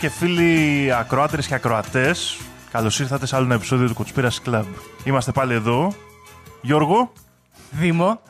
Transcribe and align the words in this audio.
Φίλε 0.00 0.12
και 0.12 0.18
φίλοι 0.18 0.92
ακροάτερε 0.92 1.42
και 1.42 1.54
ακροατές, 1.54 2.40
καλώς 2.70 3.00
ήρθατε 3.00 3.26
σε 3.26 3.36
άλλο 3.36 3.44
ένα 3.44 3.54
επεισόδιο 3.54 3.86
του 3.88 3.94
Conspiracy 4.04 4.48
Club. 4.48 4.64
Είμαστε 5.04 5.32
πάλι 5.32 5.54
εδώ. 5.54 5.94
Γιώργο, 6.62 7.12
Δήμο, 7.70 8.20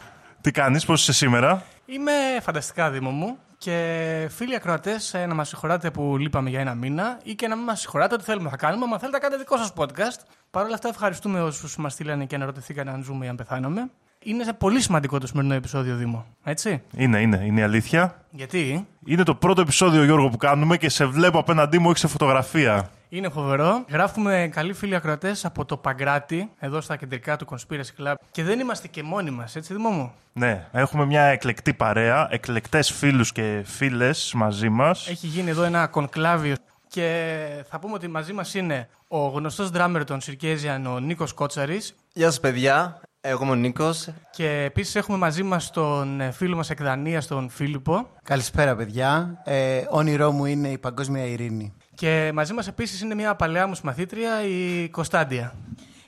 τι 0.40 0.50
κάνεις, 0.50 0.84
πώς 0.84 1.00
είσαι 1.00 1.12
σήμερα; 1.12 1.62
είμαι 1.86 2.12
φανταστικά 2.42 2.90
Δήμο 2.90 3.10
μου 3.10 3.38
και 3.58 4.28
φίλοι 4.30 4.54
ακροατές, 4.54 5.14
να 5.28 5.34
μας 5.34 5.48
συγχωράτε 5.48 5.90
που 5.90 6.16
λείπαμε 6.18 6.50
για 6.50 6.60
ένα 6.60 6.74
μήνα 6.74 7.18
ή 7.22 7.34
και 7.34 7.48
να 7.48 7.56
μην 7.56 7.64
μας 7.64 7.80
συγχωράτε 7.80 8.14
ότι 8.14 8.24
θέλουμε 8.24 8.50
να 8.50 8.56
κάνουμε. 8.56 8.86
Αν 8.92 8.98
θέλετε, 8.98 9.18
κάντε 9.18 9.36
δικό 9.36 9.56
σας 9.56 9.72
podcast. 9.76 10.20
Παρ' 10.50 10.64
όλα 10.64 10.74
αυτά, 10.74 10.88
ευχαριστούμε 10.88 11.42
όσους 11.42 11.76
μας 11.76 11.92
στείλανε 11.92 12.24
και 12.24 12.34
αναρωτηθήκαν 12.34 12.88
αν 12.88 13.02
ζούμε 13.02 13.26
ή 13.26 13.28
αν 13.28 13.36
πεθάνομαι. 13.36 13.90
Είναι 14.24 14.44
σε 14.44 14.52
πολύ 14.52 14.80
σημαντικό 14.80 15.18
το 15.18 15.26
σημερινό 15.26 15.54
επεισόδιο, 15.54 15.96
Δήμο. 15.96 16.26
Έτσι. 16.44 16.82
Είναι, 16.96 17.20
είναι, 17.20 17.42
είναι 17.44 17.60
η 17.60 17.62
αλήθεια. 17.62 18.24
Γιατί; 18.30 18.86
Είναι 19.06 19.22
το 19.22 19.34
πρώτο 19.34 19.60
επεισόδιο, 19.60 20.04
Γιώργο, 20.04 20.28
που 20.28 20.36
κάνουμε 20.36 20.76
και 20.76 20.88
σε 20.88 21.04
βλέπω 21.04 21.38
απέναντί 21.38 21.78
μου, 21.78 21.88
όχι 21.88 21.98
σε 21.98 22.06
φωτογραφία. 22.08 22.90
είναι 23.08 23.28
φοβερό. 23.28 23.84
Γράφουμε 23.88 24.48
καλοί 24.52 24.72
φίλοι 24.72 24.94
ακροατές 24.94 25.44
από 25.44 25.64
το 25.64 25.76
Παγκράτη, 25.76 26.50
εδώ 26.58 26.80
στα 26.80 26.96
κεντρικά 26.96 27.36
του 27.36 27.46
Conspiracy 27.50 28.02
Club. 28.04 28.14
Και 28.30 28.42
δεν 28.42 28.60
είμαστε 28.60 28.88
και 28.88 29.02
μόνοι 29.02 29.30
μας, 29.30 29.56
έτσι, 29.56 29.74
Δήμο 29.74 29.88
μου; 29.90 30.12
Ναι, 30.32 30.66
έχουμε 30.72 31.04
μια 31.04 31.22
εκλεκτή 31.22 31.74
παρέα, 31.74 32.28
εκλεκτές 32.30 32.90
φίλους 32.92 33.32
και 33.32 33.62
φίλες 33.64 34.32
μαζί 34.36 34.68
μας. 34.68 35.08
Έχει 35.08 35.26
γίνει 35.26 35.50
εδώ 35.50 35.62
ένα 35.62 35.86
κονκλάβιο 35.86 36.54
και 36.88 37.36
θα 37.68 37.78
πούμε 37.78 37.94
ότι 37.94 38.08
μαζί 38.08 38.32
μας 38.32 38.54
είναι 38.54 38.88
ο 39.08 39.26
γνωστός 39.26 39.70
ντράμερ 39.70 40.04
των 40.04 40.20
Σιρκέζιαν, 40.20 40.86
ο 40.86 40.98
Νίκος 40.98 41.32
Κότσαρης 41.32 41.94
Γεια 42.12 42.26
σας 42.26 42.40
παιδιά, 42.40 43.00
εγώ 43.22 43.42
είμαι 43.42 43.52
ο 43.52 43.54
Νίκος. 43.54 44.08
και 44.30 44.48
επίσης 44.48 44.94
έχουμε 44.94 45.18
μαζί 45.18 45.42
μας 45.42 45.70
τον 45.70 46.20
ε, 46.20 46.30
φίλο 46.30 46.56
μας 46.56 46.70
εκ 46.70 46.82
Δανίας, 46.82 47.26
τον 47.26 47.48
Φίλιππο 47.48 48.08
Καλησπέρα, 48.22 48.76
παιδιά. 48.76 49.40
Ε, 49.44 49.82
όνειρό 49.88 50.30
μου 50.30 50.44
είναι 50.44 50.68
η 50.68 50.78
παγκόσμια 50.78 51.24
ειρήνη. 51.24 51.72
και 51.94 52.30
μαζί 52.34 52.52
μας 52.52 52.68
επίσης 52.68 53.00
είναι 53.00 53.14
μια 53.14 53.34
παλαιά 53.34 53.66
μου 53.66 53.74
μαθήτρια, 53.82 54.44
η 54.44 54.88
Κωνσταντια. 54.88 55.54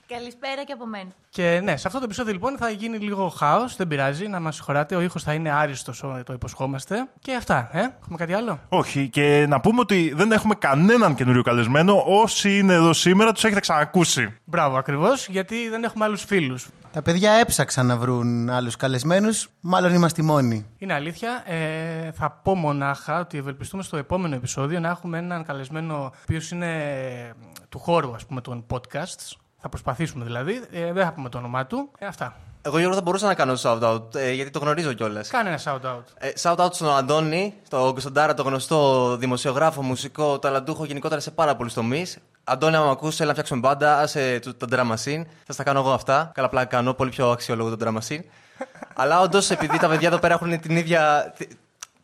Καλησπέρα 0.07 0.63
και 0.63 0.73
από 0.73 0.85
μένα. 0.85 1.09
Και 1.29 1.59
ναι, 1.63 1.77
σε 1.77 1.87
αυτό 1.87 1.99
το 1.99 2.05
επεισόδιο 2.05 2.33
λοιπόν 2.33 2.57
θα 2.57 2.69
γίνει 2.69 2.97
λίγο 2.97 3.27
χάος, 3.29 3.75
δεν 3.75 3.87
πειράζει, 3.87 4.27
να 4.27 4.39
μας 4.39 4.55
συγχωράτε. 4.55 4.95
Ο 4.95 5.01
ήχος 5.01 5.23
θα 5.23 5.33
είναι 5.33 5.51
άριστος, 5.51 5.99
το 5.99 6.33
υποσχόμαστε. 6.33 7.07
Και 7.19 7.35
αυτά, 7.35 7.69
ε. 7.71 7.79
Έχουμε 7.79 8.17
κάτι 8.17 8.33
άλλο; 8.33 8.59
Όχι, 8.69 9.09
και 9.09 9.45
να 9.49 9.59
πούμε 9.59 9.79
ότι 9.79 10.13
δεν 10.15 10.31
έχουμε 10.31 10.55
κανέναν 10.55 11.15
καινούριο 11.15 11.41
καλεσμένο. 11.41 12.03
Όσοι 12.05 12.57
είναι 12.57 12.73
εδώ 12.73 12.93
σήμερα, 12.93 13.31
τους 13.31 13.43
έχετε 13.43 13.59
ξανακούσει. 13.59 14.37
Μπράβο, 14.43 14.77
ακριβώς, 14.77 15.27
γιατί 15.27 15.69
δεν 15.69 15.83
έχουμε 15.83 16.05
άλλους 16.05 16.23
φίλους. 16.23 16.67
Τα 16.93 17.01
παιδιά 17.01 17.31
έψαξαν 17.31 17.85
να 17.85 17.97
βρουν 17.97 18.49
άλλους 18.49 18.75
καλεσμένους, 18.75 19.49
μάλλον 19.61 19.93
είμαστε 19.93 20.21
οι 20.21 20.25
μόνοι. 20.25 20.65
Είναι 20.77 20.93
αλήθεια. 20.93 21.43
Ε, 21.45 22.11
θα 22.11 22.31
πω 22.31 22.55
μονάχα 22.55 23.19
ότι 23.19 23.37
ευελπιστούμε 23.37 23.83
στο 23.83 23.97
επόμενο 23.97 24.35
επεισόδιο 24.35 24.79
να 24.79 24.89
έχουμε 24.89 25.17
έναν 25.17 25.43
καλεσμένο, 25.43 26.03
ο 26.03 26.11
οποίος 26.21 26.51
είναι 26.51 26.83
ε, 27.19 27.33
του 27.69 27.79
χώρου, 27.79 28.15
ας 28.15 28.25
πούμε, 28.25 28.41
των 28.41 28.65
podcasts. 28.69 29.42
Θα 29.63 29.69
προσπαθήσουμε 29.69 30.25
δηλαδή. 30.25 30.63
Ε, 30.71 30.93
δεν 30.93 31.05
θα 31.05 31.13
πούμε 31.13 31.29
το 31.29 31.37
όνομά 31.37 31.65
του. 31.65 31.91
Ε, 31.97 32.05
αυτά. 32.05 32.35
Εγώ 32.61 32.77
Γιώργο 32.77 32.95
θα 32.95 33.01
μπορούσα 33.01 33.27
να 33.27 33.33
κάνω 33.33 33.53
shout-out, 33.61 34.15
ε, 34.15 34.31
γιατί 34.31 34.51
το 34.51 34.59
γνωρίζω 34.59 34.93
κιόλας. 34.93 35.27
Κάνε 35.27 35.49
ένα 35.49 35.59
shout-out. 35.63 36.03
Ε, 36.17 36.31
shout-out 36.41 36.69
στον 36.71 36.95
Αντώνη, 36.95 37.53
τον 37.69 37.91
Κωνσταντάρα, 37.91 38.33
το 38.33 38.43
γνωστό 38.43 39.15
δημοσιογράφο, 39.17 39.81
μουσικό, 39.81 40.39
ταλαντούχο 40.39 40.85
γενικότερα 40.85 41.21
σε 41.21 41.31
πάρα 41.31 41.55
πολλούς 41.55 41.73
τομείς. 41.73 42.17
Αντώνη, 42.43 42.75
άμα 42.75 42.91
ακούσει, 42.91 43.15
έλα 43.17 43.25
να 43.25 43.31
φτιάξουμε 43.31 43.59
μπάντα, 43.59 43.99
άσε 43.99 44.39
το, 44.39 44.53
το 44.53 44.67
Drum 44.71 44.91
Machine. 44.91 45.21
Θα 45.45 45.53
στα 45.53 45.63
κάνω 45.63 45.79
εγώ 45.79 45.91
αυτά. 45.91 46.31
Καλά, 46.33 46.49
πλάκα 46.49 46.67
κάνω, 46.67 46.93
πολύ 46.93 47.09
πιο 47.09 47.29
αξιόλογο 47.29 47.75
το 47.75 47.85
Drum 47.85 47.97
Machine. 47.97 48.21
Αλλά 49.01 49.19
όντως, 49.19 49.49
επειδή 49.49 49.79
τα 49.79 49.87
παιδιά 49.87 50.07
εδώ 50.07 50.19
πέρα 50.19 50.33
έχουν 50.33 50.59
την 50.59 50.75
ίδια, 50.77 51.33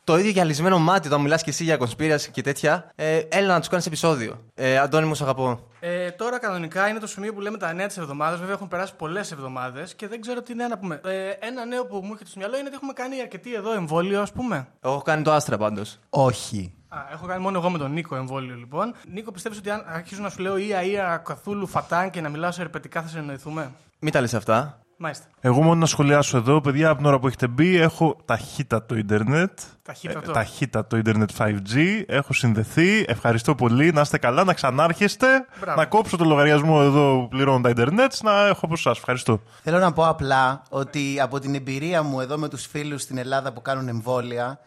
το 0.09 0.17
ίδιο 0.17 0.31
γυαλισμένο 0.31 0.79
μάτι 0.79 1.07
όταν 1.07 1.21
μιλάς 1.21 1.43
και 1.43 1.49
εσύ 1.49 1.63
για 1.63 1.77
κονσπίραση 1.77 2.31
και 2.31 2.41
τέτοια, 2.41 2.91
ε, 2.95 3.17
έλα 3.29 3.53
να 3.53 3.59
τους 3.59 3.67
κάνεις 3.67 3.85
επεισόδιο. 3.85 4.43
Ε, 4.55 4.77
Αντώνη, 4.77 5.07
μου 5.07 5.15
σ' 5.15 5.21
αγαπώ. 5.21 5.59
Ε, 5.79 6.11
τώρα 6.11 6.39
κανονικά 6.39 6.87
είναι 6.87 6.99
το 6.99 7.07
σημείο 7.07 7.33
που 7.33 7.41
λέμε 7.41 7.57
τα 7.57 7.73
νέα 7.73 7.87
της 7.87 7.97
εβδομάδας. 7.97 8.39
Βέβαια 8.39 8.53
έχουν 8.53 8.67
περάσει 8.67 8.95
πολλές 8.95 9.31
εβδομάδες 9.31 9.95
και 9.95 10.07
δεν 10.07 10.21
ξέρω 10.21 10.41
τι 10.41 10.55
νέα 10.55 10.67
να 10.67 10.77
πούμε. 10.77 11.01
Ε, 11.03 11.29
ένα 11.47 11.65
νέο 11.65 11.85
που 11.85 11.95
μου 11.95 12.11
έρχεται 12.11 12.29
στο 12.29 12.39
μυαλό 12.39 12.57
είναι 12.57 12.67
ότι 12.67 12.75
έχουμε 12.75 12.93
κάνει 12.93 13.21
αρκετή 13.21 13.53
εδώ 13.53 13.73
εμβόλιο, 13.73 14.21
ας 14.21 14.31
πούμε. 14.31 14.67
Εγώ 14.81 14.93
έχω 14.93 15.03
κάνει 15.03 15.23
το 15.23 15.31
άστρα 15.31 15.57
πάντως. 15.57 15.99
Όχι. 16.09 16.73
Α, 16.87 16.97
έχω 17.11 17.25
κάνει 17.25 17.41
μόνο 17.41 17.57
εγώ 17.57 17.69
με 17.69 17.77
τον 17.77 17.91
Νίκο 17.91 18.15
εμβόλιο 18.15 18.55
λοιπόν. 18.55 18.93
Νίκο, 19.13 19.31
πιστεύεις 19.31 19.57
ότι 19.57 19.69
αν 19.69 19.83
αρχίζω 19.87 20.21
να 20.21 20.29
σου 20.29 20.41
λέω 20.41 20.57
Ία 20.57 20.83
Ία 20.83 21.21
Καθούλου 21.25 21.67
Φατάν 21.67 22.09
και 22.09 22.21
να 22.21 22.29
μιλάω 22.29 22.51
σε 22.51 22.61
ερπετικά 22.61 23.01
θα 23.01 23.07
συνεννοηθούμε. 23.07 23.71
Μην 23.99 24.11
τα 24.11 24.21
λες 24.21 24.33
αυτά. 24.33 24.79
Μάλιστα. 25.01 25.25
Εγώ 25.39 25.61
μόνο 25.61 25.75
να 25.75 25.85
σχολιάσω 25.85 26.37
εδώ, 26.37 26.61
παιδιά, 26.61 26.89
από 26.89 26.97
την 26.97 27.05
ώρα 27.05 27.19
που 27.19 27.27
έχετε 27.27 27.47
μπει, 27.47 27.77
έχω 27.77 28.17
ταχύτατο 28.25 28.95
ίντερνετ. 28.95 29.59
Ταχύτατο. 29.81 30.29
Ε, 30.29 30.33
ταχύτατο 30.33 30.97
ίντερνετ 30.97 31.29
5G. 31.37 32.03
Έχω 32.07 32.33
συνδεθεί. 32.33 33.05
Ευχαριστώ 33.07 33.55
πολύ. 33.55 33.91
Να 33.91 34.01
είστε 34.01 34.17
καλά, 34.17 34.43
να 34.43 34.53
ξανάρχεστε. 34.53 35.27
Μπράβο. 35.59 35.79
Να 35.79 35.85
κόψω 35.85 36.17
το 36.17 36.25
λογαριασμό 36.25 36.79
εδώ 36.81 37.19
που 37.19 37.27
πληρώνω 37.27 37.61
τα 37.61 37.69
ίντερνετ. 37.69 38.13
Να 38.23 38.47
έχω 38.47 38.59
από 38.65 38.73
εσάς. 38.73 38.97
Ευχαριστώ. 38.97 39.41
Θέλω 39.63 39.79
να 39.79 39.93
πω 39.93 40.07
απλά 40.07 40.63
ότι 40.69 41.19
από 41.21 41.39
την 41.39 41.55
εμπειρία 41.55 42.03
μου 42.03 42.21
εδώ 42.21 42.37
με 42.37 42.49
τους 42.49 42.65
φίλους 42.65 43.01
στην 43.01 43.17
Ελλάδα 43.17 43.53
που 43.53 43.61
κάνουν 43.61 43.87
εμβόλια, 43.87 44.59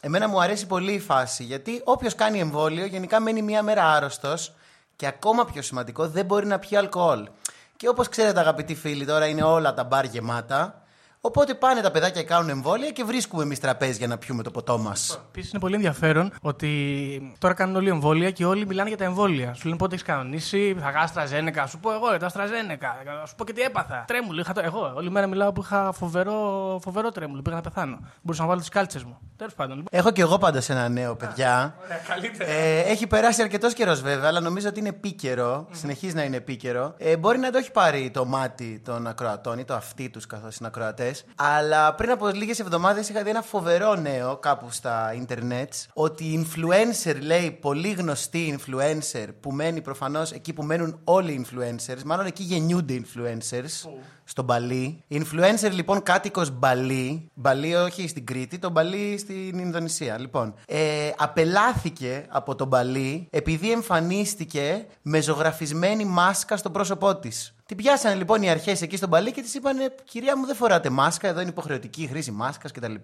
εμένα 0.00 0.28
μου 0.28 0.42
αρέσει 0.42 0.66
πολύ 0.66 0.92
η 0.92 1.00
φάση, 1.00 1.44
γιατί 1.44 1.80
όποιος 1.84 2.14
κάνει 2.14 2.38
εμβόλιο 2.38 2.86
γενικά 2.86 3.20
μένει 3.20 3.42
μία 3.42 3.62
μέρα 3.62 3.92
άρρωστος 3.92 4.52
και 4.96 5.06
ακόμα 5.06 5.44
πιο 5.44 5.62
σημαντικό 5.62 6.08
δεν 6.08 6.24
μπορεί 6.24 6.46
να 6.46 6.58
πιει 6.58 6.78
αλκοόλ. 6.78 7.28
Και 7.76 7.88
όπως 7.88 8.08
ξέρετε 8.08 8.40
αγαπητοί 8.40 8.74
φίλοι, 8.74 9.06
τώρα 9.06 9.26
είναι 9.26 9.42
όλα 9.42 9.74
τα 9.74 9.84
μπαρ 9.84 10.04
γεμάτα, 10.04 10.83
οπότε 11.26 11.54
πάνε 11.54 11.80
τα 11.80 11.90
παιδάκια 11.90 12.20
και 12.20 12.26
κάνουν 12.26 12.48
εμβόλια 12.48 12.90
και 12.90 13.04
βρίσκουμε 13.04 13.42
εμείς 13.42 13.60
τραπέζι 13.60 13.98
για 13.98 14.06
να 14.06 14.18
πιούμε 14.18 14.42
το 14.42 14.50
ποτό 14.50 14.78
μας. 14.78 15.20
Επίσης 15.28 15.50
είναι 15.50 15.60
πολύ 15.60 15.74
ενδιαφέρον 15.74 16.32
ότι 16.40 17.36
τώρα 17.38 17.54
κάνουν 17.54 17.76
όλοι 17.76 17.88
εμβόλια 17.88 18.30
και 18.30 18.44
όλοι 18.44 18.66
μιλάνε 18.66 18.88
για 18.88 18.98
τα 18.98 19.04
εμβόλια. 19.04 19.54
Σου 19.54 19.64
λένε 19.64 19.76
πότε 19.76 19.94
έχεις 19.94 20.06
κανονίσει, 20.06 20.76
θα 20.80 20.90
γάστρα 20.90 21.22
Αστραζένεκα. 21.24 21.66
Σου 21.66 21.78
πω 21.78 21.92
εγώ 21.92 22.08
για 22.08 22.18
το 22.18 22.26
Αστραζένεκα. 22.26 22.96
Σου 23.26 23.34
πω 23.34 23.44
και 23.44 23.52
τι 23.52 23.60
έπαθα. 23.62 24.04
Τρέμουλο. 24.06 24.40
Είχα 24.40 24.52
το... 24.52 24.60
Εγώ 24.64 24.92
όλη 24.96 25.10
μέρα 25.10 25.26
μιλάω 25.26 25.52
που 25.52 25.60
είχα 25.60 25.92
φοβερό, 25.92 26.78
φοβερό 26.82 27.10
τρέμουλο. 27.10 27.42
Πήγα 27.42 27.56
να 27.56 27.62
πεθάνω. 27.62 27.98
Μπορούσα 28.22 28.42
να 28.42 28.48
βάλω 28.48 28.60
τις 28.60 28.68
κάλτσες 28.68 29.04
μου. 29.04 29.18
Τέλος 29.36 29.54
πάντων. 29.54 29.76
Λοιπόν. 29.76 29.88
Έχω 29.98 30.10
και 30.10 30.20
εγώ 30.20 30.38
πάντα 30.38 30.60
σε 30.60 30.72
ένα 30.72 30.88
νέο, 30.88 31.16
παιδιά. 31.16 31.74
Ωραία, 31.84 31.98
καλύτερα. 32.08 32.50
Ε, 32.50 32.80
έχει 32.80 33.06
περάσει 33.06 33.42
αρκετός 33.42 33.72
καιρός 33.72 34.00
βέβαια, 34.00 34.28
αλλά 34.28 34.40
νομίζω 34.40 34.68
ότι 34.68 34.78
είναι 34.78 34.88
επίκαιρο. 34.88 35.66
Συνεχίζει 35.70 36.14
να 36.14 36.22
είναι 36.22 36.36
επίκαιρο. 36.36 36.94
Ε, 36.98 37.16
μπορεί 37.16 37.38
να 37.38 37.50
το 37.50 37.58
έχει 37.58 37.70
πάρει 37.70 38.10
το 38.10 38.24
μάτι 38.24 38.80
των 38.84 39.06
ακροατών 39.06 39.58
ή 39.58 39.64
το 39.64 39.74
αυτί 39.74 40.08
τους 40.08 40.26
καθώς 40.26 40.56
είναι 40.56 40.68
ακροατές. 40.68 41.13
Αλλά 41.34 41.94
πριν 41.94 42.10
από 42.10 42.28
λίγες 42.28 42.58
εβδομάδες 42.58 43.08
είχα 43.08 43.22
δει 43.22 43.30
ένα 43.30 43.42
φοβερό 43.42 43.94
νέο 43.94 44.36
κάπου 44.36 44.70
στα 44.70 45.14
ίντερνετ. 45.14 45.72
Ότι 45.92 46.24
η 46.24 46.46
influencer, 46.46 47.16
λέει, 47.20 47.50
πολύ 47.50 47.90
γνωστή 47.90 48.58
influencer 48.58 49.28
που 49.40 49.52
μένει 49.52 49.80
προφανώς 49.80 50.32
εκεί 50.32 50.52
που 50.52 50.62
μένουν 50.62 51.00
όλοι 51.04 51.32
οι 51.32 51.46
influencers, 51.46 52.02
μάλλον 52.04 52.26
εκεί 52.26 52.42
γεννιούνται 52.42 53.02
influencers. 53.04 53.90
Στο 54.24 54.42
Μπαλί. 54.42 55.04
Influencer 55.10 55.70
λοιπόν 55.72 56.02
κάτοικος 56.02 56.50
Μπαλί. 56.50 57.30
Μπαλί 57.34 57.74
όχι 57.74 58.08
στην 58.08 58.26
Κρήτη, 58.26 58.58
το 58.58 58.70
Μπαλί 58.70 59.18
στην 59.18 59.58
Ινδονησία. 59.58 60.18
Λοιπόν, 60.18 60.54
ε, 60.66 61.10
απελάθηκε 61.16 62.26
από 62.28 62.54
τον 62.54 62.68
Μπαλί 62.68 63.28
επειδή 63.30 63.72
εμφανίστηκε 63.72 64.86
με 65.02 65.20
ζωγραφισμένη 65.20 66.04
μάσκα 66.04 66.56
στο 66.56 66.70
πρόσωπό 66.70 67.16
της. 67.16 67.53
Την 67.66 67.76
πιάσανε 67.76 68.14
λοιπόν 68.14 68.42
οι 68.42 68.50
αρχές 68.50 68.82
εκεί 68.82 68.96
στον 68.96 69.08
Μπαλί 69.08 69.32
και 69.32 69.42
της 69.42 69.54
είπαν: 69.54 69.76
Κυρία 70.04 70.36
μου, 70.38 70.46
δεν 70.46 70.54
φοράτε 70.56 70.90
μάσκα, 70.90 71.28
εδώ 71.28 71.40
είναι 71.40 71.48
υποχρεωτική 71.50 72.02
η 72.02 72.06
χρήση 72.06 72.30
μάσκας 72.30 72.72
κτλ. 72.72 72.94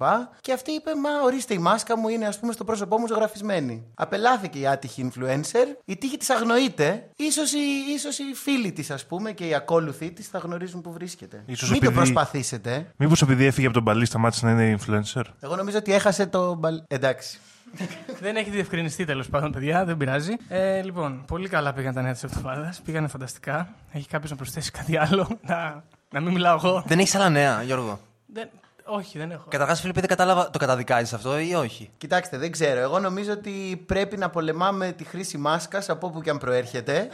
Και 0.41 0.53
αυτή 0.53 0.71
είπε: 0.73 0.91
Μα 0.95 1.11
ορίστε, 1.25 1.55
η 1.55 1.59
μάσκα 1.59 1.99
μου 1.99 2.09
είναι 2.09 2.27
ας 2.27 2.39
πούμε 2.39 2.53
στο 2.53 2.65
πρόσωπό 2.65 2.99
μου 2.99 3.07
ζωγραφισμένη. 3.07 3.85
Απελάθηκε 3.95 4.59
η 4.59 4.67
άτυχη 4.67 5.11
influencer, 5.12 5.67
η 5.85 5.97
τύχη 5.97 6.17
της 6.17 6.31
αγνοείται. 6.31 7.11
σω 7.33 7.43
οι, 7.43 7.93
ίσως 7.95 8.19
οι 8.19 8.35
φίλοι 8.35 8.73
της, 8.73 8.91
ας 8.91 9.07
πούμε, 9.07 9.33
και 9.33 9.47
οι 9.47 9.55
ακόλουθοι 9.55 10.11
της 10.11 10.29
θα 10.29 10.39
γνωρίζουν 10.39 10.81
που 10.81 10.93
βρίσκεται. 10.93 11.43
Ίσως 11.47 11.71
Μην 11.71 11.81
το 11.81 11.87
επειδή- 11.87 12.01
προσπαθήσετε. 12.03 12.87
Μήπως 12.97 13.23
επειδή 13.23 13.45
έφυγε 13.45 13.67
από 13.67 13.75
τον 13.75 13.85
παλί, 13.85 14.05
σταμάτησε 14.05 14.47
να 14.47 14.51
είναι 14.63 14.79
influencer; 14.81 15.23
Εγώ 15.41 15.56
νομίζω 15.56 15.79
ότι 15.79 15.93
έχασε 15.93 16.27
το 16.27 16.55
Μπαλί. 16.55 16.83
Εντάξει. 16.89 17.39
Δεν 18.20 18.37
έχει 18.37 18.50
διευκρινιστεί 18.50 19.05
τέλος 19.05 19.28
πάντων, 19.28 19.52
παιδιά, 19.52 19.84
δεν 19.84 19.96
πειράζει. 19.96 20.37
Ε, 20.49 20.82
λοιπόν, 20.82 21.25
πολύ 21.26 21.49
καλά 21.49 21.72
πήγαν 21.72 21.94
τα 21.94 22.02
νέα 22.02 22.12
της 22.12 22.22
εβδομάδας. 22.22 22.81
Πήγανε 22.81 23.08
φανταστικά. 23.08 23.75
Έχει 23.93 24.08
κάποιος 24.08 24.31
να 24.31 24.37
προσθέσει 24.37 24.70
κάτι 24.70 24.96
άλλο; 24.96 25.28
Να, 25.46 25.84
να 26.11 26.20
μην 26.20 26.32
μιλάω 26.32 26.55
εγώ. 26.55 26.82
Δεν 26.87 26.99
έχεις 26.99 27.14
άλλα 27.14 27.28
νέα, 27.28 27.62
Γιώργο; 27.62 28.00
Δεν, 28.26 28.49
όχι, 28.84 29.19
δεν 29.19 29.31
έχω. 29.31 29.49
Καταρχάς, 29.49 29.81
Φίλιππ, 29.81 29.99
δεν 29.99 30.08
κατάλαβα, 30.08 30.50
το 30.50 30.58
καταδικάζεις 30.58 31.12
αυτό 31.12 31.38
ή 31.38 31.55
όχι; 31.55 31.90
Κοιτάξτε, 31.99 32.38
δεν 32.38 32.50
ξέρω. 32.50 32.81
Εγώ 32.81 32.99
νομίζω 32.99 33.32
ότι 33.32 33.82
πρέπει 33.87 34.17
να 34.17 34.31
πολεμάμε 34.31 34.93
τη 34.93 35.05
χρήση 35.05 35.38
μάσκας 35.38 35.88
από 35.88 36.06
όπου 36.06 36.22
και 36.22 36.31
αν 36.31 36.38
προέρχεται. 36.38 37.08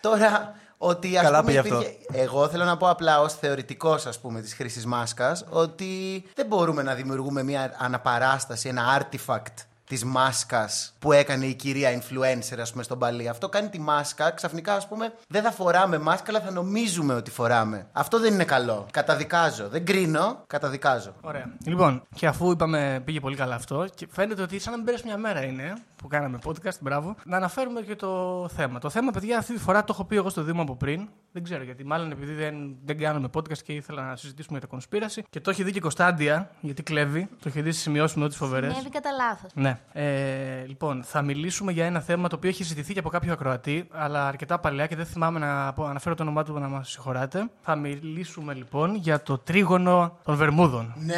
Τώρα, 0.00 0.54
ότι 0.84 1.16
ας 1.16 1.22
Καλά 1.22 1.38
πούμε, 1.40 1.46
πήγε 1.52 1.58
αυτό. 1.58 1.74
υπήρχε- 1.80 1.98
Εγώ 2.12 2.48
θέλω 2.48 2.64
να 2.64 2.76
πω 2.76 2.88
απλά 2.88 3.20
ως 3.20 3.34
θεωρητικός 3.34 4.06
ας 4.06 4.18
πούμε 4.18 4.40
της 4.40 4.54
χρήσης 4.54 4.86
μάσκας 4.86 5.44
ότι 5.50 6.24
δεν 6.34 6.46
μπορούμε 6.46 6.82
να 6.82 6.94
δημιουργούμε 6.94 7.42
μια 7.42 7.74
αναπαράσταση, 7.78 8.68
ένα 8.68 8.82
artifact 9.10 9.64
της 9.92 10.04
μάσκας 10.04 10.94
που 10.98 11.12
έκανε 11.12 11.46
η 11.46 11.54
κυρία 11.54 12.00
influencer, 12.00 12.58
ας 12.60 12.70
πούμε, 12.70 12.82
στον 12.82 12.98
παλί. 12.98 13.28
Αυτό 13.28 13.48
κάνει 13.48 13.68
τη 13.68 13.80
μάσκα. 13.80 14.30
Ξαφνικά, 14.30 14.74
ας 14.74 14.88
πούμε, 14.88 15.12
δεν 15.28 15.42
θα 15.42 15.50
φοράμε 15.50 15.98
μάσκα, 15.98 16.24
αλλά 16.28 16.40
θα 16.40 16.50
νομίζουμε 16.50 17.14
ότι 17.14 17.30
φοράμε. 17.30 17.86
Αυτό 17.92 18.20
δεν 18.20 18.32
είναι 18.32 18.44
καλό. 18.44 18.86
Καταδικάζω. 18.90 19.68
Δεν 19.68 19.84
κρίνω, 19.84 20.42
καταδικάζω. 20.46 21.14
Ωραία. 21.20 21.52
Λοιπόν, 21.64 22.02
και 22.14 22.26
αφού 22.26 22.50
είπαμε 22.50 23.02
πήγε 23.04 23.20
πολύ 23.20 23.36
καλά 23.36 23.54
αυτό, 23.54 23.86
και 23.94 24.06
φαίνεται 24.10 24.42
ότι 24.42 24.58
σαν 24.58 24.70
να 24.70 24.76
μην 24.76 24.86
πέρασε 24.86 25.04
μια 25.06 25.16
μέρα 25.16 25.44
είναι 25.44 25.74
που 25.96 26.08
κάναμε 26.08 26.38
podcast, 26.44 26.78
μπράβο, 26.80 27.14
να 27.24 27.36
αναφέρουμε 27.36 27.80
και 27.80 27.96
το 27.96 28.48
θέμα. 28.54 28.78
Το 28.78 28.90
θέμα, 28.90 29.10
παιδιά, 29.10 29.38
αυτή 29.38 29.52
τη 29.52 29.58
φορά 29.58 29.84
το 29.84 29.92
έχω 29.94 30.04
πει 30.04 30.16
εγώ 30.16 30.28
στο 30.28 30.42
Δήμο 30.42 30.62
από 30.62 30.76
πριν. 30.76 31.08
Δεν 31.32 31.42
ξέρω 31.42 31.62
γιατί. 31.62 31.84
Μάλλον 31.84 32.10
επειδή 32.10 32.34
δεν, 32.34 32.76
δεν 32.84 32.98
κάνουμε 32.98 33.28
podcast 33.34 33.58
και 33.58 33.72
ήθελα 33.72 34.02
να 34.02 34.16
συζητήσουμε 34.16 34.58
για 34.58 34.66
τα 34.66 34.72
κονσπίραση. 34.72 35.24
Και 35.30 35.40
το 35.40 35.50
έχει 35.50 35.62
δει 35.62 35.70
και 35.70 35.78
η 35.78 35.80
Κωνσταντία, 35.80 36.50
γιατί 36.60 36.82
κλέβει. 36.82 37.28
Το 37.28 37.48
έχει 37.48 37.60
δει 37.62 37.70
στις 37.70 37.82
σημειώσεις 37.82 38.16
με 38.16 38.24
ό,τι 38.24 38.36
φοβερές. 38.36 38.70
Συνέβη 38.70 38.90
κατά 38.90 39.10
λάθος. 39.10 39.50
Ναι. 39.54 39.78
Ε, 39.92 40.64
λοιπόν, 40.66 41.02
θα 41.04 41.22
μιλήσουμε 41.22 41.72
για 41.72 41.86
ένα 41.86 42.00
θέμα 42.00 42.28
το 42.28 42.36
οποίο 42.36 42.48
έχει 42.50 42.62
συζητηθεί 42.62 42.92
και 42.92 42.98
από 42.98 43.08
κάποιο 43.08 43.32
ακροατή, 43.32 43.88
αλλά 43.92 44.26
αρκετά 44.26 44.58
παλιά 44.58 44.86
και 44.86 44.96
δεν 44.96 45.06
θυμάμαι 45.06 45.38
να 45.38 45.72
πω- 45.72 45.84
αναφέρω 45.84 46.14
το 46.14 46.22
όνομά 46.22 46.44
του 46.44 46.58
να 46.58 46.68
μας 46.68 46.90
συγχωράτε. 46.90 47.50
Θα 47.62 47.76
μιλήσουμε 47.76 48.54
λοιπόν 48.54 48.94
για 48.94 49.22
το 49.22 49.38
τρίγωνο 49.38 50.18
των 50.24 50.36
Βερμούδων. 50.36 50.92
Ναι. 50.96 51.16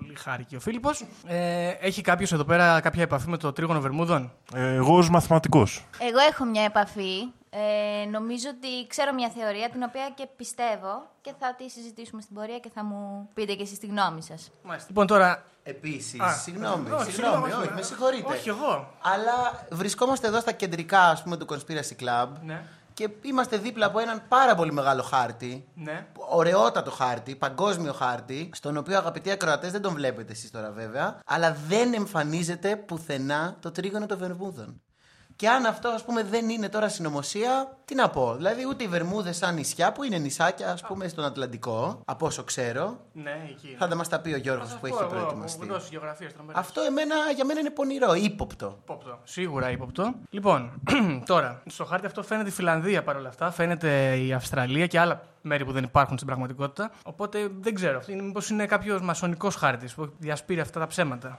Πολύ 0.00 0.14
χάρηκε 0.14 0.56
ο 0.56 0.60
Φίλιππος. 0.60 1.04
Ε, 1.26 1.68
έχει 1.80 2.02
κάποιος 2.02 2.32
εδώ 2.32 2.44
πέρα 2.44 2.80
κάποια 2.80 3.02
επαφή 3.02 3.28
με 3.28 3.36
το 3.36 3.52
τρίγωνο 3.52 3.80
Βερμούδων; 3.80 4.32
Ε, 4.54 4.74
εγώ 4.74 4.96
ως 4.96 5.10
μαθηματικός. 5.10 5.84
Εγώ 5.98 6.18
έχω 6.30 6.44
μια 6.44 6.62
επαφή. 6.62 7.18
Ε, 7.50 8.04
νομίζω 8.10 8.48
ότι 8.48 8.86
ξέρω 8.86 9.12
μια 9.12 9.28
θεωρία 9.28 9.70
την 9.70 9.82
οποία 9.82 10.10
και 10.14 10.26
πιστεύω 10.36 11.06
και 11.20 11.32
θα 11.38 11.54
τη 11.54 11.70
συζητήσουμε 11.70 12.22
στην 12.22 12.34
πορεία 12.34 12.58
και 12.58 12.70
θα 12.74 12.84
μου 12.84 13.28
πείτε 13.34 13.54
και 13.54 13.62
εσείς 13.62 13.78
τη 13.78 13.86
γνώμη 13.86 14.22
σας. 14.22 14.50
Λοιπόν, 14.88 15.06
τώρα. 15.06 15.42
Επίσης, 15.68 16.20
Α, 16.20 16.32
συγγνώμη, 16.32 16.90
όχι, 16.90 17.12
συγγνώμη, 17.12 17.42
όχι, 17.44 17.52
όχι, 17.52 17.62
όχι, 17.62 17.72
με 17.74 17.82
συγχωρείτε. 17.82 18.32
όχι, 18.32 18.48
εγώ. 18.48 18.88
Αλλά 19.02 19.66
βρισκόμαστε 19.70 20.26
εδώ 20.26 20.40
στα 20.40 20.52
κεντρικά, 20.52 21.00
ας 21.00 21.22
πούμε, 21.22 21.36
του 21.36 21.46
Conspiracy 21.50 22.02
Club 22.04 22.28
Ναι. 22.44 22.62
Και 22.96 23.08
είμαστε 23.22 23.56
δίπλα 23.56 23.86
από 23.86 23.98
έναν 23.98 24.22
πάρα 24.28 24.54
πολύ 24.54 24.72
μεγάλο 24.72 25.02
χάρτη. 25.02 25.68
Ναι. 25.74 26.06
Ωραιότατο 26.16 26.90
χάρτη, 26.90 27.36
παγκόσμιο 27.36 27.92
χάρτη, 27.92 28.50
στον 28.52 28.76
οποίο 28.76 28.96
αγαπητοί 28.96 29.30
ακροατές 29.30 29.72
δεν 29.72 29.80
τον 29.80 29.94
βλέπετε 29.94 30.32
εσείς 30.32 30.50
τώρα 30.50 30.70
βέβαια, 30.70 31.20
αλλά 31.26 31.56
δεν 31.68 31.94
εμφανίζεται 31.94 32.76
πουθενά 32.76 33.56
το 33.60 33.70
τρίγωνο 33.70 34.06
των 34.06 34.18
Βερμούδων. 34.18 34.80
Και 35.36 35.48
αν 35.48 35.66
αυτό, 35.66 35.88
ας 35.88 36.04
πούμε, 36.04 36.22
δεν 36.24 36.48
είναι 36.48 36.68
τώρα 36.68 36.88
συνωμοσία, 36.88 37.76
τι 37.84 37.94
να 37.94 38.10
πω. 38.10 38.34
Δηλαδή, 38.36 38.66
ούτε 38.68 38.84
οι 38.84 38.88
Βερμούδες 38.88 39.36
σαν 39.36 39.54
νησιά, 39.54 39.92
που 39.92 40.02
είναι 40.02 40.18
νησάκια, 40.18 40.72
ας 40.72 40.82
πούμε, 40.82 41.08
στον 41.08 41.24
Ατλαντικό, 41.24 42.00
από 42.04 42.26
όσο 42.26 42.42
ξέρω. 42.44 42.96
Ναι, 43.12 43.46
εκεί. 43.50 43.74
Θα 43.78 43.88
τα 43.88 43.94
μας 43.94 44.08
τα 44.08 44.20
πει 44.20 44.32
ο 44.32 44.36
Γιώργος 44.36 44.64
Θα 44.66 44.70
σας 44.72 44.80
που 44.80 44.88
πω 44.88 44.94
έχει 44.94 45.04
εγώ, 45.04 45.12
προετοιμαστεί. 45.14 45.62
από 45.62 45.70
γνώσης 45.72 45.90
γεωγραφίας 45.90 46.32
τρομερές. 46.32 46.60
Αυτό 46.60 46.80
εμένα, 46.80 47.14
για 47.34 47.44
μένα 47.44 47.60
είναι 47.60 47.70
πονηρό, 47.70 48.14
ύποπτο. 48.14 48.76
Ύποπτο. 48.82 49.18
Σίγουρα 49.24 49.70
ύποπτο. 49.70 50.14
Λοιπόν, 50.30 50.70
τώρα, 51.32 51.62
στο 51.66 51.84
χάρτη 51.84 52.06
αυτό 52.06 52.22
φαίνεται 52.22 52.48
η 52.48 52.52
Φιλανδία 52.52 53.02
παρόλα 53.02 53.28
αυτά, 53.28 53.50
φαίνεται 53.50 54.16
η 54.16 54.32
Αυστραλία 54.32 54.86
και 54.86 54.98
άλλα 54.98 55.22
μέρη 55.42 55.64
που 55.64 55.72
δεν 55.72 55.84
υπάρχουν 55.84 56.14
στην 56.14 56.26
πραγματικότητα. 56.26 56.90
Οπότε 57.04 57.48
δεν 57.60 57.74
ξέρω. 57.74 58.02
Μήπως 58.22 58.50
είναι 58.50 58.66
κάποιος 58.66 59.00
μασονικός 59.00 59.54
χάρτης 59.54 59.94
που 59.94 60.12
διασπείρει 60.18 60.60
αυτά 60.60 60.80
τα 60.80 60.86
ψέματα. 60.86 61.38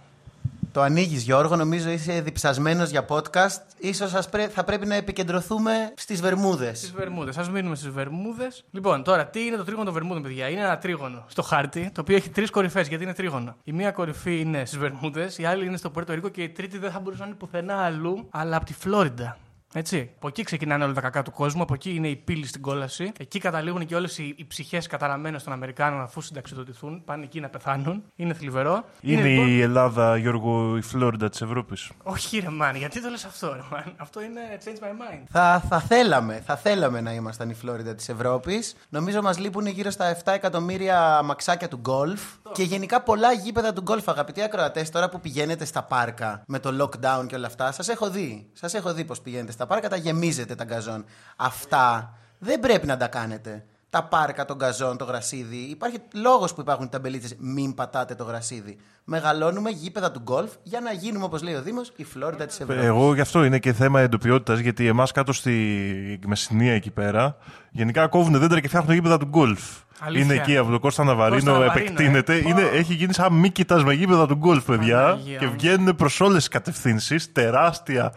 Το 0.78 0.84
ανοίγεις, 0.84 1.24
Γιώργο. 1.24 1.56
Νομίζω 1.56 1.90
είσαι 1.90 2.22
διψασμένος 2.22 2.90
για 2.90 3.06
podcast. 3.10 3.62
σω 3.94 4.08
θα 4.50 4.64
πρέπει 4.64 4.86
να 4.86 4.96
επικεντρωθούμε 4.96 5.72
στις 5.96 6.22
Βερμούδες. 6.22 6.78
Στις 6.78 6.92
Βερμούδες. 6.92 7.38
Α 7.38 7.50
μείνουμε 7.52 7.76
στις 7.76 7.90
Βερμούδες. 7.90 8.64
Λοιπόν, 8.72 9.04
τώρα, 9.04 9.26
τι 9.28 9.46
είναι 9.46 9.56
το 9.56 9.64
τρίγωνο 9.64 9.86
των 9.86 9.94
Βερμούδων, 9.94 10.22
παιδιά; 10.22 10.50
Είναι 10.50 10.62
ένα 10.62 10.78
τρίγωνο 10.78 11.26
στο 11.28 11.42
χάρτη, 11.42 11.92
το 11.94 12.02
οποίο 12.02 12.16
έχει 12.16 12.30
τρεις 12.30 12.50
κορυφές, 12.50 12.88
γιατί 12.88 13.04
είναι 13.04 13.14
τρίγωνο. 13.14 13.56
Η 13.64 13.72
μία 13.72 13.92
κορυφή 13.92 14.40
είναι 14.40 14.66
στις 14.66 14.80
Βερμούδες, 14.80 15.38
η 15.38 15.46
άλλη 15.46 15.66
είναι 15.66 15.78
στο 15.78 15.90
Πορτο 15.90 16.14
Ρίκο 16.14 16.30
και 16.30 16.44
η 16.44 16.50
τρίτη 16.50 16.78
δεν 16.78 16.92
θα 16.92 17.00
μπορούσε 17.00 17.22
να 17.22 17.28
είναι 17.28 17.38
πουθενά 17.38 17.76
αλλού, 17.76 18.28
αλλά 18.30 18.56
από 18.56 18.66
τη 18.66 18.74
Φλόριντα. 18.74 19.38
Έτσι. 19.74 20.12
Από 20.16 20.28
εκεί 20.28 20.44
ξεκινάνε 20.44 20.84
όλα 20.84 20.94
τα 20.94 21.02
κακά 21.02 21.24
του 21.24 21.32
κόσμου, 21.32 21.62
από 21.62 21.74
εκεί 21.74 21.96
είναι 21.96 22.08
η 22.08 22.16
πύλη 22.16 22.46
στην 22.46 22.62
κόλαση. 22.62 23.12
Εκεί 23.20 23.40
καταλήγουν 23.40 23.86
και 23.86 23.96
όλες 23.96 24.18
οι, 24.18 24.34
οι 24.38 24.46
ψυχές 24.46 24.88
καταραμένες 24.88 25.44
των 25.44 25.54
Αμερικάνων 25.54 26.02
αφού 26.02 26.22
συνταξιδοτηθούν. 26.22 27.04
Πάνε 27.06 27.24
εκεί 27.24 27.40
να 27.40 27.50
πεθάνουν. 27.50 28.04
Είναι 28.16 28.34
θλιβερό. 28.34 28.86
Είναι, 29.02 29.22
λοιπόν- 29.22 29.48
η 29.48 29.62
Ελλάδα, 29.62 30.18
Γιώργο, 30.18 30.78
η 30.78 30.82
Φλόριντα 30.82 31.30
της 31.30 31.42
Ευρώπης. 31.42 31.92
Όχι, 32.04 32.40
ρε 32.40 32.50
Μάν, 32.50 32.76
γιατί 32.76 33.02
το 33.02 33.10
λες 33.10 33.26
αυτό, 33.26 33.54
ρε 33.54 33.62
Μάν. 33.72 33.94
Αυτό 33.98 34.22
είναι 34.22 34.42
change 34.66 34.84
my 34.84 34.92
mind. 34.92 35.24
Θα, 35.30 35.64
θα 35.70 35.80
θέλαμε, 35.80 36.42
θα 36.46 36.56
θέλαμε 36.58 37.02
να 37.02 37.14
ήμασταν 37.14 37.50
η 37.50 37.54
Φλόριντα 37.54 37.96
της 37.96 38.10
Ευρώπης. 38.10 38.76
Νομίζω 38.90 39.22
μας 39.22 39.40
λείπουν 39.40 39.66
γύρω 39.68 39.90
στα 39.90 40.18
7 40.24 40.32
εκατομμύρια 40.34 41.22
μαξάκια 41.24 41.68
του 41.68 41.78
γκολφ. 41.78 42.22
Και 42.52 42.64
γενικά 42.64 43.02
πολλά 43.02 43.32
γήπεδα 43.32 43.74
του 43.74 43.82
γκολφ, 43.82 44.10
αγαπητοί 44.10 44.42
ακροατές, 44.42 44.90
τώρα 44.90 45.10
που 45.10 45.20
πηγαίνετε 45.20 45.66
στα 45.66 45.84
πάρκα 45.84 46.44
με 46.48 46.60
το 46.60 46.84
lockdown 46.84 47.28
και 47.28 47.36
όλα 47.36 47.48
αυτά. 47.48 47.72
Σας 47.72 47.88
έχω 47.88 48.10
δει. 48.10 48.50
Σας 48.54 48.74
έχω 48.74 48.94
δει 48.94 49.06
πώς 49.06 49.22
πηγαίνετε 49.22 49.52
στα 49.58 49.66
πάρκα, 49.66 49.90
τα 49.90 49.96
γεμίζετε 49.96 50.56
τα 50.56 50.64
γκαζόν. 50.64 51.06
Αυτά 51.36 52.14
δεν 52.40 52.60
πρέπει 52.60 52.88
να 52.88 52.98
τα 52.98 53.08
κάνετε. 53.08 53.66
Τα 53.90 54.04
πάρκα, 54.04 54.46
τον 54.46 54.56
γκαζόν, 54.56 54.98
το 54.98 55.06
γρασίδι. 55.06 55.58
Υπάρχει 55.58 55.98
λόγος 56.14 56.54
που 56.54 56.62
υπάρχουν 56.62 56.90
ταμπελίτσε. 56.90 57.36
Μην 57.40 57.74
πατάτε 57.74 58.16
το 58.16 58.24
γρασίδι. 58.24 58.78
Μεγαλώνουμε 59.04 59.70
γήπεδα 59.70 60.12
του 60.12 60.20
γκολφ 60.20 60.52
για 60.64 60.80
να 60.80 60.92
γίνουμε, 60.92 61.26
όπως 61.26 61.42
λέει 61.44 61.54
ο 61.54 61.62
Δήμος, 61.62 61.92
η 61.96 62.04
Φλόριντα 62.04 62.46
της 62.46 62.60
Ευρώπης. 62.60 62.84
Εγώ 62.84 63.14
γι' 63.14 63.22
αυτό 63.22 63.44
είναι 63.44 63.60
και 63.60 63.74
θέμα 63.74 64.02
εντοπιότητας, 64.02 64.60
γιατί 64.60 64.88
εμάς 64.88 65.12
κάτω 65.12 65.34
στη 65.34 66.20
Μεσσηνία 66.26 66.74
εκεί 66.74 66.92
πέρα, 66.92 67.38
γενικά 67.72 68.08
κόβουν 68.08 68.40
δέντρα 68.40 68.60
και 68.60 68.68
φτιάχνουν 68.68 68.94
γήπεδα 68.94 69.18
του 69.18 69.26
γκολφ. 69.26 69.62
Αλήθεια. 70.00 70.26
Είναι 70.26 70.34
εκεί 70.34 70.58
από 70.58 70.72
το 70.72 70.80
Κώστα 70.80 71.04
Ναβαρίνο, 71.04 71.36
Κώστα 71.36 71.52
Ναβαρίνο, 71.52 71.86
επεκτείνεται. 71.86 72.34
ε. 72.34 72.38
Είναι, 72.38 72.62
έχει 72.62 72.94
γίνει 72.94 73.14
σαν 73.14 73.34
μήκητα 73.34 73.84
με 73.84 73.94
γήπεδα 73.94 74.28
του 74.28 74.36
γκολφ, 74.36 74.66
παιδιά. 74.66 75.02
Παναγία 75.02 75.38
και 75.38 75.46
μου. 75.46 75.52
βγαίνουν 75.52 75.96
προς 75.96 76.20
όλες 76.20 76.38
τις 76.38 76.48
κατευθύνσεις. 76.48 77.32
Τεράστια 77.32 78.14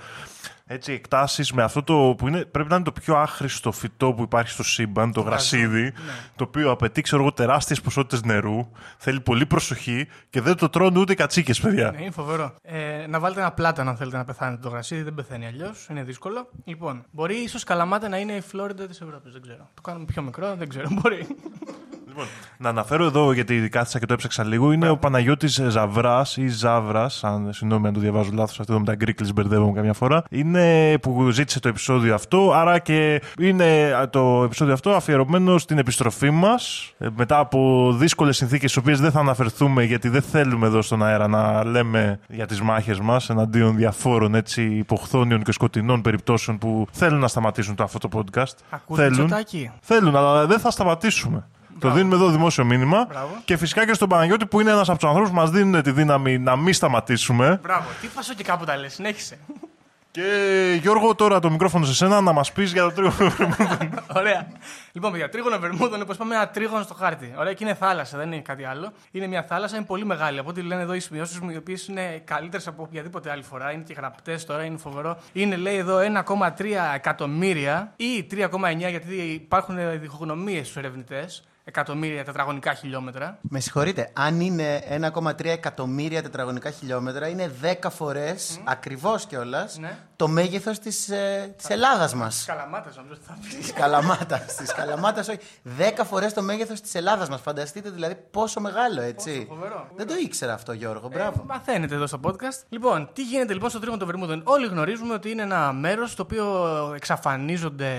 έτσι, 0.72 0.92
εκτάσεις 0.92 1.52
με 1.52 1.62
αυτό 1.62 1.82
το 1.82 2.14
που 2.18 2.28
είναι, 2.28 2.44
πρέπει 2.44 2.68
να 2.68 2.74
είναι 2.74 2.84
το 2.84 2.92
πιο 2.92 3.16
άχρηστο 3.16 3.72
φυτό 3.72 4.12
που 4.12 4.22
υπάρχει 4.22 4.50
στο 4.50 4.62
σύμπαν, 4.62 5.12
το 5.12 5.20
γρασίδι, 5.20 5.82
ναι. 5.82 5.90
το 6.36 6.44
οποίο 6.44 6.70
απαιτεί, 6.70 7.00
ξέρω 7.00 7.22
εγώ, 7.22 7.32
τεράστιες 7.32 7.80
ποσότητες 7.80 8.22
νερού, 8.22 8.68
θέλει 8.98 9.20
πολύ 9.20 9.46
προσοχή 9.46 10.08
και 10.30 10.40
δεν 10.40 10.56
το 10.56 10.68
τρώνε 10.68 10.98
ούτε 10.98 11.12
οι 11.12 11.16
κατσίκες, 11.16 11.60
παιδιά. 11.60 11.90
Ναι, 11.90 12.02
είναι 12.02 12.10
φοβερό. 12.10 12.54
Ε, 12.62 13.06
να 13.08 13.18
βάλετε 13.20 13.40
ένα 13.40 13.52
πλάτανο 13.52 13.90
αν 13.90 13.96
θέλετε 13.96 14.16
να 14.16 14.24
πεθάνετε 14.24 14.62
το 14.62 14.68
γρασίδι, 14.68 15.02
δεν 15.02 15.14
πεθαίνει 15.14 15.46
αλλιώς. 15.46 15.86
Είναι 15.90 16.02
δύσκολο. 16.02 16.48
Λοιπόν, 16.64 17.04
μπορεί 17.10 17.34
ίσως 17.34 17.64
Καλαμάτα 17.64 18.08
να 18.08 18.16
είναι 18.16 18.32
η 18.32 18.40
Φλόριντα 18.40 18.86
της 18.86 19.00
Ευρώπης, 19.00 19.32
δεν 19.32 19.42
ξέρω. 19.42 19.68
Το 19.74 19.82
κάνουμε 19.82 20.04
πιο 20.04 20.22
μικρό, 20.22 20.54
δεν 20.56 20.68
ξέρω. 20.68 20.88
Μπορεί. 20.90 21.26
Λοιπόν, 22.20 22.36
να 22.56 22.68
αναφέρω 22.68 23.04
εδώ, 23.04 23.32
γιατί 23.32 23.68
κάθισα 23.68 23.98
και 23.98 24.06
το 24.06 24.12
έψαξα 24.12 24.44
λίγο, 24.44 24.72
είναι 24.72 24.88
ο 24.88 24.96
Παναγιώτης 24.96 25.62
Ζαβράς 25.68 26.36
ή 26.36 26.48
Ζάβρας, 26.48 27.24
αν 27.24 27.52
συγγνώμη 27.52 27.86
αν 27.86 27.92
το 27.92 28.00
διαβάζω 28.00 28.30
λάθος, 28.32 28.60
αυτό 28.60 28.72
εδώ 28.72 28.80
με 28.80 28.86
τα 28.86 28.94
γκρίκλες 28.94 29.32
μπερδεύομαι 29.32 29.72
καμιά 29.72 29.92
φορά, 29.92 30.22
είναι 30.30 30.94
που 30.98 31.30
ζήτησε 31.30 31.60
το 31.60 31.68
επεισόδιο 31.68 32.14
αυτό, 32.14 32.52
άρα 32.54 32.78
και 32.78 33.22
είναι 33.38 33.90
το 34.10 34.42
επεισόδιο 34.44 34.74
αυτό 34.74 34.90
αφιερωμένο 34.90 35.58
στην 35.58 35.78
επιστροφή 35.78 36.30
μας, 36.30 36.92
ε, 36.98 37.06
μετά 37.16 37.38
από 37.38 37.90
δύσκολες 37.98 38.36
συνθήκες, 38.36 38.70
στις 38.70 38.82
οποίες 38.82 39.00
δεν 39.00 39.10
θα 39.10 39.20
αναφερθούμε, 39.20 39.84
γιατί 39.84 40.08
δεν 40.08 40.22
θέλουμε 40.22 40.66
εδώ 40.66 40.82
στον 40.82 41.02
αέρα 41.02 41.28
να 41.28 41.64
λέμε 41.64 42.18
για 42.28 42.46
τις 42.46 42.60
μάχες 42.60 43.00
μας, 43.00 43.30
εναντίον 43.30 43.76
διαφόρων 43.76 44.34
έτσι 44.34 44.62
υποχθόνιων 44.62 45.42
και 45.42 45.52
σκοτεινών 45.52 46.02
περιπτώσεων 46.02 46.58
που 46.58 46.86
θέλουν 46.90 47.20
να 47.20 47.28
σταματήσουν 47.28 47.74
το, 47.74 47.82
αυτό 47.82 47.98
το 47.98 48.08
podcast. 48.12 48.54
Ακούτε 48.70 49.02
θέλουν. 49.02 49.26
τσοτάκι. 49.26 49.70
Θέλουν, 49.80 50.16
αλλά 50.16 50.46
δεν 50.46 50.58
θα 50.58 50.70
σταματήσουμε. 50.70 51.44
Το 51.80 51.90
δίνουμε 51.90 52.14
εδώ 52.14 52.28
δημόσιο 52.28 52.64
μήνυμα. 52.64 53.06
Μπράβο. 53.08 53.40
Και 53.44 53.56
φυσικά 53.56 53.86
και 53.86 53.92
στον 53.92 54.08
Παναγιώτη 54.08 54.46
που 54.46 54.60
είναι 54.60 54.70
ένας 54.70 54.88
από 54.88 54.98
τους 54.98 55.08
ανθρώπους 55.08 55.30
που 55.30 55.36
μας 55.36 55.50
δίνουν 55.50 55.82
τη 55.82 55.90
δύναμη 55.90 56.38
να 56.38 56.56
μην 56.56 56.74
σταματήσουμε. 56.74 57.58
Μπράβο. 57.62 57.88
Τι 58.00 58.08
φάσο 58.08 58.34
και 58.34 58.42
κάπου 58.42 58.64
τα 58.64 58.76
λες, 58.76 58.92
συνέχισε. 58.92 59.38
Και 60.12 60.78
Γιώργο, 60.80 61.14
τώρα 61.14 61.40
το 61.40 61.50
μικρόφωνο 61.50 61.84
σε 61.84 61.94
σένα 61.94 62.20
να 62.20 62.32
μας 62.32 62.52
πεις 62.52 62.72
για 62.72 62.82
το 62.82 62.92
τρίγωνο. 62.92 63.32
Ωραία. 64.16 64.46
Λοιπόν, 64.92 65.10
παιδιά, 65.10 65.28
τρίγωνο 65.28 65.58
Βερμούδων, 65.58 66.02
όπως 66.02 66.16
πάμε, 66.16 66.34
ένα 66.34 66.48
τρίγωνο 66.48 66.82
στο 66.82 66.94
χάρτη. 66.94 67.34
Ωραία, 67.38 67.52
και 67.52 67.64
είναι 67.64 67.74
θάλασσα, 67.74 68.18
δεν 68.18 68.32
είναι 68.32 68.40
κάτι 68.40 68.64
άλλο. 68.64 68.92
Είναι 69.10 69.26
μια 69.26 69.42
θάλασσα, 69.42 69.76
είναι 69.76 69.84
πολύ 69.84 70.04
μεγάλη. 70.04 70.38
Από 70.38 70.48
ό,τι 70.48 70.62
λένε 70.62 70.82
εδώ 70.82 70.94
οι 70.94 71.00
σημειώσει 71.00 71.40
μου, 71.42 71.50
οι 71.50 71.56
οποίες 71.56 71.86
είναι 71.86 72.22
καλύτερες 72.24 72.66
από 72.66 72.82
οποιαδήποτε 72.82 73.30
άλλη 73.30 73.42
φορά. 73.42 73.72
Είναι 73.72 73.82
και 73.82 73.94
γραπτές 73.96 74.44
τώρα, 74.44 74.64
είναι 74.64 74.78
φοβερό. 74.78 75.16
Είναι, 75.32 75.56
λέει 75.56 75.76
εδώ, 75.76 75.98
1,3 76.26 76.64
εκατομμύρια 76.94 77.92
ή 77.96 78.26
3,9 78.30 78.48
γιατί 78.76 79.14
υπάρχουν 79.14 80.00
διχογνωμίες 80.00 80.64
στους 80.64 80.76
ερευνητές. 80.76 81.44
Εκατομμύρια 81.70 82.24
τετραγωνικά 82.24 82.74
χιλιόμετρα. 82.74 83.38
Με 83.40 83.60
συγχωρείτε, 83.60 84.10
αν 84.12 84.40
είναι 84.40 84.82
1,3 85.14 85.44
εκατομμύρια 85.44 86.22
τετραγωνικά 86.22 86.70
χιλιόμετρα, 86.70 87.28
είναι 87.28 87.50
10 87.62 87.90
φορές 87.90 88.60
ακριβώς 88.64 89.26
κιόλας 89.26 89.78
Ναι. 89.78 89.98
Το 90.20 90.28
μέγεθος 90.28 90.78
της 90.78 91.08
ε, 91.08 91.54
της 91.56 91.68
Ελλάδας 91.68 92.14
μας. 92.14 92.44
Καλαμάτε, 92.46 92.90
νομίζω 92.96 93.14
ότι 93.14 93.24
θα 93.26 93.38
πει. 93.42 93.56
Της 93.56 93.72
Καλαμάτας. 93.72 94.54
Της 94.54 94.72
Καλαμάτας, 94.72 95.28
όχι. 95.28 95.38
Δέκα 95.62 96.04
φορές 96.04 96.32
το 96.32 96.42
μέγεθος 96.42 96.80
της 96.80 96.94
Ελλάδας 96.94 97.28
μας. 97.28 97.40
Φανταστείτε 97.40 97.90
δηλαδή 97.90 98.16
πόσο 98.30 98.60
μεγάλο, 98.60 99.00
έτσι. 99.00 99.44
Πόσο 99.48 99.60
φοβερό. 99.60 99.88
Δεν 99.96 100.06
το 100.06 100.14
ήξερα 100.14 100.52
αυτό, 100.52 100.72
Γιώργο. 100.72 101.08
Μπράβο. 101.08 101.44
Μαθαίνετε 101.46 101.94
εδώ 101.94 102.06
στο 102.06 102.20
podcast. 102.22 102.64
Λοιπόν, 102.68 103.10
τι 103.12 103.22
γίνεται 103.22 103.52
λοιπόν 103.52 103.70
στο 103.70 103.78
τρίγωνο 103.78 103.98
των 103.98 104.08
Βερμούδων. 104.08 104.42
Όλοι 104.44 104.66
γνωρίζουμε 104.66 105.14
ότι 105.14 105.30
είναι 105.30 105.42
ένα 105.42 105.72
μέρος 105.72 106.10
στο 106.10 106.22
οποίο 106.22 106.44
εξαφανίζονται 106.94 107.90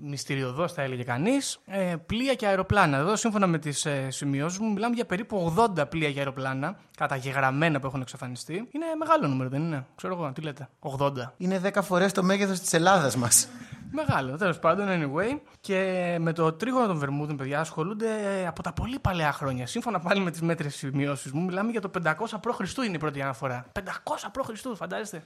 μυστηριωδώς, 0.00 0.72
θα 0.72 0.82
έλεγε 0.82 1.02
κανείς, 1.02 1.58
ε, 1.66 1.94
πλοία 2.06 2.34
και 2.34 2.46
αεροπλάνα. 2.46 2.96
Εδώ, 2.96 3.16
σύμφωνα 3.16 3.46
με 3.46 3.58
τις 3.58 3.86
ε, 3.86 4.10
σημειώσεις 4.10 4.58
μου, 4.58 4.72
μιλάμε 4.72 4.94
για 4.94 5.06
περίπου 5.06 5.54
80 5.56 5.88
πλοία 5.88 6.12
και 6.12 6.18
αεροπλάνα 6.18 6.76
καταγεγραμμένα 6.96 7.80
που 7.80 7.86
έχουν 7.86 8.00
εξαφανιστεί. 8.00 8.68
Είναι 8.70 8.84
μεγάλο 8.98 9.26
νούμερο, 9.28 9.48
δεν 9.50 9.62
είναι; 9.62 9.86
Ξέρω 9.94 10.14
εγώ, 10.14 10.32
τι 10.34 10.40
λέτε. 10.40 10.68
80. 10.80 11.32
Είναι 11.42 11.58
δέκα 11.58 11.82
φορές 11.82 12.12
το 12.12 12.22
μέγεθος 12.22 12.60
της 12.60 12.72
Ελλάδας 12.72 13.16
μας. 13.16 13.48
Μεγάλο, 13.90 14.36
τέλος 14.36 14.58
πάντων, 14.58 14.86
anyway. 14.88 15.40
Και 15.60 16.16
με 16.20 16.32
το 16.32 16.52
τρίγωνο 16.52 16.86
των 16.86 16.98
Βερμούδων, 16.98 17.36
παιδιά, 17.36 17.60
ασχολούνται 17.60 18.06
ε, 18.06 18.46
από 18.46 18.62
τα 18.62 18.72
πολύ 18.72 18.98
παλαιά 18.98 19.32
χρόνια. 19.32 19.66
Σύμφωνα 19.66 20.00
πάλι 20.00 20.20
με 20.20 20.30
τις 20.30 20.40
μέτρες 20.40 20.74
σημειώσεις 20.74 21.32
μου, 21.32 21.44
μιλάμε 21.44 21.70
για 21.70 21.80
το 21.80 21.90
500 22.04 22.12
π.Χ. 22.40 22.76
είναι 22.76 22.94
η 22.94 22.98
πρώτη 22.98 23.22
αναφορά. 23.22 23.66
500 23.72 23.82
π.Χ., 24.32 24.76
φαντάζεστε. 24.76 25.22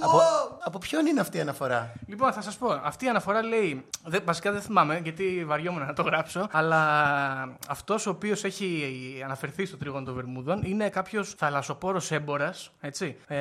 Από, 0.00 0.20
από 0.64 0.78
ποιον 0.78 1.06
είναι 1.06 1.20
αυτή 1.20 1.36
η 1.36 1.40
αναφορά; 1.40 1.92
Λοιπόν, 2.06 2.32
θα 2.32 2.40
σας 2.40 2.56
πω. 2.56 2.80
Αυτή 2.82 3.04
η 3.04 3.08
αναφορά 3.08 3.42
λέει. 3.42 3.84
Δε, 4.04 4.18
βασικά 4.24 4.52
δεν 4.52 4.60
θυμάμαι, 4.60 5.00
γιατί 5.02 5.44
βαριόμουν 5.46 5.86
να 5.86 5.92
το 5.92 6.02
γράψω. 6.02 6.48
Αλλά 6.50 7.58
αυτός 7.68 8.06
ο 8.06 8.10
οποίος 8.10 8.44
έχει 8.44 9.20
αναφερθεί 9.24 9.66
στο 9.66 9.76
τρίγωνο 9.76 10.04
των 10.04 10.14
Βερμούδων 10.14 10.62
είναι 10.64 10.88
κάποιος 10.88 11.34
θαλασσοπόρος 11.34 12.10
έμπορας. 12.10 12.70
Έτσι. 12.80 13.16
Ε, 13.26 13.36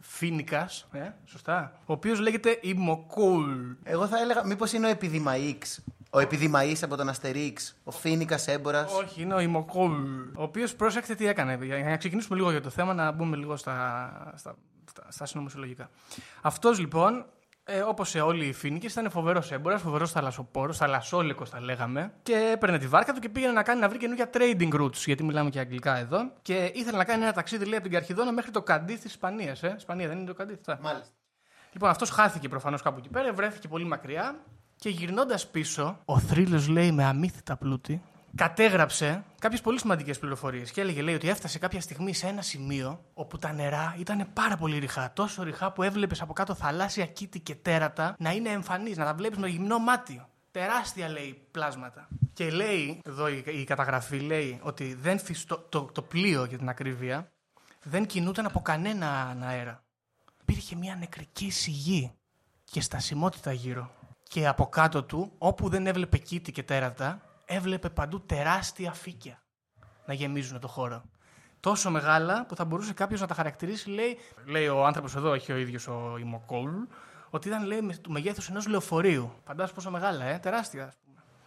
Φίνικας. 0.00 0.88
Ε, 0.92 0.98
σωστά. 1.24 1.72
Ο 1.86 1.92
οποίος 1.92 2.18
λέγεται 2.18 2.58
Ιμοκούλ. 2.62 3.50
Εγώ 3.82 4.06
θα 4.06 4.18
έλεγα, 4.18 4.46
μήπως 4.46 4.72
είναι 4.72 4.86
ο 4.86 4.90
Επιδημαΐξ. 4.90 5.82
Ο 6.10 6.18
Επιδημαΐς 6.18 6.78
από 6.82 6.96
τον 6.96 7.08
Αστερίξ. 7.08 7.76
Ο 7.84 7.90
Φίνικας 7.90 8.48
έμπορας. 8.48 8.92
Όχι, 8.92 9.22
είναι 9.22 9.34
ο 9.34 9.40
Ιμοκούλ. 9.40 9.92
Ο 10.36 10.42
οποίος 10.42 10.74
πρόσεξε 10.74 11.14
τι 11.14 11.26
έκανε. 11.26 11.58
Για 11.62 11.78
να 11.78 11.96
ξεκινήσουμε 11.96 12.36
λίγο 12.36 12.50
για 12.50 12.60
το 12.60 12.70
θέμα, 12.70 12.94
να 12.94 13.10
μπούμε 13.10 13.36
λίγο 13.36 13.56
στα, 13.56 14.32
στα, 14.36 14.56
στα, 14.92 15.06
στα 15.08 15.26
συνωμοσιολογικά. 15.26 15.90
Αυτός 16.42 16.78
λοιπόν 16.78 17.26
ε, 17.64 17.80
Όπως 17.80 18.08
σε 18.08 18.20
όλοι 18.20 18.46
οι 18.46 18.52
Φίνικες, 18.52 18.92
ήταν 18.92 19.10
φοβερός 19.10 19.52
έμπορας, 19.52 19.80
φοβερός 19.80 20.10
θαλασσοπόρος, 20.10 20.76
θαλασσόλικος 20.76 21.50
τα 21.50 21.60
λέγαμε. 21.60 22.12
Και 22.22 22.50
έπαιρνε 22.52 22.78
τη 22.78 22.86
βάρκα 22.86 23.12
του 23.12 23.20
και 23.20 23.28
πήγαινε 23.28 23.52
να 23.52 23.62
κάνει 23.62 23.80
να 23.80 23.88
βρει 23.88 23.98
καινούργια 23.98 24.30
trading 24.32 24.72
routes, 24.80 24.94
γιατί 24.94 25.24
μιλάμε 25.24 25.50
και 25.50 25.58
αγγλικά 25.58 25.96
εδώ. 25.96 26.32
Και 26.42 26.70
ήθελε 26.74 26.96
να 26.96 27.04
κάνει 27.04 27.22
ένα 27.22 27.32
ταξίδι, 27.32 27.64
λέει, 27.64 27.74
από 27.74 27.82
την 27.82 27.92
Καρχιδόνα 27.92 28.32
μέχρι 28.32 28.50
το 28.50 28.62
Καντίθ 28.62 29.00
της 29.00 29.10
Ισπανίας. 29.10 29.62
Ε. 29.62 29.74
Ισπανία 29.76 30.08
δεν 30.08 30.16
είναι 30.16 30.26
το 30.26 30.34
Καντίθ. 30.34 30.68
ε. 30.68 30.78
Μάλιστα. 30.80 31.14
Λοιπόν, 31.72 31.90
αυτός 31.90 32.10
χάθηκε 32.10 32.48
προφανώς 32.48 32.82
κάπου 32.82 32.98
εκεί 32.98 33.08
πέρα, 33.08 33.32
βρέθηκε 33.32 33.68
πολύ 33.68 33.84
μακριά. 33.84 34.36
Και 34.76 34.88
γυρνώντας 34.88 35.48
πίσω, 35.50 35.98
ο 36.04 36.18
θρύλος 36.18 36.68
λέει 36.68 36.92
με 36.92 37.04
αμύθιτα 37.04 37.56
πλούτη, 37.56 38.02
κατέγραψε 38.34 39.24
κάποιες 39.38 39.60
πολύ 39.60 39.78
σημαντικές 39.78 40.18
πληροφορίες. 40.18 40.70
Και 40.70 40.80
έλεγε, 40.80 41.02
λέει, 41.02 41.14
ότι 41.14 41.28
έφτασε 41.28 41.58
κάποια 41.58 41.80
στιγμή 41.80 42.14
σε 42.14 42.26
ένα 42.26 42.42
σημείο 42.42 43.04
όπου 43.14 43.38
τα 43.38 43.52
νερά 43.52 43.94
ήταν 43.98 44.26
πάρα 44.32 44.56
πολύ 44.56 44.78
ρηχά. 44.78 45.12
Τόσο 45.12 45.42
ρηχά 45.42 45.72
που 45.72 45.82
έβλεπες 45.82 46.20
από 46.22 46.32
κάτω 46.32 46.54
θαλάσσια 46.54 47.06
κήτη 47.06 47.40
και 47.40 47.54
τέρατα 47.54 48.14
να 48.18 48.30
είναι 48.30 48.48
εμφανεί, 48.48 48.94
να 48.94 49.04
τα 49.04 49.14
βλέπεις 49.14 49.38
με 49.38 49.48
γυμνό 49.48 49.78
μάτι. 49.78 50.22
Τεράστια 50.50 51.08
λέει 51.08 51.46
πλάσματα. 51.50 52.08
Και 52.32 52.50
λέει, 52.50 53.00
εδώ 53.04 53.28
η, 53.28 53.44
η 53.46 53.64
καταγραφή 53.64 54.20
λέει 54.20 54.60
ότι 54.62 54.94
δεν 54.94 55.18
φυστο, 55.18 55.66
το, 55.68 55.82
το 55.82 56.02
πλοίο 56.02 56.44
για 56.44 56.58
την 56.58 56.68
ακρίβεια 56.68 57.32
δεν 57.82 58.06
κινούταν 58.06 58.46
από 58.46 58.60
κανένα 58.60 59.36
αέρα. 59.42 59.82
Υπήρχε 60.40 60.76
μια 60.76 60.96
νεκρική 60.96 61.50
σιγή 61.50 62.12
και 62.64 62.80
στασιμότητα 62.80 63.52
γύρω. 63.52 63.90
Και 64.22 64.46
από 64.46 64.66
κάτω 64.66 65.02
του, 65.04 65.32
όπου 65.38 65.68
δεν 65.68 65.86
έβλεπε 65.86 66.18
κήτη 66.18 66.52
και 66.52 66.62
τέρατα, 66.62 67.20
έβλεπε 67.44 67.88
παντού 67.90 68.20
τεράστια 68.20 68.92
φύκια 68.92 69.42
να 70.06 70.14
γεμίζουν 70.14 70.60
το 70.60 70.68
χώρο. 70.68 71.02
Τόσο 71.60 71.90
μεγάλα 71.90 72.46
που 72.46 72.56
θα 72.56 72.64
μπορούσε 72.64 72.92
κάποιος 72.92 73.20
να 73.20 73.26
τα 73.26 73.34
χαρακτηρίσει, 73.34 73.90
λέει, 73.90 74.18
λέει 74.44 74.68
ο 74.68 74.86
άνθρωπος 74.86 75.16
εδώ, 75.16 75.32
έχει 75.32 75.52
ο 75.52 75.56
ίδιος 75.56 75.88
ο 75.88 76.16
Ιμοκόλ, 76.20 76.70
ότι 77.30 77.48
ήταν 77.48 77.64
λέει, 77.66 77.80
με- 77.80 77.96
του 77.96 78.10
μεγέθους 78.10 78.48
ενός 78.48 78.66
λεωφορείου. 78.66 79.32
Φαντάζομαι 79.44 79.74
πόσο 79.74 79.90
μεγάλα, 79.90 80.24
ε, 80.24 80.38
τεράστια. 80.38 80.94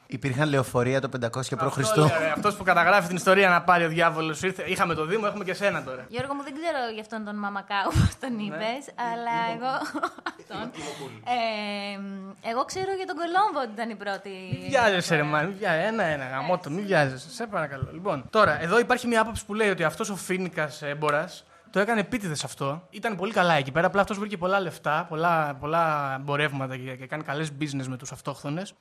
Ας 0.05 0.11
πούμε. 0.11 0.19
Υπήρχαν 0.27 0.49
λεωφορεία 0.49 1.01
το 1.01 1.09
500 1.21 1.27
π.Χ. 1.57 1.77
Αυτό 2.35 2.53
που 2.57 2.63
καταγράφει 2.63 3.07
την 3.07 3.15
ιστορία 3.15 3.49
να 3.49 3.61
πάρει 3.61 3.83
ο 3.85 3.87
διάβολος 3.87 4.41
ήρθε. 4.41 4.63
Είχαμε 4.67 4.93
το 4.93 5.05
Δήμο, 5.05 5.23
έχουμε 5.27 5.43
και 5.43 5.53
σένα 5.53 5.83
τώρα. 5.83 6.05
Γιώργο 6.09 6.33
μου, 6.33 6.43
δεν 6.43 6.53
ξέρω 6.53 6.77
για 6.93 7.01
αυτόν 7.01 7.23
τον 7.25 7.35
Μαμακάου 7.35 7.89
που 7.91 8.09
τον 8.19 8.39
είπες, 8.39 8.83
αλλά 9.11 9.35
εγώ. 9.55 9.73
αυτόν. 10.39 10.71
Ε, 12.43 12.49
εγώ 12.49 12.65
ξέρω 12.65 12.91
για 12.99 13.05
τον 13.05 13.15
Κολόμβο 13.15 13.59
ότι 13.61 13.71
ήταν 13.73 13.89
η 13.89 13.95
πρώτη. 13.95 14.29
Μην 14.51 14.69
βιάζεσαι, 14.69 15.15
ρε 15.15 15.21
man. 15.21 15.45
Μην 15.47 15.55
βιάζεσαι. 15.57 15.87
Ένα-ένα, 15.87 16.27
γαμώτο, 16.27 16.69
μην 16.69 16.85
βιάζεσαι. 16.85 17.29
Σε 17.29 17.47
παρακαλώ. 17.47 17.89
Λοιπόν, 17.93 18.25
τώρα, 18.29 18.61
εδώ 18.61 18.79
υπάρχει 18.79 19.07
μια 19.07 19.21
άποψη 19.21 19.45
που 19.45 19.53
λέει 19.53 19.69
ότι 19.69 19.83
αυτός 19.83 20.09
ο 20.09 20.15
Φίνικας 20.15 20.81
έμπορα 20.81 21.29
το 21.69 21.79
έκανε 21.79 21.99
επίτηδες 21.99 22.43
αυτό. 22.43 22.87
Ήταν 22.89 23.15
πολύ 23.15 23.33
καλά 23.33 23.53
εκεί 23.53 23.71
πέρα. 23.71 23.87
Απλά 23.87 24.01
αυτός 24.01 24.17
βρήκε 24.19 24.37
πολλά 24.37 24.59
λεφτά, 24.59 25.05
πολλά, 25.09 25.55
πολλά 25.59 26.15
εμπορεύματα 26.19 26.77
και, 26.77 26.95
και 26.95 27.07
κάνει 27.07 27.23
καλές 27.23 27.49
business 27.59 27.85
με 27.87 27.97
τους 27.97 28.11
αυτόχθονες. 28.11 28.73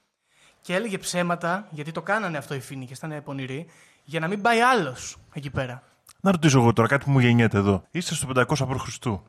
Και 0.65 0.75
έλεγε 0.75 0.99
ψέματα, 0.99 1.67
γιατί 1.71 1.93
το 1.93 2.03
κάνανε 2.03 2.39
αυτό 2.39 2.55
οι 2.55 2.61
Φίνικε, 2.61 2.93
ήταν 2.97 3.23
πονηροί, 3.25 3.67
για 4.05 4.21
να 4.21 4.29
μην 4.29 4.41
πάει 4.41 4.61
άλλος 4.61 5.17
εκεί 5.35 5.51
πέρα. 5.51 5.83
Να 6.21 6.31
ρωτήσω 6.31 6.59
εγώ 6.59 6.73
τώρα 6.73 6.89
κάτι 6.89 7.05
που 7.05 7.11
μου 7.11 7.19
γεννιέται 7.19 7.59
εδώ. 7.59 7.83
Είστε 7.91 8.15
στο 8.15 8.29
500 8.35 8.45
π.Χ. 8.47 8.89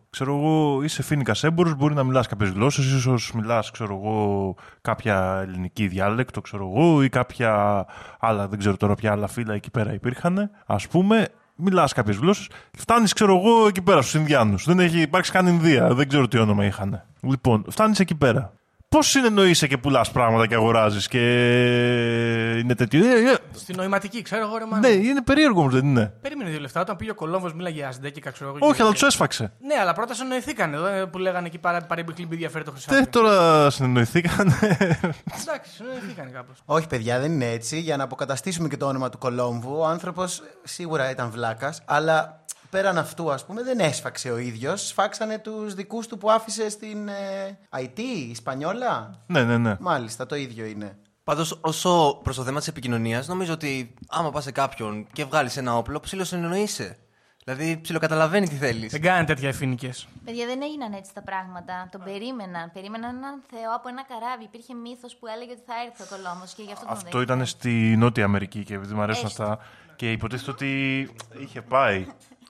Ξέρω 0.09 0.35
εγώ, 0.37 0.83
είσαι 0.83 1.03
φίνικα 1.03 1.35
έμπορος, 1.41 1.75
μπορεί 1.75 1.93
να 1.93 2.03
μιλάς 2.03 2.27
κάποιες 2.27 2.49
γλώσσες, 2.49 2.85
ίσως 2.85 3.31
μιλάς, 3.33 3.71
ξέρω 3.71 4.01
εγώ, 4.03 4.55
κάποια 4.81 5.39
ελληνική 5.47 5.87
διάλεκτο, 5.87 6.41
ξέρω 6.41 6.71
εγώ, 6.73 7.03
ή 7.03 7.09
κάποια 7.09 7.85
άλλα, 8.19 8.47
δεν 8.47 8.59
ξέρω 8.59 8.77
τώρα 8.77 8.95
ποια 8.95 9.11
άλλα 9.11 9.27
φύλλα 9.27 9.53
εκεί 9.53 9.71
πέρα 9.71 9.93
υπήρχαν. 9.93 10.51
Α 10.65 10.75
πούμε, 10.75 11.27
μιλάς 11.55 11.93
κάποιες 11.93 12.15
γλώσσες, 12.15 12.49
φτάνεις, 12.77 13.13
ξέρω 13.13 13.37
εγώ, 13.37 13.67
εκεί 13.67 13.81
πέρα 13.81 14.01
στους 14.01 14.13
Ινδιάνους. 14.13 14.65
Δεν 14.65 14.79
έχει 14.79 15.01
υπάρξει 15.01 15.31
καν 15.31 15.47
Ινδία, 15.47 15.93
δεν 15.93 16.07
ξέρω 16.07 16.27
τι 16.27 16.37
όνομα 16.37 16.65
είχαν. 16.65 17.03
Λοιπόν, 17.21 17.65
φτάνεις 17.69 17.99
εκεί 17.99 18.15
πέρα. 18.15 18.53
Πώς 18.89 19.07
συνεννοείσαι 19.07 19.67
και 19.67 19.77
πουλάς 19.77 20.11
πράγματα 20.11 20.47
και 20.47 20.55
αγοράζεις 20.55 21.07
και 21.07 21.19
είναι 22.59 22.75
τέτοιο; 22.75 23.05
Ε, 23.05 23.31
ε, 23.31 23.35
Στην 23.55 23.75
νοηματική, 23.77 24.21
ξέρω 24.21 24.41
εγώ, 24.45 24.57
ρε 24.57 24.63
man. 24.73 24.79
Ναι, 24.79 24.87
είναι 24.87 25.21
περίεργο 25.21 25.59
όμως, 25.59 25.73
δεν 25.73 25.85
είναι. 25.85 26.13
Περίμενε 26.21 26.49
δύο 26.49 26.59
λεφτά. 26.59 26.81
Όταν 26.81 26.95
πήγε 26.95 27.11
ο 27.11 27.15
Κολόμβος, 27.15 27.53
μίλαγε 27.53 27.75
για 27.75 27.87
Ασντέκικα, 27.87 28.31
ξέρω 28.31 28.49
εγώ. 28.49 28.57
Όχι, 28.67 28.75
και- 28.75 28.81
αλλά 28.81 28.91
τους 28.91 29.01
έσφαξε. 29.01 29.51
Ναι, 29.59 29.75
αλλά 29.81 29.93
πρώτα 29.93 30.13
συνοηθήκανε 30.13 30.75
εδώ 30.75 30.85
ε, 30.87 31.05
που 31.05 31.17
λέγανε 31.17 31.47
εκεί 31.47 31.57
παρά, 31.57 31.81
παρεμπικλή 31.81 32.25
διαφέρει 32.29 32.63
το 32.63 32.71
χρυσάφι. 32.71 32.95
Δεν 32.95 33.09
τώρα 33.09 33.69
συνεννοηθήκαν. 33.69 34.53
Εντάξει, 35.41 35.71
συνοηθήκανε 35.75 36.29
κάπως. 36.29 36.57
Όχι, 36.65 36.87
παιδιά, 36.87 37.19
δεν 37.19 37.31
είναι 37.31 37.49
έτσι. 37.51 37.79
Για 37.79 37.97
να 37.97 38.03
αποκαταστήσουμε 38.03 38.67
και 38.67 38.77
το 38.77 38.85
όνομα 38.87 39.09
του 39.09 39.17
Κολόμβου, 39.17 39.75
ο 39.79 39.85
άνθρωπος 39.85 40.41
σίγουρα 40.63 41.09
ήταν 41.09 41.29
βλάκας, 41.29 41.81
αλλά 41.85 42.43
πέραν 42.75 42.97
αυτού, 42.97 43.31
ας 43.31 43.45
πούμε, 43.45 43.63
δεν 43.63 43.79
έσφαξε 43.79 44.31
ο 44.31 44.37
ίδιος. 44.37 44.87
Σφάξανε 44.87 45.39
τους 45.39 45.73
δικούς 45.73 46.07
του 46.07 46.17
που 46.17 46.31
άφησε 46.31 46.69
στην 46.69 47.07
ε, 47.07 47.57
IT, 47.77 47.99
Ισπανιόλα. 48.29 49.23
ναι, 49.27 49.43
ναι, 49.43 49.57
ναι. 49.57 49.75
Μάλιστα, 49.79 50.25
το 50.25 50.35
ίδιο 50.35 50.65
είναι. 50.65 50.97
Πάντως, 51.23 51.57
όσο 51.61 52.19
προς 52.23 52.35
το 52.35 52.43
θέμα 52.43 52.59
της 52.59 52.67
επικοινωνίας, 52.67 53.27
νομίζω 53.27 53.53
ότι 53.53 53.93
άμα 54.07 54.31
πας 54.31 54.43
σε 54.43 54.51
κάποιον 54.51 55.07
και 55.13 55.25
βγάλεις 55.25 55.57
ένα 55.57 55.77
όπλο, 55.77 55.99
ψιλοσυνεννοείσαι. 55.99 56.97
Δηλαδή, 57.43 57.79
ψιλοκαταλαβαίνει 57.81 58.47
τι 58.47 58.55
θέλεις. 58.55 58.91
Δεν 58.91 59.01
κάνανε 59.01 59.25
τέτοια 59.25 59.47
ευθύνικε. 59.47 59.89
Παιδιά 60.25 60.45
δεν 60.45 60.61
έγιναν 60.61 60.93
έτσι 60.93 61.13
τα 61.13 61.21
πράγματα. 61.21 61.87
Τον 61.91 62.01
περίμεναν. 62.03 62.71
Περίμεναν 62.73 63.15
έναν 63.15 63.41
Θεό 63.49 63.75
από 63.75 63.87
ένα 63.89 64.03
καράβι. 64.03 64.43
Υπήρχε 64.43 64.73
μύθος 64.73 65.15
που 65.15 65.27
έλεγε 65.27 65.51
ότι 65.51 65.61
θα 65.65 65.73
έρθει 65.87 66.01
ο 66.03 66.05
Κολόμβος 66.15 66.53
και 66.53 66.63
γι' 66.63 66.71
αυτό 66.71 66.85
τον 66.85 66.93
Αυτό 66.93 67.03
δέχτηκαν. 67.17 67.35
ήταν 67.35 67.45
στη 67.45 67.95
Νότια 67.97 68.23
Αμερική 68.23 68.63
και 68.63 68.73
επειδή 68.73 68.93
μου 68.93 69.01
αρέσουν 69.01 69.25
Έστω. 69.25 69.43
αυτά. 69.43 69.59
Και 69.95 70.11
υποτίθεται 70.11 70.51
ότι 70.51 70.69
είχε 71.39 71.61
πάει 71.61 72.05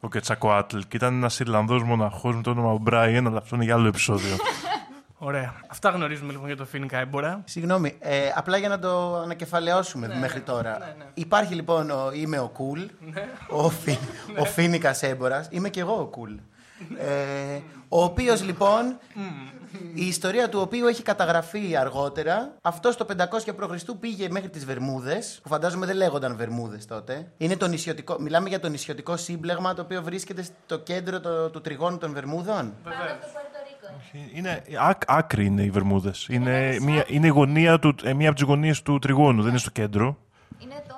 ο 0.05 0.09
Κετσακοάτλ 0.09 0.77
και 0.77 0.97
ήταν 0.97 1.13
ένας 1.13 1.39
Ιρλανδός 1.39 1.83
μοναχός 1.83 2.35
με 2.35 2.41
το 2.41 2.49
όνομα 2.49 2.77
Μπράιεν, 2.81 3.27
αλλά 3.27 3.37
αυτό 3.37 3.55
είναι 3.55 3.63
για 3.63 3.73
άλλο 3.73 3.87
επεισόδιο. 3.87 4.35
Ωραία. 5.17 5.53
Αυτά 5.67 5.89
γνωρίζουμε 5.89 6.31
λοιπόν 6.31 6.47
για 6.47 6.55
το 6.55 6.65
φίνικα 6.65 6.97
έμπορα. 6.97 7.41
Συγγνώμη, 7.45 7.95
ε, 7.99 8.31
απλά 8.35 8.57
για 8.57 8.69
να 8.69 8.79
το 8.79 9.15
ανακεφαλαιώσουμε 9.17 10.17
μέχρι 10.19 10.39
τώρα. 10.39 10.95
Υπάρχει 11.13 11.53
λοιπόν 11.53 11.89
ο 11.89 12.11
Είμαι 12.13 12.39
ο 12.39 12.47
Κουλ, 12.47 12.81
ο, 13.49 13.69
φι, 13.69 13.97
ο 14.37 14.45
Φίνικας 14.45 15.03
έμπορα. 15.03 15.45
Είμαι 15.49 15.69
και 15.69 15.79
εγώ 15.79 15.93
ο 15.93 16.05
Κουλ. 16.05 16.33
Ε, 16.97 17.59
ο 17.89 18.03
οποίος 18.03 18.43
λοιπόν, 18.43 18.97
η 19.93 20.05
ιστορία 20.07 20.49
του 20.49 20.59
οποίου 20.61 20.87
έχει 20.87 21.03
καταγραφεί 21.03 21.75
αργότερα, 21.75 22.53
αυτός 22.61 22.95
το 22.97 23.05
500 23.17 23.23
π.Χ. 23.55 23.83
πήγε 23.99 24.27
μέχρι 24.29 24.49
τις 24.49 24.65
Βερμούδες, 24.65 25.39
που 25.43 25.49
φαντάζομαι 25.49 25.85
δεν 25.85 25.95
λέγονταν 25.95 26.35
Βερμούδες 26.35 26.85
τότε. 26.85 27.31
Είναι 27.37 27.57
το 27.57 27.67
νησιωτικό, 27.67 28.15
μιλάμε 28.19 28.49
για 28.49 28.59
το 28.59 28.69
νησιωτικό 28.69 29.17
σύμπλεγμα 29.17 29.73
το 29.73 29.81
οποίο 29.81 30.03
βρίσκεται 30.03 30.43
στο 30.65 30.77
κέντρο 30.79 31.19
το- 31.19 31.49
του 31.49 31.61
τριγώνου 31.61 31.97
των 31.97 32.13
Βερμούδων. 32.13 32.73
Πάνω 32.83 32.95
από 33.11 33.21
το 33.21 33.27
Πορτορίκο. 33.33 34.35
είναι, 34.35 34.63
άκ, 34.79 35.01
άκρη 35.07 35.45
είναι 35.45 35.61
οι 35.61 35.69
Βερμούδες. 35.69 36.27
Είναι, 36.29 36.77
μία, 36.81 37.03
είναι 37.07 37.25
η 37.25 37.29
γωνία 37.29 37.79
του, 37.79 37.95
ε, 38.03 38.13
μία 38.13 38.27
από 38.29 38.37
τις 38.37 38.45
γωνίες 38.47 38.81
του 38.81 38.99
τριγώνου, 38.99 39.41
δεν 39.41 39.49
είναι 39.49 39.59
στο 39.59 39.69
κέντρο. 39.71 40.17
Είναι 40.59 40.83
το. 40.87 40.95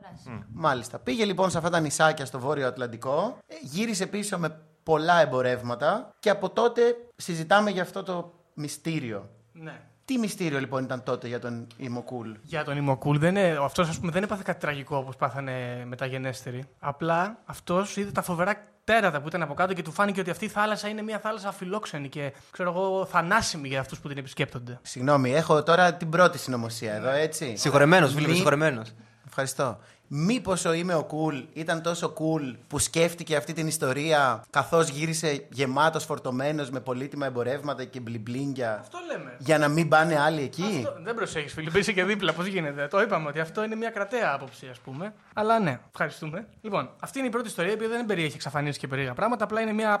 Ναι, 0.00 0.06
αγοράς. 0.28 0.42
Μάλιστα. 0.52 0.98
Πήγε 0.98 1.24
λοιπόν 1.24 1.50
σε 1.50 1.58
αυτά 1.58 1.70
τα 1.70 1.80
νησάκια 1.80 2.24
στο 2.26 2.38
βόρειο 2.38 2.66
Ατλαντικό, 2.66 3.38
ε, 3.46 3.54
γύρισε 3.62 4.06
πίσω 4.06 4.38
με 4.38 4.58
πολλά 4.82 5.20
εμπορεύματα 5.20 6.10
και 6.20 6.30
από 6.30 6.50
τότε 6.50 6.82
συζητάμε 7.16 7.70
για 7.70 7.82
αυτό 7.82 8.02
το 8.02 8.32
μυστήριο. 8.54 9.28
Ναι. 9.52 9.80
Τι 10.04 10.18
μυστήριο 10.18 10.58
λοιπόν 10.58 10.84
ήταν 10.84 11.02
τότε 11.02 11.28
για 11.28 11.40
τον 11.40 11.66
Ιμοκούλ. 11.76 12.30
Για 12.42 12.64
τον 12.64 12.76
Ιμοκούλ, 12.76 13.18
δεν 13.18 13.36
είναι, 13.36 13.58
αυτός 13.62 13.88
ας 13.88 13.98
πούμε 13.98 14.12
δεν 14.12 14.22
έπαθε 14.22 14.42
κάτι 14.44 14.60
τραγικό 14.60 14.96
όπως 14.96 15.16
πάθανε 15.16 15.82
μεταγενέστεροι. 15.86 16.64
Απλά 16.78 17.38
αυτός 17.44 17.96
είδε 17.96 18.10
τα 18.10 18.22
φοβερά 18.22 18.70
τέρατα 18.84 19.20
που 19.20 19.28
ήταν 19.28 19.42
από 19.42 19.54
κάτω 19.54 19.74
και 19.74 19.82
του 19.82 19.92
φάνηκε 19.92 20.20
ότι 20.20 20.30
αυτή 20.30 20.44
η 20.44 20.48
θάλασσα 20.48 20.88
είναι 20.88 21.02
μια 21.02 21.18
θάλασσα 21.18 21.48
αφιλόξενη 21.48 22.08
και 22.08 22.32
ξέρω 22.50 22.70
εγώ 22.70 23.04
θανάσιμη 23.04 23.68
για 23.68 23.80
αυτούς 23.80 23.98
που 24.00 24.08
την 24.08 24.18
επισκέπτονται. 24.18 24.78
Συγγνώμη, 24.82 25.34
έχω 25.34 25.62
τώρα 25.62 25.94
την 25.94 26.08
πρώτη 26.10 26.38
συνωμοσία 26.38 26.94
εδώ, 26.94 27.10
έτσι; 27.10 27.56
Συγχωρεμένος, 27.56 28.12
φίλε, 28.14 28.26
Μη- 28.26 28.34
συγχωρεμένος. 28.34 28.92
Ευχαριστώ. 29.26 29.78
Μήπως 30.14 30.64
ο 30.64 30.72
Είμαι 30.72 30.94
ο 30.94 31.06
Cool 31.10 31.44
ήταν 31.52 31.82
τόσο 31.82 32.14
cool 32.18 32.54
που 32.68 32.78
σκέφτηκε 32.78 33.36
αυτή 33.36 33.52
την 33.52 33.66
ιστορία 33.66 34.44
καθώς 34.50 34.88
γύρισε 34.88 35.46
γεμάτος 35.50 36.04
φορτωμένος 36.04 36.70
με 36.70 36.80
πολύτιμα 36.80 37.26
εμπορεύματα 37.26 37.84
και 37.84 38.00
μπλιμπλίνγκια 38.00 38.78
Αυτό 38.78 38.98
λέμε. 39.06 39.36
για 39.38 39.58
να 39.58 39.68
μην 39.68 39.88
πάνε 39.88 40.20
άλλοι 40.20 40.42
εκεί; 40.42 40.82
Αυτό, 40.86 41.02
δεν 41.02 41.14
προσέχεις, 41.14 41.52
Φίλιππ, 41.52 41.76
είσαι 41.76 41.92
και 41.92 42.04
δίπλα. 42.04 42.32
Πώς 42.32 42.46
γίνεται; 42.46 42.86
Το 42.88 43.00
είπαμε 43.00 43.28
ότι 43.28 43.40
αυτό 43.40 43.64
είναι 43.64 43.74
μια 43.74 43.90
κρατέα 43.90 44.32
άποψη, 44.32 44.66
ας 44.68 44.78
πούμε. 44.78 45.14
Αλλά 45.34 45.60
ναι, 45.60 45.80
ευχαριστούμε. 45.90 46.46
Λοιπόν, 46.60 46.90
αυτή 47.00 47.18
είναι 47.18 47.28
η 47.28 47.30
πρώτη 47.30 47.48
ιστορία, 47.48 47.70
η 47.70 47.74
οποία 47.74 47.88
δεν 47.88 48.06
περιέχει 48.06 48.34
εξαφανίσεις 48.34 48.78
και 48.78 48.86
περίεργα 48.88 49.14
πράγματα. 49.14 49.44
Απλά 49.44 49.60
είναι 49.60 49.72
μια. 49.72 49.92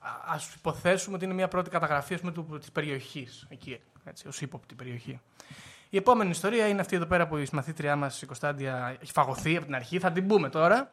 Α 0.00 0.36
υποθέσουμε 0.56 1.16
ότι 1.16 1.24
είναι 1.24 1.34
μια 1.34 1.48
πρώτη 1.48 1.70
καταγραφή 1.70 2.20
της 2.58 2.70
περιοχής. 2.72 3.46
Εκεί, 3.48 3.80
έτσι, 4.04 4.28
ως 4.28 4.40
ύποπτη 4.40 4.74
περιοχή. 4.74 5.20
Η 5.90 5.96
επόμενη 5.96 6.30
ιστορία 6.30 6.68
είναι 6.68 6.80
αυτή 6.80 6.96
εδώ 6.96 7.06
πέρα 7.06 7.26
που 7.26 7.36
η 7.36 7.44
συμμαθήτριά 7.44 7.96
μας 7.96 8.22
η 8.22 8.26
Κωνσταντια 8.26 8.96
έχει 9.02 9.12
φαγωθεί 9.12 9.56
από 9.56 9.64
την 9.64 9.74
αρχή. 9.74 9.98
Θα 9.98 10.12
την 10.12 10.26
πούμε 10.26 10.48
τώρα. 10.48 10.92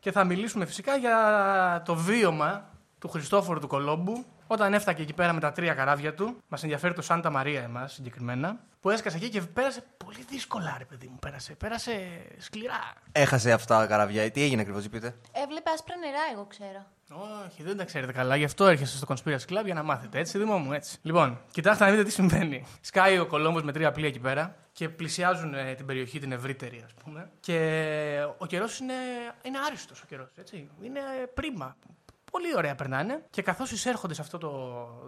Και 0.00 0.12
θα 0.12 0.24
μιλήσουμε 0.24 0.64
φυσικά 0.64 0.96
για 0.96 1.82
το 1.84 1.94
βίωμα 1.94 2.70
του 2.98 3.08
Χριστόφορου 3.08 3.60
του 3.60 3.66
Κολόμπου 3.66 4.24
όταν 4.46 4.74
έφτακε 4.74 5.02
εκεί 5.02 5.12
πέρα 5.12 5.32
με 5.32 5.40
τα 5.40 5.52
τρία 5.52 5.74
καράβια 5.74 6.14
του. 6.14 6.42
Μας 6.48 6.62
ενδιαφέρει 6.62 6.94
το 6.94 7.02
Σάντα 7.02 7.30
Μαρία 7.30 7.62
εμάς 7.62 7.92
συγκεκριμένα. 7.92 8.58
Που 8.80 8.90
έσκασε 8.90 9.16
εκεί 9.16 9.28
και 9.28 9.40
πέρασε 9.40 9.84
πολύ 10.04 10.24
δύσκολα, 10.28 10.74
ρε 10.78 10.84
παιδί 10.84 11.06
μου. 11.06 11.18
Πέρασε, 11.18 11.54
πέρασε 11.54 11.92
σκληρά. 12.38 12.92
Έχασε 13.12 13.52
αυτά 13.52 13.78
τα 13.78 13.86
καραβιά. 13.86 14.30
Τι 14.30 14.42
έγινε 14.42 14.60
ακριβώς, 14.60 14.88
πείτε. 14.88 15.14
Έβλεπε 15.32 15.70
άσπρα 15.70 15.96
νερά, 15.96 16.20
εγώ 16.32 16.44
ξέρω. 16.44 16.86
Όχι, 17.46 17.62
δεν 17.62 17.76
τα 17.76 17.84
ξέρετε 17.84 18.12
καλά. 18.12 18.36
Γι' 18.36 18.44
αυτό 18.44 18.66
έρχεσαι 18.66 18.96
στο 18.96 19.06
Conspiracy 19.08 19.52
Club 19.52 19.64
για 19.64 19.74
να 19.74 19.82
μάθετε. 19.82 20.18
Έτσι, 20.18 20.38
δημό 20.38 20.58
μου, 20.58 20.72
έτσι. 20.72 20.98
Λοιπόν, 21.02 21.40
κοιτάξτε 21.50 21.84
να 21.84 21.90
δείτε 21.90 22.02
τι 22.02 22.10
συμβαίνει. 22.10 22.66
Σκάει 22.80 23.18
ο 23.18 23.26
Κολόμπο 23.26 23.60
με 23.60 23.72
τρία 23.72 23.92
πλοία 23.92 24.08
εκεί 24.08 24.18
πέρα 24.18 24.56
και 24.72 24.88
πλησιάζουν 24.88 25.54
ε, 25.54 25.74
την 25.74 25.86
περιοχή 25.86 26.18
την 26.18 26.32
ευρύτερη, 26.32 26.82
ας 26.84 26.94
πούμε. 27.04 27.30
Και 27.40 28.26
ο 28.38 28.46
καιρός 28.46 28.78
είναι, 28.78 28.94
είναι 29.42 29.58
άριστος 29.66 30.02
ο 30.02 30.06
καιρός, 30.06 30.28
έτσι. 30.36 30.70
Είναι 30.82 30.98
ε, 30.98 31.26
πρίμα. 31.34 31.76
Πολύ 32.36 32.56
ωραία 32.56 32.74
περνάνε. 32.74 33.24
Και 33.30 33.42
καθώς 33.42 33.70
εισέρχονται 33.70 34.14
σε 34.14 34.20
αυτό 34.20 34.38
το, 34.38 34.50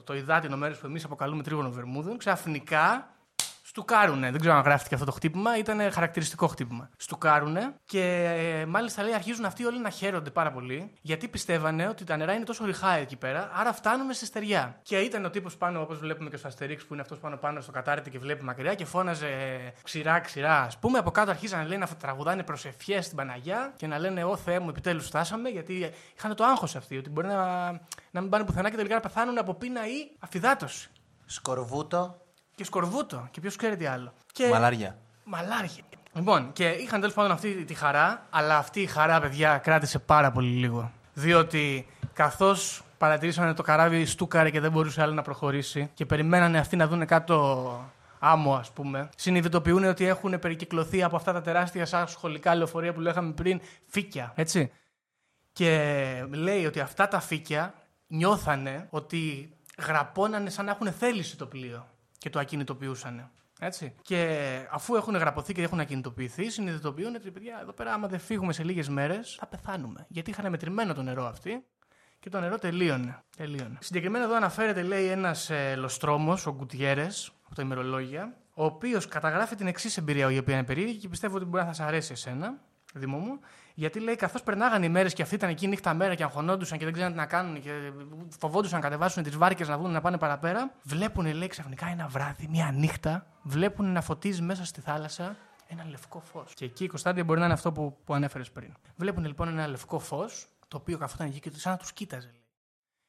το 0.05 0.15
υδάτινο 0.15 0.57
μέρος 0.57 0.79
που 0.79 0.87
εμείς 0.87 1.05
αποκαλούμε 1.05 1.43
τρίγωνο 1.43 1.71
Βερμούδων, 1.71 2.19
ξαφνικά 2.19 3.11
στουκάρουνε. 3.69 4.31
Δεν 4.31 4.41
ξέρω 4.41 4.55
αν 4.57 4.63
γράφτηκε 4.63 4.95
αυτό 4.95 5.07
το 5.07 5.13
χτύπημα, 5.13 5.59
ήταν 5.59 5.93
χαρακτηριστικό 5.93 6.47
χτύπημα. 6.47 6.89
Στουκάρουνε 6.97 7.75
και 7.85 8.35
ε, 8.37 8.67
μάλιστα 8.67 9.03
λέει 9.03 9.15
αρχίζουν 9.15 9.45
αυτοί 9.45 9.65
όλοι 9.65 9.81
να 9.81 9.91
χαίρονται 9.91 10.31
πάρα 10.31 10.53
πολύ 10.53 10.93
γιατί 11.01 11.29
πιστεύανε 11.29 11.89
ότι 11.89 12.05
τα 12.05 12.17
νερά 12.17 12.33
είναι 12.33 12.45
τόσο 12.45 12.65
ρηχά 12.65 12.91
εκεί 12.91 13.17
πέρα, 13.17 13.51
άρα 13.55 13.73
φτάνουμε 13.73 14.13
σε 14.13 14.27
στεριά. 14.27 14.79
Και 14.83 14.99
ήταν 14.99 15.25
ο 15.25 15.31
τύπος 15.31 15.57
πάνω, 15.57 15.81
όπως 15.81 15.99
βλέπουμε 15.99 16.31
και 16.31 16.37
στο 16.37 16.49
Αστερίξ 16.49 16.85
που 16.85 16.93
είναι 16.93 17.03
αυτός 17.03 17.19
πάνω 17.19 17.37
πάνω 17.37 17.61
στο 17.61 17.73
κατάρτι 17.73 18.11
και 18.11 18.19
βλέπει 18.19 18.45
μακριά 18.45 18.75
και 18.75 18.85
φώναζε 18.85 19.29
ξηρά, 19.83 20.21
ξηρά. 20.21 20.61
Α 20.61 20.69
πούμε 20.81 20.99
από 20.99 21.11
κάτω 21.11 21.31
αρχίζαν 21.31 21.67
λέει, 21.67 21.79
να 21.79 21.87
τραγουδάνε 21.87 22.43
προσευχές 22.43 23.05
στην 23.05 23.17
Παναγιά 23.17 23.73
και 23.77 23.87
να 23.87 23.99
λένε 23.99 24.25
Ω 24.25 24.37
Θεέ 24.37 24.59
μου, 24.59 24.69
επιτέλους 24.69 25.07
φτάσαμε 25.07 25.49
γιατί 25.49 25.91
είχαν 26.17 26.35
το 26.35 26.45
άγχος 26.45 26.77
αυτοί 26.77 26.97
ότι 26.97 27.11
μπορεί 27.11 27.27
να, 27.27 27.71
να 28.11 28.21
μην 28.21 28.29
πάνε 28.29 28.45
πουθενά 28.45 28.71
και 28.71 28.77
τελικά 28.77 28.95
να 28.95 29.01
πεθάνουν 29.01 29.39
από 29.39 29.55
πείνα 29.55 29.87
ή 29.87 30.11
αφυδάτωση. 30.19 30.91
Σκορβούτο. 31.25 32.28
Και 32.59 32.65
σκορβούτο. 32.65 33.29
Και 33.31 33.41
ποιος 33.41 33.57
ξέρει 33.57 33.77
τι 33.77 33.87
άλλο. 33.87 34.13
Και... 34.33 34.49
Μαλάρια. 34.49 34.99
Μαλάρια. 35.25 35.83
Λοιπόν, 36.13 36.53
και 36.53 36.69
είχαν 36.69 37.01
τέλος 37.01 37.15
πάντων 37.15 37.31
αυτή 37.31 37.65
τη 37.65 37.75
χαρά, 37.75 38.27
αλλά 38.31 38.57
αυτή 38.57 38.81
η 38.81 38.87
χαρά, 38.87 39.21
παιδιά, 39.21 39.59
κράτησε 39.59 39.99
πάρα 39.99 40.33
πολύ 40.33 40.49
λίγο. 40.49 40.93
Διότι 41.15 41.87
καθώς 42.13 42.83
παρατηρήσανε 42.99 43.55
το 43.55 43.63
καράβι 43.63 44.05
στούκαρε 44.05 44.51
και 44.51 44.61
δεν 44.61 44.71
μπορούσε 44.71 45.03
άλλο 45.03 45.13
να 45.13 45.23
προχωρήσει 45.23 45.91
και 45.95 46.07
περιμένανε 46.07 46.59
αυτοί 46.59 46.77
να 46.77 46.87
δουν 46.87 47.07
κάτω 47.07 47.91
άμμο, 48.19 48.55
ας 48.55 48.71
πούμε, 48.71 49.09
συνειδητοποιούν 49.17 49.85
ότι 49.85 50.07
έχουν 50.07 50.39
περικυκλωθεί 50.39 51.03
από 51.03 51.17
αυτά 51.17 51.33
τα 51.33 51.41
τεράστια 51.41 51.87
σαν 51.87 52.09
σχολικά 52.09 52.55
λεωφορεία 52.55 52.93
που 52.93 53.01
λέγαμε 53.01 53.33
πριν 53.33 53.61
φύκια. 53.87 54.33
Έτσι. 54.35 54.73
Και 55.53 56.27
λέει 56.31 56.67
ότι 56.67 56.81
αυτά 56.81 57.09
τα 57.09 57.21
φύκια 57.21 57.75
νιώθανε 58.07 58.87
ότι 58.91 59.53
γραπώνανε 59.87 60.51
σαν 60.51 60.65
να 60.65 60.71
έχουν 60.71 60.93
θέληση 60.93 61.37
το 61.37 61.47
πλοίο 61.47 61.87
και 62.19 62.31
το 62.31 62.39
ακινητοποιούσαν. 62.39 63.31
Έτσι. 63.61 63.95
Και 64.03 64.49
αφού 64.71 64.95
έχουν 64.95 65.17
γραπωθεί 65.17 65.53
και 65.53 65.63
έχουν 65.63 65.81
ακινητοποιηθεί, 65.81 66.51
συνειδητοποιούν 66.51 67.15
ότι 67.15 67.31
παιδιά, 67.31 67.59
εδώ 67.63 67.73
πέρα, 67.73 67.93
άμα 67.93 68.09
δεν 68.09 68.19
φύγουμε 68.19 68.53
σε 68.53 68.65
λίγες 68.65 68.89
μέρες, 68.89 69.37
θα 69.39 69.47
πεθάνουμε. 69.47 70.07
Γιατί 70.09 70.31
είχαν 70.31 70.51
μετρημένο 70.51 70.95
το 70.95 71.03
νερό 71.03 71.25
αυτή 71.27 71.65
και 72.21 72.29
το 72.29 72.41
νερό 72.41 72.59
τελείωνε. 72.59 73.23
τελείωνε. 73.37 73.79
Συγκεκριμένα 73.81 74.25
εδώ 74.25 74.37
αναφέρεται, 74.37 74.83
λέει, 74.83 75.07
ένας 75.07 75.51
ε, 75.51 75.75
λοστρόμος, 75.77 76.47
ο 76.47 76.55
Γκουτιέρες, 76.55 77.33
από 77.47 77.55
τα 77.55 77.63
ημερολόγια, 77.63 78.37
ο 78.55 78.65
οποίος 78.65 79.07
καταγράφει 79.07 79.55
την 79.55 79.67
εξής 79.67 79.97
εμπειρία, 79.97 80.33
η 80.33 80.39
οποία 80.39 80.55
είναι 80.55 80.65
περίεργη 80.65 80.97
και 80.97 81.09
πιστεύω 81.09 81.37
ότι 81.37 81.45
μπορεί 81.45 81.65
να 81.65 81.73
σα 81.73 81.85
αρέσει 81.85 82.13
εσένα, 82.13 82.61
Δήμο 82.95 83.19
μου, 83.19 83.41
γιατί 83.79 84.01
λέει 84.01 84.17
καθώς 84.17 84.43
περνάγαν 84.43 84.83
οι 84.83 84.89
μέρες 84.89 85.15
και 85.15 85.23
αυτοί 85.23 85.35
ήταν 85.35 85.51
εκεί 85.51 85.67
νύχτα 85.67 85.95
μέρα 85.95 86.15
και 86.15 86.23
αγχωνόντουσαν 86.23 86.79
και 86.79 86.85
δεν 86.85 86.93
ξέραν 86.93 87.13
τι 87.13 87.19
να 87.19 87.27
κάνουν 87.27 87.63
και 87.63 87.93
φοβόντουσαν 88.39 88.79
να 88.79 88.85
κατεβάσουν 88.85 89.23
τις 89.23 89.37
βάρκες 89.37 89.69
να 89.69 89.79
δουν 89.79 89.91
να 89.91 90.01
πάνε 90.01 90.19
παραπέρα, 90.19 90.75
βλέπουν, 90.83 91.35
λέει, 91.35 91.49
ξαφνικά 91.49 91.87
ένα 91.87 92.07
βράδυ, 92.07 92.47
μια 92.51 92.71
νύχτα, 92.75 93.27
βλέπουν 93.43 93.93
να 93.93 94.01
φωτίζει 94.01 94.43
μέσα 94.43 94.65
στη 94.65 94.81
θάλασσα 94.81 95.37
ένα 95.67 95.85
λευκό 95.89 96.21
φως. 96.21 96.55
Και 96.55 96.65
εκεί 96.65 96.85
η 96.85 96.87
Κωνσταντία 96.87 97.25
μπορεί 97.25 97.39
να 97.39 97.45
είναι 97.45 97.55
αυτό 97.55 97.73
που, 97.73 97.99
που 98.05 98.15
ανέφερες 98.15 98.51
πριν. 98.51 98.75
Βλέπουν 98.97 99.25
λοιπόν 99.25 99.49
ένα 99.49 99.67
λευκό 99.67 99.99
φως, 99.99 100.47
το 100.69 100.77
οποίο 100.77 100.99
καθόταν 100.99 101.27
εκεί 101.27 101.41
και 101.41 101.51
σαν 101.55 101.73
να 101.73 101.79
τους 101.79 101.93
κοίταζε. 101.93 102.27
Λέει. 102.27 102.43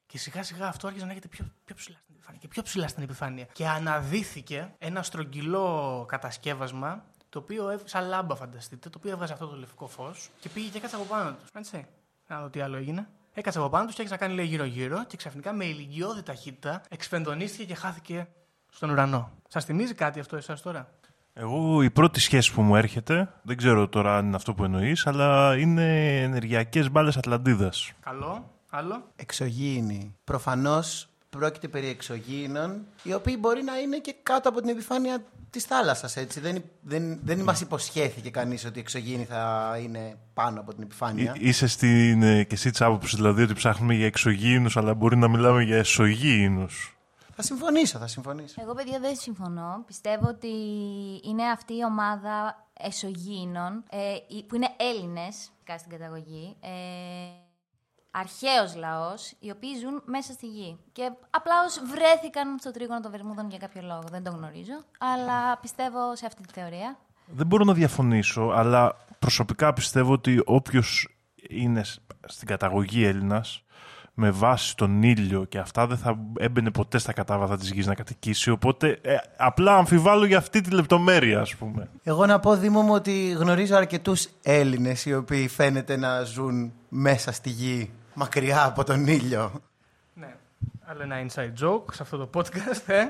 Και 0.06 0.18
σιγά 0.18 0.44
σιγά 0.44 0.68
αυτό 0.68 0.88
άρχισε 0.88 1.06
να 1.06 1.12
έχετε 1.12 1.28
πιο, 1.28 1.46
πιο 1.66 1.76
ψηλά 1.76 1.98
στην 2.04 2.16
επιφάνεια. 2.16 2.40
Και 2.42 2.48
πιο 2.48 2.64
ψηλά 2.64 2.88
στην 2.88 3.04
επιφάνεια. 3.04 3.46
Και 3.52 3.68
αναδύθηκε 3.68 4.74
ένα 4.78 5.04
στρογγυλό 5.04 6.06
κατασκεύασμα 6.08 7.06
το 7.30 7.40
οποίο 7.40 7.70
έβ- 7.70 7.88
σαν 7.88 8.08
λάμπα 8.08 8.36
φανταστείτε, 8.36 8.90
το 8.90 8.98
οποίο 9.00 9.12
έβγαζε 9.12 9.34
αυτό 9.34 9.48
το 9.48 9.56
λευκό 9.56 9.88
φως 9.88 10.30
και 10.40 10.50
πήγε 10.50 10.70
και 10.70 10.78
έκατσε 10.78 10.96
από 10.96 11.06
πάνω 11.06 11.32
τους. 11.32 11.50
Έτσι. 11.54 11.86
Να 12.28 12.42
δω 12.42 12.50
τι 12.50 12.60
άλλο 12.62 12.78
έγινε. 12.78 13.08
Έκατσε 13.34 13.60
από 13.60 13.70
πάνω 13.70 13.86
τους 13.86 13.96
και 13.96 14.02
άρχισε 14.02 14.20
να 14.20 14.26
κάνει 14.28 14.38
λέει 14.40 14.50
γύρω-γύρω 14.50 15.06
και 15.06 15.18
ξαφνικά 15.18 15.54
με 15.54 15.66
ηλικιώδη 15.66 16.24
ταχύτητα 16.24 16.82
εξφεντονίστηκε 16.90 17.64
και 17.66 17.76
χάθηκε 17.76 18.28
στον 18.72 18.90
ουρανό. 18.90 19.32
Σας 19.48 19.66
θυμίζει 19.66 19.94
κάτι 19.94 20.20
αυτό 20.20 20.36
εσάς 20.36 20.62
τώρα; 20.62 20.90
Εγώ 21.34 21.82
η 21.84 21.90
πρώτη 21.90 22.20
σχέση 22.20 22.54
που 22.54 22.62
μου 22.62 22.76
έρχεται, 22.76 23.34
δεν 23.42 23.58
ξέρω 23.58 23.88
τώρα 23.88 24.18
αν 24.18 24.26
είναι 24.26 24.36
αυτό 24.36 24.54
που 24.54 24.64
εννοείς, 24.64 25.08
αλλά 25.08 25.58
είναι 25.58 26.18
ενεργειακές 26.22 26.92
μπάλες 26.92 27.18
Ατλαντίδας. 27.18 27.92
Καλό. 28.00 28.50
Άλλο. 28.70 29.04
Εξωγήινοι. 29.16 30.16
Προφανώς 30.24 31.09
πρόκειται 31.30 31.68
περί 31.68 31.88
εξωγήινων, 31.88 32.86
οι 33.04 33.14
οποίοι 33.14 33.36
μπορεί 33.40 33.64
να 33.64 33.78
είναι 33.80 33.98
και 33.98 34.16
κάτω 34.24 34.50
από 34.50 34.60
την 34.60 34.70
επιφάνεια 34.70 35.24
της 35.50 35.64
θάλασσας. 35.64 36.16
Έτσι. 36.18 36.40
Δεν, 36.40 36.64
δεν, 36.82 37.20
δεν 37.24 37.40
μας 37.40 37.62
υποσχέθηκε 37.62 38.30
κανείς 38.30 38.66
ότι 38.66 38.78
οι 38.78 38.82
εξωγήινοι 38.82 39.24
θα 39.26 39.76
είναι 39.84 40.18
πάνω 40.34 40.60
από 40.60 40.74
την 40.74 40.84
επιφάνεια. 40.84 41.36
Είσαι 41.40 41.68
στην, 41.68 42.24
ε, 42.24 42.44
και 42.44 42.54
εσύ 42.54 42.70
της 42.72 42.82
άποψης 42.82 43.16
δηλαδή 43.16 43.42
ότι 43.44 43.54
ψάχνουμε 43.54 43.94
για 43.94 44.06
εξωγήινους, 44.06 44.78
αλλά 44.78 44.94
μπορεί 44.94 45.18
να 45.18 45.28
μιλάμε 45.28 45.64
για 45.64 45.78
εσωγήινους; 45.78 46.98
Θα 47.36 47.42
συμφωνήσω, 47.42 48.00
θα 48.00 48.08
συμφωνήσω. 48.08 48.62
Εγώ, 48.62 48.74
παιδιά, 48.74 49.00
δεν 49.00 49.16
συμφωνώ. 49.16 49.84
Πιστεύω 49.88 50.28
ότι 50.28 50.48
είναι 51.24 51.44
αυτή 51.44 51.74
η 51.74 51.84
ομάδα 51.86 52.68
εσωγήινων, 52.82 53.84
ε, 53.90 53.98
οι- 54.28 54.44
που 54.44 54.56
είναι 54.56 54.70
Έλληνες, 54.78 55.36
στην 55.78 55.92
καταγωγή, 55.92 56.56
ε, 56.62 56.70
αρχαίος 58.20 58.76
λαός, 58.76 59.34
οι 59.40 59.52
οποίοι 59.52 59.70
ζουν 59.82 60.02
μέσα 60.06 60.34
στη 60.34 60.46
γη. 60.48 60.78
Και 60.92 61.12
απλά 61.30 61.54
ως 61.66 61.82
βρέθηκαν 61.92 62.58
στο 62.60 62.72
τρίγωνο 62.72 63.00
των 63.00 63.12
Βερμούδων 63.12 63.50
για 63.50 63.58
κάποιο 63.58 63.82
λόγο. 63.82 64.04
Δεν 64.12 64.24
το 64.24 64.32
γνωρίζω, 64.32 64.78
αλλά 64.98 65.58
πιστεύω 65.58 66.16
σε 66.16 66.26
αυτή 66.26 66.42
τη 66.48 66.54
θεωρία. 66.54 66.98
Δεν 67.32 67.48
μπορώ 67.48 67.64
να 67.64 67.74
διαφωνήσω, 67.74 68.42
αλλά 68.56 68.96
προσωπικά 69.20 69.74
πιστεύω 69.74 70.12
ότι 70.14 70.42
όποιος 70.46 71.16
είναι 71.50 71.84
σ- 71.84 72.00
στην 72.26 72.48
καταγωγή 72.48 73.06
Έλληνας, 73.06 73.64
με 74.14 74.32
βάση 74.32 74.76
τον 74.76 75.04
ήλιο 75.04 75.44
και 75.46 75.58
αυτά, 75.58 75.88
δεν 75.88 75.98
θα 75.98 76.18
έμπαινε 76.40 76.72
ποτέ 76.72 76.98
στα 76.98 77.14
κατάβαθα 77.14 77.58
της 77.58 77.72
γης 77.72 77.86
να 77.86 77.94
κατοικήσει. 77.96 78.50
Οπότε 78.52 79.00
ε, 79.02 79.16
απλά 79.38 79.76
αμφιβάλλω 79.78 80.26
για 80.26 80.38
αυτή 80.38 80.62
τη 80.62 80.70
λεπτομέρεια, 80.70 81.40
ας 81.40 81.56
πούμε. 81.56 81.90
Εγώ 82.04 82.26
να 82.26 82.40
πω, 82.40 82.56
Δήμο 82.56 82.82
μου, 82.82 82.94
ότι 82.94 83.30
γνωρίζω 83.30 83.76
αρκετούς 83.76 84.28
Έλληνες 84.44 85.06
οι 85.06 85.14
οποίοι 85.14 85.48
φαίνεται 85.48 85.98
να 85.98 86.24
ζουν 86.24 86.74
μέσα 86.90 87.32
στη 87.32 87.50
γη, 87.50 87.92
μακριά 88.20 88.66
από 88.66 88.84
τον 88.84 89.08
ήλιο. 89.08 89.62
Ναι. 90.14 90.36
Άλλο 90.86 91.02
ένα 91.02 91.16
inside 91.26 91.54
joke 91.64 91.94
σε 91.94 92.04
αυτό 92.04 92.18
το 92.18 92.30
podcast, 92.34 92.84
ε. 92.88 93.04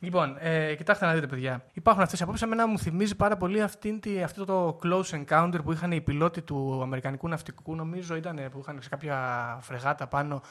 Λοιπόν, 0.00 0.36
ε, 0.38 0.74
κοιτάξτε 0.74 1.06
να 1.06 1.12
δείτε, 1.14 1.26
παιδιά. 1.26 1.64
Υπάρχουν 1.72 2.02
αυτές 2.02 2.20
οι 2.20 2.22
απόψεις. 2.22 2.42
Εμένα 2.44 2.66
μου 2.66 2.78
θυμίζει 2.78 3.14
πάρα 3.16 3.36
πολύ 3.36 3.62
αυτήν, 3.62 4.00
τη- 4.00 4.22
αυτό 4.22 4.44
το 4.44 4.78
close 4.82 5.24
encounter 5.24 5.58
που 5.64 5.72
είχαν 5.72 5.92
οι 5.92 6.00
πιλότοι 6.00 6.42
του 6.42 6.80
Αμερικανικού 6.82 7.28
ναυτικού, 7.28 7.74
νομίζω 7.74 8.14
ήταν 8.16 8.40
που 8.50 8.58
είχαν 8.58 8.78
σε 8.82 8.88
κάποια 8.88 9.58
φρεγάτα 9.62 10.06
πάνω, 10.06 10.42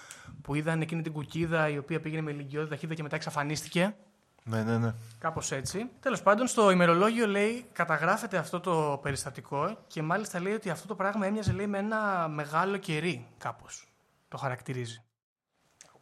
που 0.41 0.55
είδαν 0.55 0.81
εκείνη 0.81 1.01
την 1.01 1.11
κουκίδα 1.11 1.69
η 1.69 1.77
οποία 1.77 1.99
πήγαινε 1.99 2.21
με 2.21 2.31
ηλικιώδη 2.31 2.69
ταχύτητα 2.69 2.93
και 2.93 3.03
μετά 3.03 3.15
εξαφανίστηκε. 3.15 3.95
Ναι, 4.43 4.63
ναι, 4.63 4.77
ναι. 4.77 4.93
Κάπως 5.19 5.51
έτσι. 5.51 5.89
Τέλος 5.99 6.21
πάντων, 6.21 6.47
στο 6.47 6.71
ημερολόγιο 6.71 7.27
λέει, 7.27 7.65
καταγράφεται 7.71 8.37
αυτό 8.37 8.59
το 8.59 8.99
περιστατικό 9.01 9.77
και 9.87 10.01
μάλιστα 10.01 10.39
λέει 10.39 10.53
ότι 10.53 10.69
αυτό 10.69 10.87
το 10.87 10.95
πράγμα 10.95 11.25
έμοιαζε 11.25 11.51
λέει, 11.51 11.67
με 11.67 11.77
ένα 11.77 12.27
μεγάλο 12.27 12.77
κερί, 12.77 13.27
κάπως. 13.37 13.87
Το 14.27 14.37
χαρακτηρίζει. 14.37 15.03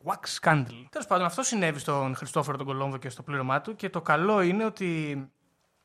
Wax 0.03 0.49
candle. 0.49 0.85
Τέλος 0.89 1.07
πάντων, 1.07 1.25
αυτό 1.25 1.43
συνέβη 1.43 1.79
στον 1.79 2.15
Χριστόφορο 2.15 2.57
τον 2.57 2.65
Κολόμβο 2.65 2.97
και 2.97 3.09
στο 3.09 3.23
πλήρωμά 3.23 3.61
του 3.61 3.75
και 3.75 3.89
το 3.89 4.01
καλό 4.01 4.41
είναι 4.41 4.65
ότι 4.65 5.17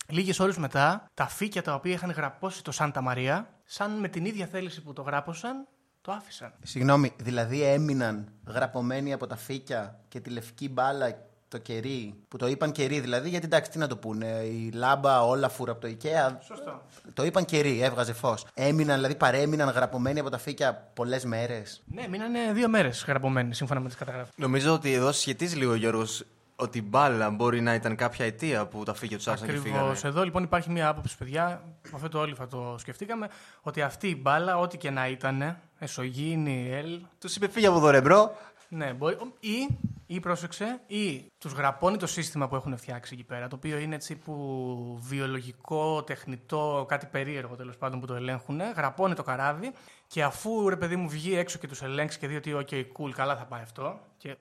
λίγες 0.09 0.41
ώρες 0.41 0.57
μετά 0.57 1.11
τα 1.15 1.27
φύκια 1.27 1.63
τα 1.63 1.75
οποία 1.75 1.93
είχαν 1.93 2.11
γραπώσει 2.11 2.65
το 2.65 2.73
Σάντα 2.73 3.01
Μαρία, 3.01 3.51
σαν 3.65 3.99
με 3.99 4.09
την 4.09 4.25
ίδια 4.25 4.47
θέληση 4.47 4.83
που 4.83 4.93
το 4.93 5.03
γράπωσαν, 5.03 5.67
το 6.01 6.13
άφησαν. 6.13 6.55
Συγγνώμη, 6.63 7.13
δηλαδή 7.17 7.63
έμειναν 7.63 8.33
γραπωμένοι 8.47 9.13
από 9.13 9.27
τα 9.27 9.37
φύκια 9.37 10.01
και 10.09 10.21
τη 10.21 10.31
λευκή 10.31 10.69
μπάλα 10.69 11.19
το 11.49 11.59
κερί, 11.59 12.15
που 12.29 12.37
το 12.37 12.47
είπαν 12.47 12.73
κερί 12.73 13.01
δηλαδή, 13.01 13.29
γιατί 13.29 13.45
εντάξει, 13.47 13.71
τι 13.71 13.79
να 13.79 13.87
το 13.87 13.97
πούνε, 13.97 14.27
η 14.27 14.71
λάμπα 14.75 15.23
όλα 15.23 15.49
φούρα 15.49 15.73
από 15.73 15.81
το 15.81 15.89
IKEA. 15.89 16.37
Σωστό. 16.41 16.83
Το 17.15 17.25
είπαν 17.25 17.45
κερί, 17.45 17.83
έβγαζε 17.83 18.13
φως. 18.13 18.47
Έμειναν, 18.55 18.97
δηλαδή 18.97 19.15
παρέμειναν 19.15 19.69
γραπωμένοι 19.69 20.21
από 20.21 20.31
τα 20.31 20.39
φύκια 20.39 20.91
πολλές 20.95 21.25
μέρες. 21.25 21.83
Ναι, 21.87 22.09
μείνανε 22.09 22.39
δύο 22.53 22.69
μέρες 22.69 23.05
γραπωμένοι 23.07 23.55
σύμφωνα 23.55 23.81
με 23.81 23.89
τις 23.89 23.97
καταγραφές. 23.97 24.31
Νομίζω 24.37 24.73
ότι 24.73 24.93
εδώ 24.93 25.13
σχετίζει 25.13 25.57
λίγο 25.57 25.73
ο 25.73 25.75
Γιώργος 25.75 26.25
ότι 26.57 26.79
η 26.79 26.85
μπάλα 26.85 27.31
μπορεί 27.31 27.61
να 27.61 27.75
ήταν 27.75 27.97
κάποια 27.97 28.25
αιτία 28.27 28.67
που 28.67 28.83
τα 28.83 28.95
φυγε 28.95 29.17
τους 29.17 29.29
άφησαν 29.29 29.49
και 29.49 29.55
Ακριβώς. 29.55 29.79
φύγανε. 29.79 29.99
Εδώ 30.05 30.25
λοιπόν 30.25 30.43
υπάρχει 30.43 30.71
μια 30.71 30.89
άποψη, 30.89 31.17
παιδιά, 31.17 31.63
με 31.83 31.91
αυτό 31.95 32.09
το 32.09 32.19
όλοι 32.19 32.35
θα 32.35 32.47
το 32.47 32.75
σκεφτήκαμε, 32.79 33.29
ότι 33.61 33.83
αυτή 33.83 34.09
η 34.09 34.19
μπάλα, 34.21 34.59
ό,τι 34.59 34.77
και 34.77 34.91
να 34.91 35.09
ήταν, 35.09 35.59
εξωγήινη, 35.79 36.69
ελ, 36.73 37.01
Τους 37.21 37.37
είπε 37.37 37.49
φύγε 37.49 37.67
από 37.67 37.77
εδώ 37.77 37.91
ρε 37.91 38.01
bro. 38.01 38.37
Ναι, 38.69 38.93
μπορεί, 38.93 39.17
ή, 39.41 39.69
ή 40.07 40.21
πρόσεξε, 40.21 40.81
ή 40.87 41.27
τους 41.39 41.53
γραπώνει 41.53 41.97
το 41.97 42.07
σύστημα 42.07 42.49
που 42.49 42.57
έχουν 42.57 42.77
φτιάξει 42.77 43.15
εκεί 43.15 43.25
πέρα, 43.25 43.49
το 43.49 43.57
οποίο 43.57 43.79
είναι 43.79 43.95
έτσι 43.95 44.17
που 44.17 44.99
βιολογικό, 45.01 46.03
τεχνητό, 46.03 46.85
κάτι 46.89 47.07
περίεργο 47.07 47.55
τέλος 47.57 47.77
πάντων 47.77 48.01
που 48.01 48.07
το 48.07 48.15
ελέγχουν, 48.15 48.61
γραπώνει 48.77 49.15
το 49.15 49.23
καράβι 49.23 49.73
και 50.07 50.23
αφού 50.23 50.69
ρε 50.69 50.77
παιδί 50.77 50.97
μου 50.97 51.09
βγει 51.09 51.37
έξω 51.37 51.59
και 51.59 51.67
τους 51.67 51.83
ελέγξει 51.83 52.19
και 52.19 52.27
δει 52.27 52.37
ότι, 52.37 52.57
OK, 52.57 52.75
cool, 52.99 53.11
καλά 53.11 53.37
θα 53.37 53.45
πάει 53.45 53.63
αυτό, 53.63 54.01
και 54.19 54.37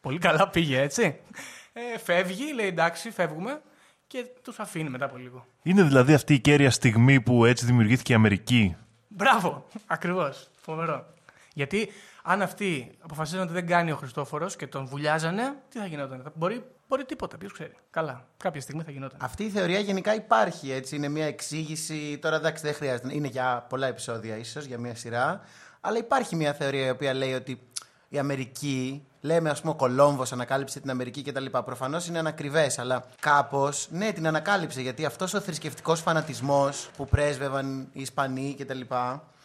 πολύ 0.00 0.18
καλά 0.18 0.48
πήγε 0.48 0.80
έτσι, 0.80 1.20
ε, 1.72 1.98
φεύγει, 1.98 2.54
λέει 2.54 2.66
εντάξει, 2.66 3.10
φεύγουμε 3.10 3.62
και 4.06 4.26
τους 4.42 4.58
αφήνει 4.58 4.90
μετά 4.90 5.04
από 5.04 5.16
λίγο. 5.16 5.46
Είναι 5.62 5.82
δηλαδή 5.82 6.14
αυτή 6.14 6.34
η 6.34 6.40
κέρια 6.40 6.70
στιγμή 6.70 7.20
που 7.20 7.44
έτσι 7.44 7.66
δημιουργήθηκε 7.66 8.12
η 8.12 8.14
Αμερική; 8.14 8.76
Μπράβο! 9.12 9.66
Ακριβώς. 9.86 10.48
Φοβερό. 10.60 11.06
Γιατί 11.54 11.88
αν 12.22 12.42
αυτοί 12.42 12.90
αποφασίζαν 13.00 13.42
ότι 13.42 13.52
δεν 13.52 13.66
κάνει 13.66 13.92
ο 13.92 13.96
Χριστόφορος 13.96 14.56
και 14.56 14.66
τον 14.66 14.86
βουλιάζανε, 14.86 15.54
τι 15.68 15.78
θα 15.78 15.86
γινόταν; 15.86 16.20
Θα- 16.24 16.32
Μπορεί, 16.34 16.64
μπορεί 16.88 17.04
τίποτα, 17.04 17.36
ποιος 17.38 17.52
ξέρει. 17.52 17.72
Καλά. 17.90 18.24
Κάποια 18.36 18.60
στιγμή 18.60 18.82
θα 18.82 18.90
γινόταν. 18.90 19.18
Αυτή 19.22 19.44
η 19.44 19.48
θεωρία 19.50 19.78
γενικά 19.78 20.14
υπάρχει, 20.14 20.70
έτσι. 20.72 20.96
Είναι 20.96 21.08
μια 21.08 21.26
εξήγηση. 21.26 22.18
Τώρα 22.18 22.36
εντάξει, 22.36 22.62
δεν 22.64 22.74
χρειάζεται. 22.74 23.14
Είναι 23.14 23.28
για 23.28 23.66
πολλά 23.68 23.86
επεισόδια, 23.86 24.36
ίσως, 24.36 24.64
για 24.64 24.78
μια 24.78 24.94
σειρά. 24.94 25.40
Αλλά 25.80 25.98
υπάρχει 25.98 26.36
μια 26.36 26.52
θεωρία 26.52 26.86
η 26.86 26.90
οποία 26.90 27.14
λέει 27.14 27.32
ότι 27.34 27.60
η 28.08 28.18
Αμερική. 28.18 29.04
Λέμε, 29.22 29.50
ας 29.50 29.60
πούμε, 29.60 29.72
ο 29.72 29.76
Κολόμβος 29.76 30.32
ανακάλυψε 30.32 30.80
την 30.80 30.90
Αμερική 30.90 31.22
κτλ. 31.22 31.44
Προφανώς 31.64 32.06
είναι 32.06 32.18
ανακριβές, 32.18 32.78
αλλά 32.78 33.04
κάπως 33.20 33.88
ναι, 33.90 34.12
την 34.12 34.26
ανακάλυψε. 34.26 34.80
Γιατί 34.80 35.04
αυτός 35.04 35.34
ο 35.34 35.40
θρησκευτικός 35.40 36.00
φανατισμός 36.00 36.90
που 36.96 37.06
πρέσβευαν 37.06 37.88
οι 37.92 38.00
Ισπανοί 38.00 38.56
κτλ. 38.58 38.80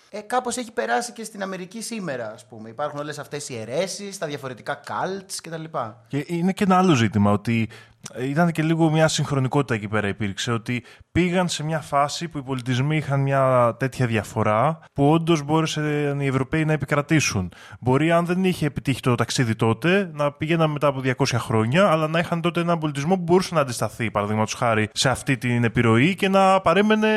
Ε, 0.09 0.19
Κάπως 0.19 0.57
έχει 0.57 0.71
περάσει 0.71 1.11
και 1.11 1.23
στην 1.23 1.41
Αμερική 1.41 1.81
σήμερα, 1.81 2.31
ας 2.31 2.45
πούμε. 2.45 2.69
Υπάρχουν 2.69 2.99
όλες 2.99 3.19
αυτές 3.19 3.49
οι 3.49 3.57
αιρέσεις, 3.57 4.17
τα 4.17 4.27
διαφορετικά 4.27 4.79
cults 4.87 5.35
κτλ. 5.43 5.63
Και 6.07 6.25
είναι 6.27 6.53
και 6.53 6.63
ένα 6.63 6.77
άλλο 6.77 6.93
ζήτημα 6.93 7.31
ότι 7.31 7.69
ε, 7.94 7.94
ήταν 8.19 8.51
και 8.51 8.63
λίγο 8.63 8.89
μια 8.89 9.07
συγχρονικότητα 9.07 9.73
εκεί 9.73 9.87
πέρα 9.87 10.07
υπήρξε. 10.07 10.51
Ότι 10.51 10.83
πήγαν 11.11 11.47
σε 11.47 11.63
μια 11.63 11.79
φάση 11.79 12.27
που 12.27 12.37
οι 12.37 12.41
πολιτισμοί 12.41 12.97
είχαν 12.97 13.19
μια 13.19 13.75
τέτοια 13.79 14.05
διαφορά 14.05 14.79
που 14.93 15.11
όντως 15.11 15.43
μπόρεσαν 15.43 16.19
οι 16.19 16.27
Ευρωπαίοι 16.27 16.65
να 16.65 16.73
επικρατήσουν. 16.73 17.51
Μπορεί, 17.79 18.11
αν 18.11 18.25
δεν 18.25 18.43
είχε 18.43 18.65
επιτύχει 18.65 18.99
το 18.99 19.15
ταξίδι 19.15 19.55
τότε, 19.55 20.09
να 20.13 20.31
πήγαιναν 20.31 20.71
μετά 20.71 20.87
από 20.87 21.01
200 21.03 21.25
χρόνια, 21.37 21.89
αλλά 21.91 22.07
να 22.07 22.19
είχαν 22.19 22.41
τότε 22.41 22.59
έναν 22.59 22.77
πολιτισμό 22.77 23.15
που 23.15 23.21
μπορούσε 23.21 23.53
να 23.53 23.61
αντισταθεί, 23.61 24.11
παραδείγματος 24.11 24.53
χάρη, 24.53 24.89
σε 24.93 25.09
αυτή 25.09 25.37
την 25.37 25.63
επιρροή 25.63 26.15
και 26.15 26.29
να 26.29 26.61
παρέμενε, 26.61 27.09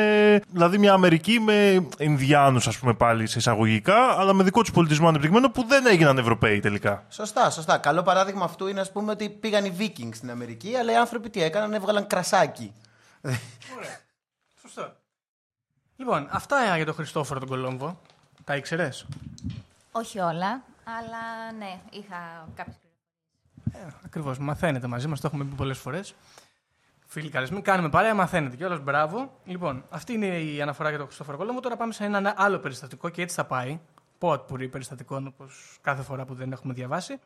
δηλαδή, 0.51 0.77
μια 0.77 0.93
Αμερική 0.93 1.39
με 1.39 1.87
Ινδιάνους, 1.97 2.67
ας 2.67 2.77
πούμε, 2.77 2.93
πάλι 2.93 3.27
σε 3.27 3.37
εισαγωγικά, 3.37 4.19
αλλά 4.19 4.33
με 4.33 4.43
δικό 4.43 4.61
τους 4.61 4.71
πολιτισμό 4.71 5.07
ανεπτυγμένο 5.07 5.49
που 5.49 5.65
δεν 5.67 5.85
έγιναν 5.87 6.17
Ευρωπαίοι 6.17 6.59
τελικά. 6.59 7.03
Σωστά, 7.09 7.49
σωστά. 7.49 7.77
Καλό 7.77 8.01
παράδειγμα 8.01 8.43
αυτού 8.43 8.67
είναι, 8.67 8.79
ας 8.79 8.91
πούμε, 8.91 9.11
ότι 9.11 9.29
πήγαν 9.29 9.65
οι 9.65 9.73
Vikings 9.79 10.13
στην 10.13 10.31
Αμερική, 10.31 10.75
αλλά 10.79 10.91
οι 10.91 10.95
άνθρωποι 10.95 11.29
τι 11.29 11.41
έκαναν, 11.41 11.73
έβγαλαν 11.73 12.07
κρασάκι. 12.07 12.73
Σωστό. 14.61 14.95
Λοιπόν, 15.95 16.27
αυτά 16.31 16.75
για 16.75 16.85
τον 16.85 16.93
Χριστόφορο 16.93 17.39
τον 17.39 17.49
Κολόμβο. 17.49 18.01
Τα 18.43 18.55
ήξερες; 18.55 19.05
Όχι 19.91 20.19
όλα, 20.19 20.63
αλλά 20.83 21.51
ναι, 21.57 21.79
είχα 21.91 22.47
κάποιες 22.55 22.75
Ακριβώς. 24.05 24.37
Μαθαίνετε 24.37 24.87
μαζί 24.87 25.07
μας, 25.07 25.19
το 25.19 25.27
έχουμε 25.27 25.43
πει 25.43 25.55
πολλές 25.55 25.77
φορές. 25.77 26.15
Φίλοι 27.05 27.29
καλεσμένοι, 27.29 27.61
κάνουμε 27.61 27.89
παρέα, 27.89 28.13
μαθαίνετε 28.13 28.55
κιόλας. 28.55 28.79
Μπράβο. 28.79 29.39
Λοιπόν, 29.45 29.85
αυτή 29.89 30.13
είναι 30.13 30.39
η 30.39 30.61
αναφορά 30.61 30.89
για 30.89 30.97
τον 30.97 31.07
Χριστόφορο 31.07 31.37
Κολόμβο. 31.37 31.59
Τώρα 31.59 31.75
πάμε 31.75 31.93
σε 31.93 32.03
ένα 32.03 32.33
άλλο 32.37 32.59
περιστατικό 32.59 33.09
και 33.09 33.21
έτσι 33.21 33.35
θα 33.35 33.45
πάει. 33.45 33.79
Πότ 34.17 34.47
πουρί 34.47 34.67
περιστατικών, 34.67 35.27
όπως 35.27 35.77
κάθε 35.81 36.01
φορά 36.01 36.25
που 36.25 36.33
δεν 36.33 36.51
έχουμε 36.51 36.73
διαβάσει. 36.73 37.19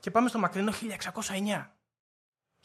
Και 0.00 0.10
πάμε 0.10 0.28
στο 0.28 0.38
μακρινό 0.38 0.72
1609. 0.72 1.70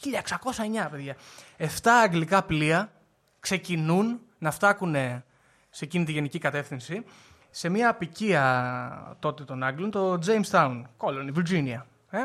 1609, 0.03 0.87
παιδιά. 0.91 1.15
Εφτά 1.57 1.99
αγγλικά 1.99 2.43
πλοία 2.43 2.91
ξεκινούν 3.39 4.19
να 4.37 4.51
φτάκουν 4.51 4.95
σε 5.69 5.85
εκείνη 5.85 6.05
τη 6.05 6.11
γενική 6.11 6.39
κατεύθυνση 6.39 7.03
σε 7.49 7.69
μια 7.69 7.89
απικία 7.89 9.17
τότε 9.19 9.43
των 9.43 9.63
Άγγλων, 9.63 9.91
το 9.91 10.19
Jamestown 10.25 10.81
Colony, 10.97 11.33
Virginia. 11.35 11.81
Ε; 12.09 12.19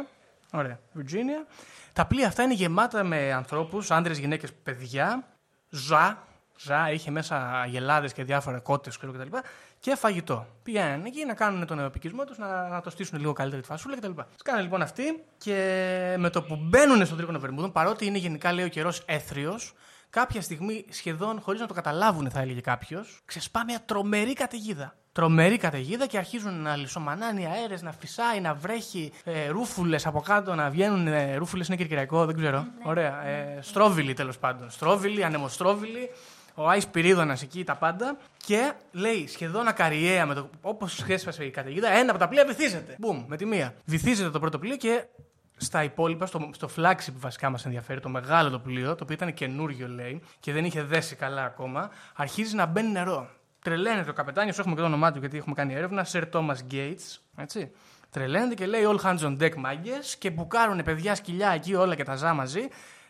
Ωραία, 0.53 0.81
Virginia. 0.99 1.47
Τα 1.93 2.07
πλοία 2.07 2.27
αυτά 2.27 2.43
είναι 2.43 2.55
γεμάτα 2.55 3.05
με 3.05 3.33
ανθρώπους, 3.33 3.91
άντρες, 3.91 4.19
γυναίκες, 4.19 4.53
παιδιά, 4.53 5.27
ζά, 5.69 6.19
ζά, 6.59 6.91
είχε 6.91 7.11
μέσα 7.11 7.61
αγελάδες 7.61 8.13
και 8.13 8.25
διάφορα 8.25 8.59
κότες 8.59 8.97
ξέρω, 8.97 9.13
κτλ. 9.13 9.37
Και 9.81 9.95
φαγητό. 9.95 10.47
Πήγαιναν 10.63 11.05
εκεί 11.05 11.25
να 11.25 11.35
κάνουν 11.35 11.67
τον 11.67 11.79
επικισμό 11.79 12.25
τους, 12.25 12.39
να, 12.39 12.69
να 12.69 12.81
το 12.81 12.91
στήσουν 12.91 13.19
λίγο 13.19 13.33
καλύτερη 13.33 13.63
τη 13.63 13.69
φασούλα 13.69 13.97
κτλ. 13.97 14.11
Σκάνε 14.37 14.63
λοιπόν 14.63 14.83
αυτοί 14.83 15.25
και 15.39 15.55
με 16.19 16.31
το 16.31 16.43
που 16.43 16.57
μπαίνουν 16.63 17.05
στον 17.05 17.17
τρίγωνο 17.17 17.39
Βερμούδων, 17.39 17.73
παρότι 17.73 18.07
είναι 18.07 18.19
γενικά 18.19 18.53
λέει 18.53 18.65
ο 18.65 18.69
καιρός 18.69 19.03
έθριος, 19.07 19.75
κάποια 20.11 20.43
στιγμή 20.43 20.85
σχεδόν 20.91 21.41
χωρίς 21.41 21.61
να 21.61 21.67
το 21.67 21.75
καταλάβουν, 21.75 22.31
θα 22.31 22.41
έλεγε 22.41 22.61
κάποιος, 22.61 23.21
ξεσπά 23.25 23.65
μια 23.65 23.81
τρομερή 23.87 24.33
καταιγίδα. 24.33 24.95
Τρομερή 25.13 25.57
καταιγίδα 25.57 26.07
και 26.07 26.19
αρχίζουν 26.19 26.63
να 26.63 26.77
λισομανάνε 26.77 27.41
οι 27.41 27.45
αέρες, 27.45 27.83
να 27.83 27.93
φυσάει, 27.93 28.41
να 28.41 28.55
βρέχει, 28.55 29.13
ε, 29.25 29.49
ρούφουλες 29.49 30.07
από 30.07 30.21
κάτω 30.21 30.55
να 30.55 30.71
βγαίνουν. 30.71 31.07
Ε, 31.07 31.37
ρούφουλες 31.37 31.69
είναι 31.69 31.77
κυριακό, 31.77 32.25
δεν 32.27 32.37
ξέρω. 32.37 32.67
Ωραία. 32.85 33.27
Ε, 33.27 33.59
στρόβιλοι 33.61 34.15
τέλος 34.15 34.39
πάντων. 34.39 34.71
Στρόβιλοι, 34.71 35.25
ανεμοστρόβιλοι. 35.25 36.11
Ο 36.59 36.69
Άις 36.69 36.87
Πυρίδωνας 36.87 37.43
εκεί 37.43 37.65
τα 37.65 37.77
πάντα. 37.77 38.19
Και 38.47 38.73
λέει 38.93 39.27
σχεδόν 39.27 39.69
ακαριέα 39.69 40.27
με 40.27 40.35
το. 40.35 40.51
Όπως 40.61 41.03
ξέσπασε 41.03 41.45
η 41.45 41.51
καταιγίδα, 41.51 41.91
ένα 41.91 42.11
από 42.11 42.19
τα 42.19 42.29
πλοία 42.29 42.45
βυθίζεται. 42.45 42.95
Μπουμ, 42.99 43.25
με 43.27 43.37
τη 43.37 43.45
μία. 43.45 43.75
Βυθίζεται 43.85 44.31
το 44.31 44.39
πρώτο 44.39 44.59
πλοίο 44.59 44.77
και 44.77 45.05
στα 45.57 45.83
υπόλοιπα, 45.83 46.27
στο, 46.27 46.51
στο 46.53 46.69
flagship 46.77 47.13
που 47.13 47.19
βασικά 47.19 47.51
μας 47.51 47.65
ενδιαφέρει, 47.65 48.01
το 48.01 48.09
μεγάλο 48.09 48.51
το 48.51 48.59
πλοίο, 48.59 48.95
το 48.95 49.03
οποίο 49.03 49.15
ήταν 49.15 49.35
καινούριο 49.35 49.89
λέει 49.89 50.23
και 50.41 50.53
δεν 50.53 50.65
είχε 50.65 50.83
δέσει 50.83 51.17
καλά 51.17 51.45
ακόμα, 51.45 51.91
αρχίζει 52.17 52.55
να 52.55 52.67
μπαίνει 52.67 52.89
νερό. 52.89 53.29
Τρελαίνεται 53.63 54.11
ο 54.11 54.13
καπετάνιο, 54.13 54.55
έχουμε 54.59 54.75
και 54.75 54.81
το 54.81 54.87
όνομά 54.87 55.13
του 55.13 55.19
γιατί 55.19 55.37
έχουμε 55.37 55.55
κάνει 55.55 55.75
έρευνα, 55.75 56.07
Sir 56.13 56.23
Thomas 56.33 56.57
Gates. 56.71 57.19
Έτσι. 57.37 57.71
Τρελαίνεται 58.11 58.55
και 58.55 58.67
λέει 58.67 58.83
All 58.87 59.01
hands 59.01 59.19
on 59.19 59.43
deck 59.43 59.55
μάγκες 59.57 60.17
και 60.17 60.31
μπουκάρουν 60.31 60.83
παιδιά 60.83 61.15
σκυλιά 61.15 61.51
εκεί 61.51 61.75
όλα 61.75 61.95
και 61.95 62.05
τα 62.05 62.17
ζά 62.17 62.35
μαζί 62.35 62.69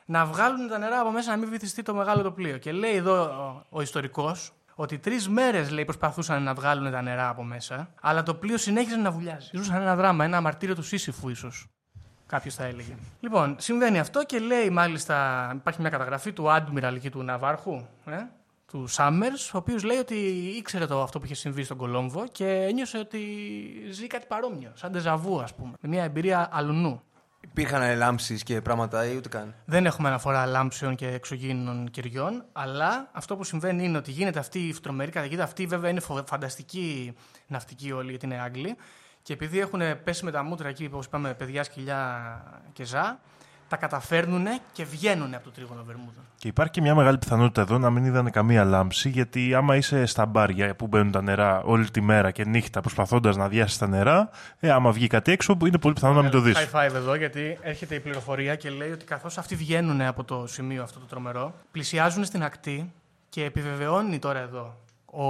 να 0.09 0.25
βγάλουν 0.25 0.69
τα 0.69 0.79
νερά 0.79 1.01
από 1.01 1.11
μέσα 1.11 1.31
να 1.31 1.37
μην 1.37 1.49
βυθιστεί 1.49 1.83
το 1.83 1.95
μεγάλο 1.95 2.23
το 2.23 2.33
πλοίο. 2.33 2.59
Και 2.59 2.73
λέει 2.73 2.95
εδώ 2.95 3.23
ο, 3.23 3.65
ο 3.69 3.81
ιστορικός 3.81 4.53
ότι 4.75 4.99
τρεις 4.99 5.29
μέρες 5.29 5.85
προσπαθούσαν 5.85 6.43
να 6.43 6.55
βγάλουν 6.55 6.91
τα 6.91 7.03
νερά 7.03 7.29
από 7.29 7.43
μέσα, 7.43 7.91
αλλά 8.01 8.23
το 8.23 8.35
πλοίο 8.35 8.57
συνέχιζε 8.57 8.97
να 8.97 9.11
βουλιάζει. 9.11 9.51
Ζούσαν 9.53 9.81
ένα 9.81 9.97
δράμα, 9.97 10.25
ένα 10.25 10.41
μαρτύριο 10.41 10.75
του 10.75 10.83
Σύσυφου 10.83 11.29
ίσως. 11.29 11.67
Κάποιος 12.27 12.55
θα 12.55 12.65
έλεγε. 12.65 12.95
Λοιπόν, 13.21 13.57
συμβαίνει 13.59 13.99
αυτό 13.99 14.25
και 14.25 14.39
λέει 14.39 14.71
μάλιστα, 14.71 15.51
υπάρχει 15.55 15.81
μια 15.81 15.91
καταγραφή 15.91 16.33
του 16.33 16.45
Admiral 16.47 16.93
εκεί 16.95 17.11
του 17.11 17.23
Ναβάρχου, 17.23 17.87
ε, 18.05 18.17
του 18.67 18.89
Summers, 18.91 19.51
ο 19.55 19.57
οποίος 19.57 19.83
λέει 19.83 19.97
ότι 19.97 20.15
ήξερε 20.59 20.87
το 20.87 21.03
αυτό 21.03 21.19
που 21.19 21.25
είχε 21.25 21.35
συμβεί 21.35 21.63
στον 21.63 21.77
Κολόμβο 21.77 22.25
και 22.33 22.47
ένιωσε 22.47 22.99
ότι 22.99 23.21
ζει 23.91 24.07
κάτι 24.07 24.27
παρόμοιο, 24.27 24.71
σαν 24.75 24.93
τεζαβού, 24.93 25.41
ας 25.41 25.55
πούμε, 25.55 25.73
με 25.81 25.89
μια 25.89 26.03
εμπειρία 26.03 26.49
αλουνού. 26.53 27.03
Υπήρχαν 27.41 27.97
λάμψεις 27.97 28.43
και 28.43 28.61
πράγματα 28.61 29.07
ή 29.07 29.17
ούτε 29.17 29.29
καν; 29.29 29.55
Δεν 29.65 29.87
έχουμε 29.87 30.09
αναφορά 30.09 30.47
λάμψεων 30.47 30.95
και 30.95 31.07
εξωγήινων 31.07 31.91
κυριών, 31.91 32.45
αλλά 32.53 33.09
αυτό 33.13 33.37
που 33.37 33.45
συμβαίνει 33.45 33.85
είναι 33.85 33.99
ότι 33.99 34.11
γίνεται 34.11 34.39
αυτή 34.39 34.59
η 34.59 34.75
τρομερή 34.83 35.11
καταιγίδα. 35.11 35.43
Αυτή 35.43 35.67
βέβαια 35.67 35.91
είναι 35.91 36.01
φο- 36.01 36.25
φανταστική 36.27 37.15
ναυτική 37.47 37.93
όλοι, 37.93 38.11
γιατί 38.11 38.27
είναι 38.27 38.41
Άγγλοι. 38.41 38.77
Και 39.23 39.33
επειδή 39.33 39.59
έχουν 39.61 39.81
πέσει 40.05 40.25
με 40.25 40.31
τα 40.31 40.43
μούτρα 40.43 40.69
εκεί, 40.69 40.85
όπως 40.85 41.07
είπαμε, 41.07 41.35
παιδιά, 41.35 41.65
σκυλιά 41.65 42.43
και 42.73 42.85
ζά, 42.85 43.19
τα 43.69 43.77
καταφέρνουν 43.77 44.47
και 44.73 44.85
βγαίνουν 44.85 45.35
από 45.35 45.45
το 45.45 45.51
τρίγωνο 45.51 45.83
Βερμούδων. 45.85 46.25
Και 46.37 46.49
υπάρχει 46.49 46.73
και 46.73 46.81
μια 46.81 46.95
μεγάλη 46.95 47.19
πιθανότητα 47.19 47.61
εδώ 47.61 47.79
να 47.79 47.91
μην 47.91 48.05
είδανε 48.05 48.31
καμία 48.31 48.65
λάμψη, 48.65 49.09
γιατί 49.09 49.55
άμα 49.55 49.77
είσαι 49.77 50.07
στα 50.07 50.27
μπάρια 50.27 50.77
που 50.77 50.87
μπαίνουν 50.87 51.13
τα 51.13 51.23
νερά 51.23 51.63
όλη 51.63 51.91
τη 51.91 52.01
μέρα 52.01 52.31
και 52.31 52.45
νύχτα 52.45 52.81
προσπαθώντας 52.81 53.37
να 53.37 53.49
διάσει 53.49 53.79
τα 53.79 53.87
νερά, 53.87 54.31
ε, 54.61 54.71
άμα 54.71 54.93
βγει 54.93 55.07
κάτι 55.07 55.33
έξω, 55.33 55.57
είναι 55.67 55.79
πολύ 55.79 55.95
πιθανό 55.95 56.15
να 56.15 56.23
μην 56.23 56.31
το 56.31 56.41
δεις. 56.41 56.57
High 56.73 56.87
five 56.87 56.95
εδώ, 56.95 57.15
γιατί 57.15 57.59
έρχεται 57.61 57.95
η 57.95 58.01
πληροφορία 58.01 58.55
και 58.55 58.71
λέει 58.71 58.91
ότι 58.91 59.05
καθώς 59.05 59.39
αυτοί 59.39 59.55
βγαίνουν 59.55 60.01
από 60.01 60.25
το 60.25 60.47
σημείο 60.47 60.83
αυτό 60.83 60.99
το 60.99 61.07
τρομερό, 61.07 61.55
πλησιάζουν 61.71 62.25
στην 62.25 62.43
ακτή 62.43 62.93
και 63.29 63.45
επιβεβαιώνει 63.45 64.19
τώρα 64.19 64.39
εδώ 64.39 64.77
ο, 65.05 65.25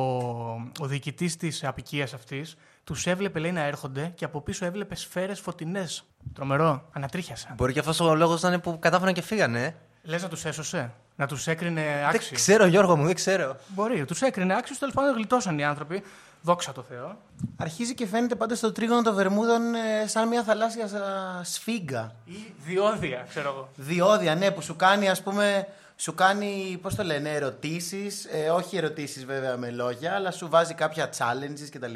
ο 0.80 0.86
διοικητής 0.86 1.36
της 1.36 1.64
απικίας 1.64 2.14
αυτής, 2.14 2.56
τους 2.88 3.06
έβλεπε 3.06 3.38
λέει 3.38 3.52
να 3.52 3.60
έρχονται 3.60 4.12
και 4.14 4.24
από 4.24 4.40
πίσω 4.40 4.64
έβλεπε 4.64 4.94
σφαίρες 4.94 5.40
φωτεινές. 5.40 6.04
Τρομερό, 6.34 6.84
ανατρίχιασα. 6.92 7.54
Μπορεί 7.56 7.72
και 7.72 7.78
αυτός 7.78 8.00
ο 8.00 8.14
λόγος 8.14 8.42
να 8.42 8.48
είναι 8.48 8.58
που 8.58 8.78
κατάφεραν 8.78 9.14
και 9.14 9.22
φύγανε. 9.22 9.64
ε. 9.64 9.74
Λες 10.02 10.22
να 10.22 10.28
τους 10.28 10.44
έσωσε, 10.44 10.92
να 11.16 11.26
τους 11.26 11.46
έκρινε 11.46 11.82
Δεν 11.82 12.04
άξιου. 12.14 12.34
ξέρω, 12.34 12.66
Γιώργο 12.66 12.96
μου, 12.96 13.04
δεν 13.06 13.14
ξέρω. 13.14 13.56
Μπορεί, 13.68 14.04
τους 14.04 14.22
έκρινε 14.22 14.56
άξιου, 14.56 14.76
τέλος 14.78 14.94
πάντων 14.94 15.14
γλιτώσαν 15.14 15.58
οι 15.58 15.64
άνθρωποι. 15.64 16.02
Δόξα 16.42 16.72
τω 16.72 16.82
Θεώ. 16.82 17.16
Αρχίζει 17.56 17.94
και 17.94 18.06
φαίνεται 18.06 18.34
πάντα 18.34 18.54
στο 18.54 18.72
τρίγωνο 18.72 19.02
των 19.02 19.14
Βερμούδων 19.14 19.74
ε, 19.74 20.06
σαν 20.06 20.28
μια 20.28 20.42
θαλάσσια 20.42 20.84
α, 20.84 21.44
σφίγγα. 21.44 22.12
Ή 22.24 22.52
διόδια, 22.64 23.26
ξέρω 23.28 23.48
εγώ. 23.48 23.68
Διόδια, 23.76 24.34
ναι, 24.34 24.50
που 24.50 24.62
σου 24.62 24.76
κάνει, 24.76 25.08
ας 25.08 25.22
πούμε, 25.22 25.66
σου 26.00 26.14
κάνει, 26.14 26.78
πώς 26.82 26.94
το 26.94 27.02
λένε, 27.02 27.34
ερωτήσεις, 27.34 28.24
ε, 28.24 28.50
όχι 28.50 28.76
ερωτήσεις 28.76 29.24
βέβαια 29.24 29.56
με 29.56 29.70
λόγια, 29.70 30.14
αλλά 30.14 30.30
σου 30.30 30.48
βάζει 30.48 30.74
κάποια 30.74 31.10
challenges 31.18 31.68
κτλ. 31.70 31.94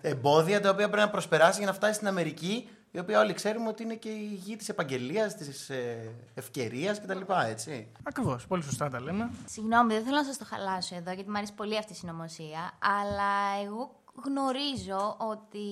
Εμπόδια 0.00 0.60
τα 0.60 0.70
οποία 0.70 0.88
πρέπει 0.88 1.06
να 1.06 1.10
προσπεράσει 1.10 1.58
για 1.58 1.66
να 1.66 1.72
φτάσει 1.72 1.94
στην 1.94 2.06
Αμερική, 2.06 2.68
η 2.90 2.98
οποία 2.98 3.20
όλοι 3.20 3.32
ξέρουμε 3.32 3.68
ότι 3.68 3.82
είναι 3.82 3.94
και 3.94 4.08
η 4.08 4.40
γη 4.44 4.56
της 4.56 4.68
επαγγελίας, 4.68 5.34
της 5.34 5.70
ε, 5.70 6.14
ευκαιρίας 6.34 7.00
κτλ. 7.00 7.20
Έτσι. 7.48 7.92
Ακριβώς, 8.02 8.46
πολύ 8.46 8.62
σωστά 8.62 8.88
τα 8.88 9.00
λέμε. 9.00 9.30
Συγγνώμη, 9.46 9.94
δεν 9.94 10.04
θέλω 10.04 10.16
να 10.16 10.24
σας 10.24 10.38
το 10.38 10.44
χαλάσω 10.44 10.96
εδώ, 10.96 11.12
γιατί 11.12 11.30
μου 11.30 11.36
αρέσει 11.36 11.54
πολύ 11.54 11.78
αυτή 11.78 11.92
η 11.92 11.96
συνωμοσία. 11.96 12.78
Αλλά 12.78 13.62
εγώ 13.64 14.02
γνωρίζω 14.24 15.16
ότι 15.18 15.66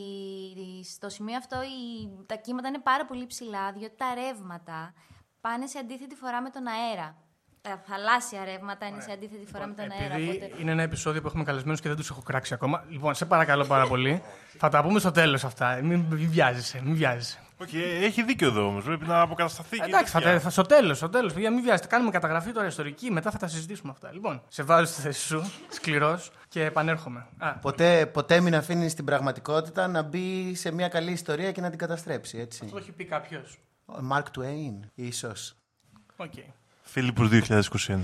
στο 0.85 1.09
σημείο 1.09 1.37
αυτό 1.37 1.57
οι, 1.63 2.09
τα 2.27 2.35
κύματα 2.35 2.69
είναι 2.69 2.79
πάρα 2.79 3.05
πολύ 3.05 3.27
ψηλά, 3.27 3.73
διότι 3.73 3.97
τα 3.97 4.15
ρεύματα 4.15 4.95
πάνε 5.41 5.67
σε 5.67 5.79
αντίθετη 5.79 6.15
φορά 6.15 6.43
με 6.43 6.51
τον 6.51 6.67
αέρα. 6.67 7.17
Τα 7.63 7.83
θαλάσσια 7.87 8.45
ρεύματα 8.45 8.87
είναι 8.87 9.01
σε 9.01 9.11
αντίθετη 9.13 9.47
φορά 9.53 9.67
με 9.67 9.75
τον 9.75 9.91
αέρα. 9.91 10.15
Επειδή 10.15 10.29
Οπότε... 10.37 10.61
είναι 10.61 10.71
ένα 10.71 10.83
επεισόδιο 10.83 11.21
που 11.21 11.27
έχουμε 11.27 11.45
καλεσμένους 11.45 11.81
και 11.81 11.89
δεν 11.89 11.97
τους 11.97 12.11
έχω 12.11 12.23
κράξει 12.23 12.55
ακόμα. 12.55 12.85
Λοιπόν, 12.89 13.15
σε 13.15 13.25
παρακαλώ 13.27 13.65
πάρα 13.65 13.87
πολύ. 13.87 14.23
θα 14.59 14.69
τα 14.69 14.83
πούμε 14.83 14.99
στο 14.99 15.11
τέλος 15.11 15.45
αυτά. 15.45 15.81
Μην, 15.83 16.01
μην 16.11 16.29
βιάζεσαι, 16.31 16.81
μην 16.85 16.95
βιάζεσαι. 16.95 17.39
Όχι, 17.57 17.79
ε, 17.83 18.05
έχει 18.05 18.23
δίκιο 18.23 18.49
εδώ 18.49 18.67
όμως. 18.67 18.85
Πρέπει 18.85 19.07
να 19.07 19.21
αποκατασταθεί 19.21 19.77
και 19.79 19.85
Εντάξει, 19.87 20.13
θα, 20.13 20.19
τέτοια. 20.19 20.35
τα- 20.35 20.41
θα, 20.41 20.51
στο 20.51 20.63
τέλος, 20.63 20.97
στο 20.97 21.09
τέλος. 21.09 21.33
Παιδιά, 21.33 21.51
μην 21.51 21.63
βιάζετε. 21.63 21.87
Κάνουμε 21.89 22.11
καταγραφή 22.11 22.53
τώρα 22.53 22.67
ιστορική, 22.67 23.11
μετά 23.11 23.31
θα 23.31 23.39
τα 23.39 23.47
συζητήσουμε 23.49 23.93
αυτά. 23.93 24.13
Λοιπόν, 24.13 24.43
σε 24.49 24.63
βάζω 24.63 24.85
στη 24.93 25.01
θέσης 25.01 25.25
σου, 25.25 25.51
σκληρός 25.69 26.31
και 26.49 26.65
επανέρχομαι. 26.65 27.27
Α, 27.39 27.53
Ποτέ, 27.53 28.07
ποτέ 28.07 28.41
μην 28.41 28.55
αφήνεις 28.55 28.95
την 28.95 29.05
πραγματικότητα 29.05 29.89
να 29.89 30.03
μπει 30.03 30.55
σε 30.55 30.73
μια 30.73 30.89
καλή 30.89 31.11
ιστορία 31.13 31.53
και 31.53 31.61
να 31.61 31.71
την 31.71 31.79
καταστρέψει, 31.79 32.39
έτσι. 32.39 32.61
αυτό 32.65 32.75
το 32.77 32.81
έχει 32.83 32.93
πει 32.93 33.05
κάποιος. 33.05 33.59
Ο 33.87 33.95
Mark 34.13 34.39
Twain, 34.39 34.89
ίσως. 34.95 35.55
Οκ. 36.17 36.33
Φίλιππος 36.83 37.29
2021. 37.29 37.97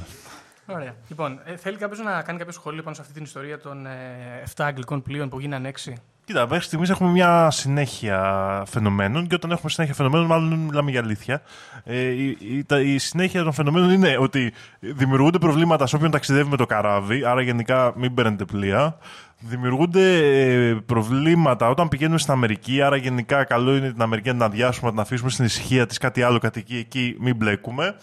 Ωραία. 0.66 0.94
Λοιπόν, 1.08 1.40
ε, 1.44 1.56
θέλει 1.56 1.76
κάποιος 1.76 1.98
να 2.00 2.22
κάνει 2.22 2.38
κάποιο 2.38 2.52
σχόλιο 2.52 2.82
πάνω 2.82 2.94
σε 2.94 3.00
αυτή 3.00 3.14
την 3.14 3.22
ιστορία 3.22 3.58
των 3.58 3.86
ε, 3.86 3.90
7 4.56 4.64
αγγλικών 4.64 5.02
πλοίων 5.02 5.28
που 5.28 5.40
γίνανε 5.40 5.70
6. 5.84 5.92
Κοίτα, 6.24 6.48
μέχρι 6.48 6.64
στιγμής 6.64 6.90
έχουμε 6.90 7.10
μια 7.10 7.50
συνέχεια 7.50 8.62
φαινομένων 8.66 9.26
και 9.26 9.34
όταν 9.34 9.50
έχουμε 9.50 9.70
συνέχεια 9.70 9.94
φαινομένων, 9.94 10.26
μάλλον 10.26 10.52
μιλάμε 10.52 10.90
για 10.90 11.00
αλήθεια. 11.00 11.42
Ε, 11.84 11.98
η, 12.00 12.36
η, 12.40 12.64
τα- 12.64 12.80
η 12.80 12.98
συνέχεια 12.98 13.42
των 13.42 13.52
φαινομένων 13.52 13.90
είναι 13.90 14.16
ότι 14.18 14.52
δημιουργούνται 14.80 15.38
προβλήματα 15.38 15.86
σε 15.86 15.96
όποιον 15.96 16.10
ταξιδεύει 16.10 16.48
με 16.48 16.56
το 16.56 16.66
καράβι, 16.66 17.24
άρα 17.24 17.40
γενικά 17.42 17.92
μην 17.96 18.14
παίρνετε 18.14 18.44
πλοία. 18.44 18.98
Δημιουργούνται 19.40 20.16
ε, 20.68 20.74
προβλήματα 20.86 21.68
όταν 21.68 21.88
πηγαίνουμε 21.88 22.18
στην 22.18 22.32
Αμερική, 22.32 22.82
άρα 22.82 22.96
γενικά 22.96 23.44
καλό 23.44 23.76
είναι 23.76 23.92
την 23.92 24.02
Αμερική 24.02 24.28
να 24.28 24.34
την 24.34 24.42
αδειάσουμε, 24.42 24.86
να 24.86 24.92
την 24.92 25.00
αφήσουμε 25.00 25.30
στην 25.30 25.44
ησυχία 25.44 25.86
της, 25.86 25.98
κάτι 25.98 26.22
άλλο 26.22 26.38
κατοικεί 26.38 26.76
εκεί, 26.76 27.16
μην 27.20 27.36
μπλέκουμε. 27.36 27.96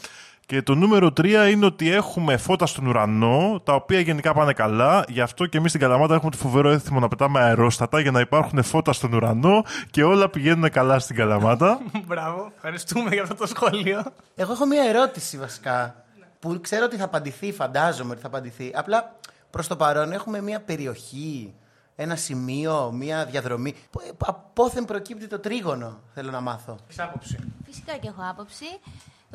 Και 0.47 0.61
το 0.61 0.75
νούμερο 0.75 1.07
3 1.07 1.47
είναι 1.51 1.65
ότι 1.65 1.91
έχουμε 1.91 2.37
φώτα 2.37 2.65
στον 2.65 2.85
ουρανό, 2.87 3.61
τα 3.63 3.73
οποία 3.73 3.99
γενικά 3.99 4.33
πάνε 4.33 4.53
καλά. 4.53 5.05
Γι' 5.07 5.21
αυτό 5.21 5.45
και 5.45 5.57
εμείς 5.57 5.69
στην 5.69 5.81
Καλαμάτα 5.81 6.15
έχουμε 6.15 6.31
το 6.31 6.37
φοβερό 6.37 6.69
έθιμο 6.69 6.99
να 6.99 7.07
πετάμε 7.07 7.39
αερόστατα 7.39 7.99
για 7.99 8.11
να 8.11 8.19
υπάρχουν 8.19 8.63
φώτα 8.63 8.93
στον 8.93 9.13
ουρανό 9.13 9.63
και 9.91 10.03
όλα 10.03 10.29
πηγαίνουν 10.29 10.69
καλά 10.69 10.99
στην 10.99 11.15
Καλαμάτα. 11.15 11.79
Μπράβο, 12.07 12.51
ευχαριστούμε 12.55 13.09
για 13.13 13.21
αυτό 13.21 13.35
το 13.35 13.47
σχόλιο. 13.47 14.03
Εγώ 14.35 14.51
έχω 14.51 14.65
μία 14.65 14.83
ερώτηση 14.83 15.37
βασικά. 15.37 15.95
Που 16.39 16.59
ξέρω 16.61 16.85
ότι 16.85 16.95
θα 16.97 17.03
απαντηθεί, 17.03 17.51
φαντάζομαι 17.53 18.11
ότι 18.11 18.21
θα 18.21 18.27
απαντηθεί. 18.27 18.71
Απλά 18.75 19.15
προς 19.49 19.67
το 19.67 19.75
παρόν 19.75 20.11
έχουμε 20.11 20.41
μία 20.41 20.59
περιοχή, 20.61 21.53
ένα 21.95 22.15
σημείο, 22.15 22.91
μία 22.91 23.25
διαδρομή. 23.25 23.75
Πο- 23.91 24.01
ε, 24.01 24.11
Απόθεν 24.25 24.85
προκύπτει 24.85 25.27
το 25.27 25.39
τρίγωνο, 25.39 25.99
θέλω 26.13 26.31
να 26.31 26.39
μάθω. 26.41 26.77
Έχεις 26.87 26.99
άποψη. 26.99 27.37
Φυσικά 27.65 27.97
και 27.97 28.07
έχω 28.07 28.21
άποψη. 28.29 28.65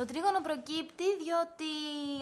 Το 0.01 0.07
τρίγωνο 0.07 0.41
προκύπτει 0.41 1.03
διότι 1.23 1.71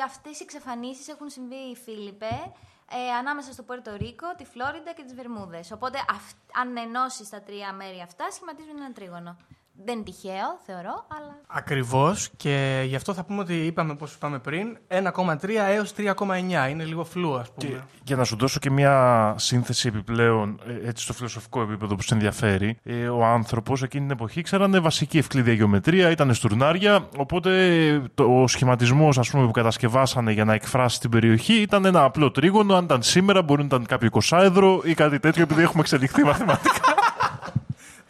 αυτές 0.05 0.39
οι 0.39 0.43
εξαφανίσεις 0.43 1.07
έχουν 1.07 1.29
συμβεί, 1.29 1.75
Φίλιππε, 1.83 2.51
ε, 2.91 3.11
ανάμεσα 3.11 3.51
στο 3.53 3.63
Πουέρτο 3.63 3.95
Ρίκο, 3.95 4.35
τη 4.37 4.45
Φλόριντα 4.45 4.93
και 4.93 5.03
τις 5.03 5.13
Βερμούδες. 5.15 5.71
Οπότε 5.71 5.97
αυ- 6.09 6.57
αν 6.61 6.77
ενώσεις 6.77 7.29
τα 7.29 7.41
τρία 7.41 7.73
μέρη 7.73 8.01
αυτά, 8.01 8.31
σχηματίζουν 8.31 8.75
ένα 8.77 8.91
τρίγωνο. 8.91 9.37
Δεν 9.85 9.95
είναι 9.95 10.03
τυχαίο, 10.03 10.59
θεωρώ, 10.65 11.05
αλλά... 11.07 11.37
Ακριβώς 11.47 12.29
και 12.37 12.83
γι' 12.87 12.95
αυτό 12.95 13.13
θα 13.13 13.23
πούμε 13.23 13.41
ότι 13.41 13.53
είπαμε, 13.53 13.91
όπως 13.91 14.13
είπαμε 14.13 14.39
πριν, 14.39 14.77
1,3 14.87 15.49
έως 15.69 15.93
3,9. 15.97 16.69
Είναι 16.69 16.83
λίγο 16.83 17.03
φλού, 17.03 17.37
ας 17.37 17.51
πούμε. 17.51 17.69
Και 17.69 17.81
για 18.03 18.15
να 18.15 18.23
σου 18.23 18.35
δώσω 18.35 18.59
και 18.59 18.69
μια 18.69 19.35
σύνθεση 19.37 19.87
επιπλέον, 19.87 20.59
ε, 20.83 20.87
έτσι 20.87 21.03
στο 21.03 21.13
φιλοσοφικό 21.13 21.61
επίπεδο 21.61 21.95
που 21.95 22.01
σε 22.01 22.13
ενδιαφέρει, 22.13 22.77
ε, 22.83 23.07
ο 23.07 23.25
άνθρωπος 23.25 23.83
εκείνη 23.83 24.03
την 24.03 24.11
εποχή 24.11 24.41
ξέρανε 24.41 24.79
βασική 24.79 25.17
ευκλήδια 25.17 25.53
γεωμετρία, 25.53 26.09
ήταν 26.09 26.33
στουρνάρια. 26.33 27.07
Οπότε 27.17 27.75
ε, 27.87 28.01
το, 28.13 28.41
ο 28.41 28.47
σχηματισμός 28.47 29.29
που 29.31 29.51
κατασκευάσανε 29.51 30.31
για 30.31 30.45
να 30.45 30.53
εκφράσει 30.53 30.99
την 30.99 31.09
περιοχή 31.09 31.53
ήταν 31.53 31.85
ένα 31.85 32.03
απλό 32.03 32.31
τρίγωνο. 32.31 32.75
Αν 32.75 32.83
ήταν 32.83 33.01
σήμερα, 33.01 33.41
μπορεί 33.41 33.59
να 33.59 33.65
ήταν 33.65 33.85
κάποιο 33.85 34.07
εικοσάεδρο 34.07 34.81
ή 34.83 34.93
κάτι 34.93 35.19
τέτοιο, 35.19 35.43
επειδή 35.43 35.61
έχουμε 35.61 35.81
εξελιχθεί 35.81 36.23
μαθηματικά. 36.23 36.81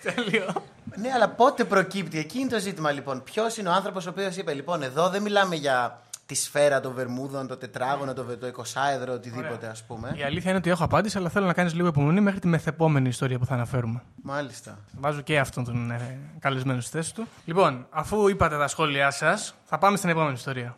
Τέλειο. 0.15 0.45
Ναι, 0.95 1.11
αλλά 1.13 1.29
πότε 1.29 1.63
προκύπτει, 1.63 2.17
εκεί 2.19 2.39
είναι 2.39 2.49
το 2.49 2.59
ζήτημα 2.59 2.91
λοιπόν. 2.91 3.23
Ποιος 3.23 3.57
είναι 3.57 3.69
ο 3.69 3.71
άνθρωπος 3.71 4.05
ο 4.05 4.09
οποίος 4.09 4.37
είπε, 4.37 4.53
Λοιπόν, 4.53 4.83
εδώ 4.83 5.09
δεν 5.09 5.21
μιλάμε 5.21 5.55
για 5.55 6.01
τη 6.25 6.35
σφαίρα 6.35 6.79
των 6.79 6.93
Βερμούδων, 6.93 7.47
το 7.47 7.57
τετράγωνο, 7.57 8.13
το, 8.13 8.37
το 8.37 8.47
εικοσάεδρο, 8.47 9.13
οτιδήποτε 9.13 9.67
ας 9.67 9.83
πούμε. 9.83 10.13
Η 10.17 10.23
αλήθεια 10.23 10.49
είναι 10.49 10.59
ότι 10.59 10.69
έχω 10.69 10.83
απάντηση, 10.83 11.17
αλλά 11.17 11.29
θέλω 11.29 11.45
να 11.45 11.53
κάνεις 11.53 11.73
λίγο 11.73 11.87
υπομονή 11.87 12.21
μέχρι 12.21 12.39
τη 12.39 12.47
μεθεπόμενη 12.47 13.07
ιστορία 13.09 13.39
που 13.39 13.45
θα 13.45 13.53
αναφέρουμε. 13.53 14.01
Μάλιστα. 14.21 14.77
Βάζω 14.99 15.21
και 15.21 15.39
αυτόν 15.39 15.63
τον 15.63 15.91
ε, 15.91 16.19
καλεσμένο 16.39 16.81
στη 16.81 16.91
θέση 16.91 17.13
του. 17.13 17.27
Λοιπόν, 17.45 17.87
αφού 17.89 18.27
είπατε 18.27 18.57
τα 18.57 18.67
σχόλιά 18.67 19.11
σας, 19.11 19.55
θα 19.65 19.77
πάμε 19.77 19.97
στην 19.97 20.09
επόμενη 20.09 20.33
ιστορία. 20.33 20.75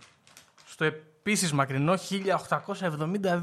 Στο 0.65 0.85
επίσης 0.85 1.53
μακρινό 1.53 1.93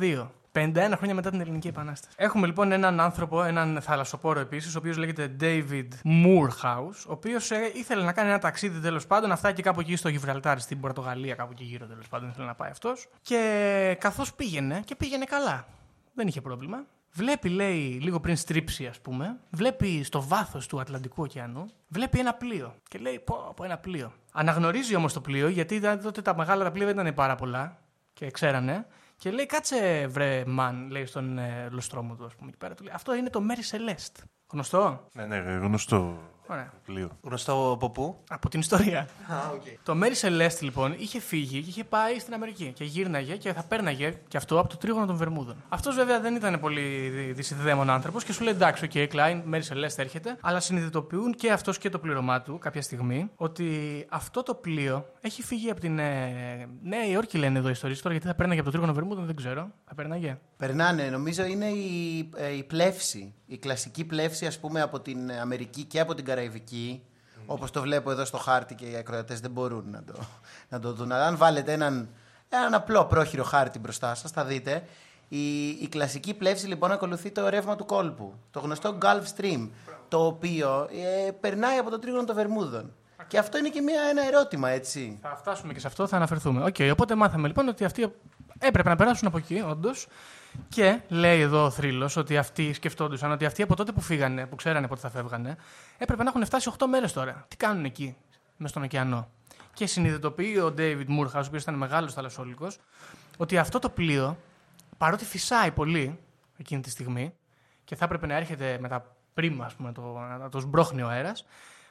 1872. 0.01 0.27
51 0.59 0.93
χρόνια 0.97 1.15
μετά 1.15 1.31
την 1.31 1.41
Ελληνική 1.41 1.69
Επανάσταση. 1.69 2.15
Έχουμε 2.19 2.47
λοιπόν 2.47 2.73
έναν 2.73 3.01
άνθρωπο, 3.01 3.43
έναν 3.43 3.81
θαλασσοπόρο 3.83 4.41
επίσης, 4.41 4.75
ο 4.75 4.79
οποίος 4.79 4.97
λέγεται 4.97 5.37
David 5.41 5.89
Moorhouse, 6.05 7.05
ο 7.09 7.13
οποίος 7.13 7.51
ήθελε 7.75 8.05
να 8.05 8.13
κάνει 8.13 8.29
ένα 8.29 8.39
ταξίδι 8.39 8.81
τέλος 8.81 9.07
πάντων, 9.07 9.29
να 9.29 9.37
φτάσει 9.37 9.63
κάπου 9.63 9.81
εκεί 9.81 9.97
στο 9.97 10.09
Γιβραλτάρ, 10.09 10.61
στην 10.61 10.81
Πορτογαλία, 10.81 11.35
κάπου 11.35 11.53
εκεί 11.53 11.65
γύρω 11.65 11.87
τέλος 11.87 12.09
πάντων, 12.09 12.29
ήθελε 12.29 12.47
να 12.47 12.55
πάει 12.55 12.71
αυτός. 12.71 13.09
Και 13.23 13.97
καθώς 14.01 14.35
πήγαινε, 14.35 14.83
και 14.85 14.95
πήγαινε 14.97 15.25
καλά. 15.25 15.67
Δεν 16.15 16.27
είχε 16.27 16.41
πρόβλημα. 16.41 16.85
Βλέπει, 17.13 17.49
λέει, 17.49 17.99
λίγο 18.03 18.21
πριν 18.21 18.37
στρίψει, 18.37 18.87
ας 18.87 19.01
πούμε, 19.01 19.37
βλέπει 19.51 20.03
στο 20.03 20.23
βάθος 20.23 20.67
του 20.67 20.81
Ατλαντικού 20.81 21.23
ωκεανού, 21.23 21.67
βλέπει 21.89 22.19
ένα 22.19 22.35
πλοίο. 22.35 22.75
Και 22.89 22.99
λέει, 22.99 23.19
πω, 23.25 23.53
πω, 23.57 23.65
ένα 23.65 23.79
πλοίο. 23.79 24.13
Αναγνωρίζει 24.33 24.95
όμως 24.97 25.13
το 25.13 25.21
πλοίο, 25.21 25.49
γιατί 25.49 25.75
ήταν- 25.75 26.03
τότε 26.03 26.23
τα 26.23 26.37
μεγάλα 26.37 26.65
τα 26.65 26.71
πλοία 26.71 26.87
δεν 26.87 26.99
ήταν 26.99 27.15
πάρα 27.15 27.35
πολλά 27.35 27.79
και 28.13 28.31
ξέρανε. 28.31 28.87
Και 29.19 29.31
λέει, 29.31 29.47
κάτσε 29.47 30.07
βρε 30.07 30.45
man, 30.47 30.91
λέει 30.91 31.07
στον 31.07 31.39
ε, 31.39 31.69
λοστρόμο 31.71 32.15
του, 32.15 32.25
ας 32.25 32.35
πούμε, 32.35 32.49
εκεί 32.49 32.59
πέρα. 32.59 32.75
Του 32.75 32.83
λέει, 32.85 32.93
Αυτό 32.95 33.15
είναι 33.15 33.31
το 33.31 33.41
Mary 33.49 33.77
Celeste. 33.77 34.23
Γνωστό; 34.53 35.09
Ναι, 35.13 35.27
ναι, 35.27 35.37
γνωστό 35.37 36.19
Ωραία. 36.51 36.73
πλοίο. 36.85 37.11
Γνωστό 37.23 37.71
από 37.73 37.91
πού; 37.91 38.17
Από 38.29 38.49
την 38.49 38.61
ιστορία. 38.61 39.01
Α, 39.01 39.51
οκ. 39.53 39.63
Το 39.83 39.95
Mary 40.03 40.27
Celeste 40.27 40.61
λοιπόν 40.61 40.95
είχε 40.99 41.21
φύγει 41.21 41.63
και 41.63 41.69
είχε 41.69 41.85
πάει 41.85 42.19
στην 42.19 42.35
Αμερική 42.35 42.73
και 42.75 42.85
γύρναγε 42.85 43.37
και 43.37 43.53
θα 43.53 43.63
πέρναγε 43.63 44.15
και 44.29 44.37
αυτό 44.37 44.59
από 44.59 44.69
το 44.69 44.77
τρίγωνο 44.77 45.07
των 45.07 45.17
Βερμούδων. 45.17 45.57
Αυτός 45.69 45.95
βέβαια 45.95 46.21
δεν 46.21 46.35
ήταν 46.35 46.61
πολύ 46.61 47.09
δυσυνδεδέμον 47.35 47.91
άνθρωπος 47.91 48.25
και 48.25 48.33
σου 48.33 48.43
λέει 48.43 48.53
εντάξει, 48.53 48.85
οκ, 48.85 48.91
okay, 48.95 49.09
Klein, 49.13 49.43
Mary 49.53 49.63
Celeste 49.75 49.97
έρχεται, 49.97 50.37
αλλά 50.41 50.61
συνειδητοποιούν 50.61 51.35
και 51.35 51.53
αυτός 51.53 51.79
και 51.79 51.89
το 51.89 51.99
πληρωμά 51.99 52.43
του 52.43 52.59
κάποια 52.59 52.83
στιγμή 52.83 53.31
ότι 53.37 53.67
αυτό 54.09 54.43
το 54.43 54.55
πλοίο 54.55 55.07
έχει 55.21 55.43
φύγει 55.43 55.71
από 55.71 55.81
την 55.81 55.99
ε, 55.99 56.69
Νέα 56.83 57.07
Υόρκη, 57.07 57.39
λένε 57.39 57.59
εδώ 57.59 57.69
οι 57.69 57.71
ιστορίες 57.71 58.01
τώρα, 58.01 58.15
γιατί 58.15 58.29
θα 58.29 58.35
πέρναγε 58.35 58.61
από 58.61 58.71
το 58.71 58.77
τρίγωνο 58.77 58.93
των 58.93 59.03
Βερμούδων, 59.03 59.27
δεν 59.27 59.37
ξέρω. 59.37 59.71
Θα 59.85 59.95
πέρναγε. 59.95 60.39
Περνάνε, 60.57 61.03
νομίζω 61.11 61.45
είναι 61.45 61.67
η, 61.67 62.29
ε, 62.37 62.57
η 62.57 62.63
πλεύση. 62.63 63.33
Η 63.47 63.59
κλασική 63.59 64.05
πλεύση, 64.05 64.47
ας 64.47 64.59
πούμε, 64.59 64.81
από 64.81 65.01
την 65.01 65.33
Αμερική 65.33 65.85
και 65.85 66.01
από 66.01 66.15
την 66.15 66.25
Καραϊβική. 66.25 66.38
Όπως 67.47 67.71
το 67.71 67.81
βλέπω 67.81 68.11
εδώ 68.11 68.25
στο 68.25 68.39
χάρτη 68.39 68.75
και 68.75 68.85
οι 68.85 68.97
ακροατές 68.97 69.41
δεν 69.41 69.51
μπορούν 69.51 69.85
να 69.91 70.03
το, 70.05 70.15
να 70.69 70.81
το 70.81 70.93
δουν. 70.93 71.13
Αλλά 71.13 71.27
αν 71.27 71.37
βάλετε 71.37 71.73
έναν, 71.73 72.09
έναν 72.49 72.75
απλό 72.75 73.05
πρόχειρο 73.05 73.45
χάρτη 73.45 73.79
μπροστά 73.79 74.15
σας, 74.15 74.31
θα 74.31 74.45
δείτε. 74.45 74.85
Η, 75.29 75.69
η 75.69 75.89
κλασική 75.91 76.35
πλεύση 76.35 76.67
λοιπόν 76.67 76.93
ακολουθεί 76.93 77.31
το 77.31 77.49
ρεύμα 77.49 77.77
του 77.77 77.85
κόλπου. 77.85 78.35
Το 78.51 78.61
γνωστό 78.61 78.99
Gulf 79.03 79.23
Stream. 79.37 79.69
Το 80.09 80.27
οποίο 80.27 80.89
ε, 81.27 81.31
περνάει 81.31 81.79
από 81.79 81.91
το 81.91 81.99
τρίγωνο 81.99 82.25
των 82.25 82.35
Βερμούδων. 82.35 82.93
Και 83.27 83.39
αυτό 83.39 83.59
είναι 83.59 83.69
και 83.69 83.81
μια, 83.81 84.01
ένα 84.11 84.27
ερώτημα, 84.27 84.69
έτσι. 84.69 85.19
Θα 85.23 85.37
φτάσουμε 85.37 85.73
και 85.73 85.81
σε 85.81 85.87
αυτό, 85.87 86.07
θα 86.07 86.17
αναφερθούμε. 86.17 86.65
Οκ, 86.65 86.77
οπότε 86.93 87.15
μάθαμε 87.15 87.47
λοιπόν 87.47 87.69
ότι 87.69 87.85
αυτοί 87.85 88.13
έπρεπε 88.59 88.89
να 88.89 88.97
περάσουν 88.97 89.29
από 89.29 89.39
εκεί, 89.39 89.65
όντως. 89.69 90.07
Και 90.69 91.01
λέει 91.09 91.41
εδώ 91.41 91.65
ο 91.65 91.71
θρύλος 91.71 92.17
ότι 92.17 92.37
αυτοί 92.37 92.73
σκεφτόντουσαν 92.73 93.31
ότι 93.31 93.45
αυτοί 93.45 93.63
από 93.63 93.77
τότε 93.77 93.93
που 93.93 94.01
φύγανε, 94.01 94.47
που 94.47 94.57
ξέρανε 94.57 94.89
πότε 94.89 95.01
θα 95.01 95.11
φεύγανε, 95.11 95.57
έπρεπε 95.99 96.23
να 96.23 96.29
έχουν 96.29 96.45
φτάσει 96.45 96.71
8 96.79 96.87
μέρες 96.87 97.13
τώρα. 97.13 97.45
Τι 97.49 97.57
κάνουν 97.57 97.85
εκεί, 97.85 98.17
μες 98.57 98.71
στον 98.71 98.83
ωκεανό. 98.83 99.29
Και 99.75 99.87
συνειδητοποιεί 99.87 100.57
ο 100.63 100.75
David 100.79 101.07
Moorhouse, 101.09 101.35
ο 101.35 101.47
οποίος 101.47 101.63
ήταν 101.63 101.75
μεγάλος 101.75 102.13
θαλασσόλικος, 102.13 102.79
ότι 103.37 103.59
αυτό 103.59 103.79
το 103.79 103.89
πλοίο, 103.89 104.37
παρότι 104.99 105.25
φυσάει 105.25 105.71
πολύ 105.71 106.19
εκείνη 106.57 106.81
τη 106.81 106.91
στιγμή 106.91 107.35
και 107.85 107.97
θα 107.97 108.05
έπρεπε 108.05 108.27
να 108.27 108.35
έρχεται 108.35 108.79
με 108.81 108.89
τα 108.89 109.17
πρίμα, 109.35 109.65
ας 109.65 109.75
πούμε, 109.75 109.93
το, 109.93 110.03
να 110.39 110.49
το 110.49 110.61
σμπρώχνει 110.61 111.03
ο 111.03 111.09
αέρας, 111.09 111.45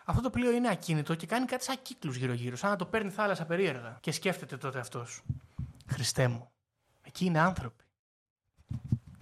αυτό 0.05 0.21
το 0.21 0.29
πλοίο 0.29 0.51
είναι 0.51 0.69
ακίνητο 0.69 1.15
και 1.15 1.25
κάνει 1.25 1.45
κάτι 1.45 1.63
σαν 1.63 1.75
κύκλους 1.81 2.15
γύρω-γύρω, 2.15 2.55
σαν 2.55 2.69
να 2.69 2.75
το 2.75 2.85
παίρνει 2.85 3.09
θάλασσα 3.09 3.45
περίεργα. 3.45 3.97
Και 4.01 4.11
σκέφτεται 4.11 4.57
τότε 4.57 4.79
αυτός. 4.79 5.21
Χριστέ 5.87 6.27
μου, 6.27 6.49
εκεί 7.01 7.25
είναι 7.25 7.39
άνθρωποι. 7.39 7.83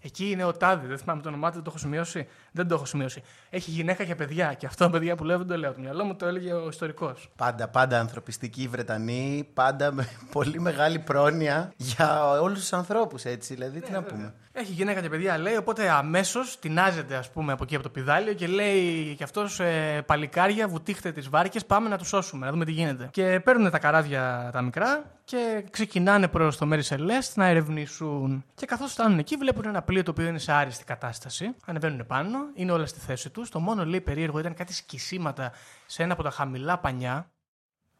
Εκεί 0.01 0.31
είναι 0.31 0.43
ο 0.43 0.51
Τάδη, 0.51 0.87
δεν 0.87 0.97
θυμάμαι 0.97 1.21
το 1.21 1.27
όνομά 1.27 1.47
του, 1.47 1.53
δεν 1.53 1.63
το 1.63 1.69
έχω 1.69 1.79
σημειώσει. 1.79 2.27
Δεν 2.55 2.67
το 2.67 2.75
έχω 2.75 2.85
σημειώσει. 2.85 3.21
Έχει 3.49 3.71
γυναίκα 3.71 4.03
και 4.03 4.15
παιδιά. 4.15 4.53
Και 4.53 4.65
αυτό 4.65 4.89
παιδιά 4.89 5.15
που 5.15 5.23
λέω 5.23 5.37
δεν 5.37 5.47
το 5.47 5.57
λέω. 5.57 5.73
Το 5.73 5.79
μυαλό 5.79 6.03
μου 6.03 6.15
το 6.15 6.25
έλεγε 6.25 6.53
ο 6.53 6.67
ιστορικός. 6.67 7.29
Πάντα, 7.35 7.67
πάντα 7.67 7.99
ανθρωπιστικοί 7.99 8.61
οι 8.61 8.67
Βρετανοί, 8.67 9.49
πάντα 9.53 9.91
με 9.91 10.07
πολύ 10.31 10.59
μεγάλη 10.59 10.99
πρόνοια 10.99 11.73
για 11.75 12.29
όλους 12.29 12.59
τους 12.59 12.73
ανθρώπους, 12.73 13.23
έτσι. 13.23 13.53
Δηλαδή, 13.53 13.81
τι 13.81 13.91
να 13.91 14.03
πούμε. 14.03 14.33
Έχει 14.51 14.71
γυναίκα 14.71 15.01
και 15.01 15.09
παιδιά, 15.09 15.37
λέει, 15.37 15.55
οπότε 15.55 15.89
αμέσως 15.89 16.59
τεινάζεται, 16.59 17.15
ας 17.15 17.29
πούμε, 17.29 17.51
από 17.51 17.63
εκεί 17.63 17.75
από 17.75 17.83
το 17.83 17.89
πιδάλιο 17.89 18.33
και 18.33 18.47
λέει 18.47 19.13
κι 19.17 19.23
αυτός 19.23 19.59
ε, 19.59 20.01
παλικάρια, 20.05 20.67
βουτήχτε 20.67 21.11
τις 21.11 21.29
βάρκες, 21.29 21.65
πάμε 21.65 21.89
να 21.89 21.97
τους 21.97 22.07
σώσουμε, 22.07 22.45
να 22.45 22.51
δούμε 22.51 22.65
τι 22.65 22.71
γίνεται. 22.71 23.09
Και 23.11 23.41
παίρνουν 23.43 23.71
τα 23.71 23.79
καράβια 23.79 24.49
τα 24.53 24.61
μικρά 24.61 25.03
και 25.25 25.65
ξεκινάνε 25.69 26.27
προς 26.27 26.57
το 26.57 26.65
Μέρι 26.65 26.83
Σελέστ 26.83 27.37
να 27.37 27.45
ερευνήσουν. 27.45 28.43
Και 28.55 28.65
καθώς 28.65 28.91
φτάνουν 28.91 29.19
εκεί, 29.19 29.35
βλέπουν 29.35 29.65
ένα 29.65 29.81
πλοίο 29.81 30.03
το 30.03 30.11
οποίο 30.11 30.27
είναι 30.27 30.39
σε 30.39 30.51
άριστη 30.51 30.83
κατάσταση. 30.83 31.55
Ανεβαίνουν 31.65 32.05
πάνω, 32.07 32.37
είναι 32.53 32.71
όλα 32.71 32.85
στη 32.85 32.99
θέση 32.99 33.29
τους. 33.29 33.49
Το 33.49 33.59
μόνο 33.59 33.85
λέει 33.85 34.01
περίεργο 34.01 34.39
ήταν 34.39 34.53
κάτι 34.53 34.73
σκισίματα 34.73 35.51
σε 35.85 36.03
ένα 36.03 36.13
από 36.13 36.23
τα 36.23 36.29
χαμηλά 36.29 36.79
πανιά. 36.79 37.29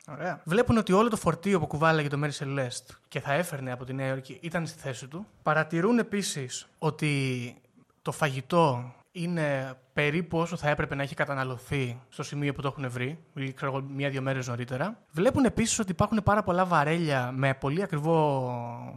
Ωραία. 0.08 0.41
Βλέπουν 0.45 0.77
ότι 0.77 0.91
όλο 0.93 1.10
το 1.10 1.15
φορτίο 1.15 1.60
που 1.60 1.67
κουβάλαγε 1.67 2.08
το 2.08 2.19
Mary 2.23 2.31
Celeste 2.39 2.95
και 3.08 3.19
θα 3.19 3.34
έφερνε 3.34 3.71
από 3.71 3.86
τη 3.86 3.93
Νέα 3.93 4.08
Υόρκη 4.08 4.38
ήταν 4.41 4.67
στη 4.67 4.79
θέση 4.79 5.08
του. 5.08 5.27
Παρατηρούν 5.43 5.99
επίσης 5.99 6.67
ότι 6.77 7.55
το 8.01 8.12
φαγητό 8.12 8.93
είναι 9.17 9.78
περίπου 9.93 10.38
όσο 10.38 10.56
θα 10.56 10.69
έπρεπε 10.69 10.95
να 10.95 11.04
έχει 11.04 11.15
καταναλωθεί 11.15 12.01
στο 12.10 12.23
σημείο 12.23 12.54
που 12.54 12.62
το 12.62 12.67
έχουν 12.67 12.89
βρει, 12.89 13.19
ή 13.34 13.54
ξέρω 13.54 13.71
εγώ, 13.71 13.86
μία-δύο 13.95 14.21
μέρες 14.21 14.47
νωρίτερα. 14.47 15.04
Βλέπουν 15.12 15.45
επίσης 15.45 15.80
ότι 15.80 15.91
υπάρχουν 15.91 16.23
πάρα 16.23 16.43
πολλά 16.43 16.65
βαρέλια 16.65 17.32
με 17.32 17.54
πολύ 17.54 17.84
ακριβό 17.84 18.51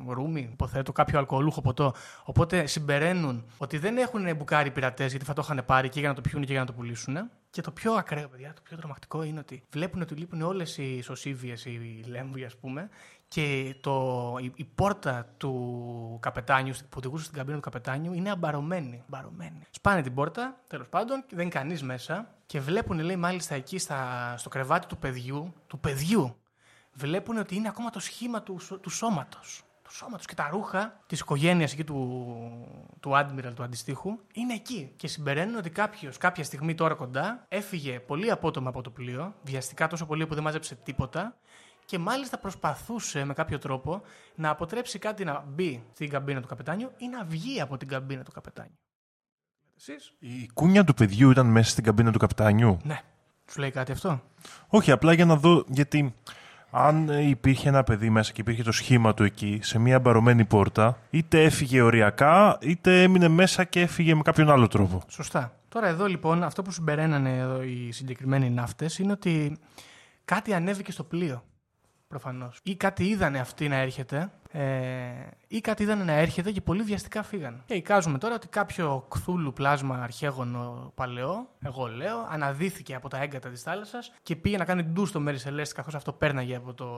ρούμι, 0.09 0.49
υποθέτω, 0.53 0.93
κάποιο 0.93 1.19
αλκοολούχο 1.19 1.61
ποτό. 1.61 1.95
Οπότε 2.25 2.67
συμπεραίνουν 2.67 3.45
ότι 3.59 3.79
δεν 3.79 3.97
έχουν 3.97 4.37
μπουκάρει 4.37 4.71
πειρατές 4.71 5.11
γιατί 5.11 5.25
θα 5.25 5.33
το 5.33 5.43
είχαν 5.45 5.63
πάρει 5.67 5.89
και 5.89 6.01
για 6.01 6.09
να 6.09 6.15
το 6.15 6.21
πιούν 6.21 6.45
και 6.45 6.53
για 6.53 6.61
να 6.61 6.67
το 6.67 6.73
πουλήσουν. 6.73 7.17
Και 7.51 7.61
το 7.61 7.71
πιο 7.71 7.93
ακραίο, 7.93 8.29
παιδιά, 8.29 8.53
το 8.55 8.61
πιο 8.65 8.77
τρομακτικό 8.77 9.23
είναι 9.23 9.39
ότι 9.39 9.63
βλέπουν 9.71 10.01
ότι 10.01 10.15
λείπουν 10.15 10.43
όλες 10.43 10.79
οι 10.79 11.03
σωσίβιες, 11.03 11.65
οι 11.65 12.05
λέμβοι, 12.07 12.45
ας 12.45 12.57
πούμε, 12.57 12.89
και 13.29 13.77
το, 13.81 14.37
η, 14.41 14.53
η, 14.55 14.65
πόρτα 14.65 15.35
του 15.37 16.19
καπετάνιου, 16.21 16.75
που 16.89 16.97
οδηγούσε 16.97 17.25
στην 17.25 17.37
καμπίνα 17.37 17.57
του 17.57 17.63
καπετάνιου, 17.63 18.13
είναι 18.13 18.31
αμπαρωμένη. 18.31 19.03
αμπαρωμένη. 19.07 19.63
Σπάνε 19.71 20.03
την 20.03 20.15
πόρτα, 20.15 20.61
τέλος 20.67 20.89
πάντων, 20.89 21.25
και 21.27 21.37
δεν 21.37 21.45
είναι 21.45 21.55
κανείς 21.55 21.83
μέσα. 21.83 22.35
Και 22.47 22.61
βλέπουν, 22.61 22.99
λέει, 22.99 23.17
μάλιστα 23.17 23.55
εκεί 23.55 23.79
στα, 23.79 24.35
στο 24.37 24.49
κρεβάτι 24.49 24.87
του 24.87 24.99
παιδιού, 24.99 25.55
του 25.67 25.79
παιδιού, 25.79 26.37
βλέπουν 26.93 27.39
ότι 27.39 27.55
είναι 27.55 27.69
ακόμα 27.69 27.91
το 27.91 28.01
σχήμα 28.01 28.43
του, 28.43 28.59
του 28.81 28.91
σώματος. 28.91 29.63
Του 29.83 29.95
σώματος 29.95 30.27
και 30.27 30.35
τα 30.35 30.49
ρούχα 30.51 31.01
της 31.07 31.21
οικογένειας 31.21 31.73
εκεί 31.73 31.85
του, 31.85 31.97
του 33.01 33.11
Admiral, 33.15 33.53
του 33.55 33.63
αντιστοίχου, 33.63 34.19
είναι 34.33 34.55
εκεί. 34.55 34.93
Και 34.97 35.09
συμπεραίνουν 35.09 35.57
ότι 35.57 35.71
κάποιος 35.71 36.19
κάποια 36.19 36.45
στιγμή 36.45 36.75
τώρα 36.75 36.95
κοντά 36.95 37.45
έφυγε 37.49 38.01
πολύ 38.01 38.31
απότομα 38.31 38.69
από 38.69 38.83
το 38.83 38.91
πλοίο, 38.91 39.35
βιαστικά 39.43 39.87
τόσο 39.87 40.07
πολύ 40.07 40.27
που 40.27 40.35
δεν 40.35 40.43
μάζεψε 40.43 40.75
τίποτα 40.75 41.37
και 41.89 41.99
μάλιστα 41.99 42.39
προσπαθούσε 42.39 43.25
με 43.25 43.35
κάποιο 43.35 43.59
τρόπο 43.59 44.03
να 44.35 44.51
αποτρέψει 44.51 44.99
κάτι 44.99 45.25
να 45.25 45.45
μπει 45.49 45.83
στην 45.93 46.11
καμπίνα 46.11 46.41
του 46.41 46.49
καπετάνιου 46.49 46.91
ή 46.97 47.09
να 47.09 47.25
βγει 47.25 47.61
από 47.61 47.77
την 47.77 47.89
καμπίνα 47.89 48.23
του 48.23 48.33
καπετάνιου. 48.33 48.79
Εσείς; 49.77 50.13
Η 50.19 50.49
κούνια 50.55 50.85
του 50.85 50.95
παιδιού 50.95 51.31
ήταν 51.31 51.47
μέσα 51.47 51.71
στην 51.71 51.85
καμπίνα 51.85 52.13
του 52.13 52.19
καπετάνιου; 52.19 52.79
Ναι. 52.83 53.01
Σου 53.51 53.61
λέει 53.61 53.71
κάτι 53.71 53.93
αυτό; 53.93 54.23
Όχι, 54.69 54.91
απλά 54.91 55.13
για 55.13 55.25
να 55.25 55.37
δω. 55.37 55.65
Γιατί 55.69 56.15
αν 56.71 57.09
υπήρχε 57.09 57.69
ένα 57.69 57.85
παιδί 57.85 58.11
μέσα 58.11 58.33
και 58.33 58.41
υπήρχε 58.41 58.63
το 58.63 58.73
σχήμα 58.73 59.15
του 59.15 59.25
εκεί, 59.25 59.59
σε 59.63 59.79
μια 59.79 60.01
μπαρωμένη 60.01 60.45
πόρτα, 60.45 60.99
είτε 61.11 61.45
έφυγε 61.45 61.81
οριακά, 61.81 62.59
είτε 62.61 63.03
έμεινε 63.03 63.29
μέσα 63.29 63.65
και 63.65 63.81
έφυγε 63.81 64.15
με 64.15 64.23
κάποιον 64.23 64.51
άλλο 64.51 64.69
τρόπο. 64.69 65.03
Σωστά. 65.09 65.53
Τώρα 65.69 65.87
εδώ 65.87 66.07
λοιπόν, 66.07 66.43
αυτό 66.43 66.63
που 66.63 66.71
συμπεραίνανε 66.71 67.39
εδώ 67.39 67.63
οι 67.63 67.93
συγκεκριμένοι 67.93 68.51
ναύτες 68.51 68.99
είναι 68.99 69.13
ότι 69.13 69.59
κάτι 70.25 70.55
ανέβηκε 70.55 70.93
στο 70.93 71.05
πλοίο. 71.05 71.43
Προφανώς. 72.09 72.61
Ή 72.63 72.77
κάτι 72.77 73.09
είδανε 73.09 73.39
αυτοί 73.39 73.69
να 73.69 73.77
έρχεται, 73.77 74.33
ε, 74.51 74.63
ή 75.49 75.61
κάτι 75.61 75.83
είδανε 75.83 76.05
να 76.05 76.13
έρχεται 76.13 76.53
και 76.53 76.61
πολύ 76.61 76.83
βιαστικά 76.83 77.23
φύγαν. 77.23 77.63
Και 77.67 77.75
εικάζουμε 77.75 78.19
τώρα 78.19 78.35
ότι 78.35 78.49
κάποιο 78.49 79.07
κθούλου 79.09 79.53
πλάσμα 79.53 80.03
αρχαίγωνο 80.03 80.93
παλαιό, 80.95 81.49
εγώ 81.65 81.87
λέω, 81.87 82.27
αναδύθηκε 82.31 82.95
από 82.95 83.09
τα 83.09 83.23
έγκατα 83.23 83.49
της 83.49 83.63
θάλασσας 83.63 84.13
και 84.23 84.37
πήγε 84.37 84.57
να 84.57 84.65
κάνει 84.65 84.83
ντου 84.83 85.07
στο 85.07 85.21
Μέρι 85.21 85.39
Σελέστη 85.39 85.75
καθώς 85.75 85.95
αυτό 85.95 86.13
πέρναγε 86.13 86.57
από 86.57 86.75
το 86.75 86.89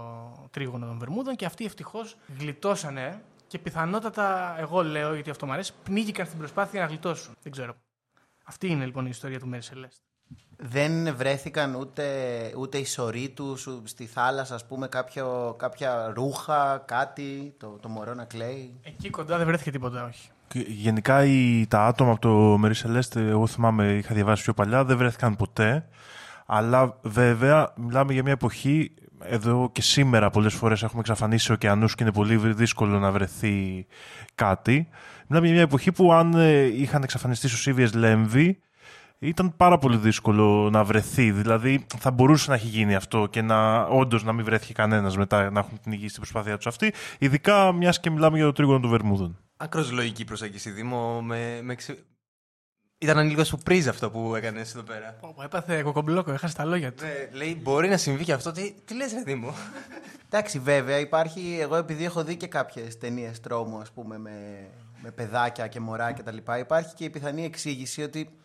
τρίγωνο 0.51 0.87
των 0.87 0.99
Βερμούδων 0.99 1.37
και 1.37 1.45
αυτοί 1.45 1.65
ευτυχώς 1.65 2.17
γλιτώσανε 2.39 3.23
και 3.47 3.59
πιθανότατα, 3.59 4.57
εγώ 4.59 4.83
λέω, 4.83 5.15
γιατί 5.15 5.31
αυτό 5.31 5.47
μου 5.47 5.53
αρέσει, 5.53 5.73
πνίγηκαν 5.83 6.27
στην 6.27 6.39
προσπάθεια 6.39 6.81
να 6.81 6.87
γλιτώσουν. 6.87 7.35
Δεν 7.43 7.53
ξέρω. 7.53 7.75
Αυτή 8.45 8.67
είναι 8.67 8.85
λοιπόν 8.85 9.07
η 9.07 9.11
ιστορία 9.13 9.39
του 9.39 9.47
Μέρι 9.47 9.63
Σελέστη 9.63 10.10
δεν 10.57 11.17
βρέθηκαν 11.17 11.75
ούτε, 11.75 12.05
ούτε 12.59 12.79
οι 12.79 12.85
σωροί 12.85 13.29
τους 13.29 13.69
στη 13.85 14.07
θάλασσα, 14.07 14.55
ας 14.55 14.67
πούμε, 14.67 14.89
κάποιο, 14.89 15.55
κάποια 15.59 16.13
ρούχα, 16.15 16.83
κάτι, 16.87 17.55
το, 17.59 17.79
το 17.81 17.89
μωρό 17.89 18.15
να 18.15 18.25
κλαίει. 18.25 18.75
Εκεί 18.83 19.11
κοντά 19.11 19.37
δεν 19.37 19.47
βρέθηκε 19.47 19.71
τίποτα, 19.71 20.05
όχι. 20.05 20.29
Γενικά 20.67 21.25
οι, 21.25 21.67
τα 21.69 21.87
άτομα 21.87 22.11
από 22.11 22.21
το 22.21 22.59
Μερίσελέστε, 22.59 23.29
εγώ 23.29 23.47
θυμάμαι, 23.47 23.93
είχα 23.93 24.15
διαβάσει 24.15 24.43
πιο 24.43 24.55
παλιά, 24.55 24.85
δεν 24.85 24.97
βρέθηκαν 24.97 25.37
ποτέ. 25.37 25.89
Αλλά 26.47 26.99
βέβαια, 27.03 27.73
μιλάμε 27.77 28.13
για 28.13 28.23
μια 28.23 28.33
εποχή, 28.33 28.95
εδώ 29.25 29.71
και 29.73 29.83
σήμερα 29.83 30.31
πολλές 30.31 30.55
φορές 30.55 30.83
έχουμε 30.83 31.01
εξαφανίσει 31.01 31.53
ωκεανούς 31.53 31.95
και 31.95 32.03
είναι 32.03 32.13
πολύ 32.13 32.37
δύσκολο 32.37 32.99
να 32.99 33.11
βρεθεί 33.11 33.87
κάτι. 34.35 34.89
Μιλάμε 35.27 35.47
για 35.47 35.55
μια 35.55 35.65
εποχή 35.65 35.93
που 35.93 36.13
αν 36.13 36.35
ε, 36.35 36.63
είχαν 36.63 37.03
εξαφανιστεί 37.03 37.49
σωσίβιες 37.49 37.95
λέμβοι, 37.95 38.61
ήταν 39.29 39.57
πάρα 39.57 39.79
πολύ 39.79 39.97
δύσκολο 39.97 40.71
να 40.71 40.85
βρεθεί. 40.85 41.31
Δηλαδή, 41.31 41.87
θα 41.99 42.11
μπορούσε 42.11 42.51
να 42.51 42.57
έχει 42.57 42.67
γίνει 42.67 42.95
αυτό 42.95 43.27
και 43.27 43.43
να 43.43 43.83
όντως 43.83 44.25
να 44.25 44.33
μην 44.33 44.45
βρέθηκε 44.45 44.73
κανένας 44.73 45.17
μετά 45.17 45.51
να 45.51 45.61
έχουν 45.61 45.81
την 45.81 45.93
υγεία 45.93 46.09
στην 46.09 46.21
προσπάθειά 46.21 46.57
τους 46.57 46.67
αυτή. 46.67 46.93
Ειδικά 47.19 47.73
μιας 47.73 48.01
και 48.01 48.11
μιλάμε 48.11 48.37
για 48.37 48.47
το 48.47 48.53
τρίγωνο 48.53 48.81
των 48.81 48.91
Βερμούδων. 48.91 49.39
Ακρός 49.57 49.91
λογική 49.91 50.25
προσέγγιση, 50.25 50.71
Δήμο. 50.71 51.23
Με, 51.23 51.61
με 51.63 51.77
Ήταν 52.99 53.29
λίγο 53.29 53.45
σουρπρίζ 53.45 53.89
αυτό 53.89 54.11
που 54.11 54.35
έκανες 54.35 54.75
εδώ 54.75 54.83
πέρα. 54.83 55.17
Πω, 55.21 55.43
έπαθε 55.43 55.83
κοκομπλόκο, 55.83 56.33
έχασε 56.33 56.55
τα 56.55 56.65
λόγια 56.65 56.93
του. 56.93 57.05
Ναι, 57.05 57.39
λέει, 57.39 57.61
μπορεί 57.63 57.89
να 57.89 57.97
συμβεί 57.97 58.25
και 58.25 58.33
αυτό. 58.33 58.53
Τι, 58.53 58.75
τι 58.85 58.95
λες, 58.95 59.13
Ρε 59.13 59.23
Δήμο; 59.23 59.55
Εντάξει, 60.27 60.59
βέβαια, 60.59 60.99
υπάρχει. 60.99 61.59
Εγώ 61.61 61.77
επειδή 61.77 62.05
έχω 62.05 62.25
δει 62.25 62.37
και 62.37 62.47
κάποιες 62.47 62.99
ταινίες 62.99 63.41
τρόμου, 63.41 63.79
ας 63.79 63.91
πούμε, 63.91 64.19
με, 64.19 64.31
με 65.03 65.11
παιδάκια 65.11 65.67
και 65.67 65.81
μωρά 65.81 66.13
κτλ. 66.13 66.37
Υπάρχει 66.61 66.95
και 66.95 67.05
η 67.05 67.11
πιθανή 67.11 67.45
εξήγηση 67.45 68.03
ότι 68.03 68.40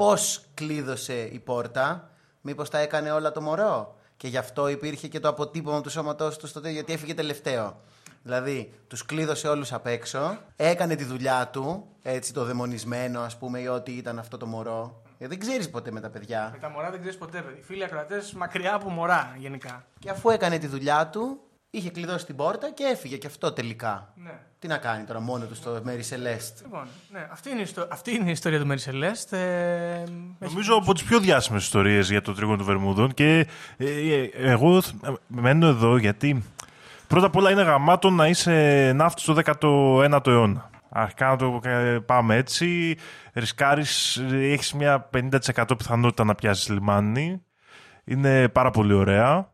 πώς 0.00 0.44
κλείδωσε 0.54 1.28
η 1.32 1.38
πόρτα; 1.38 2.10
Μήπως 2.40 2.70
τα 2.70 2.78
έκανε 2.78 3.10
όλα 3.10 3.32
το 3.32 3.40
μωρό; 3.40 3.96
Και 4.16 4.28
γι' 4.28 4.36
αυτό 4.36 4.68
υπήρχε 4.68 5.08
και 5.08 5.20
το 5.20 5.28
αποτύπωμα 5.28 5.80
του 5.80 5.90
σώματός 5.90 6.36
τους 6.36 6.50
στο 6.50 6.60
τέλο, 6.60 6.74
γιατί 6.74 6.92
έφυγε 6.92 7.14
τελευταίο. 7.14 7.80
Δηλαδή, 8.22 8.72
τους 8.86 9.04
κλείδωσε 9.04 9.48
όλους 9.48 9.72
απ' 9.72 9.86
έξω, 9.86 10.38
έκανε 10.56 10.94
τη 10.94 11.04
δουλειά 11.04 11.48
του, 11.52 11.86
έτσι 12.02 12.32
το 12.32 12.44
δαιμονισμένο, 12.44 13.20
ας 13.20 13.38
πούμε, 13.38 13.60
ή 13.60 13.66
ό,τι 13.66 13.92
ήταν 13.92 14.18
αυτό 14.18 14.36
το 14.36 14.46
μωρό. 14.46 15.02
Γιατί 15.18 15.36
δεν 15.36 15.48
ξέρεις 15.48 15.70
ποτέ 15.70 15.90
με 15.90 16.00
τα 16.00 16.10
παιδιά. 16.10 16.48
Με 16.52 16.58
τα 16.58 16.68
μωρά 16.68 16.90
δεν 16.90 17.00
ξέρεις 17.00 17.18
ποτέ, 17.18 17.40
παιδί. 17.40 17.62
Φίλοι 17.62 17.84
ακροατές 17.84 18.32
μακριά 18.32 18.74
από 18.74 18.90
μωρά 18.90 19.34
γενικά. 19.38 19.84
Και 19.98 20.10
αφού 20.10 20.30
έκανε 20.30 20.58
τη 20.58 20.66
δουλειά 20.66 21.06
του, 21.06 21.40
είχε 21.70 21.90
κλειδώσει 21.90 22.26
την 22.26 22.36
πόρτα 22.36 22.70
και 22.70 22.84
έφυγε 22.84 23.16
και 23.16 23.26
αυτό 23.26 23.52
τελικά. 23.52 24.12
Ναι. 24.14 24.32
Τι 24.58 24.66
να 24.68 24.76
κάνει 24.76 25.04
τώρα 25.04 25.20
μόνο 25.20 25.44
του 25.44 25.54
στο 25.54 25.82
Mary 25.86 26.14
Celeste; 26.14 26.62
Λοιπόν, 26.62 26.86
ναι, 27.12 27.28
αυτή, 27.32 27.50
είναι 27.50 27.58
η 27.58 27.62
ιστο- 27.62 27.88
αυτή 27.90 28.14
είναι 28.14 28.28
η 28.28 28.30
ιστορία 28.30 28.60
του 28.60 28.66
Mary 28.70 28.90
Celeste. 28.90 29.32
Ε, 29.38 30.00
έχει- 30.00 30.08
Νομίζω 30.38 30.74
από 30.74 30.94
τις 30.94 31.02
πιο 31.04 31.18
διάσημες 31.20 31.62
ιστορίες 31.62 32.10
για 32.10 32.22
το 32.22 32.34
τρίγωνο 32.34 32.56
των 32.56 32.66
Βερμούδων. 32.66 33.14
Και 33.14 33.46
ε, 33.76 33.84
ε, 33.86 34.30
εγώ 34.34 34.80
θ- 34.82 34.94
μένω 35.26 35.66
εδώ 35.66 35.96
γιατί 35.96 36.44
πρώτα 37.06 37.26
απ' 37.26 37.36
όλα 37.36 37.50
είναι 37.50 37.62
γαμάτο 37.62 38.10
να 38.10 38.26
είσαι 38.28 38.92
ναύτης 38.94 39.22
στο 39.22 39.34
19ο 39.34 40.26
αιώνα. 40.30 40.70
Αρχικά 40.92 41.28
να 41.28 41.36
το 41.36 41.60
ε, 41.64 41.98
πάμε 42.06 42.36
έτσι. 42.36 42.96
Ρισκάρεις, 43.32 44.16
έχεις 44.32 44.72
μια 44.72 45.08
50% 45.14 45.64
πιθανότητα 45.78 46.24
να 46.24 46.34
πιάσεις 46.34 46.68
λιμάνι. 46.68 47.42
Είναι 48.04 48.48
πάρα 48.48 48.70
πολύ 48.70 48.92
ωραία. 48.92 49.48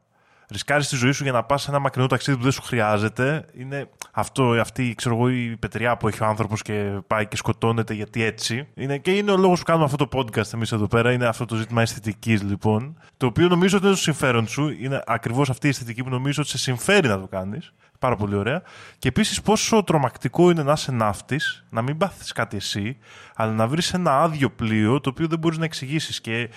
Ρισκάρεις 0.50 0.88
τη 0.88 0.96
ζωή 0.96 1.12
σου 1.12 1.22
για 1.22 1.32
να 1.32 1.42
πας 1.42 1.62
σε 1.62 1.70
ένα 1.70 1.78
μακρινό 1.78 2.06
ταξίδι 2.06 2.36
που 2.36 2.42
δεν 2.42 2.52
σου 2.52 2.62
χρειάζεται. 2.62 3.44
Είναι 3.58 3.88
αυτό, 4.12 4.44
αυτή 4.44 4.94
ξέρω 4.96 5.14
εγώ, 5.14 5.28
η 5.28 5.56
πετριά 5.58 5.96
που 5.96 6.08
έχει 6.08 6.22
ο 6.22 6.26
άνθρωπος 6.26 6.62
και 6.62 7.00
πάει 7.06 7.26
και 7.26 7.36
σκοτώνεται 7.36 7.94
γιατί 7.94 8.22
έτσι. 8.22 8.68
Είναι, 8.74 8.98
και 8.98 9.10
είναι 9.10 9.30
ο 9.30 9.36
λόγος 9.36 9.58
που 9.58 9.64
κάνουμε 9.64 9.84
αυτό 9.84 10.06
το 10.06 10.18
podcast 10.18 10.54
εμείς 10.54 10.72
εδώ 10.72 10.86
πέρα. 10.86 11.12
Είναι 11.12 11.26
αυτό 11.26 11.44
το 11.44 11.54
ζήτημα 11.54 11.82
αισθητικής 11.82 12.42
λοιπόν. 12.42 12.98
Το 13.16 13.26
οποίο 13.26 13.48
νομίζω 13.48 13.76
ότι 13.76 13.86
είναι 13.86 13.94
στο 13.94 14.04
συμφέρον 14.04 14.48
σου. 14.48 14.68
Είναι 14.80 15.02
ακριβώς 15.06 15.50
αυτή 15.50 15.66
η 15.66 15.70
αισθητική 15.70 16.02
που 16.02 16.10
νομίζω 16.10 16.42
ότι 16.42 16.50
σε 16.50 16.58
συμφέρει 16.58 17.08
να 17.08 17.20
το 17.20 17.26
κάνεις. 17.26 17.72
Πάρα 17.98 18.16
πολύ 18.16 18.34
ωραία. 18.34 18.62
Και 18.98 19.08
επίσης 19.08 19.42
πόσο 19.42 19.82
τρομακτικό 19.82 20.50
είναι 20.50 20.62
να 20.62 20.72
είσαι 20.72 20.92
ναύτης, 20.92 21.64
να 21.70 21.82
μην 21.82 21.96
πάθεις 21.96 22.32
κάτι 22.32 22.56
εσύ, 22.56 22.98
αλλά 23.34 23.52
να 23.52 23.66
βρεις 23.66 23.94
ένα 23.94 24.20
άδειο 24.22 24.50
πλοίο 24.50 25.00
το 25.00 25.10
οποίο 25.10 25.26
δεν 25.26 25.38
μπορείς 25.38 25.58
να 25.58 25.64
εξηγήσεις. 25.64 26.20
Και 26.20 26.32
ε, 26.32 26.48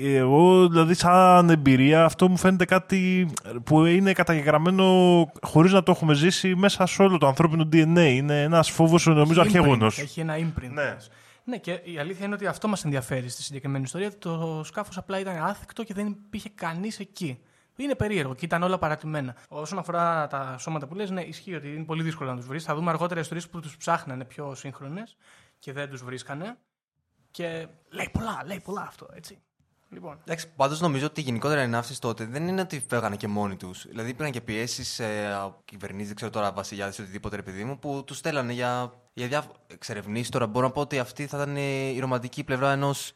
εγώ, 0.00 0.68
δηλαδή, 0.68 0.94
σαν 0.94 1.50
εμπειρία, 1.50 2.04
αυτό 2.04 2.28
μου 2.28 2.36
φαίνεται 2.36 2.64
κάτι 2.64 3.28
που 3.64 3.84
είναι 3.84 4.12
καταγεγραμμένο 4.12 4.84
χωρίς 5.42 5.72
να 5.72 5.82
το 5.82 5.92
έχουμε 5.92 6.14
ζήσει 6.14 6.54
μέσα 6.54 6.86
σε 6.86 7.02
όλο 7.02 7.18
το 7.18 7.26
ανθρώπινο 7.26 7.68
DNA. 7.72 8.12
Είναι 8.14 8.42
ένας 8.42 8.70
φόβος, 8.70 9.06
νομίζω, 9.06 9.40
έχει 9.40 9.40
αρχαίγονος. 9.40 9.98
imprint, 9.98 10.02
Έχει 10.02 10.20
ένα 10.20 10.34
imprint. 10.36 10.70
Ναι. 10.72 10.96
Ναι, 11.44 11.58
και 11.58 11.80
η 11.84 11.98
αλήθεια 11.98 12.24
είναι 12.24 12.34
ότι 12.34 12.46
αυτό 12.46 12.68
μας 12.68 12.84
ενδιαφέρει 12.84 13.28
στη 13.28 13.42
συγκεκριμένη 13.42 13.84
ιστορία. 13.84 14.06
ότι 14.06 14.16
Το 14.16 14.62
σκάφος 14.64 14.96
απλά 14.96 15.20
ήταν 15.20 15.36
άθικτο 15.42 15.82
και 15.82 15.94
δεν 15.94 16.06
υπήρχε 16.06 16.48
κανείς 16.54 16.98
εκεί. 16.98 17.38
Είναι 17.76 17.94
περίεργο 17.94 18.34
και 18.34 18.44
ήταν 18.44 18.62
όλα 18.62 18.78
παρατημένα. 18.78 19.36
Όσον 19.48 19.78
αφορά 19.78 20.26
τα 20.26 20.56
σώματα 20.58 20.86
που 20.86 20.94
λες, 20.94 21.10
ναι, 21.10 21.20
ισχύει 21.20 21.54
ότι 21.54 21.68
είναι 21.68 21.84
πολύ 21.84 22.02
δύσκολο 22.02 22.30
να 22.30 22.36
τους 22.36 22.46
βρεις. 22.46 22.64
Θα 22.64 22.74
δούμε 22.74 22.90
αργότερα 22.90 23.20
ιστορίες 23.20 23.48
που 23.48 23.60
τους 23.60 23.76
ψάχνανε 23.76 24.24
πιο 24.24 24.54
σύγχρονες 24.54 25.16
και 25.58 25.72
δεν 25.72 25.90
τους 25.90 26.04
βρίσκανε. 26.04 26.56
Και 27.30 27.66
λέει 27.90 28.08
πολλά, 28.12 28.42
λέει 28.46 28.60
πολλά 28.64 28.84
αυτό, 28.88 29.08
έτσι. 29.14 29.38
Λοιπόν, 29.88 30.18
Εντάξει, 30.24 30.48
πάντως 30.56 30.80
νομίζω 30.80 31.06
ότι 31.06 31.20
γενικότερα 31.20 31.62
οι 31.62 31.68
ναύτες 31.68 31.98
τότε 31.98 32.24
δεν 32.24 32.48
είναι 32.48 32.60
ότι 32.60 32.84
φεύγανε 32.88 33.16
και 33.16 33.28
μόνοι 33.28 33.56
τους. 33.56 33.86
Δηλαδή 33.88 34.10
υπήρχαν 34.10 34.32
και 34.32 34.40
πιέσεις 34.40 34.98
ε, 34.98 35.32
από 35.34 35.62
κυβερνήσεις, 35.64 36.06
δεν 36.06 36.16
ξέρω 36.16 36.30
τώρα, 36.30 36.52
βασιλιάδες 36.52 36.98
ή 36.98 37.02
οτιδήποτε 37.02 37.36
ρε 37.36 37.42
παιδί 37.42 37.64
μου, 37.64 37.78
που 37.78 38.02
τους 38.06 38.16
στέλνανε 38.16 38.52
για, 38.52 38.92
για 39.12 39.26
διάφορε 39.26 39.58
εξερευνήσεις. 39.66 40.28
Τώρα 40.28 40.46
μπορώ 40.46 40.66
να 40.66 40.72
πω 40.72 40.80
ότι 40.80 40.98
αυτή 40.98 41.26
θα 41.26 41.36
ήταν 41.36 41.56
η 41.56 41.98
ρομαντική 42.00 42.44
πλευρά 42.44 42.72
ενός 42.72 43.12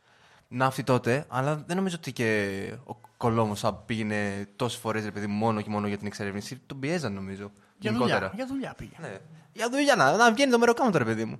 ναύτη 0.48 0.82
τότε, 0.82 1.24
αλλά 1.28 1.64
δεν 1.66 1.76
νομίζω 1.76 1.96
ότι 1.98 2.12
και 2.12 2.72
ο 2.84 2.94
Κολόμος 3.16 3.60
θα 3.60 3.74
πήγαινε 3.74 4.48
τόσες 4.56 4.78
φορές 4.78 5.04
ρε 5.04 5.10
παιδί 5.10 5.26
μου 5.26 5.36
μόνο 5.36 5.60
και 5.60 5.70
μόνο 5.70 5.86
για 5.86 5.98
την 5.98 6.06
εξερεύνηση. 6.06 6.56
Τον 6.66 6.78
πιέζαν 6.80 7.12
νομίζω. 7.12 7.50
για 7.78 7.90
γενικότερα. 7.90 8.18
δουλειά, 8.18 8.32
για 8.34 8.46
δουλειά 8.46 8.74
πήγε. 8.76 8.96
Ναι. 9.00 9.18
Για 9.52 9.68
δουλειά, 9.70 9.96
να, 9.96 10.16
να 10.16 10.32
βγαίνει 10.32 10.50
το 10.50 10.58
μεροκάμα 10.58 10.98
ρε 10.98 11.04
παιδί 11.04 11.24
μου. 11.24 11.38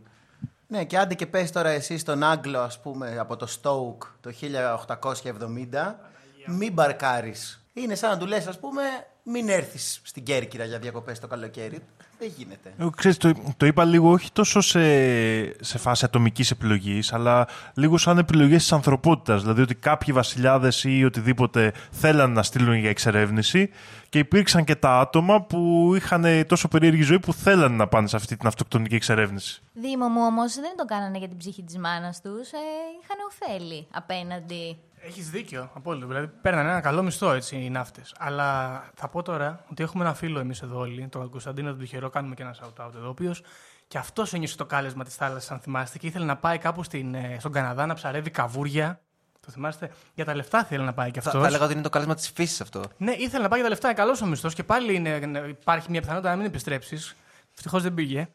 Ναι, 0.70 0.84
και 0.84 0.98
άντε 0.98 1.14
και 1.14 1.26
πες 1.26 1.52
τώρα 1.52 1.68
εσύ 1.68 1.98
στον 1.98 2.22
Άγγλο, 2.22 2.60
ας 2.60 2.80
πούμε, 2.80 3.18
από 3.18 3.36
το 3.36 3.46
Stoke 3.48 4.06
το 4.20 4.30
1870, 4.30 5.94
μην 6.46 6.72
μπαρκάρεις. 6.72 7.59
Είναι 7.72 7.94
σαν 7.94 8.10
να 8.10 8.18
του 8.18 8.26
λες, 8.26 8.46
ας 8.46 8.58
πούμε, 8.58 8.82
μην 9.22 9.48
έρθεις 9.48 10.00
στην 10.04 10.22
Κέρκυρα 10.22 10.64
για 10.64 10.78
διακοπές 10.78 11.18
το 11.18 11.26
καλοκαίρι. 11.26 11.78
Δεν 12.18 12.32
γίνεται. 12.36 12.72
Εγώ, 12.78 12.90
ξέρεις, 12.90 13.16
το, 13.16 13.32
το 13.56 13.66
είπα 13.66 13.84
λίγο 13.84 14.10
όχι 14.10 14.32
τόσο 14.32 14.60
σε, 14.60 14.80
σε 15.64 15.78
φάση 15.78 16.04
ατομικής 16.04 16.50
επιλογής, 16.50 17.12
αλλά 17.12 17.48
λίγο 17.74 17.98
σαν 17.98 18.18
επιλογές 18.18 18.62
της 18.62 18.72
ανθρωπότητας. 18.72 19.42
Δηλαδή 19.42 19.62
ότι 19.62 19.74
κάποιοι 19.74 20.14
βασιλιάδες 20.14 20.84
ή 20.84 21.04
οτιδήποτε 21.04 21.72
θέλαν 21.90 22.32
να 22.32 22.42
στείλουν 22.42 22.74
για 22.74 22.90
εξερεύνηση 22.90 23.70
και 24.08 24.18
υπήρξαν 24.18 24.64
και 24.64 24.74
τα 24.74 24.98
άτομα 24.98 25.42
που 25.42 25.92
είχαν 25.96 26.46
τόσο 26.46 26.68
περίεργη 26.68 27.02
ζωή 27.02 27.20
που 27.20 27.32
θέλαν 27.32 27.72
να 27.72 27.88
πάνε 27.88 28.08
σε 28.08 28.16
αυτή 28.16 28.36
την 28.36 28.46
αυτοκτονική 28.46 28.94
εξερεύνηση. 28.94 29.62
Δήμο 29.72 30.08
μου 30.08 30.20
όμως 30.24 30.54
δεν 30.54 30.76
το 30.76 30.84
κάνανε 30.84 31.18
για 31.18 31.28
την 31.28 31.36
ψυχή 31.36 31.62
της 31.62 31.78
μάνας 31.78 32.20
τους. 32.20 32.50
Ε, 32.50 32.58
είχαν 33.02 33.16
ωφέλη 33.28 33.86
απέναντι. 33.90 34.76
Έχεις 35.02 35.30
δίκιο, 35.30 35.70
απόλυτο. 35.74 36.06
Δηλαδή, 36.06 36.26
παίρνανε 36.26 36.70
ένα 36.70 36.80
καλό 36.80 37.02
μισθό 37.02 37.32
έτσι 37.32 37.56
οι 37.56 37.70
ναύτες. 37.70 38.14
Αλλά 38.18 38.80
θα 38.94 39.08
πω 39.08 39.22
τώρα 39.22 39.64
ότι 39.70 39.82
έχουμε 39.82 40.04
ένα 40.04 40.14
φίλο 40.14 40.38
εμείς 40.38 40.62
εδώ 40.62 40.78
όλοι, 40.78 41.08
τον 41.08 41.30
Κωνσταντίνο 41.30 41.68
τον 41.70 41.78
Τυχερό, 41.78 42.10
κάνουμε 42.10 42.34
και 42.34 42.42
ένα 42.42 42.56
shout-out 42.60 42.94
εδώ, 42.96 43.06
ο 43.06 43.08
οποίος 43.08 43.42
και 43.88 43.98
αυτός 43.98 44.32
ένιωσε 44.32 44.56
το 44.56 44.66
κάλεσμα 44.66 45.04
της 45.04 45.14
θάλασσας, 45.14 45.50
αν 45.50 45.58
θυμάστε, 45.60 45.98
και 45.98 46.06
ήθελε 46.06 46.24
να 46.24 46.36
πάει 46.36 46.58
κάπου 46.58 46.82
στην, 46.82 47.14
ε, 47.14 47.36
στον 47.38 47.52
Καναδά 47.52 47.86
να 47.86 47.94
ψαρεύει 47.94 48.30
καβούρια. 48.30 49.00
Το 49.40 49.50
θυμάστε, 49.52 49.90
για 50.14 50.24
τα 50.24 50.34
λεφτά 50.34 50.64
θέλει 50.64 50.84
να 50.84 50.92
πάει 50.92 51.10
κι 51.10 51.20
Θα, 51.20 51.28
αυτός. 51.28 51.42
θα 51.42 51.48
έλεγα 51.48 51.64
ότι 51.64 51.72
είναι 51.72 51.82
το 51.82 51.90
κάλεσμα 51.90 52.14
της 52.14 52.30
φύσης 52.30 52.60
αυτό. 52.60 52.82
Ναι, 52.96 53.12
ήθελε 53.12 53.42
να 53.42 53.48
πάει 53.48 53.60
για 53.60 53.68
τα 53.68 53.74
λεφτά, 53.74 53.88
είναι 53.88 53.96
καλός 53.96 54.22
ο 54.22 54.26
μισθός 54.26 54.54
και 54.54 54.64
πάλι 54.64 54.94
είναι, 54.94 55.20
υπάρχει 55.48 55.90
μια 55.90 56.00
πιθανότητα 56.00 56.30
να 56.30 56.36
μην 56.36 56.46
επιστρέψεις. 56.46 57.16
Ευτυχώς 57.54 57.82
δεν 57.82 57.94
πήγε. 57.94 58.28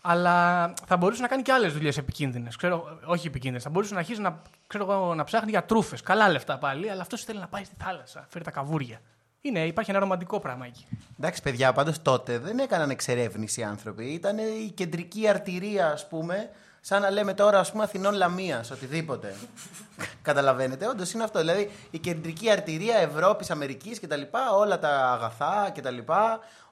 Αλλά 0.00 0.72
θα 0.86 0.96
μπορούσε 0.96 1.22
να 1.22 1.28
κάνει 1.28 1.42
και 1.42 1.52
άλλες 1.52 1.72
δουλειές 1.72 1.96
επικίνδυνες. 1.96 2.56
Όχι 3.04 3.26
επικίνδυνες. 3.26 3.62
Θα 3.62 3.70
μπορούσε 3.70 3.94
να 3.94 4.00
αρχίσει 4.00 4.20
να, 4.20 4.42
ξέρω, 4.66 4.92
εγώ, 4.92 5.14
να 5.14 5.24
ψάχνει 5.24 5.50
για 5.50 5.64
τρούφες. 5.64 6.00
Καλά 6.00 6.28
λεφτά 6.28 6.58
πάλι, 6.58 6.90
αλλά 6.90 7.00
αυτός 7.00 7.24
θέλει 7.24 7.38
να 7.38 7.46
πάει 7.46 7.64
στη 7.64 7.74
θάλασσα. 7.78 8.26
Φέρει 8.28 8.44
τα 8.44 8.50
καβούρια. 8.50 9.00
Είναι, 9.40 9.66
υπάρχει 9.66 9.90
ένα 9.90 9.98
ρομαντικό 9.98 10.40
πράγμα 10.40 10.66
εκεί. 10.66 10.86
Εντάξει, 11.18 11.42
παιδιά, 11.42 11.72
πάντως 11.72 12.02
τότε 12.02 12.38
δεν 12.38 12.58
έκαναν 12.58 12.90
εξερεύνηση 12.90 13.60
οι 13.60 13.64
άνθρωποι. 13.64 14.04
Ήταν 14.04 14.38
η 14.38 14.70
κεντρική 14.74 15.28
αρτηρία, 15.28 15.90
ας 15.90 16.08
πούμε, 16.08 16.50
σαν 16.80 17.02
να 17.02 17.10
λέμε 17.10 17.34
τώρα, 17.34 17.58
ας 17.58 17.70
πούμε, 17.70 17.82
Αθηνών 17.82 18.14
Λαμίας, 18.14 18.70
οτιδήποτε. 18.70 19.34
Καταλαβαίνετε, 20.22 20.86
όντως 20.86 21.12
είναι 21.12 21.22
αυτό. 21.22 21.38
Δηλαδή, 21.38 21.70
η 21.90 21.98
κεντρική 21.98 22.50
αρτηρία 22.50 22.96
Ευρώπης, 22.96 23.50
Αμερικής 23.50 24.00
κτλ. 24.00 24.22
Όλα 24.58 24.78
τα 24.78 25.10
αγαθά 25.12 25.72
κτλ. 25.74 25.98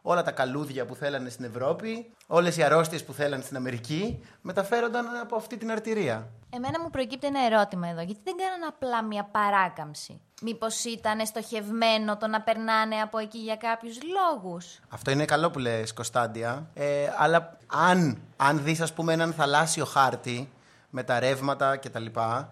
Όλα 0.02 0.22
τα 0.22 0.30
καλούδια 0.30 0.84
που 0.86 0.94
θέλανε 0.94 1.28
στην 1.28 1.44
Ευρώπη, 1.44 2.12
όλες 2.26 2.56
οι 2.56 2.62
αρρώστιες 2.62 3.04
που 3.04 3.12
θέλανε 3.12 3.42
στην 3.42 3.56
Αμερική, 3.56 4.24
μεταφέρονταν 4.40 5.06
από 5.22 5.36
αυτή 5.36 5.56
την 5.56 5.70
αρτηρία. 5.70 6.28
Εμένα 6.50 6.80
μου 6.80 6.90
προκύπτει 6.90 7.26
ένα 7.26 7.44
ερώτημα 7.44 7.88
εδώ. 7.88 8.00
Γιατί 8.00 8.20
δεν 8.24 8.34
κάνανε 8.36 8.66
απλά 8.68 9.02
μια 9.04 9.24
παράκαμψη. 9.24 10.20
Μήπως 10.42 10.84
ήταν 10.84 11.26
στοχευμένο 11.26 12.16
το 12.16 12.26
να 12.26 12.40
περνάνε 12.40 12.96
από 12.96 13.18
εκεί 13.18 13.38
για 13.38 13.56
κάποιους 13.56 13.98
λόγους; 14.02 14.80
Αυτό 14.88 15.10
είναι 15.10 15.24
καλό 15.24 15.50
που 15.50 15.58
λες 15.58 15.92
Κωνσταντια. 15.92 16.70
Ε, 16.74 17.12
αλλά 17.16 17.58
αν, 17.66 18.18
αν 18.36 18.62
δεις 18.62 18.80
ας 18.80 18.92
πούμε 18.92 19.12
έναν 19.12 19.32
θαλάσσιο 19.32 19.84
χάρτη 19.84 20.48
με 20.90 21.02
τα 21.02 21.18
ρεύματα 21.18 21.76
κτλ. 21.76 22.04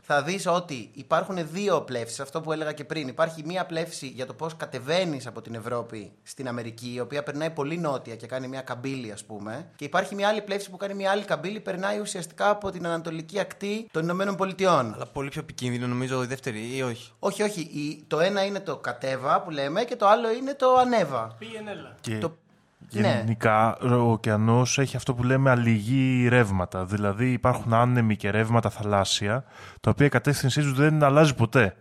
Θα 0.02 0.22
δεις 0.22 0.46
ότι 0.46 0.90
υπάρχουν 0.94 1.38
δύο 1.52 1.80
πλεύσεις, 1.80 2.20
αυτό 2.20 2.40
που 2.40 2.52
έλεγα 2.52 2.72
και 2.72 2.84
πριν. 2.84 3.08
Υπάρχει 3.08 3.42
μία 3.46 3.66
πλεύση 3.66 4.06
για 4.06 4.26
το 4.26 4.34
πώς 4.34 4.56
κατεβαίνεις 4.56 5.26
από 5.26 5.40
την 5.42 5.54
Ευρώπη 5.54 6.12
στην 6.22 6.48
Αμερική, 6.48 6.92
η 6.94 7.00
οποία 7.00 7.22
περνάει 7.22 7.50
πολύ 7.50 7.78
νότια 7.78 8.16
και 8.16 8.26
κάνει 8.26 8.48
μία 8.48 8.60
καμπύλη 8.60 9.12
ας 9.12 9.24
πούμε. 9.24 9.70
Και 9.76 9.84
υπάρχει 9.84 10.14
μία 10.14 10.28
άλλη 10.28 10.42
πλεύση 10.42 10.70
που 10.70 10.76
κάνει 10.76 10.94
μία 10.94 11.10
άλλη 11.10 11.22
καμπύλη, 11.24 11.60
περνάει 11.60 11.98
ουσιαστικά 12.00 12.50
από 12.50 12.70
την 12.70 12.86
ανατολική 12.86 13.38
ακτή 13.40 13.88
των 13.90 14.02
Ηνωμένων 14.02 14.36
Πολιτειών. 14.36 14.94
Αλλά 14.94 15.06
πολύ 15.06 15.28
πιο 15.28 15.40
επικίνδυνο 15.40 15.86
νομίζω 15.86 16.22
η 16.22 16.26
δεύτερη 16.26 16.76
ή 16.76 16.82
όχι; 16.82 17.12
Όχι, 17.18 17.42
όχι. 17.42 17.60
η- 17.60 18.04
το 18.06 18.20
ένα 18.20 18.44
είναι 18.44 18.60
το 18.60 18.76
κατέβα 18.76 19.40
που 19.42 19.50
λέμε 19.50 19.84
και 19.84 19.96
το 19.96 20.06
άλλο 20.08 20.30
είναι 20.32 20.54
το 20.54 20.74
ανέβα. 20.74 21.34
Πήγαινε 21.38 21.70
έλα. 21.70 21.94
Και 22.00 22.18
Το- 22.18 22.36
Ναι. 22.92 23.22
γενικά 23.24 23.76
ο 23.76 24.10
ωκεανός 24.10 24.78
έχει 24.78 24.96
αυτό 24.96 25.14
που 25.14 25.22
λέμε 25.22 25.50
αλληγή 25.50 26.28
ρεύματα. 26.28 26.84
Δηλαδή 26.84 27.32
υπάρχουν 27.32 27.72
άνεμοι 27.72 28.16
και 28.16 28.30
ρεύματα 28.30 28.70
θαλάσσια, 28.70 29.44
τα 29.80 29.90
οποία 29.90 30.06
η 30.06 30.08
κατεύθυνσή 30.08 30.60
τους 30.60 30.74
δεν 30.74 31.02
αλλάζει 31.02 31.34
ποτέ. 31.34 31.74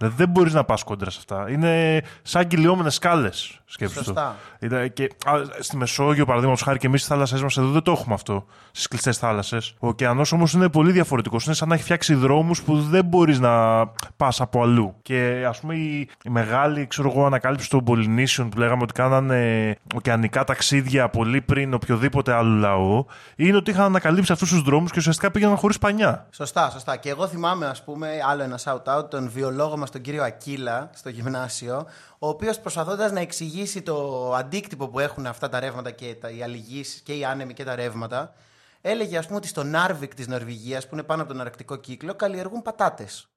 Δηλαδή 0.00 0.16
δεν 0.16 0.28
μπορείς 0.28 0.52
να 0.52 0.64
πας 0.64 0.82
κόντρα 0.82 1.10
σε 1.10 1.18
αυτά. 1.18 1.50
Είναι 1.50 2.02
σαν 2.22 2.46
κυλιόμενες 2.46 2.94
σκάλες, 2.94 3.60
σκέψου. 3.64 4.04
Σωστά. 4.04 4.36
το. 4.60 4.88
Και, 4.88 5.08
α, 5.24 5.32
στη 5.58 5.76
Μεσόγειο, 5.76 6.24
παραδείγματος 6.24 6.62
χάρη, 6.62 6.78
και 6.78 6.86
εμείς 6.86 7.00
στις 7.00 7.12
θάλασσές 7.12 7.42
μας 7.42 7.56
εδώ 7.56 7.68
δεν 7.68 7.82
το 7.82 7.92
έχουμε 7.92 8.14
αυτό. 8.14 8.46
Στις 8.70 8.88
κλειστές 8.88 9.18
θάλασσες. 9.18 9.74
Ο 9.78 9.88
ωκεανός 9.88 10.32
όμως 10.32 10.52
είναι 10.52 10.68
πολύ 10.68 10.92
διαφορετικός. 10.92 11.44
Είναι 11.44 11.54
σαν 11.54 11.68
να 11.68 11.74
έχει 11.74 11.82
φτιάξει 11.82 12.14
δρόμους 12.14 12.62
που 12.62 12.80
δεν 12.80 13.04
μπορείς 13.04 13.38
να 13.38 13.86
πας 14.16 14.40
από 14.40 14.62
αλλού. 14.62 14.94
Και 15.02 15.44
ας 15.48 15.60
πούμε 15.60 15.74
η, 15.74 16.08
η 16.24 16.30
μεγάλη 16.30 16.86
ξέρω 16.86 17.10
εγώ, 17.10 17.26
ανακάλυψη 17.26 17.70
των 17.70 17.84
Πολυνήσεων 17.84 18.48
που 18.48 18.58
λέγαμε 18.58 18.82
ότι 18.82 18.92
κάνανε 18.92 19.76
ωκεανικά 19.94 20.44
ταξίδια 20.44 21.08
πολύ 21.08 21.40
πριν 21.40 21.74
οποιοδήποτε 21.74 22.32
άλλο 22.32 22.58
λαό, 22.58 23.04
είναι 23.36 23.56
ότι 23.56 23.70
είχαν 23.70 23.84
ανακαλύψει 23.84 24.32
αυτούς 24.32 24.50
τους 24.50 24.62
δρόμους 24.62 24.90
και 24.90 24.98
ουσιαστικά 24.98 25.30
πήγαιναν 25.30 25.56
χωρίς 25.56 25.78
πανιά. 25.78 26.26
Σωστά, 26.30 26.70
σωστά. 26.70 26.96
Και 26.96 27.10
εγώ 27.10 27.26
θυμάμαι, 27.26 27.66
ας 27.66 27.84
πούμε, 27.84 28.08
άλλο 28.30 28.42
ένα 28.42 28.58
shout-out, 28.64 29.10
τον 29.10 29.30
βιολόγο 29.30 29.76
μας, 29.76 29.89
τον 29.90 30.00
κύριο 30.00 30.22
Ακύλα, 30.22 30.90
στο 30.94 31.08
γυμνάσιο, 31.08 31.86
ο 32.18 32.28
οποίος 32.28 32.60
προσπαθώντας 32.60 33.12
να 33.12 33.20
εξηγήσει 33.20 33.82
το 33.82 34.30
αντίκτυπο 34.34 34.88
που 34.88 34.98
έχουν 34.98 35.26
αυτά 35.26 35.48
τα 35.48 35.60
ρεύματα 35.60 35.90
και 35.90 36.14
τα, 36.14 36.30
οι 36.30 36.42
αλληγήσεις 36.42 37.00
και 37.00 37.16
οι 37.16 37.24
άνεμοι 37.24 37.54
και 37.54 37.64
τα 37.64 37.74
ρεύματα, 37.74 38.32
έλεγε, 38.80 39.18
ας 39.18 39.26
πούμε, 39.26 39.36
ότι 39.36 39.48
στο 39.48 39.62
Νάρβικ 39.62 40.14
της 40.14 40.26
Νορβηγίας, 40.26 40.88
που 40.88 40.94
είναι 40.94 41.02
πάνω 41.02 41.22
από 41.22 41.32
τον 41.32 41.40
αρκτικό 41.40 41.76
κύκλο, 41.76 42.14
καλλιεργούν 42.14 42.62
πατάτες. 42.62 43.28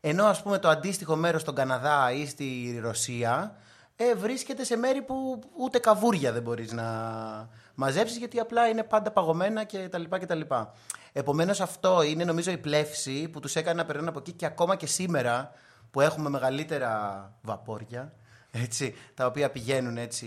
Ενώ, 0.00 0.24
ας 0.24 0.42
πούμε, 0.42 0.58
το 0.58 0.68
αντίστοιχο 0.68 1.16
μέρος 1.16 1.40
στον 1.40 1.54
Καναδά 1.54 2.12
ή 2.12 2.26
στη 2.26 2.78
Ρωσία 2.82 3.56
ε, 3.96 4.14
βρίσκεται 4.14 4.64
σε 4.64 4.76
μέρη 4.76 5.02
που 5.02 5.40
ούτε 5.58 5.78
καβούρια 5.78 6.32
δεν 6.32 6.42
μπορείς 6.42 6.72
να 6.72 6.84
μαζέψεις, 7.74 8.16
γιατί 8.16 8.40
απλά 8.40 8.68
είναι 8.68 8.82
πάντα 8.82 9.10
παγωμένα 9.10 9.64
κτλ. 9.64 10.02
κτλ. 10.10 10.40
Επομένως, 11.12 11.60
αυτό 11.60 12.02
είναι 12.02 12.24
νομίζω 12.24 12.50
η 12.50 12.58
πλεύση 12.58 13.28
που 13.28 13.40
τους 13.40 13.56
έκανε 13.56 13.80
να 13.80 13.86
περνάνε 13.86 14.08
από 14.08 14.18
εκεί 14.18 14.32
και 14.32 14.46
ακόμα 14.46 14.76
και 14.76 14.86
σήμερα 14.86 15.52
που 15.92 16.00
έχουμε 16.00 16.28
μεγαλύτερα 16.28 17.32
βαπόρια, 17.42 18.12
έτσι, 18.50 18.94
τα 19.14 19.26
οποία 19.26 19.50
πηγαίνουν 19.50 19.96
έτσι 19.96 20.26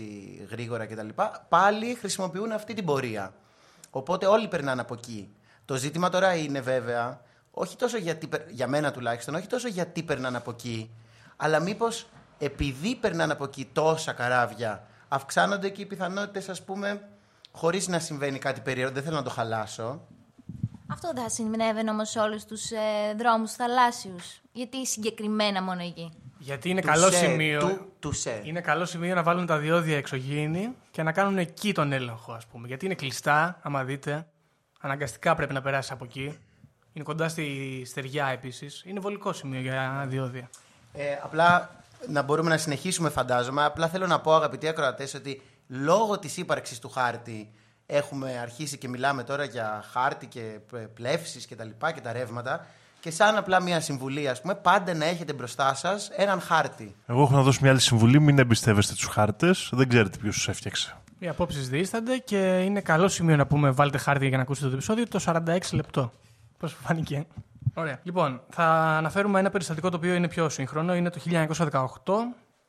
γρήγορα 0.50 0.86
κτλ. 0.86 1.08
Πάλι 1.48 1.94
χρησιμοποιούν 1.94 2.52
αυτή 2.52 2.74
την 2.74 2.84
πορεία. 2.84 3.34
Οπότε 3.90 4.26
όλοι 4.26 4.48
περνάνε 4.48 4.80
από 4.80 4.94
εκεί. 4.94 5.34
Το 5.64 5.76
ζήτημα 5.76 6.08
τώρα 6.08 6.34
είναι 6.34 6.60
βέβαια, 6.60 7.20
όχι 7.50 7.76
τόσο 7.76 7.96
γιατί, 7.96 8.28
για 8.48 8.66
μένα 8.66 8.90
τουλάχιστον, 8.90 9.34
όχι 9.34 9.46
τόσο 9.46 9.68
γιατί 9.68 10.02
περνάνε 10.02 10.36
από 10.36 10.50
εκεί, 10.50 10.90
αλλά 11.36 11.60
μήπως 11.60 12.06
επειδή 12.38 12.94
περνάνε 12.94 13.32
από 13.32 13.44
εκεί 13.44 13.68
τόσα 13.72 14.12
καράβια, 14.12 14.86
αυξάνονται 15.08 15.68
και 15.68 15.82
οι 15.82 15.86
πιθανότητες, 15.86 16.48
ας 16.48 16.62
πούμε, 16.62 17.08
χωρίς 17.52 17.88
να 17.88 17.98
συμβαίνει 17.98 18.38
κάτι 18.38 18.60
περίεργο. 18.60 18.92
Δεν 18.94 19.02
θέλω 19.02 19.16
να 19.16 19.22
το 19.22 19.30
χαλάσω. 19.30 20.06
Αυτό 20.88 21.12
δεν 21.14 21.22
θα 21.22 21.28
συνέβαινε 21.28 21.90
όμως 21.90 22.10
σε 22.10 22.18
όλους 22.18 22.44
τους 22.44 22.70
ε, 22.70 23.14
δρόμους 23.18 23.52
θαλάσσιους. 23.52 24.40
Γιατί 24.52 24.86
συγκεκριμένα 24.86 25.62
μόνο 25.62 25.82
εκεί. 25.82 26.12
Γιατί 26.38 26.68
είναι 26.68 26.80
Του 26.80 26.86
καλό 26.86 27.10
σε, 27.10 27.16
σημείο. 27.16 27.60
του- 27.60 27.92
του 27.98 28.12
σε. 28.12 28.40
Είναι 28.44 28.60
καλό 28.60 28.84
σημείο 28.84 29.14
να 29.14 29.22
βάλουν 29.22 29.46
τα 29.46 29.58
διόδια 29.58 29.96
εξωγήινη 29.96 30.74
και 30.90 31.02
να 31.02 31.12
κάνουν 31.12 31.38
εκεί 31.38 31.72
τον 31.74 31.92
έλεγχο, 31.92 32.32
ας 32.32 32.46
πούμε. 32.46 32.66
Γιατί 32.66 32.84
είναι 32.84 32.94
κλειστά, 32.94 33.58
άμα 33.62 33.84
δείτε. 33.84 34.26
Αναγκαστικά 34.80 35.34
πρέπει 35.34 35.52
να 35.52 35.60
περάσει 35.62 35.92
από 35.92 36.04
εκεί. 36.04 36.38
Είναι 36.92 37.04
κοντά 37.04 37.28
στη 37.28 37.82
στεριά 37.86 38.26
επίσης. 38.26 38.82
Είναι 38.86 39.00
βολικό 39.00 39.32
σημείο 39.32 39.60
για 39.60 40.04
διόδια. 40.08 40.50
Ε, 40.92 41.04
απλά 41.22 41.70
να 42.08 42.22
μπορούμε 42.22 42.48
να 42.50 42.56
συνεχίσουμε, 42.56 43.10
φαντάζομαι. 43.10 43.64
Απλά 43.64 43.88
θέλω 43.88 44.06
να 44.06 44.20
πω, 44.20 44.34
αγαπητοί 44.34 44.68
ακροατές, 44.68 45.14
ότι 45.14 45.42
λόγω 45.68 46.18
της 46.18 46.36
ύπαρξης 46.36 46.78
του 46.78 46.88
χάρτη 46.88 47.50
έχουμε 47.86 48.38
αρχίσει 48.42 48.78
και 48.78 48.88
μιλάμε 48.88 49.22
τώρα 49.22 49.44
για 49.44 49.84
χάρτη 49.92 50.26
και 50.26 50.58
πλεύσεις 50.94 51.46
και 51.46 51.56
τα 51.56 51.64
λοιπά 51.64 51.92
και 51.92 52.00
τα 52.00 52.12
ρεύματα. 52.12 52.66
Και 53.00 53.10
σαν 53.10 53.36
απλά 53.36 53.62
μια 53.62 53.80
συμβουλή, 53.80 54.28
ας 54.28 54.40
πούμε, 54.40 54.54
πάντα 54.54 54.94
να 54.94 55.04
έχετε 55.04 55.32
μπροστά 55.32 55.74
σας 55.74 56.10
έναν 56.16 56.40
χάρτη. 56.40 56.94
Εγώ 57.06 57.22
έχω 57.22 57.34
να 57.34 57.42
δώσω 57.42 57.58
μια 57.62 57.70
άλλη 57.70 57.80
συμβουλή: 57.80 58.20
μην 58.20 58.38
εμπιστεύεστε 58.38 58.94
τους 58.94 59.06
χάρτες. 59.06 59.68
Δεν 59.72 59.88
ξέρετε 59.88 60.18
ποιος 60.18 60.34
τους 60.34 60.48
έφτιαξε. 60.48 60.96
Οι 61.18 61.28
απόψεις 61.28 61.68
δίστανται 61.68 62.18
και 62.18 62.60
είναι 62.64 62.80
καλό 62.80 63.08
σημείο 63.08 63.36
να 63.36 63.46
πούμε 63.46 63.70
βάλτε 63.70 63.98
χάρτη 63.98 64.28
για 64.28 64.36
να 64.36 64.42
ακούσετε 64.42 64.66
το 64.66 64.72
επεισόδιο 64.72 65.08
το 65.08 65.20
46 65.24 65.58
λεπτό. 65.72 66.12
Πώς 66.58 66.76
φάνηκε. 66.82 67.26
Ωραία. 67.74 68.00
Λοιπόν, 68.02 68.40
θα 68.50 68.64
αναφέρουμε 68.96 69.38
ένα 69.38 69.50
περιστατικό 69.50 69.90
το 69.90 69.96
οποίο 69.96 70.14
είναι 70.14 70.28
πιο 70.28 70.48
σύγχρονο. 70.48 70.94
Είναι 70.94 71.10
το 71.10 71.20
1918, 71.26 71.88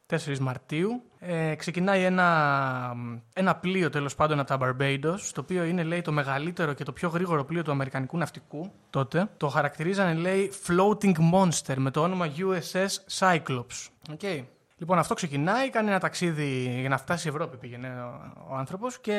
4 0.10 0.38
Μαρτίου. 0.39 1.01
Ε, 1.20 1.55
ξεκινάει 1.55 2.03
ένα, 2.03 2.95
ένα 3.34 3.55
πλοίο 3.55 3.89
τέλος 3.89 4.16
πάντων 4.16 4.39
από 4.39 4.47
τα 4.47 4.58
Barbados, 4.62 5.20
το 5.34 5.41
οποίο 5.41 5.64
είναι 5.64 5.84
λέει 5.84 6.01
το 6.01 6.12
μεγαλύτερο 6.12 6.74
και 6.74 6.84
το 6.84 6.91
πιο 6.91 7.10
γρήγορο 7.10 7.45
πλοίο 7.45 7.64
του 7.64 7.72
Αμερικανικού 7.72 8.18
ναυτικού 8.18 8.72
τότε. 8.89 9.30
Το 9.38 9.47
χαρακτηρίζανε 9.47 10.14
λέει 10.14 10.51
Floating 10.68 11.14
Monster 11.34 11.76
με 11.76 11.91
το 11.91 12.01
όνομα 12.01 12.28
USS 12.38 13.20
Cyclops. 13.20 13.88
Okay. 14.20 14.43
Λοιπόν, 14.80 14.99
αυτό 14.99 15.13
ξεκινάει, 15.13 15.69
κάνει 15.69 15.89
ένα 15.89 15.99
ταξίδι 15.99 16.78
για 16.80 16.89
να 16.89 16.97
φτάσει 16.97 17.28
η 17.28 17.30
Ευρώπη 17.30 17.57
πήγαινε 17.57 18.01
ο, 18.01 18.34
ο 18.49 18.55
άνθρωπος 18.55 18.99
και 18.99 19.11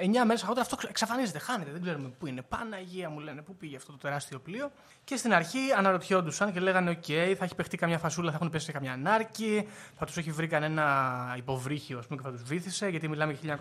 9 0.00 0.06
μέρες 0.26 0.40
αργότερα 0.40 0.60
αυτό 0.60 0.76
ξε- 0.76 0.90
εξαφανίζεται, 0.90 1.38
χάνεται. 1.38 1.70
Δεν 1.70 1.82
ξέρουμε 1.82 2.08
πού 2.18 2.26
είναι. 2.26 2.42
Παναγία 2.42 3.10
μου 3.10 3.18
λένε, 3.18 3.42
πού 3.42 3.56
πήγε 3.56 3.76
αυτό 3.76 3.92
το 3.92 3.98
τεράστιο 3.98 4.38
πλοίο. 4.38 4.70
Και 5.04 5.16
στην 5.16 5.34
αρχή 5.34 5.58
αναρωτιόντουσαν 5.76 6.52
και 6.52 6.60
λέγανε: 6.60 6.90
Οκ, 6.90 7.04
θα 7.38 7.44
έχει 7.44 7.54
παιχτεί 7.54 7.76
καμιά 7.76 7.98
φασούλα, 7.98 8.30
θα 8.30 8.36
έχουν 8.36 8.50
πέσει 8.50 8.64
σε 8.64 8.72
καμιά 8.72 8.96
νάρκη, 8.96 9.68
θα 9.98 10.06
τους 10.06 10.16
έχει 10.16 10.30
βρει 10.30 10.46
κανένα 10.46 11.34
υποβρύχιο 11.36 11.98
ας 11.98 12.06
πούμε, 12.06 12.20
και 12.22 12.28
θα 12.28 12.32
τους 12.32 12.42
βήθησε, 12.42 12.88
γιατί 12.88 13.08
μιλάμε 13.08 13.32
για 13.32 13.58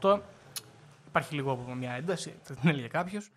1918. 0.00 0.18
Υπάρχει 1.06 1.34
λίγο 1.34 1.52
από 1.52 1.74
μια 1.74 1.92
ένταση, 1.92 2.34
θα 2.42 2.54
την 2.54 2.68
έλεγε 2.68 2.86
κάποιος. 2.86 3.30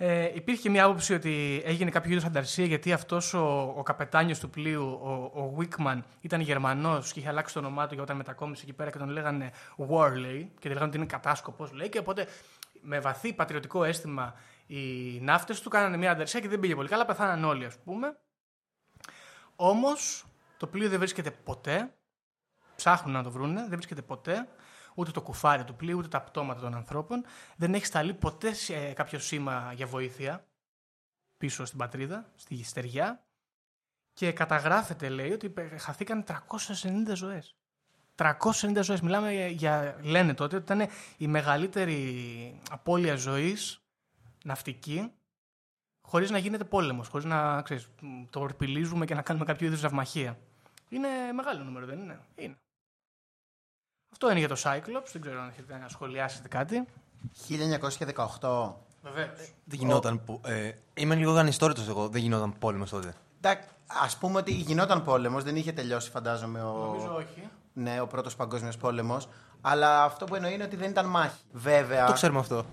Ε, 0.00 0.30
υπήρχε 0.34 0.62
και 0.62 0.70
μια 0.70 0.84
άποψη 0.84 1.14
ότι 1.14 1.62
έγινε 1.64 1.90
κάποιο 1.90 2.10
είδους 2.10 2.24
ανταρσία 2.24 2.64
γιατί 2.64 2.92
αυτός 2.92 3.34
ο, 3.34 3.74
ο 3.76 3.82
καπετάνιος 3.82 4.38
του 4.38 4.50
πλοίου, 4.50 4.98
ο, 5.02 5.40
ο 5.40 5.56
Wickman, 5.58 5.98
ήταν 6.20 6.40
Γερμανός 6.40 7.12
και 7.12 7.18
είχε 7.20 7.28
αλλάξει 7.28 7.54
το 7.54 7.60
όνομά 7.60 7.86
του 7.86 7.94
για 7.94 8.02
όταν 8.02 8.16
μετακόμισε 8.16 8.62
εκεί 8.64 8.72
πέρα 8.72 8.90
και 8.90 8.98
τον 8.98 9.08
λέγανε 9.08 9.50
Warley 9.76 10.46
και 10.58 10.60
τον 10.60 10.70
λέγανε 10.70 10.86
ότι 10.86 10.96
είναι 10.96 11.06
κατάσκοπος, 11.06 11.72
λέει. 11.72 11.88
Και 11.88 11.98
οπότε 11.98 12.26
με 12.80 13.00
βαθύ 13.00 13.32
πατριωτικό 13.32 13.84
αίσθημα 13.84 14.34
οι 14.66 15.20
ναύτες 15.20 15.60
του 15.60 15.68
κάνανε 15.68 15.96
μια 15.96 16.10
ανταρσία 16.10 16.40
και 16.40 16.48
δεν 16.48 16.60
πήγε 16.60 16.74
πολύ 16.74 16.88
καλά, 16.88 17.04
πεθάναν 17.04 17.44
όλοι, 17.44 17.64
ας 17.64 17.78
πούμε. 17.78 18.16
Όμως 19.56 20.24
το 20.56 20.66
πλοίο 20.66 20.88
δεν 20.88 20.98
βρίσκεται 20.98 21.30
ποτέ. 21.30 21.92
Ψάχνουν 22.76 23.14
να 23.14 23.22
το 23.22 23.30
βρούνε, 23.30 23.60
δεν 23.60 23.70
βρίσκεται 23.70 24.02
ποτέ. 24.02 24.48
Ούτε 24.98 25.10
το 25.10 25.22
κουφάρι 25.22 25.64
του 25.64 25.74
πλοίου, 25.74 25.98
ούτε 25.98 26.08
τα 26.08 26.20
πτώματα 26.20 26.60
των 26.60 26.74
ανθρώπων. 26.74 27.24
Δεν 27.56 27.74
έχεις 27.74 27.88
σταλεί 27.88 28.14
ποτέ 28.14 28.52
σε 28.52 28.92
κάποιο 28.92 29.18
σήμα 29.18 29.72
για 29.74 29.86
βοήθεια 29.86 30.46
πίσω 31.36 31.64
στην 31.64 31.78
πατρίδα, 31.78 32.32
στη 32.36 32.64
στεριά. 32.64 33.22
Και 34.12 34.32
καταγράφεται, 34.32 35.08
λέει, 35.08 35.32
ότι 35.32 35.54
χαθήκαν 35.78 36.24
390 36.24 37.14
ζωές. 37.14 37.56
390 38.14 38.82
ζωές. 38.82 39.00
Μιλάμε 39.00 39.46
για, 39.46 39.98
λένε 40.02 40.34
τότε, 40.34 40.56
ότι 40.56 40.72
ήταν 40.72 40.88
η 41.16 41.26
μεγαλύτερη 41.26 42.60
απώλεια 42.70 43.16
ζωής 43.16 43.82
ναυτική 44.44 45.12
χωρίς 46.00 46.30
να 46.30 46.38
γίνεται 46.38 46.64
πόλεμος, 46.64 47.08
χωρίς 47.08 47.26
να 47.26 47.62
ξέρεις, 47.62 47.88
το 48.30 48.40
ορπιλίζουμε 48.40 49.04
και 49.04 49.14
να 49.14 49.22
κάνουμε 49.22 49.44
κάποιο 49.44 49.66
είδους 49.66 49.82
ναυμαχία. 49.82 50.38
Είναι 50.88 51.08
μεγάλο 51.34 51.64
νούμερο, 51.64 51.86
δεν 51.86 51.98
είναι; 51.98 52.20
Είναι. 52.34 52.56
Αυτό 54.12 54.30
είναι 54.30 54.38
για 54.38 54.48
το 54.48 54.56
Cyclops. 54.64 55.08
Δεν 55.12 55.20
ξέρω 55.20 55.40
αν 55.40 55.48
έχετε 55.48 55.78
να 55.78 55.88
σχολιάσετε 55.88 56.48
κάτι. 56.48 56.84
1918. 57.48 58.74
Βεβαίως. 59.02 59.38
Δεν 59.64 59.78
γινόταν. 59.78 60.24
πο- 60.24 60.40
Ε, 60.44 60.70
είμαι 60.94 61.14
λίγο 61.14 61.32
γανιστόρητο 61.32 61.82
εγώ. 61.88 62.08
Δεν 62.08 62.20
γινόταν 62.22 62.58
πόλεμο 62.58 62.84
τότε. 62.84 63.14
Α 63.86 64.18
πούμε 64.20 64.38
ότι 64.38 64.52
γινόταν 64.52 65.04
πόλεμος, 65.04 65.44
δεν 65.44 65.56
είχε 65.56 65.72
τελειώσει, 65.72 66.10
φαντάζομαι, 66.10 66.62
ο, 66.62 66.72
Νομίζω 66.72 67.14
όχι. 67.14 67.48
ναι, 67.72 68.00
ο 68.00 68.06
πρώτος 68.06 68.36
παγκόσμιος 68.36 68.76
πόλεμος. 68.76 69.28
Αλλά 69.60 70.04
αυτό 70.04 70.24
που 70.24 70.34
εννοεί 70.34 70.52
είναι 70.54 70.64
ότι 70.64 70.76
δεν 70.76 70.90
ήταν 70.90 71.06
μάχη. 71.06 71.40
Βέβαια. 71.52 72.06
Το 72.06 72.12
ξέρουμε 72.12 72.38
αυτό. 72.38 72.64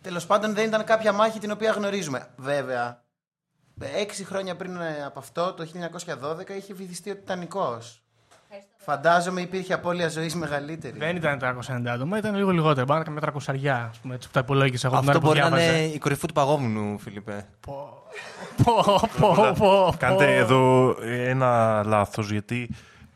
Τέλος 0.00 0.26
πάντων, 0.26 0.54
δεν 0.54 0.66
ήταν 0.66 0.84
κάποια 0.84 1.12
μάχη 1.12 1.38
την 1.38 1.50
οποία 1.50 1.70
γνωρίζουμε. 1.72 2.28
Βέβαια, 2.36 3.02
έξι 3.80 4.24
χρόνια 4.24 4.56
πριν 4.56 4.76
ε, 4.80 5.04
από 5.04 5.18
αυτό, 5.18 5.52
το 5.54 5.66
1912, 5.66 6.50
είχε 6.56 6.74
βυθιστεί 6.74 7.10
ο 7.10 7.14
Τιτανικός. 7.14 8.01
Φαντάζομαι 8.76 9.40
υπήρχε 9.40 9.72
απώλεια 9.72 10.08
ζωής 10.08 10.34
μεγαλύτερη. 10.34 10.98
Δεν 10.98 11.16
ήταν 11.16 11.38
390 11.38 11.86
άτομα, 11.86 12.18
ήταν 12.18 12.34
λίγο 12.34 12.50
λιγότερο. 12.50 12.86
Πάνω 12.86 13.02
με 13.08 13.20
300 13.24 13.28
αριά, 13.46 13.88
ας 13.90 13.98
πούμε, 13.98 14.14
έτσι 14.14 14.28
που 14.28 14.34
τα 14.34 14.40
υπολόγισα 14.40 14.86
εγώ 14.86 14.98
την 15.00 15.08
Αυτό 15.08 15.18
ώρα 15.18 15.20
που 15.20 15.26
μπορεί 15.26 15.50
να 15.50 15.56
διάβαζα. 15.56 15.78
είναι 15.78 15.94
η 15.94 15.98
κορυφή 15.98 16.26
του 16.26 16.32
παγόβουνου, 16.32 16.98
Φίλιππε. 16.98 17.46
Πω, 17.60 18.02
πω, 18.64 19.00
πω, 19.20 19.52
πω. 19.58 19.94
Κάντε 19.98 20.36
εδώ 20.36 20.94
ένα 21.02 21.82
λάθος 21.86 22.30
γιατί 22.30 22.70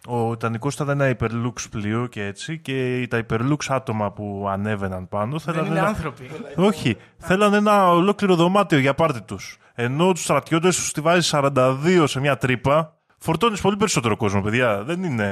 ο 0.06 0.30
Τιτανικός 0.30 0.74
ήταν 0.74 0.88
ένα 0.88 1.08
υπερλούξ 1.08 1.68
πλοίο 1.68 2.06
και 2.06 2.24
έτσι 2.24 2.58
και 2.58 3.06
τα 3.10 3.18
υπερλούξ 3.18 3.70
άτομα 3.70 4.12
που 4.12 4.46
ανέβαιναν 4.50 5.08
πάνω 5.08 5.38
Δεν 5.38 5.54
θέλανε 5.54 5.68
είναι 5.68 5.78
ένα... 5.78 5.88
άνθρωποι. 5.88 6.30
Όχι, 6.56 6.96
θέλανε 7.18 7.56
ένα 7.56 7.90
ολόκληρο 7.90 8.34
δωμάτιο 8.34 8.78
για 8.78 8.94
πάρτι 8.94 9.20
τους. 9.22 9.58
Ενώ 9.74 10.12
τους 10.12 10.22
στρατιώτες 10.22 10.76
τους 10.76 10.92
τη 10.92 11.00
βάζει 11.00 11.30
42 11.32 12.04
σε 12.04 12.20
μια 12.20 12.36
τρύπα, 12.36 12.95
φορτώνεις 13.18 13.60
πολύ 13.60 13.76
περισσότερο 13.76 14.16
κόσμο, 14.16 14.42
παιδιά. 14.42 14.82
Δεν 14.82 15.02
είναι... 15.02 15.26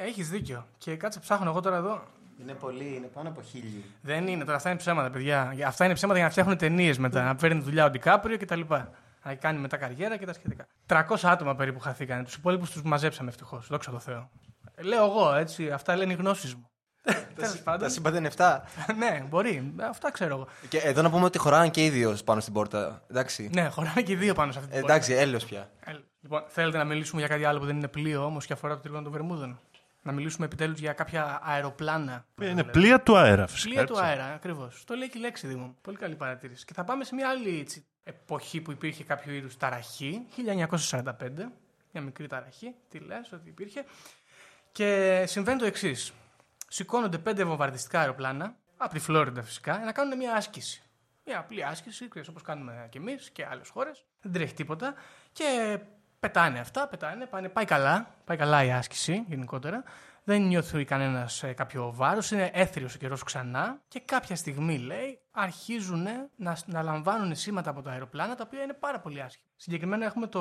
Ε, 0.00 0.06
Έχεις 0.06 0.28
δίκιο. 0.28 0.66
Και 0.78 0.96
κάτσε 0.96 1.18
ψάχνω 1.18 1.50
εγώ 1.50 1.60
τώρα 1.60 1.76
εδώ. 1.76 2.02
Είναι 2.40 2.52
πολύ, 2.52 2.94
είναι 2.96 3.06
πάνω 3.06 3.28
από 3.28 3.42
χίλιοι. 3.42 3.84
Δεν 4.00 4.26
είναι, 4.28 4.44
τώρα 4.44 4.56
αυτά 4.56 4.68
είναι 4.70 4.78
ψέματα, 4.78 5.10
παιδιά. 5.10 5.54
Αυτά 5.66 5.84
είναι 5.84 5.94
ψέματα 5.94 6.18
για 6.18 6.26
να 6.26 6.32
φτιάχνουν 6.32 6.56
ταινίες 6.56 6.98
μετά. 6.98 7.22
Να 7.24 7.34
παίρνει 7.34 7.60
δουλειά 7.60 7.84
ο 7.84 7.90
Ντικάπριο 7.90 8.38
κτλ. 8.38 8.60
να 9.24 9.34
κάνει 9.34 9.58
μετά 9.58 9.76
καριέρα 9.76 10.16
και 10.16 10.26
τα 10.26 10.32
σχετικά. 10.32 10.66
300 10.86 11.02
άτομα 11.22 11.54
περίπου 11.54 11.80
χαθήκανε. 11.80 12.22
Τους 12.24 12.34
υπόλοιπους 12.34 12.70
τους 12.70 12.82
μαζέψαμε 12.82 13.28
ευτυχώς. 13.28 13.66
Δόξα 13.70 13.90
τω 13.90 13.98
Θεώ. 13.98 14.30
Ε, 14.74 14.82
Λέω 14.82 15.04
εγώ 15.04 15.34
έτσι, 15.34 15.70
αυτά 15.70 15.96
λένε 15.96 16.12
οι 16.12 16.16
γνώσεις 16.16 16.54
μου. 16.54 16.68
Τέλος 17.34 17.56
Τα 17.56 17.62
πάντων. 17.64 17.90
σύμπαντα 17.90 18.18
είναι 18.18 18.30
7. 18.36 18.58
ναι, 18.96 19.24
μπορεί. 19.28 19.72
Αυτά 19.80 20.10
ξέρω 20.10 20.34
εγώ. 20.34 20.46
Και 20.68 20.78
εδώ 20.78 21.02
να 21.02 21.10
πούμε 21.10 21.24
ότι 21.24 21.38
χωράνε 21.38 21.68
και 21.68 21.84
οι 21.84 21.90
δύο 21.90 22.16
πάνω 22.24 22.40
στην 22.40 22.52
πόρτα. 22.52 23.02
Εντάξει. 23.10 23.50
Ναι, 23.54 23.68
χωράνε 23.68 24.02
και 24.02 24.12
οι 24.12 24.16
δύο 24.16 24.34
πάνω 24.34 24.52
σε 24.52 24.58
αυτή 24.58 24.70
Ε, 24.72 24.74
την 24.76 24.84
εντάξει, 24.84 25.12
έλεος 25.12 25.44
πια. 25.44 25.70
Πόρτα. 26.28 26.44
Ε, 26.44 26.44
Λοιπόν, 26.44 26.44
θέλετε 26.48 26.78
να 26.78 26.84
μιλήσουμε 26.84 27.20
για 27.20 27.28
κάτι 27.30 27.44
άλλο 27.44 27.58
που 27.58 27.66
δεν 27.66 27.76
είναι 27.76 27.88
πλοίο 27.88 28.24
όμως 28.24 28.46
και 28.46 28.52
αφορά 28.52 28.74
το 28.74 28.80
τρίγωνο 28.80 29.02
των 29.02 29.12
Βερμούδων; 29.12 29.60
Να 30.02 30.12
μιλήσουμε 30.12 30.46
επιτέλους 30.46 30.78
για 30.78 30.92
κάποια 30.92 31.40
αεροπλάνα. 31.42 32.24
Είναι 32.42 32.64
πλοία 32.64 33.00
του 33.02 33.16
αέρα, 33.16 33.46
φυσικά. 33.46 33.68
Πλοία 33.68 33.80
έτσι. 33.82 33.94
του 33.94 34.00
αέρα, 34.00 34.24
ακριβώς. 34.34 34.84
Το 34.86 34.94
λέει 34.94 35.08
και 35.08 35.18
η 35.18 35.20
λέξη 35.20 35.46
Δήμο. 35.46 35.64
μου. 35.64 35.76
Πολύ 35.82 35.96
καλή 35.96 36.14
παρατήρηση. 36.14 36.64
Και 36.64 36.72
θα 36.74 36.84
πάμε 36.84 37.04
σε 37.04 37.14
μια 37.14 37.28
άλλη 37.28 37.58
έτσι, 37.60 37.84
εποχή 38.04 38.60
που 38.60 38.70
υπήρχε 38.70 39.04
κάποιο 39.04 39.32
είδους 39.32 39.56
ταραχή, 39.56 40.26
1945. 40.36 41.52
Μια 41.92 42.02
μικρή 42.02 42.26
ταραχή. 42.26 42.74
Τι 42.88 42.98
λες, 42.98 43.32
ότι 43.32 43.48
υπήρχε. 43.48 43.84
Και 44.72 45.22
συμβαίνει 45.26 45.58
το 45.58 45.64
εξής. 45.64 46.12
Σηκώνονται 46.68 47.18
πέντε 47.18 47.44
βομβαρδιστικά 47.44 48.00
αεροπλάνα, 48.00 48.54
από 48.76 48.92
τη 48.92 48.98
Φλόριντα 48.98 49.42
φυσικά, 49.42 49.78
να 49.78 49.92
κάνουν 49.92 50.16
μια 50.16 50.34
άσκηση. 50.34 50.82
Μια 51.26 51.38
απλή 51.38 51.64
άσκηση, 51.64 52.08
όπως 52.28 52.42
κάνουμε 52.42 52.86
κι 52.90 52.96
εμείς 52.96 53.30
και 53.30 53.46
άλλες 53.46 53.68
χώρες. 53.68 54.04
Δεν 54.20 54.32
τρέχει 54.32 54.54
τίποτα. 54.54 54.94
Και 55.32 55.78
πετάνε 56.24 56.58
αυτά, 56.58 56.88
πετάνε, 56.88 57.26
πάνε, 57.26 57.48
πάει 57.48 57.64
καλά. 57.64 58.06
Πάει 58.24 58.36
καλά 58.36 58.64
η 58.64 58.72
άσκηση 58.72 59.24
γενικότερα. 59.28 59.82
Δεν 60.24 60.42
νιώθει 60.42 60.84
κανένας 60.84 61.44
κάποιο 61.54 61.92
βάρος, 61.94 62.30
είναι 62.30 62.50
έθριος 62.52 62.94
ο 62.94 62.98
καιρός 62.98 63.22
ξανά. 63.22 63.80
Και 63.88 64.00
κάποια 64.04 64.36
στιγμή, 64.36 64.78
λέει, 64.78 65.18
αρχίζουν 65.30 66.06
να, 66.36 66.56
να 66.66 66.82
λαμβάνουν 66.82 67.34
σήματα 67.34 67.70
από 67.70 67.82
τα 67.82 67.90
αεροπλάνα 67.90 68.34
τα 68.34 68.44
οποία 68.46 68.62
είναι 68.62 68.72
πάρα 68.72 69.00
πολύ 69.00 69.22
άσχημα. 69.22 69.48
Συγκεκριμένα 69.56 70.04
έχουμε 70.04 70.26
το, 70.26 70.40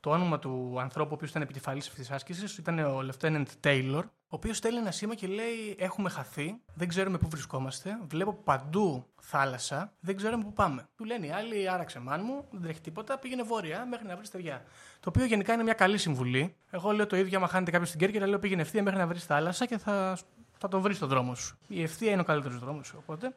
το 0.00 0.10
όνομα 0.10 0.38
του 0.38 0.76
ανθρώπου 0.80 1.08
ο 1.10 1.14
οποίος 1.14 1.30
ήταν 1.30 1.42
επικεφαλής 1.42 1.88
αυτής 1.88 2.06
της 2.06 2.14
άσκησης, 2.14 2.58
ήταν 2.58 2.78
ο 2.78 3.02
Lieutenant 3.08 3.46
Taylor, 3.64 4.02
ο 4.02 4.08
οποίος 4.28 4.56
στέλνει 4.56 4.78
ένα 4.78 4.90
σήμα 4.90 5.14
και 5.14 5.26
λέει: 5.26 5.76
Έχουμε 5.78 6.08
χαθεί, 6.08 6.60
δεν 6.74 6.88
ξέρουμε 6.88 7.18
πού 7.18 7.28
βρισκόμαστε, 7.28 7.98
βλέπω 8.06 8.32
παντού 8.32 9.06
θάλασσα, 9.28 9.92
δεν 10.00 10.16
ξέρουμε 10.16 10.44
πού 10.44 10.52
πάμε. 10.52 10.88
Του 10.96 11.04
λένε 11.04 11.26
οι 11.26 11.30
άλλοι: 11.30 11.70
Άραξε 11.70 11.98
μάν 11.98 12.20
μου, 12.24 12.44
δεν 12.50 12.62
τρέχει 12.62 12.80
τίποτα, 12.80 13.18
πήγαινε 13.18 13.42
βόρεια 13.42 13.86
μέχρι 13.86 14.06
να 14.06 14.16
βρεις 14.16 14.28
στεριά. 14.28 14.64
Το 15.00 15.08
οποίο 15.08 15.24
γενικά 15.24 15.52
είναι 15.52 15.62
μια 15.62 15.72
καλή 15.72 15.98
συμβουλή. 15.98 16.56
Εγώ 16.70 16.90
λέω 16.90 17.06
το 17.06 17.16
ίδιο, 17.16 17.38
άμα 17.38 17.48
χάνετε 17.48 17.70
κάποιος 17.70 17.88
στην 17.88 18.00
Κέρκυρα, 18.00 18.26
λέω 18.26 18.38
πήγαινε 18.38 18.62
ευθεία 18.62 18.82
μέχρι 18.82 18.98
να 18.98 19.06
βρεις 19.06 19.24
θάλασσα 19.24 19.66
και 19.66 19.78
θα, 19.78 20.18
θα 20.58 20.68
τον 20.68 20.80
βρεις 20.80 20.96
στον 20.96 21.08
δρόμο 21.08 21.34
σου. 21.34 21.58
Η 21.68 21.82
ευθεία 21.82 22.10
είναι 22.10 22.20
ο 22.20 22.24
καλύτερος 22.24 22.58
δρόμος. 22.58 22.94
Οπότε. 22.96 23.36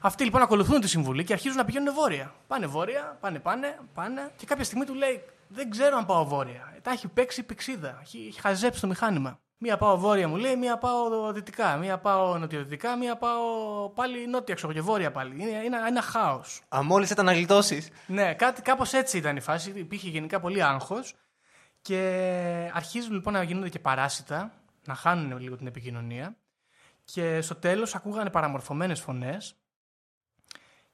Αυτοί 0.00 0.24
λοιπόν 0.24 0.42
ακολουθούν 0.42 0.80
τη 0.80 0.88
συμβουλή 0.88 1.24
και 1.24 1.32
αρχίζουν 1.32 1.56
να 1.56 1.64
πηγαίνουν 1.64 1.94
βόρεια. 1.94 2.34
Πάνε 2.46 2.66
βόρεια, 2.66 3.16
πάνε, 3.20 3.38
πάνε, 3.38 3.78
πάνε. 3.94 4.30
Και 4.36 4.46
κάποια 4.46 4.64
στιγμή 4.64 4.84
του 4.84 4.94
λέει: 4.94 5.22
Δεν 5.48 5.70
ξέρω 5.70 5.96
αν 5.96 6.06
πάω 6.06 6.24
βόρεια. 6.24 6.74
Τα 6.82 6.90
έχει 6.90 7.08
παίξει 7.08 7.42
πηξίδα. 7.42 7.98
Έχει, 8.02 8.26
έχει 8.28 8.40
χαζέψει 8.40 8.80
το 8.80 8.86
μηχάνημα. 8.86 9.38
Μία 9.60 9.76
πάω 9.76 9.98
βόρεια 9.98 10.28
μου 10.28 10.36
λέει, 10.36 10.56
μία 10.56 10.78
πάω 10.78 11.32
δυτικά, 11.32 11.76
μία 11.76 11.98
πάω 11.98 12.38
νοτιοδυτικά, 12.38 12.96
μία 12.96 13.16
πάω 13.16 13.42
πάλι 13.90 14.26
νότια 14.26 14.54
ξέρω 14.54 14.72
και 14.72 14.80
βόρεια 14.80 15.10
πάλι. 15.10 15.42
Είναι 15.42 15.64
ένα, 15.64 15.86
ένα 15.86 16.02
χάος. 16.02 16.60
Αν 16.68 16.84
μόλις 16.86 17.10
ήταν 17.10 17.24
να 17.24 17.32
γλιτώσεις. 17.32 17.88
Ναι, 18.06 18.34
κάτι, 18.34 18.62
κάπως 18.62 18.92
έτσι 18.92 19.18
ήταν 19.18 19.36
η 19.36 19.40
φάση. 19.40 19.70
Υπήρχε 19.70 20.08
γενικά 20.08 20.40
πολύ 20.40 20.62
άγχος 20.62 21.14
και 21.82 22.70
αρχίζουν 22.72 23.12
λοιπόν 23.12 23.32
να 23.32 23.42
γίνονται 23.42 23.68
και 23.68 23.78
παράσιτα, 23.78 24.52
να 24.86 24.94
χάνουν 24.94 25.38
λίγο 25.38 25.56
την 25.56 25.66
επικοινωνία 25.66 26.36
και 27.04 27.40
στο 27.40 27.54
τέλος 27.54 27.94
ακούγανε 27.94 28.30
παραμορφωμένες 28.30 29.00
φωνές 29.00 29.54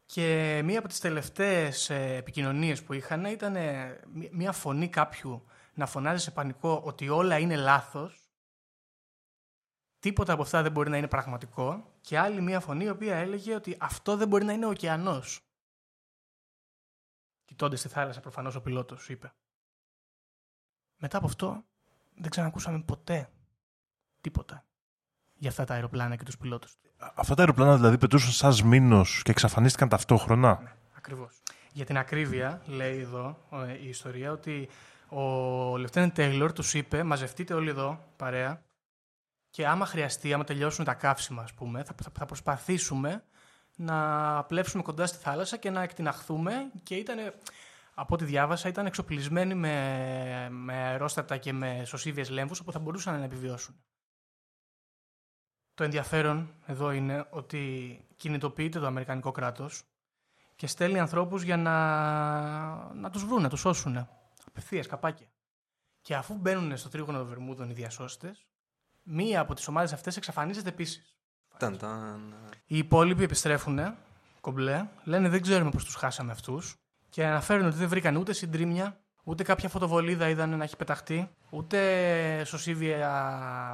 και 0.06 0.60
μία 0.64 0.78
από 0.78 0.88
τις 0.88 1.00
τελευταίες 1.00 1.90
ε, 1.90 2.14
επικοινωνίες 2.16 2.82
που 2.82 2.92
είχαν 2.92 3.24
ήταν 3.24 3.56
ε, 3.56 4.00
μ- 4.12 4.32
μία 4.32 4.52
φωνή 4.52 4.88
κάποιου 4.88 5.44
να 5.74 5.86
φωνάζει 5.86 6.22
σε 6.22 6.30
πανικό 6.30 6.82
ότι 6.84 7.08
όλα 7.08 7.38
είναι 7.38 7.56
λάθος 7.56 8.23
Τίποτα 10.04 10.32
από 10.32 10.42
αυτά 10.42 10.62
δεν 10.62 10.72
μπορεί 10.72 10.90
να 10.90 10.96
είναι 10.96 11.08
πραγματικό 11.08 11.92
και 12.00 12.18
άλλη 12.18 12.40
μία 12.40 12.60
φωνή 12.60 12.84
η 12.84 12.88
οποία 12.88 13.16
έλεγε 13.16 13.54
ότι 13.54 13.76
αυτό 13.80 14.16
δεν 14.16 14.28
μπορεί 14.28 14.44
να 14.44 14.52
είναι 14.52 14.66
ο 14.66 14.68
ωκεανός. 14.68 15.40
Κοιτώντας 17.44 17.78
στη 17.78 17.88
θάλασσα, 17.88 18.20
προφανώς 18.20 18.54
ο 18.54 18.60
πιλότος 18.60 19.08
είπε. 19.08 19.32
Μετά 20.96 21.16
από 21.16 21.26
αυτό, 21.26 21.64
δεν 22.14 22.30
ξανακούσαμε 22.30 22.82
ποτέ 22.82 23.30
τίποτα 24.20 24.64
για 25.34 25.50
αυτά 25.50 25.64
τα 25.64 25.74
αεροπλάνα 25.74 26.16
και 26.16 26.24
τους 26.24 26.38
πιλότους. 26.38 26.76
Αυτά 27.14 27.34
τα 27.34 27.40
αεροπλάνα 27.40 27.76
δηλαδή 27.76 27.98
πετούσαν 27.98 28.32
σαν 28.32 28.52
σμήνος 28.52 29.22
και 29.22 29.30
εξαφανίστηκαν 29.30 29.88
ταυτόχρονα; 29.88 30.60
Ναι, 30.62 30.72
ακριβώς. 30.96 31.42
Για 31.72 31.84
την 31.84 31.96
ακρίβεια, 31.98 32.62
λέει 32.66 32.98
εδώ 32.98 33.38
ε, 33.50 33.72
η 33.72 33.88
ιστορία, 33.88 34.32
ότι 34.32 34.68
ο 35.08 35.76
Λευτένεν 35.76 36.12
Τέιλορ 36.12 36.52
τους 36.52 36.74
είπε: 36.74 37.02
Μαζευτείτε 37.02 37.54
όλοι 37.54 37.68
εδώ, 37.68 38.04
παρέα, 38.16 38.62
και 39.54 39.66
άμα 39.66 39.86
χρειαστεί, 39.86 40.32
άμα 40.32 40.44
τελειώσουν 40.44 40.84
τα 40.84 40.94
καύσιμα, 40.94 41.42
ας 41.42 41.54
πούμε, 41.54 41.84
θα, 41.84 41.94
θα, 42.02 42.10
θα 42.18 42.26
προσπαθήσουμε 42.26 43.24
να 43.76 44.44
πλέψουμε 44.44 44.82
κοντά 44.82 45.06
στη 45.06 45.18
θάλασσα 45.18 45.56
και 45.56 45.70
να 45.70 45.82
εκτιναχθούμε. 45.82 46.70
Και 46.82 46.94
ήταν, 46.94 47.18
από 47.94 48.14
ό,τι 48.14 48.24
διάβασα, 48.24 48.68
ήταν 48.68 48.86
εξοπλισμένοι 48.86 49.54
με, 49.54 50.48
με 50.50 50.74
αερόστατα 50.74 51.36
και 51.36 51.52
με 51.52 51.82
σωσίβιες 51.84 52.30
λέμβους, 52.30 52.60
όπου 52.60 52.72
θα 52.72 52.78
μπορούσαν 52.78 53.18
να 53.18 53.24
επιβιώσουν. 53.24 53.84
Το 55.74 55.84
ενδιαφέρον 55.84 56.54
εδώ 56.66 56.90
είναι 56.90 57.26
ότι 57.30 58.00
κινητοποιείται 58.16 58.78
το 58.78 58.86
Αμερικανικό 58.86 59.30
κράτος 59.30 59.82
και 60.56 60.66
στέλνει 60.66 60.98
ανθρώπους 60.98 61.42
για 61.42 61.56
να, 61.56 61.74
να 62.94 63.10
τους 63.10 63.24
βρουν, 63.24 63.42
να 63.42 63.48
τους 63.48 63.60
σώσουν. 63.60 64.08
Απευθείας, 64.46 64.86
καπάκια. 64.86 65.26
Και 66.00 66.14
αφού 66.14 66.34
μπαίνουν 66.34 66.76
στο 66.76 66.88
τρίγωνο 66.88 67.18
των 67.18 67.26
Βερμούδων 67.26 67.70
οι 67.70 67.72
διασώστες, 67.72 68.46
μία 69.04 69.40
από 69.40 69.54
τις 69.54 69.68
ομάδες 69.68 69.92
αυτές 69.92 70.16
εξαφανίζεται 70.16 70.68
επίσης. 70.68 71.18
Ταν, 71.58 71.78
ταν. 71.78 72.34
Οι 72.66 72.78
υπόλοιποι 72.78 73.22
επιστρέφουν 73.22 73.96
κομπλέ, 74.40 74.88
λένε 75.04 75.28
δεν 75.28 75.42
ξέρουμε 75.42 75.70
πώς 75.70 75.84
τους 75.84 75.94
χάσαμε 75.94 76.32
αυτούς 76.32 76.76
και 77.08 77.26
αναφέρουν 77.26 77.66
ότι 77.66 77.76
δεν 77.76 77.88
βρήκαν 77.88 78.16
ούτε 78.16 78.32
συντρίμια, 78.32 79.00
ούτε 79.24 79.42
κάποια 79.42 79.68
φωτοβολίδα 79.68 80.28
είδαν 80.28 80.56
να 80.56 80.64
έχει 80.64 80.76
πεταχτεί, 80.76 81.30
ούτε 81.50 82.44
σωσίβια 82.44 82.98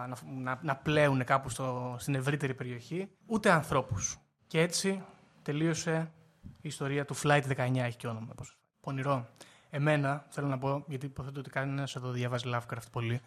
να, 0.08 0.16
να, 0.42 0.58
να 0.62 0.76
πλέουν 0.76 1.24
κάπου 1.24 1.48
στο, 1.48 1.96
στην 1.98 2.14
ευρύτερη 2.14 2.54
περιοχή, 2.54 3.10
ούτε 3.26 3.50
ανθρώπους. 3.50 4.18
Και 4.46 4.60
έτσι 4.60 5.02
τελείωσε 5.42 6.12
η 6.42 6.68
ιστορία 6.68 7.04
του 7.04 7.16
Flight 7.16 7.42
19, 7.56 7.76
έχει 7.76 7.96
και 7.96 8.06
όνομα. 8.06 8.34
Πώς. 8.34 8.58
Πονηρό. 8.80 9.28
Εμένα, 9.70 10.26
θέλω 10.28 10.46
να 10.46 10.58
πω, 10.58 10.84
γιατί 10.86 11.06
υποθέτω 11.06 11.40
ότι 11.40 11.50
κανένας 11.50 11.96
εδώ 11.96 12.10
διαβάζει 12.10 12.50
Lovecraft 12.54 12.90
πολύ, 12.92 13.20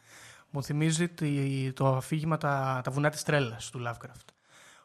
μου 0.54 0.64
θυμίζει 0.64 1.10
τη- 1.10 1.74
το 1.74 1.96
αφήγημα 1.96 2.38
τα, 2.38 2.82
τα 2.84 2.92
βουνά 2.92 3.10
της 3.10 3.24
τρέλας 3.24 3.70
του 3.70 3.84
Lovecraft 3.88 4.26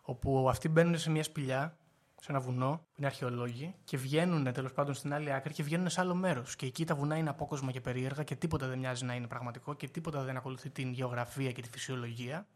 όπου 0.02 0.48
αυτοί 0.48 0.68
μπαίνουν 0.68 0.98
σε 0.98 1.10
μια 1.10 1.22
σπηλιά, 1.22 1.76
σε 2.20 2.30
ένα 2.32 2.40
βουνό, 2.40 2.76
που 2.76 2.94
είναι 2.96 3.06
αρχαιολόγοι, 3.06 3.74
και 3.84 3.96
βγαίνουν 3.96 4.52
τέλος 4.52 4.72
πάντων 4.72 4.94
στην 4.94 5.12
άλλη 5.14 5.32
άκρη 5.32 5.52
και 5.52 5.62
βγαίνουν 5.62 5.88
σε 5.88 6.00
άλλο 6.00 6.14
μέρος. 6.14 6.56
Και 6.56 6.66
εκεί 6.66 6.84
τα 6.84 6.94
βουνά 6.94 7.16
είναι 7.16 7.28
απόκοσμα 7.30 7.70
και 7.70 7.80
περίεργα 7.80 8.22
και 8.22 8.34
τίποτα 8.36 8.66
δεν 8.66 8.78
μοιάζει 8.78 9.04
να 9.04 9.14
είναι 9.14 9.26
πραγματικό 9.26 9.74
και 9.74 9.88
τίποτα 9.88 10.22
δεν 10.22 10.36
ακολουθεί 10.36 10.70
την 10.70 10.92
γεωγραφία 10.92 11.52
και 11.52 11.62
τη 11.62 11.68
φυσιολογία 11.68 12.46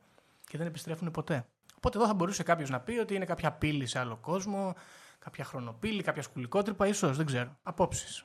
και 0.47 0.59
δεν 0.59 0.67
επιστρέφουν 0.67 1.11
ποτέ. 1.11 1.47
Οπότε 1.77 1.99
εδώ 1.99 2.07
θα 2.07 2.15
μπορούσε 2.15 2.43
κάποιος 2.43 2.71
να 2.71 2.81
πει 2.81 2.93
ότι 2.99 3.15
είναι 3.15 3.25
κάποια 3.25 3.53
πύλη 3.53 3.87
σε 3.87 3.99
άλλο 3.99 4.17
κόσμο, 4.17 4.75
κάποια 5.19 5.45
χρονοπύλη, 5.45 6.03
κάποια 6.03 6.23
σκουλικότρυπα, 6.23 6.87
ίσως, 6.87 7.17
δεν 7.17 7.27
ξέρω. 7.27 7.57
Απόψεις. 7.63 8.25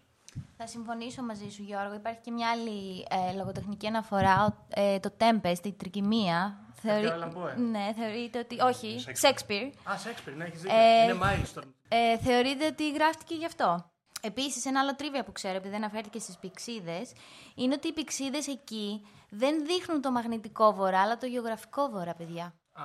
Θα 0.58 0.68
συμφωνήσω 0.68 1.24
μαζί 1.24 1.50
σου, 1.50 1.64
Γιώργο. 1.64 1.94
Υπάρχει 1.94 2.20
και 2.22 2.32
μια 2.32 2.50
άλλη 2.50 3.08
ε, 3.10 3.36
λογοτεχνική 3.36 3.88
αναφορά. 3.88 4.66
Ε, 4.70 5.00
το 5.00 5.12
Tempest, 5.18 5.66
η 5.66 5.74
τρικυμία. 5.74 6.60
Θεωρεί... 6.74 7.08
Allan 7.08 7.28
Poe. 7.28 7.56
Ναι, 7.72 7.94
θεωρείται 7.96 8.40
ότι. 8.40 8.60
Όχι, 8.62 9.04
Shakespeare. 9.22 9.72
Α, 9.92 9.98
Σέξπιρ, 9.98 10.36
ναι, 10.36 10.44
έχεις 10.46 10.62
δίκιο. 10.62 10.78
Ε, 10.78 11.04
είναι 11.04 11.18
Milestone. 11.22 11.68
Ε, 11.88 12.18
θεωρείται 12.18 12.66
ότι 12.66 12.92
γράφτηκε 12.92 13.36
γι' 13.36 13.46
αυτό. 13.46 13.92
Επίσης, 14.22 14.66
ένα 14.66 14.80
άλλο 14.80 14.96
τρίβια 14.96 15.24
που 15.24 15.32
ξέρω, 15.32 15.56
επειδή 15.56 15.70
δεν 15.70 15.84
αναφέρθηκε 15.84 16.20
στις 16.20 16.38
πηξίδες, 16.38 17.12
είναι 17.56 17.74
ότι 17.74 17.88
οι 17.88 17.94
πηξίδες 17.94 18.48
εκεί 18.48 19.08
δεν 19.30 19.66
δείχνουν 19.66 20.02
το 20.02 20.12
μαγνητικό 20.12 20.74
βορρά, 20.74 21.02
αλλά 21.02 21.18
το 21.18 21.26
γεωγραφικό 21.26 21.90
βορρά, 21.90 22.14
παιδιά. 22.14 22.54
Α, 22.72 22.84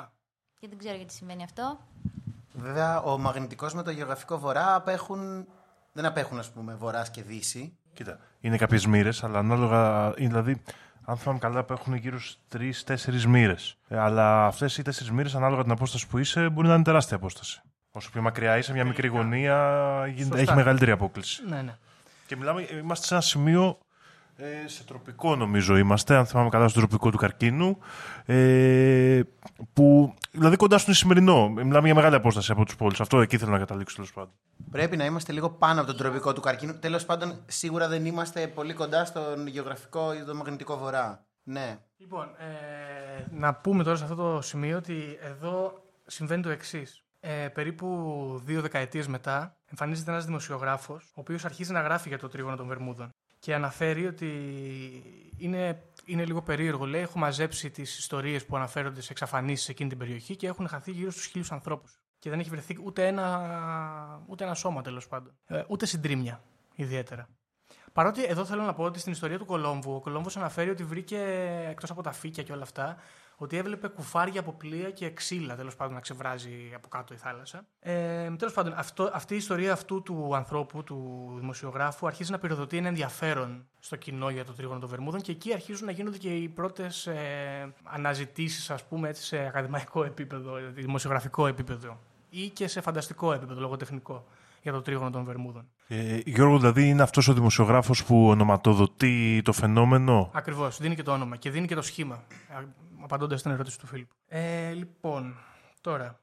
Και 0.61 0.68
δεν 0.68 0.78
ξέρω 0.78 0.96
γιατί 0.96 1.12
σημαίνει 1.12 1.42
αυτό. 1.42 1.78
Βέβαια, 2.53 3.03
ο 3.03 3.18
μαγνητικός 3.18 3.74
με 3.74 3.82
το 3.82 3.90
γεωγραφικό 3.90 4.38
βορρά 4.38 4.74
απέχουν, 4.74 5.48
δεν 5.93 6.05
απέχουν, 6.05 6.38
ας 6.38 6.51
πούμε, 6.51 6.74
βορράς 6.74 7.11
και 7.11 7.22
δύση. 7.22 7.76
Κοίτα, 7.95 8.18
είναι 8.40 8.57
κάποιες 8.57 8.86
μοίρες, 8.86 9.24
αλλά 9.24 9.38
ανάλογα. 9.38 10.12
είναι 10.16 10.28
Δηλαδή, 10.28 10.62
αν 11.05 11.16
θυμάμαι 11.16 11.38
καλά, 11.38 11.64
έχουν 11.70 11.95
γύρω 11.95 12.20
στι 12.20 12.40
τρει-τέσσερι 12.49 13.26
μοίρες. 13.26 13.76
αλλά 13.88 14.47
αυτές 14.47 14.78
οι 14.78 14.82
τέσσερις 14.82 15.11
μοίρες, 15.11 15.34
ανάλογα 15.34 15.62
την 15.62 15.70
απόσταση 15.72 16.07
που 16.07 16.18
είσαι, 16.18 16.49
μπορεί 16.49 16.68
να 16.68 16.74
είναι 16.74 16.82
τεράστια 16.82 17.16
απόσταση. 17.16 17.61
Όσο 17.93 18.11
πιο 18.11 18.22
μακριά 18.22 18.57
είσαι, 18.59 18.72
μια 18.72 18.84
μικρή 18.84 19.09
γωνία 19.09 19.57
γίνεται- 20.07 20.24
Σωστά. 20.24 20.40
έχει 20.40 20.55
μεγαλύτερη 20.55 20.90
απόκληση. 20.90 21.43
ναι, 21.49 21.62
ναι. 21.62 21.76
Και 22.26 22.36
μιλάμε, 22.36 22.62
είμαστε 22.82 23.07
σε 23.07 23.14
ένα 23.14 23.22
σημείο 23.22 23.78
Ε, 24.36 24.68
σε 24.68 24.84
τροπικό 24.84 25.36
νομίζω 25.36 25.76
είμαστε, 25.76 26.16
αν 26.16 26.26
θυμάμαι 26.26 26.48
καλά, 26.48 26.68
στο 26.68 26.78
τροπικό 26.78 27.10
του 27.10 27.16
καρκίνου. 27.16 27.78
Ε, 28.24 29.20
που, 29.72 30.14
δηλαδή 30.30 30.56
κοντά 30.56 30.78
στον 30.78 30.92
Ισημερινό. 30.92 31.48
Μιλάμε 31.48 31.86
για 31.86 31.94
μεγάλη 31.94 32.14
απόσταση 32.14 32.52
από 32.52 32.64
τους 32.64 32.76
πόλεις. 32.76 33.00
Αυτό 33.00 33.20
εκεί 33.20 33.38
θέλω 33.38 33.50
να 33.50 33.58
καταλήξω 33.58 33.94
τέλος 33.94 34.12
πάντων. 34.12 34.32
Πρέπει 34.70 34.96
να 34.96 35.04
είμαστε 35.04 35.32
λίγο 35.32 35.50
πάνω 35.50 35.80
από 35.80 35.88
τον 35.88 35.96
τροπικό 35.96 36.32
του 36.32 36.40
καρκίνου. 36.40 36.78
Τέλος 36.78 37.04
πάντων, 37.04 37.42
σίγουρα 37.46 37.88
δεν 37.88 38.06
είμαστε 38.06 38.46
πολύ 38.46 38.74
κοντά 38.74 39.04
στον 39.04 39.46
γεωγραφικό 39.46 40.14
ή 40.14 40.24
τον 40.24 40.36
μαγνητικό 40.36 40.78
βορρά. 40.78 41.26
Ναι. 41.42 41.78
Λοιπόν, 41.96 42.24
ε, 42.24 43.26
να 43.30 43.54
πούμε 43.54 43.84
τώρα 43.84 43.96
σε 43.96 44.04
αυτό 44.04 44.16
το 44.16 44.40
σημείο 44.40 44.76
ότι 44.76 45.18
εδώ 45.20 45.82
συμβαίνει 46.06 46.42
το 46.42 46.50
εξής. 46.50 47.04
Ε, 47.20 47.48
περίπου 47.48 47.86
δύο 48.44 48.60
δεκαετίες 48.60 49.06
μετά 49.06 49.56
εμφανίζεται 49.70 50.10
ένας 50.10 50.24
δημοσιογράφος 50.24 51.04
ο 51.04 51.20
οποίος 51.20 51.44
αρχίζει 51.44 51.72
να 51.72 51.80
γράφει 51.80 52.08
για 52.08 52.18
το 52.18 52.28
τρίγωνο 52.28 52.56
των 52.56 52.66
Βερμούδων 52.66 53.10
και 53.43 53.55
αναφέρει 53.55 54.07
ότι 54.07 54.28
είναι, 55.36 55.82
είναι 56.05 56.24
λίγο 56.24 56.43
περίεργο. 56.43 56.86
Λέει: 56.86 57.01
Έχω 57.01 57.18
μαζέψει 57.18 57.70
τις 57.70 57.99
ιστορίες 57.99 58.47
που 58.47 58.57
αναφέρονται 58.57 59.01
σε 59.01 59.12
εξαφανίσεις 59.12 59.64
σε 59.64 59.70
εκείνη 59.70 59.88
την 59.88 59.99
περιοχή 59.99 60.36
και 60.36 60.47
έχουν 60.47 60.68
χαθεί 60.68 60.90
γύρω 60.90 61.11
στους 61.11 61.26
χίλιους 61.26 61.53
ανθρώπους. 61.53 62.01
Και 62.18 62.30
δεν 62.30 62.40
έχει 62.40 62.51
βρεθεί 62.51 62.78
ούτε 62.84 63.07
ένα, 63.07 64.24
ούτε 64.26 64.45
ένα 64.45 64.55
σώμα 64.55 64.82
τέλος 64.82 65.09
πάντων. 65.09 65.34
Ε, 65.47 65.62
ούτε 65.68 65.86
συντρίμια 65.86 66.43
ιδιαίτερα. 66.74 67.28
Παρότι 67.93 68.24
εδώ 68.24 68.45
θέλω 68.45 68.62
να 68.62 68.74
πω 68.74 68.84
ότι 68.84 68.99
στην 68.99 69.12
ιστορία 69.12 69.38
του 69.38 69.45
Κολόμβου, 69.45 69.95
ο 69.95 70.01
Κολόμβος 70.01 70.36
αναφέρει 70.36 70.70
ότι 70.70 70.84
βρήκε 70.84 71.18
εκτός 71.68 71.90
από 71.90 72.03
τα 72.03 72.12
φύκια 72.12 72.43
και 72.43 72.53
όλα 72.53 72.62
αυτά, 72.62 72.97
ότι 73.43 73.57
έβλεπε 73.57 73.88
κουφάρια 73.88 74.40
από 74.40 74.53
πλοία 74.53 74.90
και 74.90 75.11
ξύλα 75.11 75.57
τέλος 75.57 75.76
πάντων 75.76 75.95
να 75.95 76.01
ξεβράζει 76.01 76.72
από 76.74 76.88
κάτω 76.88 77.14
η 77.14 77.16
θάλασσα. 77.16 77.64
Ε, 77.80 78.30
τέλος 78.30 78.55
πάντων, 78.55 78.72
αυτό, 78.76 79.11
αυτή 79.12 79.34
η 79.34 79.36
ιστορία 79.36 79.72
αυτού 79.72 80.03
του 80.03 80.30
ανθρώπου, 80.34 80.82
του 80.84 81.32
δημοσιογράφου, 81.38 82.07
αρχίζει 82.07 82.30
να 82.30 82.38
πυροδοτεί 82.38 82.76
ένα 82.76 82.88
ενδιαφέρον 82.88 83.66
στο 83.78 83.97
κοινό 83.97 84.30
για 84.30 84.45
το 84.45 84.53
τρίγωνο 84.53 84.80
των 84.80 84.88
Βερμούδων 84.88 85.20
και 85.20 85.32
εκεί 85.32 85.53
αρχίζουν 85.53 85.86
να 85.86 85.93
γίνονται 85.93 86.18
και 86.18 86.36
οι 86.36 86.49
πρώτες 86.49 87.07
ε, 87.07 87.74
αναζητήσεις, 87.82 88.70
ας 88.70 88.84
πούμε, 88.84 89.09
έτσι, 89.09 89.22
σε 89.22 89.36
ακαδημαϊκό 89.36 90.05
επίπεδο, 90.05 90.53
δημοσιογραφικό 90.74 91.47
επίπεδο 91.47 91.99
ή 92.30 92.49
και 92.49 92.68
σε 92.68 92.80
φανταστικό 92.80 93.32
επίπεδο, 93.32 93.61
λογοτεχνικό 93.61 94.24
για 94.62 94.72
το 94.72 94.82
τρίγωνο 94.82 95.11
των 95.11 95.24
Βερμούδων. 95.24 95.64
Ε, 95.88 96.18
Γιώργο, 96.24 96.59
δηλαδή 96.59 96.88
είναι 96.88 97.03
αυτός 97.03 97.28
ο 97.28 97.32
δημοσιογράφος 97.32 98.05
που 98.05 98.26
ονοματοδοτεί 98.28 99.40
το 99.45 99.53
φαινόμενο; 99.53 100.30
Ακριβώς, 100.32 100.78
δίνει 100.78 100.95
και 100.95 101.03
το 101.03 101.12
όνομα 101.12 101.36
και 101.36 101.51
δίνει 101.51 101.66
και 101.66 101.74
το 101.74 101.82
σχήμα. 101.82 102.22
Απαντώντας 103.03 103.40
στην 103.40 103.50
ερώτηση 103.50 103.78
του 103.78 103.86
Φίλιππ. 103.86 104.11
Ε, 104.28 104.72
λοιπόν, 104.72 105.36
τώρα. 105.80 106.20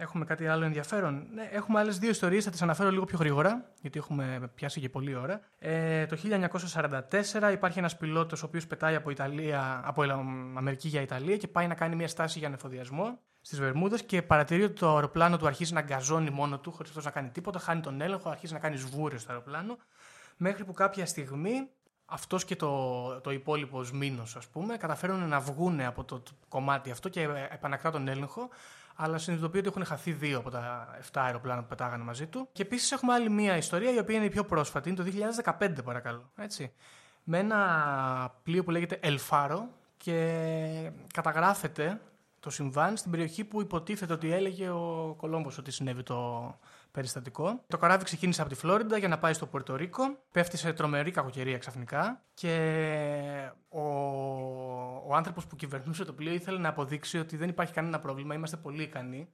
Έχουμε 0.00 0.24
κάτι 0.24 0.46
άλλο 0.46 0.64
ενδιαφέρον. 0.64 1.26
Ναι, 1.34 1.48
έχουμε 1.52 1.78
άλλες 1.78 1.98
δύο 1.98 2.10
ιστορίες, 2.10 2.44
θα 2.44 2.50
τις 2.50 2.62
αναφέρω 2.62 2.90
λίγο 2.90 3.04
πιο 3.04 3.18
γρήγορα, 3.18 3.70
γιατί 3.80 3.98
έχουμε 3.98 4.50
πιάσει 4.54 4.80
και 4.80 4.88
πολλή 4.88 5.14
ώρα. 5.14 5.40
Ε, 5.58 6.06
το 6.06 6.16
1944 6.16 7.52
υπάρχει 7.52 7.78
ένας 7.78 7.96
πιλότος 7.96 8.42
ο 8.42 8.46
οποίος 8.46 8.66
πετάει 8.66 8.94
από, 8.94 9.10
Ιταλία, 9.10 9.80
από 9.84 10.02
Αμερική 10.56 10.88
για 10.88 11.00
Ιταλία 11.00 11.36
και 11.36 11.48
πάει 11.48 11.66
να 11.66 11.74
κάνει 11.74 11.96
μια 11.96 12.08
στάση 12.08 12.38
για 12.38 12.48
ανεφοδιασμό 12.48 13.18
στις 13.40 13.58
Βερμούδες 13.60 14.02
και 14.02 14.22
παρατηρεί 14.22 14.62
ότι 14.62 14.72
το 14.72 14.94
αεροπλάνο 14.94 15.36
του 15.36 15.46
αρχίζει 15.46 15.72
να 15.72 15.80
γκαζώνει 15.80 16.30
μόνο 16.30 16.58
του, 16.58 16.72
χωρίς 16.72 16.88
αυτός 16.88 17.04
να 17.04 17.10
κάνει 17.10 17.28
τίποτα, 17.28 17.58
χάνει 17.58 17.80
τον 17.80 18.00
έλεγχο, 18.00 18.30
αρχίζει 18.30 18.52
να 18.52 18.58
κάνει 18.58 18.76
σβούρες 18.76 19.20
στο 19.20 19.32
αεροπλάνο. 19.32 19.76
Μέχρι 20.36 20.64
που 20.64 20.72
κάποια 20.72 21.06
στιγμή 21.06 21.68
αυτός 22.10 22.44
και 22.44 22.56
το, 22.56 23.20
το 23.20 23.30
υπόλοιπο 23.30 23.84
σμήνος, 23.84 24.36
ας 24.36 24.46
πούμε, 24.46 24.76
καταφέρουν 24.76 25.28
να 25.28 25.40
βγουν 25.40 25.80
από 25.80 26.04
το 26.04 26.22
κομμάτι 26.48 26.90
αυτό 26.90 27.08
και 27.08 27.28
επανακτά 27.50 27.90
τον 27.90 28.08
έλεγχο. 28.08 28.48
Αλλά 29.00 29.18
συνειδητοποιεί 29.18 29.60
ότι 29.64 29.68
έχουν 29.68 29.84
χαθεί 29.84 30.12
δύο 30.12 30.38
από 30.38 30.50
τα 30.50 30.88
7 31.00 31.10
αεροπλάνα 31.12 31.60
που 31.60 31.66
πετάγανε 31.68 32.04
μαζί 32.04 32.26
του. 32.26 32.48
Και 32.52 32.62
επίσης 32.62 32.92
έχουμε 32.92 33.12
άλλη 33.12 33.30
μία 33.30 33.56
ιστορία, 33.56 33.92
η 33.92 33.98
οποία 33.98 34.16
είναι 34.16 34.24
η 34.24 34.28
πιο 34.28 34.44
πρόσφατη, 34.44 34.88
είναι 34.88 35.04
το 35.04 35.04
2015, 35.58 35.84
παρακαλώ. 35.84 36.30
Έτσι. 36.36 36.72
Με 37.24 37.38
ένα 37.38 38.34
πλοίο 38.42 38.64
που 38.64 38.70
λέγεται 38.70 38.98
Ελφάρο 39.02 39.68
και 39.96 40.90
καταγράφεται 41.14 42.00
το 42.40 42.50
συμβάν 42.50 42.96
στην 42.96 43.10
περιοχή 43.10 43.44
που 43.44 43.60
υποτίθεται 43.60 44.12
ότι 44.12 44.32
έλεγε 44.32 44.68
ο 44.68 45.14
Κολόμπος 45.18 45.58
ότι 45.58 45.70
συνέβη 45.70 46.02
το 46.02 46.58
περιστατικό. 46.98 47.64
Το 47.66 47.78
καράβι 47.78 48.04
ξεκίνησε 48.04 48.40
από 48.40 48.50
τη 48.50 48.56
Φλόριντα 48.56 48.98
για 48.98 49.08
να 49.08 49.18
πάει 49.18 49.32
στο 49.32 49.46
Πορτορίκο. 49.46 50.02
Πέφτει 50.32 50.56
σε 50.56 50.72
τρομερή 50.72 51.10
κακοκαιρία 51.10 51.58
ξαφνικά 51.58 52.22
και 52.34 53.50
ο, 53.68 53.82
ο 55.06 55.14
άνθρωπος 55.14 55.46
που 55.46 55.56
κυβερνούσε 55.56 56.04
το 56.04 56.12
πλοίο 56.12 56.32
ήθελε 56.32 56.58
να 56.58 56.68
αποδείξει 56.68 57.18
ότι 57.18 57.36
δεν 57.36 57.48
υπάρχει 57.48 57.72
κανένα 57.72 57.98
πρόβλημα, 57.98 58.34
είμαστε 58.34 58.56
πολύ 58.56 58.82
ικανοί. 58.82 59.28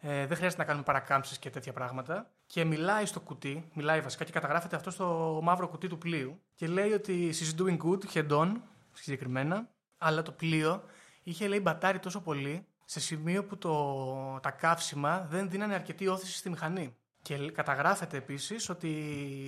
Ε, 0.00 0.26
δεν 0.26 0.36
χρειάζεται 0.36 0.60
να 0.60 0.66
κάνουμε 0.66 0.84
παρακάμψεις 0.84 1.38
και 1.38 1.50
τέτοια 1.50 1.72
πράγματα. 1.72 2.30
Και 2.46 2.64
μιλάει 2.64 3.06
στο 3.06 3.20
κουτί, 3.20 3.70
μιλάει 3.74 4.00
βασικά 4.00 4.24
και 4.24 4.32
καταγράφεται 4.32 4.76
αυτό 4.76 4.90
στο 4.90 5.40
μαύρο 5.42 5.68
κουτί 5.68 5.88
του 5.88 5.98
πλοίου. 5.98 6.40
Και 6.54 6.66
λέει 6.66 6.92
ότι 6.92 7.34
she's 7.34 7.60
doing 7.60 7.76
good, 7.76 8.00
head 8.14 8.38
on, 8.40 8.52
συγκεκριμένα. 8.92 9.68
Αλλά 9.98 10.22
το 10.22 10.32
πλοίο 10.32 10.82
είχε 11.22 11.48
λέει 11.48 11.60
μπατάρει 11.62 11.98
τόσο 11.98 12.20
πολύ 12.20 12.66
σε 12.84 13.00
σημείο 13.00 13.44
που 13.44 13.58
το, 13.58 14.40
τα 14.42 14.50
καύσιμα 14.50 15.26
δεν 15.30 15.50
δίνανε 15.50 15.74
αρκετή 15.74 16.08
όθηση 16.08 16.36
στη 16.36 16.50
μηχανή. 16.50 16.96
Και 17.26 17.50
καταγράφεται 17.54 18.16
επίσης 18.16 18.68
ότι 18.68 18.90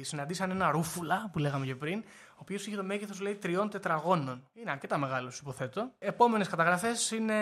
συναντήσαν 0.01 0.51
ένα 0.51 0.71
ρούφουλα 0.71 1.29
που 1.33 1.39
λέγαμε 1.39 1.67
και 1.67 1.75
πριν, 1.75 2.03
ο 2.31 2.39
οποίος 2.41 2.67
είχε 2.67 2.77
το 2.77 2.83
μέγεθος 2.83 3.21
λέει 3.21 3.35
τριών 3.35 3.71
τετραγώνων. 3.71 4.43
Είναι 4.55 4.71
αρκετά 4.71 4.99
μεγάλος, 4.99 5.39
υποθέτω. 5.39 5.91
Επόμενες 5.99 6.49
καταγραφές 6.49 7.11
είναι 7.11 7.35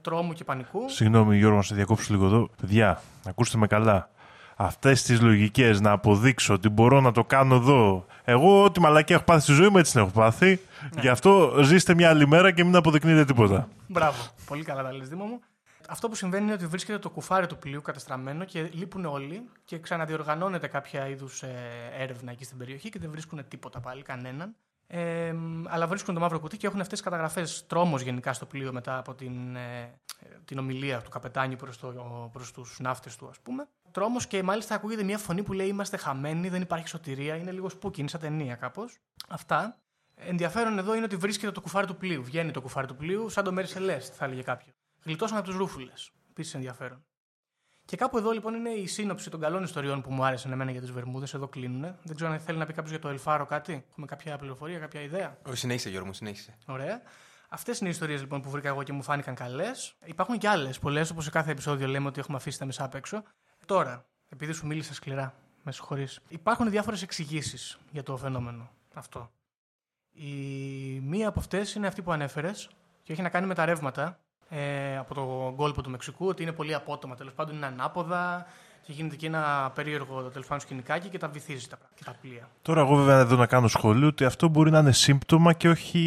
τρόμου 0.00 0.32
και 0.32 0.44
πανικού. 0.44 0.88
Συγγνώμη, 0.88 1.36
Γιώργο, 1.36 1.56
να 1.56 1.62
σε 1.62 1.74
διακόψω 1.74 2.12
λίγο 2.14 2.26
εδώ. 2.26 2.50
Παιδιά, 2.60 3.02
ακούστε 3.26 3.58
με 3.58 3.66
καλά. 3.66 4.10
Αυτές 4.56 5.02
τις 5.02 5.20
λογικές 5.20 5.80
να 5.80 5.90
αποδείξω 5.90 6.54
ότι 6.54 6.68
μπορώ 6.68 7.00
να 7.00 7.12
το 7.12 7.24
κάνω 7.24 7.54
εδώ. 7.54 8.06
Εγώ, 8.24 8.64
ό,τι 8.64 8.80
μαλακία 8.80 9.16
έχω 9.16 9.24
πάθει 9.24 9.40
στη 9.40 9.52
ζωή 9.52 9.68
μου, 9.68 9.78
έτσι 9.78 9.92
την 9.92 10.00
έχω 10.00 10.10
πάθει. 10.10 10.60
Ναι. 10.94 11.00
Γι' 11.00 11.08
αυτό 11.08 11.54
ζήστε 11.62 11.94
μια 11.94 12.08
άλλη 12.08 12.26
μέρα 12.26 12.50
και 12.50 12.64
μην 12.64 12.76
αποδεικνύετε 12.76 13.24
τίποτα. 13.24 13.68
Μπράβο. 13.86 14.22
Πολύ 14.46 14.64
καλά 14.64 14.82
τα 14.82 14.92
λες, 14.92 15.08
Δήμο 15.08 15.24
μου. 15.24 15.40
Αυτό 15.88 16.08
που 16.08 16.14
συμβαίνει 16.14 16.44
είναι 16.44 16.52
ότι 16.52 16.66
βρίσκεται 16.66 16.98
το 16.98 17.10
κουφάρι 17.10 17.46
του 17.46 17.58
πλοίου 17.58 17.80
καταστραμμένο 17.82 18.44
και 18.44 18.62
λείπουν 18.72 19.04
όλοι 19.04 19.48
και 19.64 19.78
ξαναδιοργανώνεται 19.78 20.66
κάποια 20.66 21.08
είδους 21.08 21.42
ε, 21.42 21.90
έρευνα 21.92 22.30
εκεί 22.30 22.44
στην 22.44 22.58
περιοχή 22.58 22.88
και 22.88 22.98
δεν 22.98 23.10
βρίσκουν 23.10 23.48
τίποτα 23.48 23.80
πάλι, 23.80 24.02
κανέναν. 24.02 24.56
Ε, 24.88 25.34
αλλά 25.64 25.86
βρίσκουν 25.86 26.14
το 26.14 26.20
μαύρο 26.20 26.40
κουτί 26.40 26.56
και 26.56 26.66
έχουν 26.66 26.80
αυτές 26.80 27.00
τις 27.00 27.08
καταγραφές 27.08 27.66
τρόμος 27.66 28.02
γενικά 28.02 28.32
στο 28.32 28.46
πλοίο 28.46 28.72
μετά 28.72 28.98
από 28.98 29.14
την, 29.14 29.56
ε, 29.56 30.00
την 30.44 30.58
ομιλία 30.58 31.00
του 31.00 31.10
καπετάνιου 31.10 31.56
προς 31.56 31.78
προς 32.32 32.52
τους 32.52 32.78
ναύτες 32.80 33.16
του, 33.16 33.28
ας 33.28 33.40
πούμε. 33.40 33.68
Τρόμος 33.90 34.26
και 34.26 34.42
μάλιστα 34.42 34.74
ακούγεται 34.74 35.02
μια 35.02 35.18
φωνή 35.18 35.42
που 35.42 35.52
λέει 35.52 35.66
Είμαστε 35.66 35.96
χαμένοι, 35.96 36.48
δεν 36.48 36.60
υπάρχει 36.60 36.88
σωτηρία. 36.88 37.36
Είναι 37.36 37.50
λίγο 37.50 37.68
σπούκι, 37.68 38.00
είναι 38.00 38.08
σαν 38.08 38.20
ταινία 38.20 38.54
κάπως. 38.54 38.98
Αυτά. 39.28 39.76
Ενδιαφέρον 40.14 40.78
εδώ 40.78 40.94
είναι 40.94 41.04
ότι 41.04 41.16
βρίσκεται 41.16 41.52
το 41.52 41.60
κουφάρι 41.60 41.86
του 41.86 41.96
πλοίου. 41.96 42.24
Βγαίνει 42.24 42.50
το 42.50 42.60
κουφάρι 42.60 42.86
του 42.86 42.96
πλοίου, 42.96 43.28
σαν 43.28 43.44
το 43.44 43.52
Μέρι 43.52 43.66
Σελέστ, 43.66 44.14
θα 44.16 44.24
έλεγε 44.24 44.42
κάποιος. 44.42 44.74
Γλιτώσαν 45.06 45.36
από 45.36 45.46
τους 45.46 45.56
ρούφουλες. 45.56 46.10
Επίσης 46.30 46.54
ενδιαφέρον. 46.54 47.04
Και 47.84 47.96
κάπου 47.96 48.18
εδώ 48.18 48.30
λοιπόν 48.30 48.54
είναι 48.54 48.70
η 48.70 48.86
σύνοψη 48.86 49.30
των 49.30 49.40
καλών 49.40 49.62
ιστοριών 49.62 50.02
που 50.02 50.12
μου 50.12 50.24
άρεσαν 50.24 50.52
εμένα 50.52 50.70
για 50.70 50.80
τις 50.80 50.90
Βερμούδες. 50.90 51.34
Εδώ 51.34 51.48
κλείνουν. 51.48 51.80
Δεν 52.02 52.14
ξέρω 52.14 52.30
αν 52.30 52.40
θέλει 52.40 52.58
να 52.58 52.66
πει 52.66 52.72
κάποιος 52.72 52.90
για 52.90 53.00
το 53.00 53.08
Ελφάρο 53.08 53.46
κάτι. 53.46 53.84
Έχουμε 53.90 54.06
κάποια 54.06 54.38
πληροφορία, 54.38 54.78
κάποια 54.78 55.00
ιδέα; 55.00 55.38
Όχι, 55.46 55.56
συνέχισε 55.56 55.90
Γιώργο, 55.90 56.12
συνέχισε. 56.12 56.58
Ωραία. 56.66 57.02
Αυτές 57.48 57.78
είναι 57.78 57.88
οι 57.88 57.92
ιστορίες 57.92 58.20
λοιπόν 58.20 58.40
που 58.40 58.50
βρήκα 58.50 58.68
εγώ 58.68 58.82
και 58.82 58.92
μου 58.92 59.02
φάνηκαν 59.02 59.34
καλές. 59.34 59.94
Υπάρχουν 60.04 60.38
και 60.38 60.48
άλλες 60.48 60.78
πολλές, 60.78 61.10
όπως 61.10 61.24
σε 61.24 61.30
κάθε 61.30 61.50
επεισόδιο 61.50 61.86
λέμε 61.86 62.08
ότι 62.08 62.20
έχουμε 62.20 62.36
αφήσει 62.36 62.58
τα 62.58 62.64
μισά 62.64 62.84
απ' 62.84 62.94
έξω. 62.94 63.22
Τώρα, 63.66 64.06
επειδή 64.28 64.52
σου 64.52 64.66
μίλησα 64.66 64.94
σκληρά, 64.94 65.34
με 65.62 65.72
συγχωρείς. 65.72 66.20
Υπάρχουν 66.28 66.70
διάφορες 66.70 67.02
εξηγήσεις 67.02 67.78
για 67.90 68.02
το 68.02 68.16
φαινόμενο 68.16 68.70
αυτό. 68.94 69.30
Η 70.12 70.34
μία 71.00 71.28
από 71.28 71.38
αυτές 71.40 71.74
είναι 71.74 71.86
αυτή 71.86 72.02
που 72.02 72.12
ανέφερες 72.12 72.70
και 73.02 73.12
έχει 73.12 73.22
να 73.22 73.28
κάνει 73.28 73.46
με 73.46 73.54
τα 73.54 73.64
ρεύματα 73.64 74.20
ε, 74.48 74.96
από 74.96 75.14
το 75.14 75.54
κόλπο 75.56 75.82
του 75.82 75.90
Μεξικού, 75.90 76.26
ότι 76.26 76.42
είναι 76.42 76.52
πολύ 76.52 76.74
απότομα 76.74 77.14
τέλος 77.14 77.32
πάντων, 77.32 77.56
είναι 77.56 77.66
ανάποδα 77.66 78.46
και 78.82 78.92
γίνεται 78.92 79.16
και 79.16 79.26
ένα 79.26 79.72
περίεργο 79.74 80.22
τέλος 80.22 80.46
πάντων 80.46 80.60
σκηνικάκι 80.60 81.08
και 81.08 81.18
τα 81.18 81.28
βυθίζει 81.28 81.68
τα, 81.68 81.78
και 81.94 82.04
τα 82.04 82.14
πλοία. 82.20 82.48
Τώρα, 82.62 82.80
εγώ 82.80 82.96
βέβαια 82.96 83.18
εδώ 83.18 83.36
να 83.36 83.46
κάνω 83.46 83.68
σχόλιο 83.68 84.06
ότι 84.06 84.24
αυτό 84.24 84.48
μπορεί 84.48 84.70
να 84.70 84.78
είναι 84.78 84.92
σύμπτωμα 84.92 85.52
και 85.52 85.68
όχι 85.68 86.00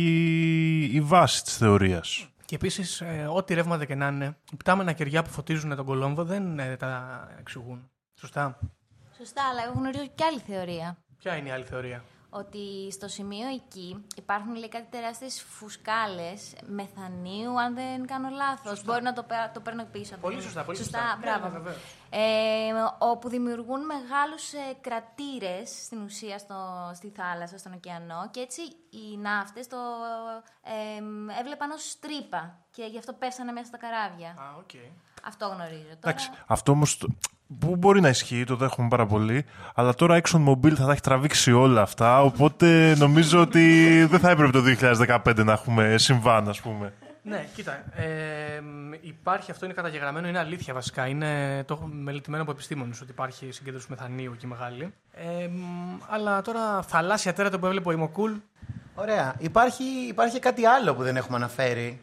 η 0.93 1.01
βάση 1.01 1.43
της 1.43 1.57
θεωρίας. 1.57 2.27
Και 2.45 2.55
επίσης, 2.55 3.01
ε, 3.01 3.27
ό,τι 3.33 3.53
ρεύματα 3.53 3.85
και 3.85 3.95
να 3.95 4.07
είναι, 4.07 4.37
οι 4.51 4.55
πτάμενα 4.55 4.91
κεριά 4.91 5.23
που 5.23 5.29
φωτίζουν 5.29 5.75
τον 5.75 5.85
Κολόμβο 5.85 6.23
δεν 6.23 6.59
ε, 6.59 6.75
τα 6.75 7.27
εξηγούν. 7.39 7.89
Σωστά; 8.19 8.59
Σωστά, 9.17 9.41
αλλά 9.51 9.63
εγώ 9.63 9.73
γνωρίζω 9.79 10.07
και 10.15 10.23
άλλη 10.23 10.39
θεωρία. 10.39 10.97
Ποια 11.19 11.35
είναι 11.35 11.49
η 11.49 11.51
άλλη 11.51 11.63
θεωρία; 11.63 12.03
Ότι 12.29 12.91
στο 12.91 13.07
σημείο 13.07 13.47
εκεί 13.47 14.05
υπάρχουν 14.15 14.55
λέει, 14.55 14.69
κάτι 14.69 14.87
τεράστιες 14.89 15.41
φουσκάλες 15.41 16.55
μεθανίου, 16.67 17.59
αν 17.59 17.73
δεν 17.73 18.05
κάνω 18.07 18.29
λάθος. 18.29 18.83
Μπορεί 18.83 19.03
να 19.03 19.13
το, 19.13 19.25
το 19.53 19.59
παίρνω 19.59 19.83
πίσω. 19.91 20.15
Πολύ 20.21 20.41
σωστά, 20.41 20.63
πολύ 20.63 20.77
σωστά. 20.77 20.99
σωστά. 20.99 21.17
Μπράβο. 21.21 21.59
Ναι, 21.59 21.69
ε, 22.09 22.71
όπου 22.97 23.29
δημιουργούν 23.29 23.85
μεγάλους 23.85 24.53
ε, 24.53 24.77
κρατήρες 24.81 25.69
στην 25.85 26.01
ουσία 26.01 26.37
στο, 26.37 26.91
στη 26.95 27.09
θάλασσα, 27.15 27.57
στον 27.57 27.73
ωκεανό 27.73 28.29
και 28.31 28.39
έτσι 28.39 28.61
οι 28.89 29.17
ναύτες 29.17 29.67
το 29.67 29.77
ε, 30.63 31.39
έβλεπαν 31.39 31.71
ως 31.71 31.99
τρύπα 31.99 32.57
και 32.71 32.83
γι' 32.83 32.97
αυτό 32.97 33.13
πέσανε 33.13 33.51
μέσα 33.51 33.65
στα 33.65 33.77
καράβια. 33.77 34.29
Α, 34.29 34.63
okay. 34.63 34.89
Αυτό 35.23 35.47
γνωρίζω. 35.47 35.83
Τώρα... 35.83 35.97
Εντάξει, 35.99 36.29
αυτό 36.47 36.71
όμως 36.71 36.97
Που 37.59 37.75
μπορεί 37.75 38.01
να 38.01 38.09
ισχύει, 38.09 38.43
το 38.43 38.55
δέχομαι 38.55 38.87
πάρα 38.87 39.05
πολύ. 39.05 39.45
Αλλά 39.75 39.93
τώρα 39.93 40.21
ExxonMobil 40.21 40.73
θα 40.73 40.85
τα 40.85 40.91
έχει 40.91 41.01
τραβήξει 41.01 41.51
όλα 41.51 41.81
αυτά. 41.81 42.21
Οπότε 42.21 42.95
νομίζω 42.97 43.41
ότι 43.41 44.05
δεν 44.05 44.19
θα 44.19 44.29
έπρεπε 44.29 44.51
το 44.51 44.63
2015 45.25 45.43
να 45.45 45.51
έχουμε 45.51 45.97
συμβάν, 45.97 46.49
ας 46.49 46.61
πούμε. 46.61 46.93
Ναι, 47.23 47.45
κοίτα. 47.55 47.83
Ε, 47.95 48.61
υπάρχει, 49.01 49.51
αυτό 49.51 49.65
είναι 49.65 49.73
καταγεγραμμένο, 49.73 50.27
είναι 50.27 50.39
αλήθεια 50.39 50.73
βασικά. 50.73 51.07
Είναι 51.07 51.63
το 51.63 51.73
έχω 51.73 51.87
μελετημένο 51.87 52.43
από 52.43 52.51
επιστήμονες 52.51 53.01
ότι 53.01 53.11
υπάρχει 53.11 53.51
συγκέντρωση 53.51 53.87
μεθανίου 53.89 54.31
εκεί 54.33 54.47
μεγάλη. 54.47 54.93
Ε, 55.11 55.49
αλλά 56.09 56.41
τώρα 56.41 56.81
θαλάσσια 56.81 57.33
τέρατα 57.33 57.59
που 57.59 57.65
έβλεπε 57.65 57.89
ο 57.89 57.91
Ιμοκούλ. 57.91 58.31
Ωραία. 58.95 59.35
Υπάρχει, 59.37 59.83
υπάρχει 60.07 60.39
κάτι 60.39 60.65
άλλο 60.65 60.95
που 60.95 61.03
δεν 61.03 61.15
έχουμε 61.15 61.37
αναφέρει. 61.37 61.99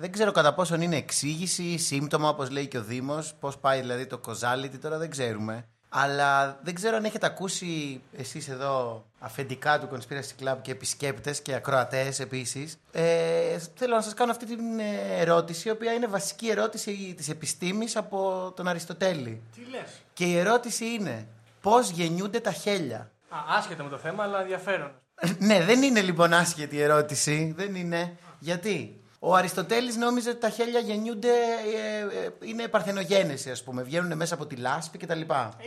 Ναι. 0.00 0.06
Δεν 0.06 0.12
ξέρω 0.12 0.32
κατά 0.32 0.54
πόσον 0.54 0.80
είναι 0.80 0.96
εξήγηση, 0.96 1.78
σύμπτωμα, 1.78 2.28
όπως 2.28 2.50
λέει 2.50 2.66
και 2.66 2.78
ο 2.78 2.82
Δήμος. 2.82 3.34
Πώς 3.40 3.58
πάει 3.58 3.80
δηλαδή 3.80 4.06
το 4.06 4.20
causality, 4.26 4.78
τώρα 4.80 4.98
δεν 4.98 5.10
ξέρουμε. 5.10 5.64
Αλλά 5.88 6.58
δεν 6.62 6.74
ξέρω 6.74 6.96
αν 6.96 7.04
έχετε 7.04 7.26
ακούσει 7.26 8.00
εσείς 8.16 8.48
εδώ 8.48 9.04
αφεντικά 9.18 9.80
του 9.80 9.88
Conspiracy 9.92 10.44
Club 10.44 10.56
και 10.62 10.70
επισκέπτες 10.70 11.40
και 11.40 11.54
ακροατές 11.54 12.20
επίσης. 12.20 12.78
Ε, 12.92 13.58
θέλω 13.74 13.94
να 13.94 14.00
σας 14.00 14.14
κάνω 14.14 14.30
αυτή 14.30 14.46
την 14.46 14.78
ε, 14.78 15.20
ερώτηση, 15.20 15.68
η 15.68 15.70
οποία 15.70 15.92
είναι 15.92 16.06
βασική 16.06 16.48
ερώτηση 16.48 17.14
της 17.16 17.28
επιστήμης 17.28 17.96
από 17.96 18.52
τον 18.56 18.68
Αριστοτέλη. 18.68 19.42
Τι 19.54 19.60
λες; 19.70 20.00
Και 20.12 20.24
η 20.24 20.36
ερώτηση 20.36 20.84
είναι, 20.84 21.26
πώς 21.60 21.90
γεννιούνται 21.90 22.40
τα 22.40 22.52
χέλια; 22.52 23.10
Α, 23.28 23.38
άσχετα 23.58 23.82
με 23.82 23.90
το 23.90 23.98
θέμα, 23.98 24.22
αλλά 24.22 24.40
ενδιαφέρον. 24.40 24.92
ναι, 25.48 25.64
δεν 25.64 25.82
είναι 25.82 26.00
λοιπόν 26.00 26.32
άσχετη 26.32 26.76
η 26.76 26.82
ερώτηση. 26.82 27.52
Δεν 27.56 27.74
είναι. 27.74 28.16
Γιατί; 28.38 28.99
Ο 29.22 29.34
Αριστοτέλης 29.34 29.96
νόμιζε 29.96 30.30
ότι 30.30 30.38
τα 30.38 30.48
χέλια 30.48 30.80
γεννιούνται, 30.80 31.28
ε, 31.28 32.24
ε, 32.24 32.30
είναι 32.40 32.68
παρθενογένεση 32.68 33.50
ας 33.50 33.62
πούμε, 33.62 33.82
βγαίνουν 33.82 34.16
μέσα 34.16 34.34
από 34.34 34.46
τη 34.46 34.56
λάσπη 34.56 34.98
κτλ. 34.98 35.20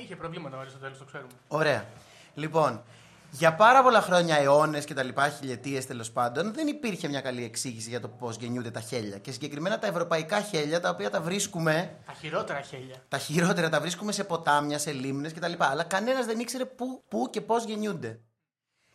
Είχε 0.03 0.15
προβλήματα 0.15 0.57
ο 0.57 0.59
Αριστοτέλης, 0.59 0.97
το 0.97 1.03
ξέρουμε. 1.03 1.31
Ωραία. 1.47 1.85
Λοιπόν, 2.33 2.83
για 3.31 3.53
πάρα 3.55 3.83
πολλά 3.83 4.01
χρόνια, 4.01 4.37
αιώνες 4.37 4.85
και 4.85 4.93
τα 4.93 5.03
λοιπά, 5.03 5.29
χιλιετίες 5.29 5.85
τέλος 5.85 6.11
πάντων, 6.11 6.53
δεν 6.53 6.67
υπήρχε 6.67 7.07
μια 7.07 7.21
καλή 7.21 7.43
εξήγηση 7.43 7.89
για 7.89 7.99
το 7.99 8.07
πώς 8.07 8.37
γεννιούνται 8.37 8.71
τα 8.71 8.79
χέλια. 8.79 9.17
Και 9.17 9.31
συγκεκριμένα 9.31 9.79
τα 9.79 9.87
ευρωπαϊκά 9.87 10.41
χέλια, 10.41 10.79
τα 10.79 10.89
οποία 10.89 11.09
τα 11.09 11.21
βρίσκουμε. 11.21 11.97
Τα 12.05 12.13
χειρότερα 12.13 12.61
χέλια. 12.61 12.95
Τα 13.07 13.17
χειρότερα 13.17 13.69
τα 13.69 13.79
βρίσκουμε 13.79 14.11
σε 14.11 14.23
ποτάμια, 14.23 14.77
σε 14.77 14.91
λίμνες 14.91 15.33
κτλ. 15.33 15.53
Αλλά 15.57 15.83
κανένας 15.83 16.25
δεν 16.25 16.39
ήξερε 16.39 16.65
πού, 16.65 17.03
πού 17.07 17.27
και 17.29 17.41
πώς 17.41 17.63
γεννιούνται. 17.63 18.19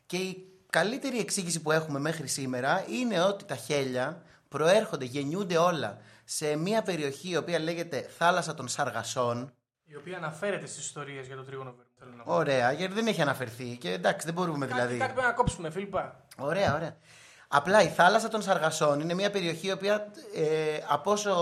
Και 0.06 0.16
η 0.16 0.46
καλύτερη 0.70 1.18
εξήγηση 1.18 1.60
που 1.60 1.72
έχουμε 1.72 1.98
μέχρι 1.98 2.26
σήμερα 2.26 2.84
είναι 2.88 3.22
ότι 3.22 3.44
τα 3.44 3.56
χέλια 3.56 4.22
προέρχονται, 4.48 5.04
γεννιούνται 5.04 5.56
όλα 5.58 5.98
σε 6.24 6.56
μια 6.56 6.82
περιοχή 6.82 7.30
η 7.30 7.36
οποία 7.36 7.58
λέγεται 7.58 8.10
θάλασσα 8.18 8.54
των 8.54 8.68
Σαργασών. 8.68 9.52
Η 9.84 9.96
οποία 9.96 10.16
αναφέρεται 10.16 10.66
στις 10.66 10.84
ιστορίες 10.84 11.26
για 11.26 11.36
το 11.36 11.42
τρίγωνο 11.42 11.70
Βέρμου. 11.70 11.90
θέλω 11.98 12.10
να 12.16 12.22
πω. 12.22 12.34
Ωραία, 12.34 12.72
γιατί 12.72 12.94
δεν 12.94 13.06
έχει 13.06 13.20
αναφερθεί. 13.22 13.76
Και 13.80 13.92
εντάξει, 13.92 14.26
δεν 14.26 14.34
μπορούμε 14.34 14.66
Κάτι, 14.66 14.78
δηλαδή. 14.78 14.98
κάτι 14.98 15.12
πρέπει 15.12 15.26
να 15.26 15.32
κόψουμε, 15.32 15.70
Φίλιππα. 15.70 16.24
Ωραία, 16.38 16.74
ωραία. 16.74 16.96
Απλά 17.48 17.82
η 17.82 17.88
θάλασσα 17.88 18.28
των 18.28 18.42
Σαργασών 18.42 19.00
είναι 19.00 19.14
μια 19.14 19.30
περιοχή 19.30 19.66
η 19.66 19.70
οποία, 19.72 20.12
ε, 20.34 20.78
από 20.88 21.10
όσο 21.10 21.32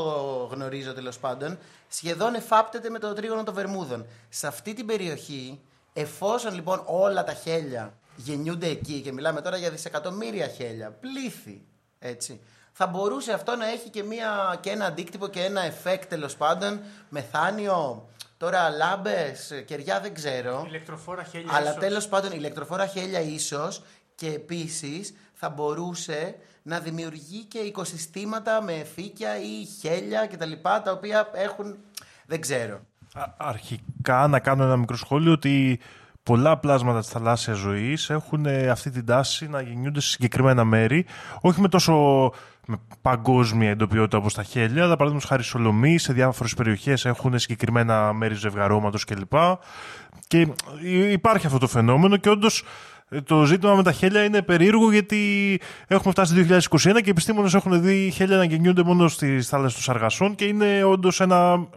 γνωρίζω 0.52 0.94
τέλος 0.94 1.18
πάντων, 1.18 1.58
σχεδόν 1.88 2.34
εφάπτεται 2.34 2.90
με 2.90 2.98
το 2.98 3.12
τρίγωνο 3.12 3.42
των 3.42 3.54
Βερμούδων. 3.54 4.06
Σε 4.28 4.46
αυτή 4.46 4.74
την 4.74 4.86
περιοχή, 4.86 5.60
εφόσον 5.92 6.54
λοιπόν 6.54 6.82
όλα 6.86 7.24
τα 7.24 7.32
χέλια 7.32 7.94
γεννιούνται 8.16 8.66
εκεί, 8.66 9.00
και 9.00 9.12
μιλάμε 9.12 9.40
τώρα 9.40 9.56
για 9.56 9.70
δισεκατομμύρια 9.70 10.48
χέλια, 10.48 10.90
πλήθη, 10.90 11.64
έτσι, 11.98 12.40
θα 12.78 12.86
μπορούσε 12.86 13.32
αυτό 13.32 13.56
να 13.56 13.68
έχει 13.70 13.90
και, 13.90 14.02
μια, 14.02 14.56
και 14.60 14.70
ένα 14.70 14.84
αντίκτυπο 14.86 15.26
και 15.28 15.44
ένα 15.44 15.60
εφέκτ 15.62 16.08
τέλος 16.08 16.36
πάντων, 16.36 16.80
μεθάνιο, 17.08 18.08
τώρα 18.36 18.70
λάμπες, 18.70 19.62
κεριά 19.66 20.00
δεν 20.00 20.14
ξέρω. 20.14 20.64
Ηλεκτροφόρα 20.68 21.22
χέλια. 21.22 21.52
Αλλά 21.54 21.68
ίσως. 21.70 21.80
τέλος 21.80 22.08
πάντων 22.08 22.32
ηλεκτροφόρα 22.32 22.86
χέλια 22.86 23.20
ίσως 23.20 23.82
και 24.14 24.26
επίσης 24.26 25.14
θα 25.32 25.48
μπορούσε 25.48 26.34
να 26.62 26.78
δημιουργεί 26.78 27.44
και 27.44 27.58
οικοσυστήματα 27.58 28.62
με 28.62 28.86
φύκια 28.94 29.38
ή 29.40 29.64
χέλια 29.80 30.26
κτλ. 30.26 30.52
Τα, 30.62 30.82
τα 30.82 30.92
οποία 30.92 31.30
έχουν. 31.34 31.76
Δεν 32.26 32.40
ξέρω. 32.40 32.80
Α- 33.14 33.32
Αρχικά 33.36 34.26
να 34.26 34.40
κάνω 34.40 34.64
ένα 34.64 34.76
μικρό 34.76 34.96
σχόλιο 34.96 35.32
ότι 35.32 35.80
πολλά 36.26 36.56
πλάσματα 36.56 37.00
της 37.00 37.08
θαλάσσιας 37.08 37.56
ζωής 37.56 38.10
έχουν 38.10 38.46
ε, 38.46 38.68
αυτή 38.68 38.90
την 38.90 39.06
τάση 39.06 39.48
να 39.48 39.60
γεννιούνται 39.60 40.00
σε 40.00 40.08
συγκεκριμένα 40.08 40.64
μέρη, 40.64 41.06
όχι 41.40 41.60
με 41.60 41.68
τόσο 41.68 41.94
με 42.66 42.76
παγκόσμια 43.02 43.70
εντοπιότητα 43.70 44.18
όπως 44.18 44.34
τα 44.34 44.42
χέλια, 44.42 44.82
αλλά 44.82 44.96
παραδείγματος 44.96 45.28
χάρη 45.28 45.42
Σολομή, 45.42 45.98
σε 45.98 46.12
διάφορες 46.12 46.54
περιοχές 46.54 47.04
έχουν 47.04 47.38
συγκεκριμένα 47.38 48.12
μέρη 48.12 48.34
ζευγαρώματος 48.34 49.04
κλπ. 49.04 49.32
Και 50.26 50.48
ε, 50.84 51.10
υπάρχει 51.12 51.46
αυτό 51.46 51.58
το 51.58 51.66
φαινόμενο 51.66 52.16
και 52.16 52.28
όντως 52.28 52.60
ε, 52.60 52.66
το 53.24 53.44
ζήτημα 53.44 53.74
με 53.74 53.82
τα 53.82 53.92
χέλια 53.92 54.24
είναι 54.24 54.42
περίεργο 54.42 54.92
γιατί 54.92 55.60
έχουμε 55.86 56.12
φτάσει 56.12 56.46
το 56.46 56.58
2021 56.70 56.78
και 56.78 56.88
οι 56.88 57.08
επιστήμονες 57.08 57.54
έχουν 57.54 57.82
δει 57.82 58.10
χέλια 58.10 58.36
να 58.36 58.44
γεννιούνται 58.44 58.82
μόνο 58.82 59.08
στις 59.08 59.48
θάλασσες 59.48 59.74
των 59.74 59.94
Σαργασών 59.94 60.34
και 60.34 60.44
είναι 60.44 60.84
όντως 60.84 61.20
ένα 61.20 61.68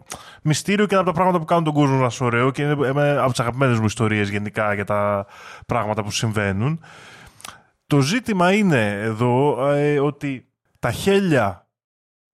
μυστήριο 0.42 0.86
και 0.86 0.94
ένα 0.94 1.02
από 1.02 1.12
τα 1.12 1.16
πράγματα 1.16 1.40
που 1.40 1.46
κάνουν 1.46 1.64
τον 1.64 1.74
κόσμο 1.74 1.98
μας 1.98 2.22
ωραίο 2.22 2.52
και 2.52 2.62
είναι 2.62 3.02
ε, 3.02 3.18
από 3.18 3.30
τις 3.30 3.40
αγαπημένες 3.40 3.80
μου 3.80 3.86
ιστορίες 3.86 4.30
γενικά 4.30 4.74
για 4.74 4.86
τα 4.86 5.26
πράγματα 5.66 6.04
που 6.04 6.12
συμβαίνουν. 6.12 6.84
Το 7.88 8.00
ζήτημα 8.00 8.54
είναι 8.54 9.00
εδώ 9.02 9.68
ε, 9.70 10.00
ότι 10.00 10.48
τα 10.80 10.92
χέλια 10.92 11.68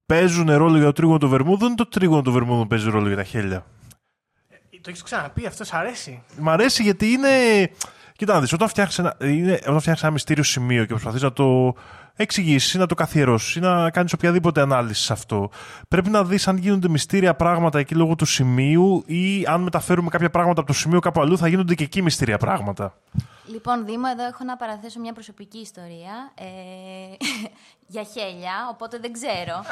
παίζουν 0.05 0.51
ρόλο 0.51 0.77
για 0.77 0.85
το 0.85 0.91
τρίγωνο 0.91 1.17
των 1.17 1.29
Βερμούδων 1.29 1.71
ή 1.71 1.75
το 1.75 1.87
τρίγωνο 1.87 2.21
των 2.21 2.33
Βερμούδων 2.33 2.67
παίζει 2.67 2.89
ρόλο 2.89 3.07
για 3.07 3.15
τα 3.15 3.23
χέλια. 3.23 3.65
Το 4.81 4.91
έχεις 4.91 5.03
ξαναπεί, 5.03 5.45
αυτό 5.45 5.63
σ' 5.63 5.73
αρέσει; 5.73 6.23
Μ' 6.39 6.49
αρέσει 6.49 6.83
γιατί 6.83 7.07
είναι. 7.07 7.29
Κοίτα 8.17 8.33
να 8.33 8.39
δεις, 8.39 8.53
όταν 8.53 8.67
φτιάχνεις 8.67 8.99
ένα, 8.99 9.15
είναι, 9.19 9.53
όταν 9.53 9.79
φτιάχνεις 9.79 10.01
ένα 10.01 10.11
μυστήριο 10.11 10.43
σημείο 10.43 10.81
και 10.81 10.89
προσπαθείς 10.89 11.21
να 11.21 11.33
το 11.33 11.75
εξηγήσεις, 12.15 12.73
να 12.73 12.85
το 12.85 12.95
καθιερώσεις, 12.95 13.61
να 13.61 13.89
κάνεις 13.89 14.13
οποιαδήποτε 14.13 14.61
ανάλυση 14.61 15.03
σε 15.03 15.13
αυτό, 15.13 15.49
πρέπει 15.87 16.09
να 16.09 16.23
δεις 16.23 16.47
αν 16.47 16.57
γίνονται 16.57 16.87
μυστήρια 16.87 17.35
πράγματα 17.35 17.79
εκεί 17.79 17.95
λόγω 17.95 18.15
του 18.15 18.25
σημείου 18.25 19.03
ή 19.05 19.45
αν 19.45 19.61
μεταφέρουμε 19.61 20.09
κάποια 20.09 20.29
πράγματα 20.29 20.59
από 20.61 20.69
το 20.69 20.77
σημείο 20.77 20.99
κάπου 20.99 21.21
αλλού 21.21 21.37
θα 21.37 21.47
γίνονται 21.47 21.75
και 21.75 21.83
εκεί 21.83 22.01
μυστήρια 22.01 22.37
πράγματα. 22.37 22.93
Λοιπόν, 23.45 23.85
Δήμο, 23.85 24.07
εδώ 24.11 24.25
έχω 24.25 24.43
να 24.43 24.55
παραθέσω 24.55 24.99
μια 24.99 25.13
προσωπική 25.13 25.57
ιστορία 25.57 26.31
ε, 26.35 26.45
για 27.93 28.03
χέλια, 28.03 28.53
οπότε 28.71 28.97
δεν 28.99 29.13
ξέρω. 29.13 29.63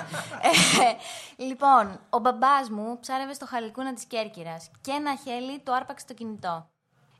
Ε, 1.37 1.43
λοιπόν, 1.43 1.99
ο 2.09 2.19
μπαμπάς 2.19 2.69
μου 2.69 2.97
ψάρευε 2.99 3.33
στο 3.33 3.45
χαλικούνα 3.45 3.93
της 3.93 4.05
Κέρκυρας 4.05 4.71
και 4.81 4.91
ένα 4.91 5.15
χέλι 5.23 5.59
το 5.63 5.73
άρπαξε 5.73 6.05
το 6.07 6.13
κινητό. 6.13 6.67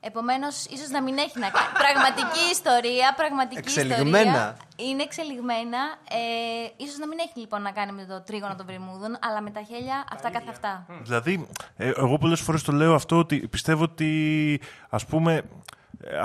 Επομένως, 0.06 0.66
ίσως 0.66 0.89
να 0.89 1.01
μην 1.01 1.18
έχει 1.18 1.39
να 1.39 1.49
κάνει. 1.49 1.68
Πραγματική 1.84 2.43
ιστορία, 2.51 3.14
πραγματική 3.16 3.58
Εξελιγμένα. 3.58 4.20
ιστορία. 4.20 4.58
Είναι 4.76 5.04
εξελιγμένα. 5.04 5.82
Ε, 6.10 6.84
ίσως 6.84 6.97
να 6.97 7.08
μην 7.08 7.18
έχει 7.20 7.39
λοιπόν 7.39 7.62
να 7.62 7.72
κάνει 7.72 7.91
με 7.91 8.06
το 8.06 8.22
τρίγωνο 8.22 8.56
των 8.56 8.66
Βερμούδων, 8.66 9.18
αλλά 9.22 9.41
με 9.41 9.49
τα 9.49 9.62
χέλια 9.62 10.06
αυτά 10.14 10.30
καθ' 10.32 10.49
αυτά. 10.49 10.86
Δηλαδή, 11.04 11.47
ε, 11.78 11.91
εγώ 11.97 12.18
πολλές 12.18 12.41
φορές 12.41 12.64
το 12.64 12.72
λέω 12.72 12.93
αυτό 12.93 13.18
ότι 13.18 13.47
πιστεύω 13.47 13.84
ότι 13.84 14.62
ας 14.89 15.06
πούμε 15.06 15.34
ε, 15.34 15.41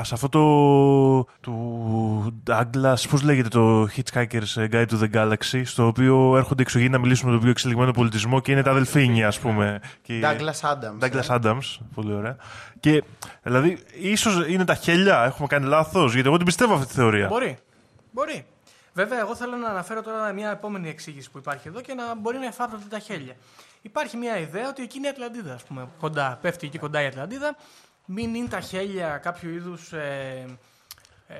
σε 0.03 0.15
αυτό 0.15 0.29
το 0.29 0.43
του 1.41 2.41
Douglas, 2.47 3.09
πώς 3.11 3.23
λέγεται 3.23 3.49
το 3.49 3.83
Hitchhiker's 3.83 4.69
Guide 4.73 4.87
to 4.87 5.01
the 5.01 5.11
Galaxy, 5.15 5.63
στο 5.65 5.87
οποίο 5.87 6.37
έρχονται 6.37 6.63
εξωγήινοι 6.63 6.93
να 6.93 6.99
μιλήσουν 6.99 7.27
με 7.27 7.33
τον 7.33 7.41
πιο 7.41 7.51
εξελιγμένο 7.51 7.91
πολιτισμό 7.91 8.41
και 8.41 8.53
είναι 8.53 8.63
τα 8.63 8.71
αδελφίνια, 8.71 9.27
ας 9.27 9.39
πούμε. 9.39 9.81
Και... 10.03 10.21
Douglas 10.25 10.71
Adams. 10.71 11.09
Douglas 11.09 11.41
Adams, 11.41 11.79
πολύ 11.95 12.13
ωραία. 12.13 12.37
Και 12.81 13.05
δηλαδή, 13.43 13.79
ίσως 14.01 14.47
είναι 14.49 14.65
τα 14.65 14.75
χέλια, 14.75 15.25
έχουμε 15.25 15.47
κάνει 15.47 15.67
λάθος, 15.67 16.13
γιατί 16.13 16.29
εγώ 16.29 16.37
την 16.37 16.47
πιστεύω 16.47 16.75
αυτή 16.75 16.87
τη 16.87 16.93
θεωρία. 16.93 17.29
Μπορεί. 17.29 17.59
Μπορεί. 18.13 18.47
Βέβαια, 18.93 19.19
εγώ 19.19 19.35
θέλω 19.35 19.57
να 19.57 19.69
αναφέρω 19.69 20.03
τώρα 20.03 20.33
μια 20.33 20.51
επόμενη 20.51 20.89
εξήγηση 20.89 21.31
που 21.31 21.39
υπάρχει 21.39 21.69
εδώ 21.69 21.81
και 21.81 21.95
να 21.95 22.15
μπορεί 22.15 22.39
να 22.39 22.47
εφάπτονται 22.47 22.85
τα 22.89 22.99
χέλια. 22.99 23.35
Υπάρχει 23.83 24.17
μια 24.17 24.39
ιδέα 24.39 24.69
ότι 24.69 24.83
εκεί 24.83 24.99
είναι 24.99 25.07
η 25.07 25.11
Ατλαντίδα, 25.11 25.55
ας 25.55 25.63
πούμε, 25.63 25.89
κοντά. 26.01 26.39
Πέφτει 26.41 26.67
εκεί 26.67 26.79
κοντά 26.79 27.03
η 27.03 27.07
Ατλαντίδα. 27.07 27.57
Μην 28.11 28.35
είναι 28.35 28.49
τα 28.49 28.61
χέλια 28.61 29.17
κάποιου 29.23 29.51
είδους 29.51 29.93
ε, 29.93 30.45
ε, 31.27 31.35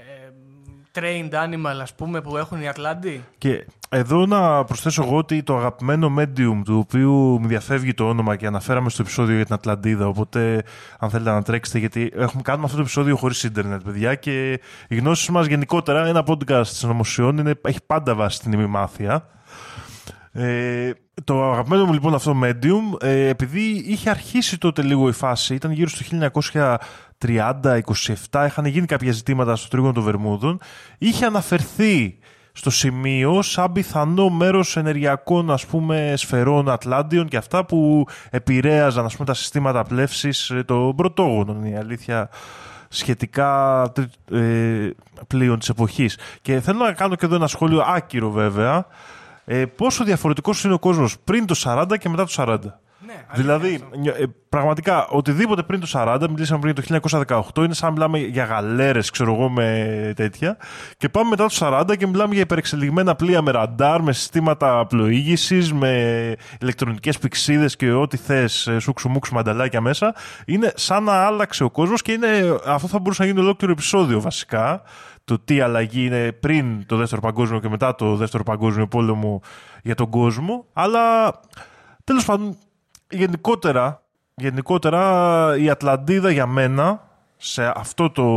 trained 0.93 1.33
animal, 1.33 1.79
ας 1.83 1.95
πούμε, 1.95 2.21
που 2.21 2.37
έχουν 2.37 2.61
οι 2.61 2.69
Ατλαντοί. 2.69 3.25
Και 3.39 3.67
εδώ 3.89 4.27
να 4.27 4.65
προσθέσω 4.65 5.03
εγώ 5.03 5.17
ότι 5.17 5.43
το 5.43 5.57
αγαπημένο 5.57 6.15
medium 6.19 6.61
του 6.65 6.79
οποίου 6.79 7.13
μου 7.13 7.47
διαφεύγει 7.47 7.95
το 7.95 8.09
όνομα 8.09 8.37
και 8.37 8.47
αναφέραμε 8.47 8.91
στο 8.91 9.03
επεισόδιο 9.03 9.37
για 9.37 9.45
την 9.45 9.55
Ατλαντίδα. 9.55 10.07
Οπότε, 10.07 10.65
αν 10.99 11.11
θέλετε 11.11 11.31
να 11.31 11.43
τρέξετε, 11.43 11.79
γιατί 11.79 12.13
έχουμε 12.15 12.43
κάνουμε 12.43 12.65
αυτό 12.65 12.77
το 12.77 12.83
επεισόδιο 12.83 13.17
χωρίς 13.17 13.43
ίντερνετ, 13.43 13.83
παιδιά. 13.83 14.15
Και 14.15 14.61
οι 14.89 14.97
γνώσεις 14.97 15.29
μας 15.29 15.47
γενικότερα, 15.47 16.07
ένα 16.07 16.25
podcast 16.27 16.67
συνωμοσιών 16.67 17.39
είναι, 17.39 17.55
έχει 17.63 17.81
πάντα 17.87 18.15
βάση 18.15 18.37
στην 18.37 18.53
ημιμάθεια. 18.53 19.29
Ε, 20.39 20.93
το 21.25 21.51
αγαπημένο 21.51 21.85
μου 21.85 21.93
λοιπόν 21.93 22.15
αυτό 22.15 22.41
medium, 22.45 23.03
ε, 23.03 23.29
επειδή 23.29 23.85
είχε 23.87 24.11
αρχίσει 24.11 24.59
τότε 24.59 24.83
λίγο 24.83 25.09
η 25.09 25.13
φάση, 25.13 25.55
ήταν 25.55 25.71
γύρω 25.71 25.89
στο 25.89 26.05
1930-27, 27.19 28.45
είχαν 28.47 28.65
γίνει 28.65 28.87
κάποια 28.87 29.13
ζητήματα 29.13 29.57
στο 29.57 29.69
τρίγωνο 29.69 29.93
των 29.93 30.03
Βερμούδων, 30.03 30.61
είχε 30.99 31.25
αναφερθεί 31.25 32.19
στο 32.53 32.71
σημείο 32.71 33.43
σαν 33.43 33.73
πιθανό 33.73 34.29
μέρος 34.29 34.77
ενεργειακών 34.77 35.51
ας 35.51 35.67
πούμε 35.67 36.15
σφαιρών 36.17 36.69
Ατλάντιων 36.69 37.29
και 37.29 37.37
αυτά 37.37 37.65
που 37.65 38.07
επηρέαζαν 38.31 39.05
ας 39.05 39.13
πούμε 39.13 39.27
τα 39.27 39.35
συστήματα 39.35 39.83
πλεύσης 39.83 40.51
ε, 40.51 40.63
των 40.63 40.95
πρωτόγονων 40.95 41.65
η 41.65 41.77
αλήθεια 41.77 42.29
σχετικά 42.89 43.83
ε, 44.33 44.91
πλοίων 45.27 45.59
της 45.59 45.69
εποχής. 45.69 46.19
Και 46.43 46.61
θέλω 46.61 46.79
να 46.79 46.93
κάνω 46.93 47.15
και 47.15 47.27
εδώ 47.27 47.35
ένα 47.35 47.47
σχόλιο 47.47 47.85
άκυρο 47.87 48.31
βέβαια 48.31 48.87
ε, 49.51 49.67
πόσο 49.67 50.05
διαφορετικός 50.05 50.65
είναι 50.65 50.75
ο 50.75 50.79
κόσμος 50.79 51.17
πριν 51.25 51.47
το 51.47 51.55
40 51.65 51.99
και 51.99 52.09
μετά 52.09 52.25
το 52.25 52.33
40. 52.37 52.59
Ναι, 53.07 53.25
Δηλαδή, 53.35 53.85
ε, 54.19 54.25
πραγματικά, 54.49 55.07
οτιδήποτε 55.07 55.63
πριν 55.63 55.81
το 55.81 55.87
40, 55.93 56.29
μιλήσαμε 56.29 56.61
πριν 56.61 56.75
το 56.75 56.83
1918, 56.83 57.65
είναι 57.65 57.75
σαν 57.75 57.89
να 57.89 57.95
μιλάμε 57.95 58.19
για 58.19 58.45
γαλέρες, 58.45 59.11
ξέρω 59.11 59.35
εγώ, 59.35 59.49
με 59.49 60.13
τέτοια. 60.17 60.57
Και 60.97 61.09
πάμε 61.09 61.29
μετά 61.29 61.47
το 61.47 61.55
40 61.59 61.97
και 61.97 62.07
μιλάμε 62.07 62.35
για 62.35 62.43
υπερεξελιγμένα 62.43 63.15
πλοία 63.15 63.43
με 63.43 63.51
ραντάρ, 63.51 64.03
με 64.03 64.13
συστήματα 64.13 64.87
πλοήγησης, 64.87 65.73
με 65.73 66.35
ηλεκτρονικές 66.61 67.19
πηξίδες 67.19 67.77
και 67.77 67.93
ό,τι 67.93 68.17
θες, 68.17 68.69
σούξου 68.79 69.09
μουξου 69.09 69.35
μανταλάκια 69.35 69.81
μέσα. 69.81 70.15
Είναι 70.47 70.73
σαν 70.77 71.05
να 71.05 71.13
άλλαξε 71.13 71.65
ο 71.65 71.71
κόσμος 71.71 72.03
και 72.03 72.13
είναι, 72.13 72.59
αυτό 72.67 72.89
θα 72.89 72.99
μπορούσε 72.99 73.23
να 73.23 73.29
γίνει 73.29 73.41
ολόκληρο 73.41 73.73
επεισόδιο 73.73 74.21
βασικά. 74.21 74.83
Το 75.29 75.39
τι 75.39 75.61
αλλαγή 75.61 76.05
είναι 76.05 76.33
πριν 76.33 76.87
το 76.87 76.97
δεύτερο 76.97 77.21
παγκόσμιο 77.21 77.61
και 77.61 77.69
μετά 77.69 77.95
το 77.95 78.17
δεύτερο 78.17 78.43
παγκόσμιο 78.43 78.89
πόλεμο 78.89 79.41
για 79.83 79.95
τον 79.95 80.11
κόσμο. 80.11 80.65
Αλλά 80.73 81.35
τέλος 82.05 82.25
πάντων 82.25 82.57
γενικότερα, 83.11 84.03
γενικότερα 84.35 85.57
η 85.57 85.71
Ατλαντίδα 85.71 86.31
για 86.31 86.47
μένα 86.47 87.09
σε 87.37 87.73
αυτό 87.75 88.11
το 88.11 88.29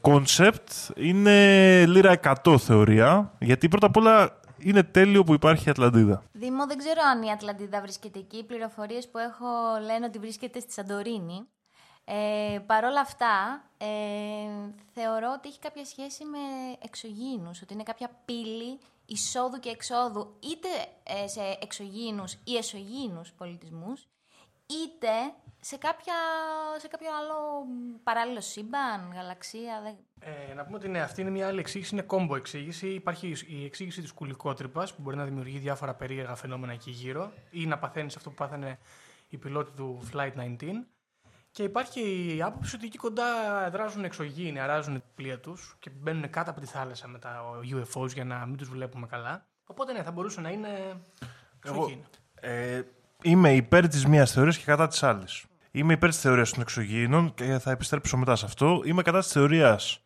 concept 0.00 0.68
είναι 0.96 1.86
λίρα 1.86 2.20
100 2.44 2.56
θεωρία 2.58 3.32
γιατί 3.38 3.68
πρώτα 3.68 3.86
απ' 3.86 3.96
όλα 3.96 4.40
είναι 4.58 4.82
τέλειο 4.82 5.24
που 5.24 5.34
υπάρχει 5.34 5.68
η 5.68 5.70
Ατλαντίδα. 5.70 6.22
Δήμο, 6.32 6.66
δεν 6.66 6.78
ξέρω 6.78 7.00
αν 7.12 7.22
η 7.22 7.30
Ατλαντίδα 7.30 7.80
βρίσκεται 7.80 8.18
εκεί. 8.18 8.36
Οι 8.36 8.44
πληροφορίες 8.44 9.08
που 9.08 9.18
έχω 9.18 9.46
λένε 9.86 10.06
ότι 10.06 10.18
βρίσκεται 10.18 10.60
στη 10.60 10.72
Σαντορίνη. 10.72 11.46
Ε, 12.04 12.58
Παρ' 12.66 12.84
όλα 12.84 13.00
αυτά, 13.00 13.64
ε, 13.78 13.86
θεωρώ 14.92 15.32
ότι 15.36 15.48
έχει 15.48 15.58
κάποια 15.58 15.84
σχέση 15.84 16.24
με 16.24 16.38
εξωγήινους, 16.82 17.62
ότι 17.62 17.72
είναι 17.72 17.82
κάποια 17.82 18.10
πύλη 18.24 18.78
εισόδου 19.06 19.58
και 19.58 19.68
εξόδου 19.68 20.36
είτε 20.40 20.68
ε, 21.02 21.26
σε 21.26 21.58
εξωγήινους 21.60 22.32
ή 22.44 22.56
εσωγήινους 22.56 23.32
πολιτισμούς, 23.32 24.08
είτε 24.66 25.10
σε, 25.60 25.76
κάποια, 25.76 26.14
σε 26.78 26.88
κάποιο 26.88 27.08
άλλο 27.20 27.66
παράλληλο 28.02 28.40
σύμπαν, 28.40 29.10
γαλαξία. 29.14 29.80
Δεν... 29.82 29.94
Ε, 30.50 30.54
να 30.54 30.64
πούμε 30.64 30.76
ότι 30.76 30.88
ναι, 30.88 31.00
αυτή 31.00 31.20
είναι 31.20 31.30
μια 31.30 31.46
άλλη 31.46 31.60
εξήγηση, 31.60 31.94
είναι 31.94 32.02
κόμπο 32.02 32.36
εξήγηση. 32.36 32.88
Υπάρχει 32.88 33.36
η 33.46 33.64
εξήγηση 33.64 34.00
της 34.00 34.12
κουλικότρυπας 34.12 34.94
που 34.94 35.02
μπορεί 35.02 35.16
να 35.16 35.24
δημιουργεί 35.24 35.58
διάφορα 35.58 35.94
περίεργα 35.94 36.34
φαινόμενα 36.34 36.72
εκεί 36.72 36.90
γύρω 36.90 37.32
ή 37.50 37.66
να 37.66 37.78
παθαίνεις 37.78 38.16
αυτό 38.16 38.28
που 38.28 38.36
πάθανε 38.36 38.78
οι 39.28 39.36
πιλότοι 39.36 39.70
του 39.76 40.08
Flight 40.12 40.32
19. 40.36 40.56
Και 41.52 41.62
υπάρχει 41.62 42.34
η 42.36 42.42
άποψη 42.42 42.76
ότι 42.76 42.86
εκεί 42.86 42.96
κοντά 42.98 43.24
δράζουν 43.70 44.04
εξωγήινοι, 44.04 44.60
αράζουν 44.60 44.94
τα 44.94 45.02
πλοία 45.14 45.38
τους 45.40 45.76
και 45.78 45.90
μπαίνουν 45.90 46.30
κάτω 46.30 46.50
από 46.50 46.60
τη 46.60 46.66
θάλασσα 46.66 47.08
με 47.08 47.18
τα 47.18 47.42
UFOs 47.74 48.08
για 48.08 48.24
να 48.24 48.46
μην 48.46 48.56
τους 48.56 48.68
βλέπουμε 48.68 49.06
καλά. 49.06 49.46
Οπότε 49.66 49.92
ναι, 49.92 50.02
θα 50.02 50.12
μπορούσε 50.12 50.40
να 50.40 50.50
είναι 50.50 50.68
εξωγήινοι. 51.64 52.04
Ε, 52.34 52.82
είμαι 53.22 53.54
υπέρ 53.54 53.88
της 53.88 54.06
μία 54.06 54.26
θεωρίας 54.26 54.58
και 54.58 54.64
κατά 54.64 54.86
της 54.86 55.02
άλλης. 55.02 55.44
Είμαι 55.70 55.92
υπέρ 55.92 56.08
της 56.08 56.20
θεωρίας 56.20 56.50
των 56.50 56.62
εξωγήινων 56.62 57.34
και 57.34 57.58
θα 57.58 57.70
επιστρέψω 57.70 58.16
μετά 58.16 58.36
σε 58.36 58.44
αυτό. 58.44 58.82
Είμαι 58.84 59.02
κατά 59.02 59.18
της 59.18 59.28
θεωρίας 59.28 60.02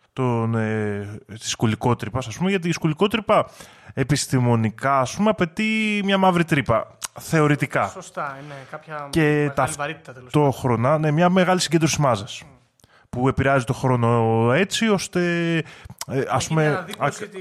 ε, 0.54 1.06
της 1.26 1.50
σκουλικότρυπας, 1.50 2.26
ας 2.26 2.36
πούμε, 2.36 2.50
γιατί 2.50 2.68
η 2.68 2.72
σκουλικότρυπα 2.72 3.50
επιστημονικά 3.94 5.00
ας 5.00 5.14
πούμε, 5.14 5.30
απαιτεί 5.30 6.00
μια 6.04 6.18
μαύρη 6.18 6.44
τρύπα. 6.44 6.95
Θεωρητικά. 7.18 7.88
Σωστά, 7.88 8.38
είναι 8.44 8.54
κάποια 8.70 9.06
Και 9.10 9.20
μεγάλη 9.20 9.50
τα- 9.50 9.68
βαρύτητα 9.76 10.12
τέλος 10.12 10.30
πάντων. 10.32 10.50
Ταυτόχρονα, 10.50 10.98
ναι, 10.98 11.10
μια 11.10 11.28
μεγάλη 11.28 11.60
συγκέντρωση 11.60 12.00
μάζας. 12.00 12.42
Που 13.10 13.28
επηρεάζει 13.28 13.64
το 13.64 13.72
χρόνο 13.72 14.52
έτσι 14.52 14.88
ώστε. 14.88 15.20
Ε, 15.56 15.62
ας 16.30 16.46
Είναι 16.46 16.60
πούμε. 16.60 16.66
αναδίπλωση 16.66 17.24
ακ- 17.24 17.32
τη 17.32 17.38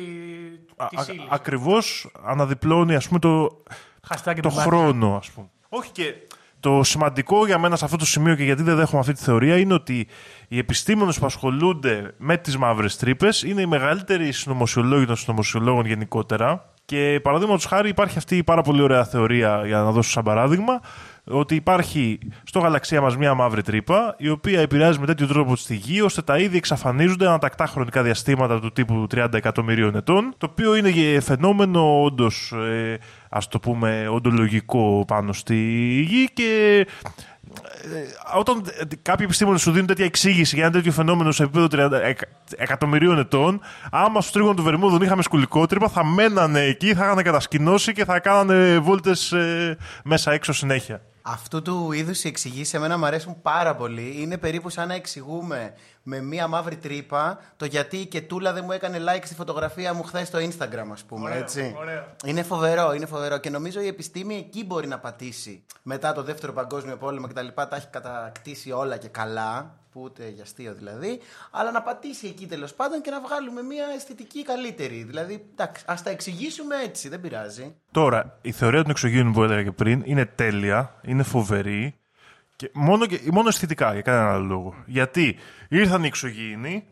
α- 0.77 0.87
της 0.87 0.99
α- 0.99 1.11
ύλης. 1.11 1.23
ακριβώς 1.29 2.11
αναδιπλώνει 2.25 2.95
ας 2.95 3.07
πούμε 3.07 3.19
το, 3.19 3.63
Χαστάκι 4.07 4.41
το 4.41 4.49
του 4.49 4.55
μάτι. 4.55 4.67
χρόνο, 4.69 5.15
ας 5.15 5.29
πούμε. 5.29 5.47
Όχι 5.69 5.91
και 5.91 6.13
το 6.59 6.83
σημαντικό 6.83 7.45
για 7.45 7.59
μένα 7.59 7.75
σε 7.75 7.85
αυτό 7.85 7.97
το 7.97 8.05
σημείο 8.05 8.35
και 8.35 8.43
γιατί 8.43 8.63
δεν 8.63 8.75
δέχομαι 8.75 8.99
αυτή 8.99 9.13
τη 9.13 9.23
θεωρία 9.23 9.57
είναι 9.57 9.73
ότι 9.73 10.07
οι 10.47 10.57
επιστήμονες 10.57 11.19
που 11.19 11.25
ασχολούνται 11.25 12.13
με 12.17 12.37
τις 12.37 12.57
μαύρες 12.57 12.97
τρύπες 12.97 13.43
είναι 13.43 13.61
οι 13.61 13.65
μεγαλύτεροι 13.65 14.31
συνωμοσιολόγοι 14.31 15.05
των 15.05 15.15
συνωμοσιολόγων 15.15 15.85
γενικότερα. 15.85 16.73
Και 16.85 17.19
παραδείγματος 17.23 17.65
χάρη 17.65 17.89
υπάρχει 17.89 18.17
αυτή 18.17 18.37
η 18.37 18.43
πάρα 18.43 18.61
πολύ 18.61 18.81
ωραία 18.81 19.05
θεωρία, 19.05 19.61
για 19.65 19.77
να 19.77 19.91
δώσω 19.91 20.09
σαν 20.09 20.23
παράδειγμα, 20.23 20.81
ότι 21.27 21.55
υπάρχει 21.55 22.19
στο 22.43 22.59
γαλαξία 22.59 23.01
μας 23.01 23.17
μια 23.17 23.33
μαύρη 23.33 23.61
τρύπα, 23.61 24.15
η 24.17 24.29
οποία 24.29 24.59
επηρεάζει 24.59 24.99
με 24.99 25.05
τέτοιο 25.05 25.27
τρόπο 25.27 25.55
στη 25.55 25.75
γη, 25.75 26.01
ώστε 26.01 26.21
τα 26.21 26.37
είδη 26.37 26.57
εξαφανίζονται 26.57 27.27
ανατακτά 27.27 27.65
χρονικά 27.65 28.03
διαστήματα 28.03 28.59
του 28.59 28.71
τύπου 28.71 29.07
30 29.15 29.33
εκατομμυρίων 29.33 29.95
ετών, 29.95 30.33
το 30.37 30.47
οποίο 30.51 30.75
είναι 30.75 30.91
και 30.91 31.19
φαινόμενο 31.21 32.03
όντως, 32.03 32.51
ε, 32.51 32.97
ας 33.29 33.47
το 33.47 33.59
πούμε, 33.59 34.07
οντολογικό 34.11 35.03
πάνω 35.07 35.33
στη 35.33 35.55
γη 36.07 36.29
και 36.33 36.85
ε, 37.34 37.34
όταν 38.37 38.63
ε, 38.79 38.83
κάποιοι 39.01 39.25
επιστήμονες 39.27 39.61
σου 39.61 39.71
δίνουν 39.71 39.87
τέτοια 39.87 40.05
εξήγηση 40.05 40.55
για 40.55 40.63
ένα 40.63 40.73
τέτοιο 40.73 40.91
φαινόμενο 40.91 41.31
σε 41.31 41.43
επίπεδο 41.43 41.67
30 41.71 41.91
εκ- 42.03 42.21
εκατομμυρίων 42.55 43.17
ετών, 43.19 43.61
άμα 43.91 44.21
στου 44.21 44.31
τρίγωνο 44.31 44.53
του 44.53 44.63
Βερμούδων 44.63 45.01
είχαμε 45.01 45.21
σκουλικότρυπα, 45.23 45.89
θα 45.89 46.03
μένανε 46.05 46.59
εκεί, 46.61 46.93
θα 46.93 47.05
είχαν 47.05 47.23
κατασκηνώσει 47.23 47.93
και 47.93 48.05
θα 48.05 48.19
κάνανε 48.19 48.77
βόλτες 48.79 49.33
μέσα 50.03 50.31
έξω 50.31 50.53
συνέχεια. 50.53 51.01
Αυτού 51.27 51.61
του 51.61 51.91
είδους 51.91 52.23
οι 52.23 52.27
εξηγήσεις 52.27 52.73
εμένα 52.73 52.97
μου 52.97 53.05
αρέσουν 53.05 53.41
πάρα 53.41 53.75
πολύ. 53.75 54.15
Είναι 54.19 54.37
περίπου 54.37 54.69
σαν 54.69 54.87
να 54.87 54.93
εξηγούμε 54.93 55.73
με 56.07 56.21
μία 56.21 56.47
μαύρη 56.47 56.75
τρύπα 56.75 57.39
το 57.57 57.65
γιατί 57.65 57.97
η 57.97 58.05
Κετούλα 58.05 58.53
δεν 58.53 58.63
μου 58.65 58.71
έκανε 58.71 58.97
like 58.99 59.23
στη 59.23 59.35
φωτογραφία 59.35 59.93
μου 59.93 60.03
χθες 60.03 60.27
στο 60.27 60.39
Instagram, 60.39 60.87
ας 60.91 61.03
πούμε. 61.03 61.29
Ωραίο, 61.29 61.41
έτσι. 61.41 61.75
ωραίο. 61.77 62.03
Είναι 62.25 62.43
φοβερό, 62.43 62.93
είναι 62.93 63.05
φοβερό. 63.05 63.37
Και 63.37 63.49
νομίζω 63.49 63.81
η 63.81 63.87
επιστήμη 63.87 64.35
εκεί 64.35 64.65
μπορεί 64.65 64.87
να 64.87 64.99
πατήσει. 64.99 65.63
Μετά 65.81 66.13
το 66.13 66.23
δεύτερο 66.23 66.53
παγκόσμιο 66.53 66.97
πόλεμο 66.97 67.27
κτλ. 67.27 67.47
Τα 67.55 67.75
έχει 67.75 67.87
κατακτήσει 67.87 68.71
όλα 68.71 68.97
και 68.97 69.07
καλά. 69.07 69.75
Που 69.91 70.01
ούτε 70.01 70.29
για 70.29 70.43
αστείο 70.43 70.73
δηλαδή. 70.73 71.19
Αλλά 71.51 71.71
να 71.71 71.81
πατήσει 71.81 72.27
εκεί 72.27 72.47
τέλος 72.47 72.73
πάντων 72.73 73.01
και 73.01 73.09
να 73.09 73.21
βγάλουμε 73.21 73.61
μία 73.61 73.85
αισθητική 73.95 74.43
καλύτερη. 74.43 75.03
Δηλαδή, 75.03 75.45
εντάξει, 75.51 75.83
ας 75.87 76.03
τα 76.03 76.09
εξηγήσουμε 76.09 76.75
έτσι, 76.83 77.09
δεν 77.09 77.21
πειράζει. 77.21 77.75
Τώρα, 77.91 78.37
η 78.41 78.51
θεωρία 78.51 78.81
των 78.81 78.91
εξωγήινων 78.91 79.33
που 79.33 79.43
έλεγα 79.43 79.63
και 79.63 79.71
πριν 79.71 80.01
είναι 80.05 80.25
τέλεια, 80.25 80.95
είναι 81.01 81.23
φοβερή 81.23 81.95
και 82.55 82.69
μόνο, 82.73 83.05
και, 83.05 83.19
μόνο 83.31 83.47
αισθητικά 83.47 83.93
για 83.93 84.01
κανέναν 84.01 84.27
άλλο 84.27 84.45
λόγο. 84.45 84.75
Γιατί 84.85 85.35
ήρθαν 85.69 86.03
οι 86.03 86.07
εξωγήινοι 86.07 86.83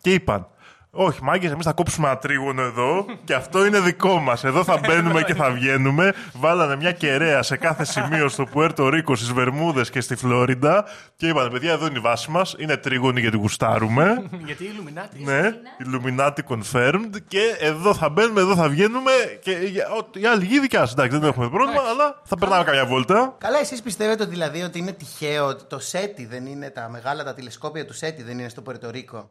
και 0.00 0.12
είπαν 0.12 0.48
όχι, 0.92 1.22
μάγκες, 1.22 1.50
εμείς 1.50 1.64
θα 1.64 1.72
κόψουμε 1.72 2.06
ένα 2.08 2.16
τρίγωνο 2.18 2.62
εδώ 2.62 3.04
και 3.24 3.34
αυτό 3.34 3.66
είναι 3.66 3.80
δικό 3.80 4.18
μας. 4.18 4.44
Εδώ 4.44 4.64
θα 4.64 4.78
μπαίνουμε 4.86 5.22
και 5.22 5.34
θα 5.34 5.50
βγαίνουμε. 5.50 6.12
Βάλανε 6.32 6.76
μια 6.76 6.92
κεραία 6.92 7.42
σε 7.42 7.56
κάθε 7.56 7.84
σημείο 7.84 8.28
στο 8.28 8.44
Πουέρτο 8.44 8.88
Ρίκο, 8.88 9.16
στις 9.16 9.32
Βερμούδες 9.32 9.90
και 9.90 10.00
στη 10.00 10.16
Φλόριντα 10.16 10.84
και 11.16 11.26
είπαν: 11.28 11.50
Παιδιά, 11.50 11.72
εδώ 11.72 11.86
είναι 11.86 11.98
η 11.98 12.00
βάση 12.00 12.30
μας. 12.30 12.54
Είναι 12.58 12.76
τρίγωνη 12.76 13.20
γιατί 13.20 13.36
γουστάρουμε. 13.36 14.22
Γιατί 14.46 14.64
οι 14.64 14.70
Illuminati. 14.76 15.24
Ναι, 15.24 15.50
Illuminati 15.84 16.38
confirmed 16.48 17.10
και 17.28 17.40
εδώ 17.58 17.94
θα 17.94 18.08
μπαίνουμε, 18.08 18.40
εδώ 18.40 18.54
θα 18.54 18.68
βγαίνουμε 18.68 19.10
και 19.42 19.50
για- 19.52 19.88
ο- 19.90 20.18
η 20.18 20.26
άλλη 20.26 20.44
γη 20.44 20.60
δικιά 20.60 20.80
σας. 20.80 20.92
Εντάξει, 20.92 21.18
δεν 21.18 21.28
έχουμε 21.28 21.48
πρόβλημα, 21.48 21.82
αλλά 21.94 22.20
θα 22.24 22.36
περνάμε 22.36 22.64
καμιά 22.64 22.86
βόλτα. 22.86 23.34
Καλά, 23.38 23.58
εσείς 23.58 23.82
πιστεύετε 23.82 24.22
ότι, 24.22 24.30
δηλαδή 24.32 24.62
ότι 24.62 24.78
είναι 24.78 24.92
τυχαίο 24.92 25.46
ότι 25.46 25.64
το 25.64 25.78
SETI 25.92 26.26
δεν 26.28 26.46
είναι 26.46 26.70
τα 26.70 26.88
μεγάλα 26.90 27.24
τα 27.24 27.34
τηλεσκόπια 27.34 27.84
του 27.86 27.94
SETI 27.94 28.22
δεν 28.24 28.38
είναι 28.38 28.48
στο 28.48 28.62
Πορτορίκο. 28.62 29.30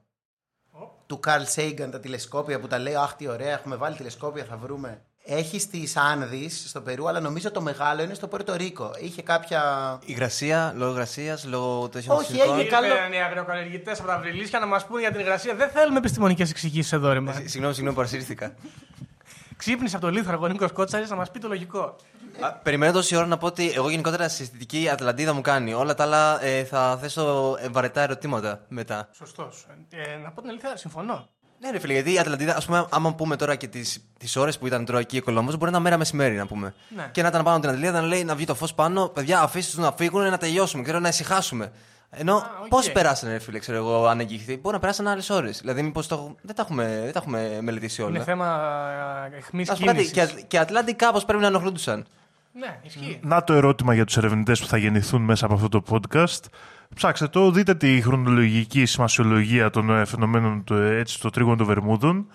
Του 1.10 1.20
Καρλ 1.20 1.44
Σέιγκαν 1.44 1.92
τα 1.92 2.00
τηλεσκόπια 2.00 2.60
που 2.60 2.68
τα 2.68 2.80
λέει 2.80 2.96
Αχ, 2.96 3.14
τι 3.16 3.28
ωραία, 3.28 3.52
έχουμε 3.52 3.76
βάλει 3.76 3.96
τηλεσκόπια, 3.96 4.44
θα 4.44 4.58
βρούμε. 4.58 5.02
Έχεις 5.24 5.62
στι 5.62 5.88
Άνδη 5.96 6.50
στο 6.50 6.82
Περού, 6.82 7.08
αλλά 7.08 7.20
νομίζω 7.20 7.52
το 7.52 7.62
μεγάλο 7.62 8.02
είναι 8.04 8.14
στο 8.14 8.28
Πορτορίκο. 8.28 8.92
Είχε 9.02 9.22
κάποια. 9.22 9.62
Υγρασία, 10.06 10.74
λόγω 10.76 10.92
υγρασία, 10.92 11.40
λόγω 11.46 11.90
των 11.90 12.02
Όχι, 12.08 12.26
συνθηκών. 12.26 12.54
έγινε 12.58 12.70
καλό. 12.70 12.88
Ήρθαν 12.88 13.14
οι 13.14 13.22
αγροκαλλιεργητές 13.22 14.00
από 14.00 14.08
τα 14.08 14.20
βρυλίσια 14.20 14.60
να 14.60 14.66
μας 14.66 14.86
πούν 14.86 15.00
για 15.00 15.12
την 15.12 15.20
υγρασία. 15.20 15.56
Δεν 15.56 15.70
θέλουμε 15.70 15.98
επιστημονικές 15.98 16.50
εξηγήσεις 16.50 16.92
εδώ, 16.94 17.14
ρε. 17.14 17.20
μα. 17.20 17.32
Ε, 17.32 17.48
Συγγνώμη, 17.48 17.74
συγγνώμη, 17.74 17.96
παρασύρθηκα. 17.96 18.54
Ξύπνησε 19.60 19.96
από 19.96 20.06
το 20.06 20.12
λίθαργο 20.12 20.46
ο 20.46 20.48
Νίκος 20.48 20.72
Κότσαρης 20.72 21.10
να 21.10 21.16
μας 21.16 21.32
πει 21.32 21.40
το 21.40 21.48
λογικό. 21.48 21.96
Α, 22.40 22.52
Περιμένω 22.52 22.92
τόση 22.92 23.16
ώρα 23.16 23.26
να 23.26 23.38
πω 23.38 23.46
ότι 23.46 23.72
εγώ 23.76 23.90
γενικότερα 23.90 24.30
συστητική 24.30 24.90
Ατλαντίδα 24.90 25.34
μου 25.34 25.42
κάνει. 25.42 25.74
Όλα 25.74 25.94
τα 25.94 26.04
άλλα 26.04 26.44
ε, 26.44 26.64
θα 26.64 26.98
θέσω 27.02 27.56
ε, 27.60 27.70
βαρετά 27.70 28.02
ερωτήματα 28.02 28.62
μετά. 28.68 29.10
Σωστός. 29.12 29.66
Ε, 29.90 30.18
να 30.24 30.32
πω 30.32 30.42
την 30.42 30.50
αλήθεια, 30.50 30.78
συμφωνώ. 30.78 31.28
Ναι, 31.60 31.72
ρε 31.72 31.80
φίλε, 31.80 31.94
γιατί 31.94 32.14
η 32.14 32.20
Ατλαντίδα, 32.20 32.56
ας 32.56 32.66
πούμε, 32.66 32.86
άμα 32.90 33.14
πούμε 33.14 33.36
τώρα 33.36 33.56
και 33.56 33.68
τις 33.68 34.04
τις 34.18 34.36
ώρες 34.36 34.58
που 34.58 34.68
ήταν 34.68 34.86
τώρα 34.86 35.00
εκεί 35.00 35.18
ο 35.18 35.22
Κολόμβο, 35.22 35.52
μπορεί 35.52 35.64
να 35.64 35.78
είναι 35.78 35.80
μέρα 35.80 35.98
μεσημέρι 35.98 36.36
να 36.36 36.48
πούμε. 36.48 36.74
Ναι. 36.96 37.10
Και 37.12 37.22
να 37.22 37.28
ήταν 37.28 37.44
πάνω 37.44 37.56
από 37.58 37.66
την 37.66 37.76
Ατλαντίδα 37.76 38.02
να 38.02 38.08
λέει 38.08 38.24
να 38.24 38.36
βγει 38.36 38.46
το 38.46 38.56
φως 38.56 38.74
πάνω, 38.74 39.08
παιδιά, 39.08 39.42
αφήστε 39.42 39.76
τους 39.76 39.86
να 39.86 39.92
φύγουν 39.98 40.30
να 40.30 40.38
τελειώσουμε, 40.38 40.84
ξέρω 40.84 41.00
να 41.00 41.08
ησυχάσουμε. 41.08 41.72
Ενώ 42.12 42.36
οκ. 42.36 42.68
πώς 42.68 42.92
περάσανε, 42.92 43.32
ρε 43.32 43.40
φίλε, 43.40 43.60
ξέρω 43.60 43.78
εγώ, 43.78 44.06
ανενόχλητοι; 44.06 44.58
Μπορεί 44.58 44.74
να 44.76 44.82
περάσανε 44.82 45.10
άλλες 45.10 45.30
ώρες. 45.30 45.60
Δηλαδή, 45.60 45.82
μήπως 45.82 46.08
το... 46.08 46.36
δεν, 46.42 46.56
τα 46.56 46.62
έχουμε, 46.62 47.02
δεν 47.04 47.14
τα 47.14 47.20
έχουμε 47.20 47.60
μελετήσει 47.62 48.02
όλα. 48.02 48.16
Είναι 48.16 48.24
θέμα 48.24 48.70
αιχμής 49.38 49.68
Να 49.68 49.76
σου 49.76 49.82
πω 49.82 49.88
κάτι, 49.88 50.04
κίνησης. 50.04 50.34
και, 50.34 50.44
και 50.48 50.60
Ατλάντιοι 50.60 50.94
κάπως 50.94 51.26
πρέπει 51.26 51.42
να 51.42 51.48
ενοχλούντουσαν. 51.48 52.06
Ναι, 52.54 52.80
ισχύει. 52.82 53.20
Να 53.24 53.44
το 53.44 53.54
ερώτημα 53.54 53.94
για 53.94 54.06
τους 54.06 54.18
ερευνητές 54.18 54.60
που 54.60 54.68
θα 54.68 54.78
γεννηθούν 54.78 55.22
μέσα 55.22 55.46
από 55.46 55.54
αυτό 55.54 55.70
το 55.70 55.84
podcast. 55.90 56.40
Ψάξτε 56.96 57.28
το, 57.28 57.52
δείτε 57.52 57.76
τη 57.76 58.02
χρονολογική 58.02 58.86
σημασιολογία 58.86 59.70
των 59.70 59.90
ε, 59.90 60.06
φαινομένων 60.06 60.64
του, 60.64 60.74
ε, 60.74 60.98
έτσι, 61.00 61.14
στο 61.14 61.30
τρίγωνο 61.30 61.56
των 61.56 61.66
Βερμούδων. 61.66 62.28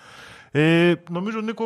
Ε, 0.50 0.92
νομίζω, 1.10 1.40
Νίκο, 1.40 1.64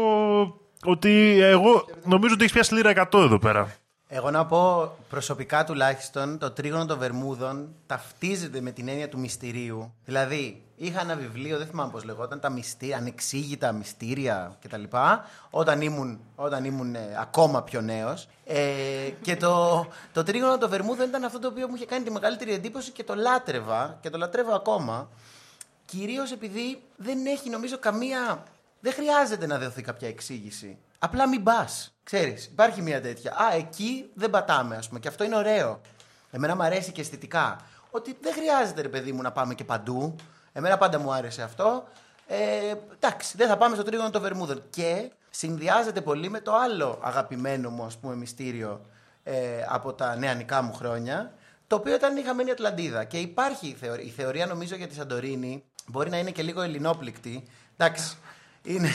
ότι 0.84 1.38
εγώ 1.40 1.84
νομίζω 2.04 2.34
ότι 2.34 2.42
έχεις 2.42 2.52
πιάσει 2.54 2.74
λίρα 2.74 3.08
100 3.12 3.18
εδώ 3.18 3.38
πέρα. 3.38 3.74
Εγώ 4.10 4.30
να 4.30 4.46
πω 4.46 4.92
προσωπικά 5.08 5.64
τουλάχιστον 5.64 6.38
το 6.38 6.50
τρίγωνο 6.50 6.86
των 6.86 6.98
Βερμούδων 6.98 7.74
ταυτίζεται 7.86 8.60
με 8.60 8.70
την 8.70 8.88
έννοια 8.88 9.08
του 9.08 9.18
μυστηρίου. 9.18 9.94
Δηλαδή, 10.04 10.62
είχα 10.76 11.00
ένα 11.00 11.16
βιβλίο, 11.16 11.58
δεν 11.58 11.66
θυμάμαι 11.66 11.90
πώς 11.90 12.04
λεγόταν, 12.04 12.40
τα 12.40 12.50
μυστήρια, 12.50 12.96
ανεξήγητα 12.96 13.72
μυστήρια 13.72 14.56
κτλ. 14.62 14.82
Όταν 15.50 15.80
ήμουν, 15.80 16.20
όταν 16.34 16.64
ήμουν 16.64 16.94
ε, 16.94 17.16
ακόμα 17.20 17.62
πιο 17.62 17.80
νέος. 17.80 18.28
Ε, 18.44 19.10
και 19.22 19.36
το, 19.36 19.86
το 20.12 20.22
τρίγωνο 20.22 20.58
των 20.58 20.68
Βερμούδων 20.70 21.08
ήταν 21.08 21.24
αυτό 21.24 21.38
το 21.38 21.48
οποίο 21.48 21.68
μου 21.68 21.74
είχε 21.74 21.86
κάνει 21.86 22.04
τη 22.04 22.10
μεγαλύτερη 22.10 22.52
εντύπωση 22.52 22.90
και 22.90 23.04
το 23.04 23.14
λάτρευα 23.14 23.98
και 24.00 24.10
το 24.10 24.18
λατρεύω 24.18 24.54
ακόμα. 24.54 25.08
Κυρίως 25.84 26.32
επειδή 26.32 26.82
δεν 26.96 27.26
έχει 27.26 27.50
νομίζω 27.50 27.78
καμία. 27.78 28.42
Δεν 28.80 28.92
χρειάζεται 28.92 29.46
να 29.46 29.58
δοθεί 29.58 29.82
κάποια 29.82 30.08
εξήγηση. 30.08 30.78
Απλά 30.98 31.28
μην 31.28 31.42
πας. 31.42 31.94
Ξέρεις, 32.02 32.44
υπάρχει 32.46 32.82
μια 32.82 33.00
τέτοια. 33.00 33.32
Α, 33.32 33.54
εκεί 33.54 34.10
δεν 34.14 34.30
πατάμε, 34.30 34.76
ας 34.76 34.88
πούμε. 34.88 35.00
Και 35.00 35.08
αυτό 35.08 35.24
είναι 35.24 35.36
ωραίο. 35.36 35.80
Εμένα 36.30 36.56
μου 36.56 36.62
αρέσει 36.62 36.92
και 36.92 37.00
αισθητικά. 37.00 37.60
Ότι 37.90 38.16
δεν 38.20 38.32
χρειάζεται, 38.32 38.82
ρε 38.82 38.88
παιδί 38.88 39.12
μου, 39.12 39.22
να 39.22 39.32
πάμε 39.32 39.54
και 39.54 39.64
παντού. 39.64 40.16
Εμένα 40.52 40.78
πάντα 40.78 40.98
μου 40.98 41.12
άρεσε 41.12 41.42
αυτό. 41.42 41.84
Ε, 42.26 42.74
εντάξει, 42.94 43.36
δεν 43.36 43.48
θα 43.48 43.56
πάμε 43.56 43.74
στο 43.74 43.84
τρίγωνο 43.84 44.10
των 44.10 44.22
Βερμούδων. 44.22 44.62
Και 44.70 45.10
συνδυάζεται 45.30 46.00
πολύ 46.00 46.30
με 46.30 46.40
το 46.40 46.54
άλλο 46.54 46.98
αγαπημένο 47.02 47.70
μου, 47.70 47.84
ας 47.84 47.96
πούμε, 47.96 48.14
μυστήριο 48.14 48.80
ε, 49.22 49.64
από 49.68 49.92
τα 49.92 50.16
νεανικά 50.16 50.62
μου 50.62 50.72
χρόνια. 50.72 51.32
Το 51.66 51.76
οποίο 51.76 51.94
ήταν 51.94 52.16
η 52.16 52.22
χαμένη 52.22 52.50
Ατλαντίδα. 52.50 53.04
Και 53.04 53.18
υπάρχει 53.18 53.68
η 53.68 53.72
θεωρία, 53.72 54.04
η 54.04 54.08
θεωρία 54.08 54.46
νομίζω 54.46 54.76
για 54.76 54.86
τη 54.86 54.94
Σαντορίνη, 54.94 55.64
μπορεί 55.86 56.10
να 56.10 56.18
είναι 56.18 56.30
και 56.30 56.42
λίγο 56.42 56.62
ελληνόπληκτη. 56.62 57.46
Εντάξει, 57.76 58.16
είναι, 58.68 58.88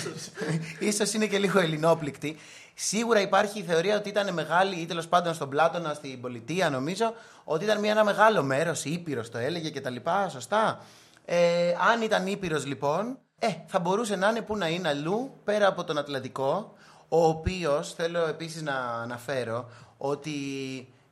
ίσως 0.90 1.14
είναι 1.14 1.26
και 1.26 1.38
λίγο 1.38 1.60
ελληνόπληκτη. 1.60 2.38
Σίγουρα 2.74 3.22
υπάρχει 3.22 3.60
η 3.60 3.64
θεωρία 3.64 3.98
ότι 3.98 4.10
ήταν 4.10 4.34
μεγάλη, 4.34 4.76
ή 4.76 4.86
τέλος 4.86 5.08
πάντων 5.08 5.34
στον 5.34 5.50
Πλάτωνα, 5.50 5.94
στην 5.94 6.22
πολιτεία 6.22 6.70
νομίζω, 6.70 7.14
ότι 7.44 7.64
ήταν 7.64 7.80
μια, 7.80 7.92
ένα 7.92 8.04
μεγάλο 8.04 8.44
μέρος, 8.44 8.86
Ήπειρος 8.86 9.30
το 9.30 9.38
έλεγε 9.38 9.70
κτλ. 9.70 9.96
Σωστά. 10.30 10.80
Ε, 11.26 11.74
αν 11.92 12.02
ήταν 12.02 12.28
Ήπειρος 12.28 12.66
λοιπόν, 12.66 13.18
ε, 13.40 13.48
θα 13.68 13.80
μπορούσε 13.80 14.16
να 14.16 14.30
είναι 14.30 14.42
που 14.42 14.58
να 14.58 14.68
είναι 14.68 14.88
αλλού, 14.88 15.32
πέρα 15.44 15.68
από 15.68 15.84
τον 15.84 15.98
Ατλαντικό, 15.98 16.74
ο 17.08 17.26
οποίος 17.28 17.94
θέλω 17.94 18.28
επίσης 18.28 18.62
να 18.62 18.76
αναφέρω 18.76 19.70
ότι 19.98 20.34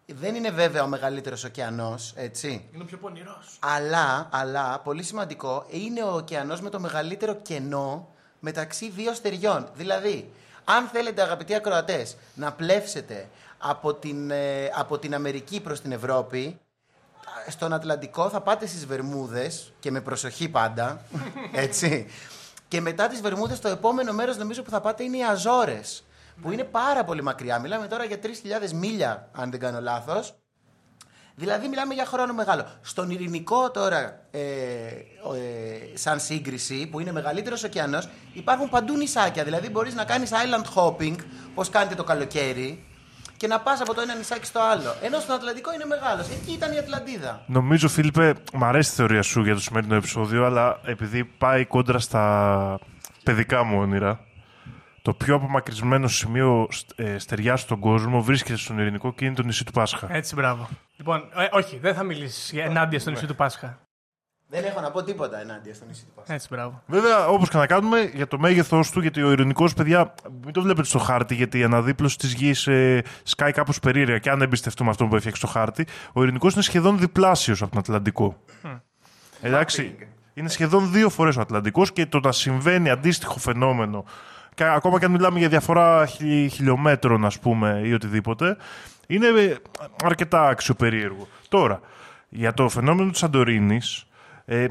δεν 0.06 0.36
είναι 0.36 0.50
βέβαια 0.50 0.84
ο 0.84 0.88
μεγαλύτερος 0.88 1.44
ωκεανός, 1.44 2.14
έτσι. 2.16 2.70
Είναι 2.74 2.84
ο 2.84 2.86
πιο 2.86 2.98
πονηρός. 2.98 3.58
Αλλά, 3.60 4.30
αλλά, 4.32 4.80
πολύ 4.80 5.04
σημαντικό, 5.04 5.66
είναι 5.70 6.04
ο 6.04 6.14
ωκεανός 6.14 6.62
με 6.62 6.70
το 6.70 6.80
μεγαλύτερο 6.80 7.34
κενό 7.36 8.11
μεταξύ 8.42 8.90
δύο 8.90 9.14
στεριών. 9.14 9.70
Δηλαδή, 9.74 10.32
αν 10.66 10.88
θέλετε, 10.88 11.22
αγαπητοί 11.22 11.56
ακροατές, 11.56 12.18
να 12.34 12.52
πλεύσετε 12.54 13.30
από 13.58 13.94
την, 13.94 14.32
ε, 14.32 14.72
από 14.76 14.98
την 14.98 15.14
Αμερική 15.16 15.62
προς 15.62 15.82
την 15.82 15.92
Ευρώπη, 15.92 16.60
στον 17.48 17.74
Ατλαντικό 17.74 18.30
θα 18.30 18.42
πάτε 18.42 18.66
στις 18.66 18.86
Βερμούδες 18.86 19.74
και 19.80 19.92
με 19.92 20.02
προσοχή 20.02 20.50
πάντα, 20.50 21.02
έτσι. 21.66 22.08
Και 22.68 22.82
μετά 22.82 23.08
τις 23.08 23.22
Βερμούδες 23.22 23.60
το 23.60 23.68
επόμενο 23.68 24.14
μέρος 24.14 24.38
νομίζω 24.38 24.64
που 24.64 24.70
θα 24.70 24.82
πάτε 24.82 25.04
είναι 25.04 25.18
οι 25.18 25.24
Αζόρες, 25.24 26.04
που 26.42 26.52
είναι 26.52 26.64
πάρα 26.64 27.04
πολύ 27.04 27.22
μακριά. 27.24 27.60
Μιλάμε 27.60 27.88
τώρα 27.88 28.04
για 28.04 28.20
3.000 28.24 28.72
μίλια, 28.72 29.30
αν 29.32 29.52
δεν 29.52 29.60
κάνω 29.60 29.82
λάθος. 29.82 30.41
Δηλαδή 31.36 31.68
μιλάμε 31.68 31.94
για 31.94 32.06
χρόνο 32.06 32.34
μεγάλο. 32.34 32.66
Στον 32.82 33.10
ειρηνικό 33.10 33.72
τώρα, 33.72 34.20
ε, 34.32 34.40
ε, 34.40 35.98
σαν 35.98 36.20
σύγκριση, 36.20 36.88
που 36.88 37.00
είναι 37.00 37.12
μεγαλύτερος 37.12 37.64
ωκεανός, 37.64 38.10
υπάρχουν 38.34 38.70
παντού 38.70 38.98
νησάκια. 38.98 39.44
Δηλαδή 39.44 39.70
μπορείς 39.70 39.96
να 39.96 40.04
κάνεις 40.04 40.32
island 40.32 40.82
hopping, 40.82 41.16
πώς 41.56 41.70
κάνετε 41.70 41.96
το 41.96 42.04
καλοκαίρι, 42.04 42.86
και 43.38 43.48
να 43.48 43.60
πας 43.60 43.82
από 43.82 43.94
το 43.94 44.02
ένα 44.02 44.16
νησάκι 44.16 44.46
στο 44.46 44.60
άλλο. 44.60 44.96
Ενώ 45.02 45.20
στον 45.20 45.36
Ατλαντικό 45.36 45.74
είναι 45.74 45.86
μεγάλος. 45.86 46.30
Εκεί 46.30 46.52
ήταν 46.52 46.72
η 46.72 46.78
Ατλαντίδα. 46.78 47.44
Νομίζω, 47.48 47.88
Φίλιππε, 47.88 48.34
μου 48.54 48.66
αρέσει 48.66 48.92
η 48.92 48.96
θεωρία 48.96 49.22
σου 49.22 49.42
για 49.42 49.54
το 49.54 49.60
σημερινό 49.60 49.96
επεισόδιο, 49.96 50.46
αλλά 50.46 50.80
επειδή 50.86 51.24
πάει 51.24 51.66
κόντρα 51.66 52.00
στα 52.00 52.80
παιδικά 53.24 53.64
μου 53.64 53.80
όνειρα, 53.80 54.20
το 55.02 55.14
πιο 55.14 55.36
απομακρυσμένο 55.36 56.08
σημείο 56.08 56.68
ε, 56.96 57.18
στεριά 57.18 57.56
στον 57.56 57.80
κόσμο 57.80 58.22
βρίσκεται 58.22 58.58
στον 58.58 58.80
Ειρηνικό 58.80 59.14
και 59.14 59.26
είναι 59.26 59.36
το 59.36 59.44
νησί 59.44 59.66
του 59.66 59.72
Πάσχα. 59.72 60.08
Έτσι, 60.12 60.36
μπράβο. 60.36 60.70
Λοιπόν, 61.02 61.30
ε, 61.36 61.48
όχι, 61.52 61.78
δεν 61.78 61.94
θα 61.94 62.04
μιλήσεις 62.04 62.54
ενάντια 62.54 63.00
στο 63.00 63.10
νησί 63.10 63.26
του 63.26 63.36
Πάσχα. 63.36 63.80
Δεν 64.48 64.64
έχω 64.64 64.82
να 64.82 64.92
πω 64.92 65.04
τίποτα 65.04 65.40
ενάντια 65.42 65.74
στο 65.74 65.86
νησί 65.86 66.06
του 66.06 66.12
Πάσχα. 66.16 66.34
Έτσι, 66.34 66.48
μπράβο. 66.52 66.82
Βέβαια, 66.86 67.28
όπως 67.28 67.50
και 67.50 67.58
να 67.58 67.68
κάνουμε, 67.68 68.12
για 68.14 68.28
το 68.28 68.40
μέγεθός 68.40 68.92
του, 68.92 69.02
γιατί 69.02 69.24
ο 69.24 69.32
ειρηνικός, 69.32 69.74
παιδιά, 69.74 70.14
μην 70.44 70.54
το 70.54 70.62
βλέπετε 70.62 70.88
στο 70.88 71.00
χάρτη, 71.00 71.36
γιατί 71.36 71.60
η 71.60 71.64
αναδίπλωση 71.64 72.18
της 72.18 72.34
γης 72.34 72.68
ε, 72.68 73.04
σκάει 73.24 73.52
κάπως 73.52 73.80
περίεργα. 73.80 74.18
Και 74.18 74.30
αν 74.30 74.42
εμπιστευτούμε 74.42 74.90
αυτό 74.90 75.08
που 75.08 75.16
έφτιαξε 75.16 75.40
στο 75.40 75.48
χάρτη, 75.48 75.88
ο 76.14 76.24
ειρηνικός 76.24 76.54
είναι 76.54 76.64
σχεδόν 76.64 77.00
διπλάσιος 77.00 77.62
από 77.62 77.72
τον 77.72 77.80
Ατλαντικό. 77.80 78.38
Εντάξει, 79.42 79.96
είναι 80.34 80.50
σχεδόν 80.50 80.92
δύο 80.92 81.10
φορές 81.10 81.38
ο 81.38 81.42
Ατλαντικός 81.42 81.92
και 81.92 82.06
το 82.06 82.20
να 82.20 82.32
συμβαίνει 82.32 82.90
αντίστοιχο 82.90 83.40
φαινόμενο, 83.40 84.06
και 84.54 84.64
ακόμα 84.64 85.00
και 85.00 85.06
αν 85.06 85.12
μιλάμε 85.12 85.40
για 85.40 85.50
διαφορά 85.50 86.06
χιλι- 86.06 86.52
χιλιόμετρων, 86.52 87.26
ας 87.26 87.40
πούμε, 87.40 87.82
ή 87.84 87.94
οτιδήποτε, 87.94 88.58
είναι 89.08 89.28
ε, 89.28 89.56
αρκετά 90.04 90.48
αξιοπερίεργο. 90.48 91.28
Τώρα, 91.50 91.80
για 92.30 92.54
το 92.54 92.70
φαινόμενο 92.70 93.10
της 93.10 93.20
Σαντορίνη, 93.20 93.82
ε, 94.46 94.66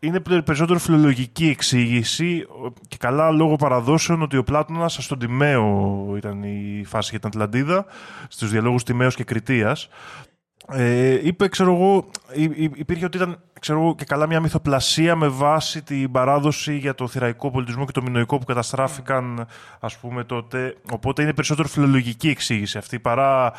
είναι 0.00 0.20
πε- 0.20 0.42
περισσότερο 0.42 0.78
φιλολογική 0.78 1.46
εξήγηση 1.48 2.46
ο- 2.64 2.72
και 2.88 2.96
καλά 2.98 3.30
λόγω 3.30 3.56
παραδόσεων 3.56 4.22
ότι 4.22 4.36
ο 4.36 4.44
Πλάτωνας 4.44 4.96
στον 5.00 5.18
Τιμαίο 5.18 6.14
ήταν 6.16 6.42
η 6.42 6.82
φάση 6.86 7.08
για 7.10 7.18
την 7.18 7.28
Ατλαντίδα, 7.28 7.86
στους 8.28 8.50
διαλόγους 8.50 8.82
Τιμαίος 8.82 9.14
και 9.14 9.24
Κριτίας. 9.24 9.88
Ε, 10.72 11.26
είπε, 11.26 11.48
ξέρω 11.48 11.74
εγώ, 11.74 12.10
υ- 12.34 12.58
υ- 12.58 12.78
υπήρχε 12.78 13.04
ότι 13.04 13.16
ήταν 13.16 13.40
ξέρω 13.58 13.80
εγώ, 13.80 13.94
και 13.94 14.04
καλά 14.04 14.26
μια 14.26 14.40
μυθοπλασία 14.40 15.16
με 15.16 15.28
βάση 15.28 15.82
την 15.82 16.10
παράδοση 16.10 16.76
για 16.76 16.94
το 16.94 17.08
θηραϊκό 17.08 17.50
πολιτισμό 17.50 17.84
και 17.84 17.92
το 17.92 18.02
μινοϊκό 18.02 18.38
που 18.38 18.44
καταστράφηκαν, 18.44 19.46
ας 19.80 19.96
πούμε, 19.96 20.24
τότε. 20.24 20.76
Οπότε 20.90 21.22
είναι 21.22 21.34
περισσότερο 21.34 21.68
φιλολογική 21.68 22.28
εξήγηση 22.28 22.78
αυτή 22.78 22.98
παρά, 22.98 23.52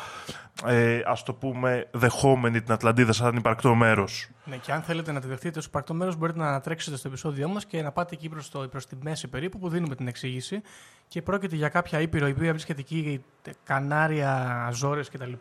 ε, 0.66 1.00
ας 1.06 1.22
το 1.22 1.34
πούμε, 1.34 1.88
δεχόμενη 1.90 2.60
την 2.60 2.72
Ατλαντίδα 2.72 3.12
σαν 3.12 3.36
υπαρκτό 3.36 3.74
μέρος. 3.74 4.28
Ναι, 4.44 4.56
και 4.56 4.72
αν 4.72 4.82
θέλετε 4.82 5.12
να 5.12 5.20
τη 5.20 5.26
δεχτείτε 5.26 5.58
ως 5.58 5.64
υπαρκτό 5.64 5.94
μέρος, 5.94 6.16
μπορείτε 6.16 6.38
να 6.38 6.48
ανατρέξετε 6.48 6.96
στο 6.96 7.08
επεισόδιό 7.08 7.48
μας 7.48 7.66
και 7.66 7.82
να 7.82 7.92
πάτε 7.92 8.14
εκεί 8.14 8.28
προς 8.28 8.50
προς 8.70 8.86
τη 8.86 8.96
μέση 9.02 9.28
περίπου 9.28 9.58
που 9.58 9.68
δίνουμε 9.68 9.94
την 9.94 10.08
εξήγηση. 10.08 10.62
Και 11.08 11.22
πρόκειται 11.22 11.56
για 11.56 11.68
κάποια 11.68 12.00
ήπειρο 12.00 12.28
η 12.28 12.30
οποία 12.30 12.50
βρίσκεται 12.50 12.80
εκεί, 12.80 13.24
Κανάρια, 13.64 14.64
Αζόρες 14.66 15.08
κτλ. 15.08 15.32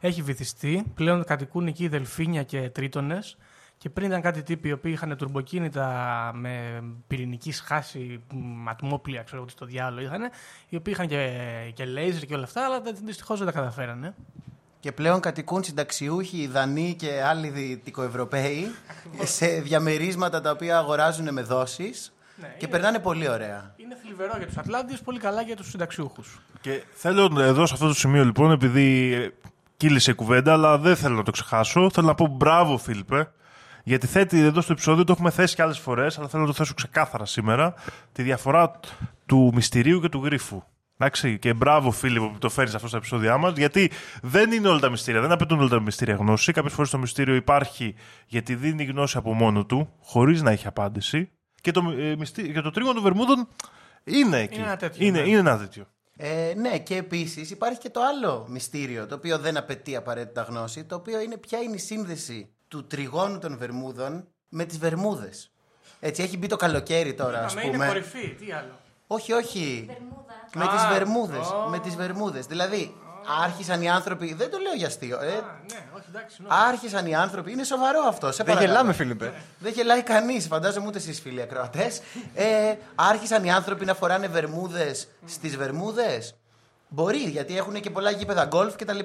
Έχει 0.00 0.22
βυθιστεί. 0.22 0.84
Πλέον 0.94 1.24
κατοικούν 1.24 1.66
εκεί 1.66 1.88
δελφίνια 1.88 2.42
και 2.42 2.70
τρίτονες. 2.70 3.36
Και 3.82 3.90
πριν 3.90 4.06
ήταν 4.06 4.20
κάτι 4.20 4.42
τύποι 4.42 4.68
οι 4.68 4.72
οποίοι 4.72 4.92
είχαν 4.94 5.16
τουρμποκίνητα 5.16 5.86
με 6.34 6.82
πυρηνική 7.06 7.52
σχάση, 7.52 8.20
μ, 8.32 8.68
ατμόπλια, 8.68 9.22
ξέρω 9.22 9.36
εγώ 9.36 9.46
τι 9.46 9.52
στο 9.52 9.66
διάλογο 9.66 10.06
είχαν, 10.06 10.20
οι 10.68 10.76
οποίοι 10.76 10.92
είχαν 10.96 11.08
και, 11.08 11.28
και 11.74 11.84
λέιζερ 11.84 12.22
και 12.24 12.34
όλα 12.34 12.44
αυτά, 12.44 12.64
αλλά 12.64 12.80
δυστυχώς 13.04 13.38
δεν 13.38 13.46
τα 13.46 13.52
καταφέρανε. 13.52 14.14
Και 14.80 14.92
πλέον 14.92 15.20
κατοικούν 15.20 15.62
συνταξιούχοι, 15.62 16.46
Δανοί 16.46 16.94
και 16.94 17.22
άλλοι 17.22 17.48
Δυτικοευρωπαίοι 17.48 18.66
σε 19.22 19.46
διαμερίσματα 19.46 20.40
τα 20.40 20.50
οποία 20.50 20.78
αγοράζουν 20.78 21.32
με 21.32 21.42
δόσεις 21.42 22.12
Ναι, 22.36 22.46
και 22.46 22.54
είναι- 22.58 22.70
περνάνε 22.70 22.98
πολύ 22.98 23.28
ωραία. 23.28 23.74
Είναι 23.76 23.96
θλιβερό 24.02 24.32
για 24.36 24.46
τους 24.46 24.56
Ατλάντιους, 24.56 24.96
πολύ 25.04 25.18
καλά 25.18 25.42
για 25.42 25.56
τους 25.56 25.70
συνταξιούχους. 25.70 26.40
Και 26.60 26.82
θέλω 26.92 27.40
εδώ 27.40 27.66
σε 27.66 27.74
αυτό 27.74 27.86
το 27.86 27.94
σημείο 27.94 28.24
λοιπόν, 28.24 28.50
επειδή 28.50 29.12
ε, 29.14 29.28
κύλησε 29.76 30.10
η 30.10 30.14
κουβέντα, 30.14 30.52
αλλά 30.52 30.78
δεν 30.78 30.96
θέλω 30.96 31.14
να 31.16 31.22
το 31.22 31.30
ξεχάσω, 31.30 31.90
θέλω 31.90 32.06
να 32.06 32.14
πω 32.14 32.26
μπράβο 32.26 32.78
Φίλιππε, 32.78 33.30
γιατί 33.82 34.06
θέτει 34.06 34.40
εδώ 34.40 34.60
στο 34.60 34.72
επεισόδιο, 34.72 35.04
το 35.04 35.12
έχουμε 35.12 35.30
θέσει 35.30 35.54
και 35.54 35.62
άλλες 35.62 35.78
φορές, 35.78 36.18
αλλά 36.18 36.28
θέλω 36.28 36.42
να 36.42 36.48
το 36.48 36.54
θέσω 36.54 36.74
ξεκάθαρα 36.74 37.24
σήμερα, 37.24 37.74
τη 38.12 38.22
διαφορά 38.22 38.80
του 39.26 39.50
μυστηρίου 39.54 40.00
και 40.00 40.08
του 40.08 40.24
γρίφου. 40.24 40.62
Εντάξει, 40.98 41.38
και 41.38 41.54
μπράβο 41.54 41.90
Φίλιππο 41.90 42.28
που 42.28 42.38
το 42.38 42.48
φέρεις 42.48 42.74
αυτό 42.74 42.88
στα 42.88 42.96
επεισόδια 42.96 43.36
μας, 43.36 43.52
γιατί 43.56 43.90
δεν 44.22 44.52
είναι 44.52 44.68
όλα 44.68 44.78
τα 44.78 44.90
μυστήρια, 44.90 45.20
δεν 45.20 45.32
απαιτούν 45.32 45.58
όλα 45.58 45.68
τα 45.68 45.80
μυστήρια 45.80 46.14
γνώση. 46.14 46.52
Κάποιες 46.52 46.72
φορές 46.72 46.90
το 46.90 46.98
μυστήριο 46.98 47.34
υπάρχει 47.34 47.94
γιατί 48.26 48.54
δίνει 48.54 48.84
γνώση 48.84 49.16
από 49.16 49.34
μόνο 49.34 49.64
του, 49.64 49.92
χωρίς 50.00 50.42
να 50.42 50.50
έχει 50.50 50.66
απάντηση. 50.66 51.30
Και 51.60 51.70
το, 51.70 51.94
ε, 51.98 52.16
μυστή- 52.16 52.52
και 52.52 52.60
το 52.60 52.70
τρίγωνο 52.70 52.94
των 52.94 53.02
Βερμούδων 53.02 53.48
είναι 54.04 54.40
εκεί. 54.40 54.58
ένα 54.60 54.76
τέτοιο, 54.76 55.06
είναι, 55.06 55.20
ναι. 55.20 55.28
είναι 55.28 55.38
ένα 55.38 55.58
τέτοιο. 55.58 55.86
Ε, 56.16 56.52
ναι, 56.56 56.78
και 56.78 56.96
επίσης 56.96 57.50
υπάρχει 57.50 57.78
και 57.78 57.90
το 57.90 58.00
άλλο 58.02 58.46
μυστήριο, 58.48 59.06
το 59.06 59.14
οποίο 59.14 59.38
δεν 59.38 59.56
απαιτεί 59.56 59.96
απαραίτητα 59.96 60.42
γνώση, 60.42 60.84
το 60.84 60.94
οποίο 60.94 61.20
είναι 61.20 61.36
ποια 61.36 61.58
είναι 61.58 61.74
η 61.74 61.78
σύνδεση 61.78 62.48
του 62.72 62.86
τριγώνου 62.86 63.38
των 63.38 63.58
Βερμούδων 63.58 64.28
με 64.48 64.64
τις 64.64 64.78
Βερμούδες. 64.78 65.50
Έτσι, 66.00 66.22
έχει 66.22 66.36
μπει 66.38 66.46
το 66.46 66.56
καλοκαίρι 66.56 67.14
τώρα, 67.14 67.44
ας 67.44 67.52
Είπαμε, 67.52 67.66
είναι 67.66 67.76
πούμε. 67.76 67.86
κορυφή, 67.86 68.28
τι 68.28 68.52
άλλο. 68.52 68.78
Όχι, 69.06 69.32
όχι. 69.32 69.86
Με 70.54 70.64
Α, 70.64 70.68
τι 70.68 70.94
Βερμούδες. 70.94 71.46
ω. 71.50 71.68
Με 71.68 71.78
τις 71.78 71.96
Βερμούδες. 71.96 72.46
Δηλαδή, 72.46 72.94
άρχισαν 73.42 73.82
οι 73.82 73.90
άνθρωποι. 73.90 74.34
Δεν 74.34 74.50
το 74.50 74.58
λέω 74.58 74.72
για 74.74 74.86
αστείο. 74.86 75.20
Ε, 75.20 75.26
Α, 75.26 75.30
ναι, 75.72 75.86
όχι, 75.96 76.04
εντάξει, 76.08 76.34
συγγνώμη. 76.36 76.60
άρχισαν 76.68 77.06
οι 77.06 77.14
άνθρωποι. 77.14 77.52
Είναι 77.52 77.64
σοβαρό 77.64 78.00
αυτό. 78.08 78.26
Σε 78.32 78.36
Δεν 78.36 78.46
παρακαλώ. 78.46 78.68
γελάμε, 78.72 78.92
Φίλιππε. 78.92 79.32
Δεν 79.58 79.72
γελάει 79.72 80.02
κανείς, 80.02 80.46
φαντάζομαι 80.46 80.86
ούτε 80.86 80.98
εσείς 80.98 81.20
φίλοι 81.20 81.42
ακροατές. 81.42 82.00
Ε, 82.34 82.74
άρχισαν 82.94 83.44
οι 83.44 83.52
άνθρωποι 83.52 83.84
να 83.84 83.94
φοράνε 83.94 84.26
βερμούδες 84.26 85.08
στις 85.24 85.56
βερμούδες; 85.56 86.34
Μπορεί, 86.94 87.16
γιατί 87.18 87.56
έχουν 87.56 87.80
και 87.80 87.90
πολλά 87.90 88.10
γήπεδα 88.10 88.44
γκολφ 88.44 88.76
κτλ. 88.76 88.98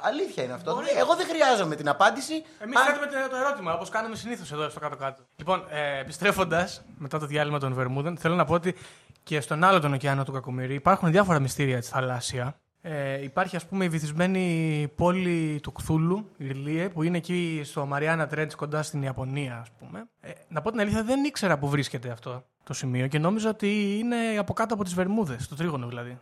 Αλήθεια 0.00 0.42
είναι 0.44 0.52
αυτό. 0.52 0.80
Εγώ 0.98 1.16
δεν 1.16 1.26
χρειάζομαι 1.26 1.76
την 1.76 1.88
απάντηση. 1.88 2.32
Εμείς 2.58 2.76
Αν- 2.78 2.84
θέτουμε 2.86 3.06
το- 3.06 3.30
το 3.30 3.36
ερώτημα, 3.36 3.74
όπως 3.74 3.88
κάνουμε 3.88 4.16
συνήθως 4.16 4.52
εδώ 4.52 4.68
στο 4.68 4.80
κάτω-κάτω. 4.80 5.22
Λοιπόν, 5.36 5.64
ε, 5.70 5.98
επιστρέφοντας 6.00 6.82
μετά 6.98 7.18
το 7.18 7.26
διάλειμμα 7.26 7.58
των 7.58 7.74
Βερμούδων, 7.74 8.16
θέλω 8.16 8.34
να 8.34 8.44
πω 8.44 8.54
ότι 8.54 8.74
και 9.22 9.40
στον 9.40 9.64
άλλο 9.64 9.80
τον 9.80 9.92
ωκεανό 9.92 10.24
του 10.24 10.32
Κακομοιρή 10.32 10.74
υπάρχουν 10.74 11.10
διάφορα 11.10 11.38
μυστήρια 11.38 11.78
της 11.78 11.88
θαλάσσια. 11.88 12.56
Ε, 12.84 13.22
υπάρχει, 13.22 13.56
ας 13.56 13.66
πούμε, 13.66 13.84
η 13.84 13.88
βυθισμένη 13.88 14.88
πόλη 14.96 15.60
του 15.62 15.72
Κθούλου, 15.72 16.28
η 16.36 16.46
Ριλίε, 16.46 16.88
που 16.88 17.02
είναι 17.02 17.16
εκεί 17.16 17.60
στο 17.64 17.86
Μαριάννα 17.86 18.26
Τρέντς 18.26 18.54
κοντά 18.54 18.82
στην 18.82 19.02
Ιαπωνία, 19.02 19.58
ας 19.60 19.68
πούμε. 19.78 20.04
Ε, 20.20 20.30
να 20.48 20.60
πω 20.62 20.70
την 20.70 20.80
αλήθεια, 20.80 21.02
δεν 21.02 21.24
ήξερα 21.24 21.58
που 21.58 21.68
βρίσκεται 21.68 22.10
αυτό 22.10 22.44
το 22.64 22.72
σημείο 22.72 23.06
και 23.06 23.18
νόμιζα 23.18 23.48
ότι 23.48 23.98
είναι 23.98 24.16
από 24.38 24.52
κάτω 24.52 24.74
από 24.74 24.84
τις 24.84 24.94
Βερμούδες, 24.94 25.48
το 25.48 25.54
τρίγωνο 25.56 25.86
δηλαδή. 25.88 26.18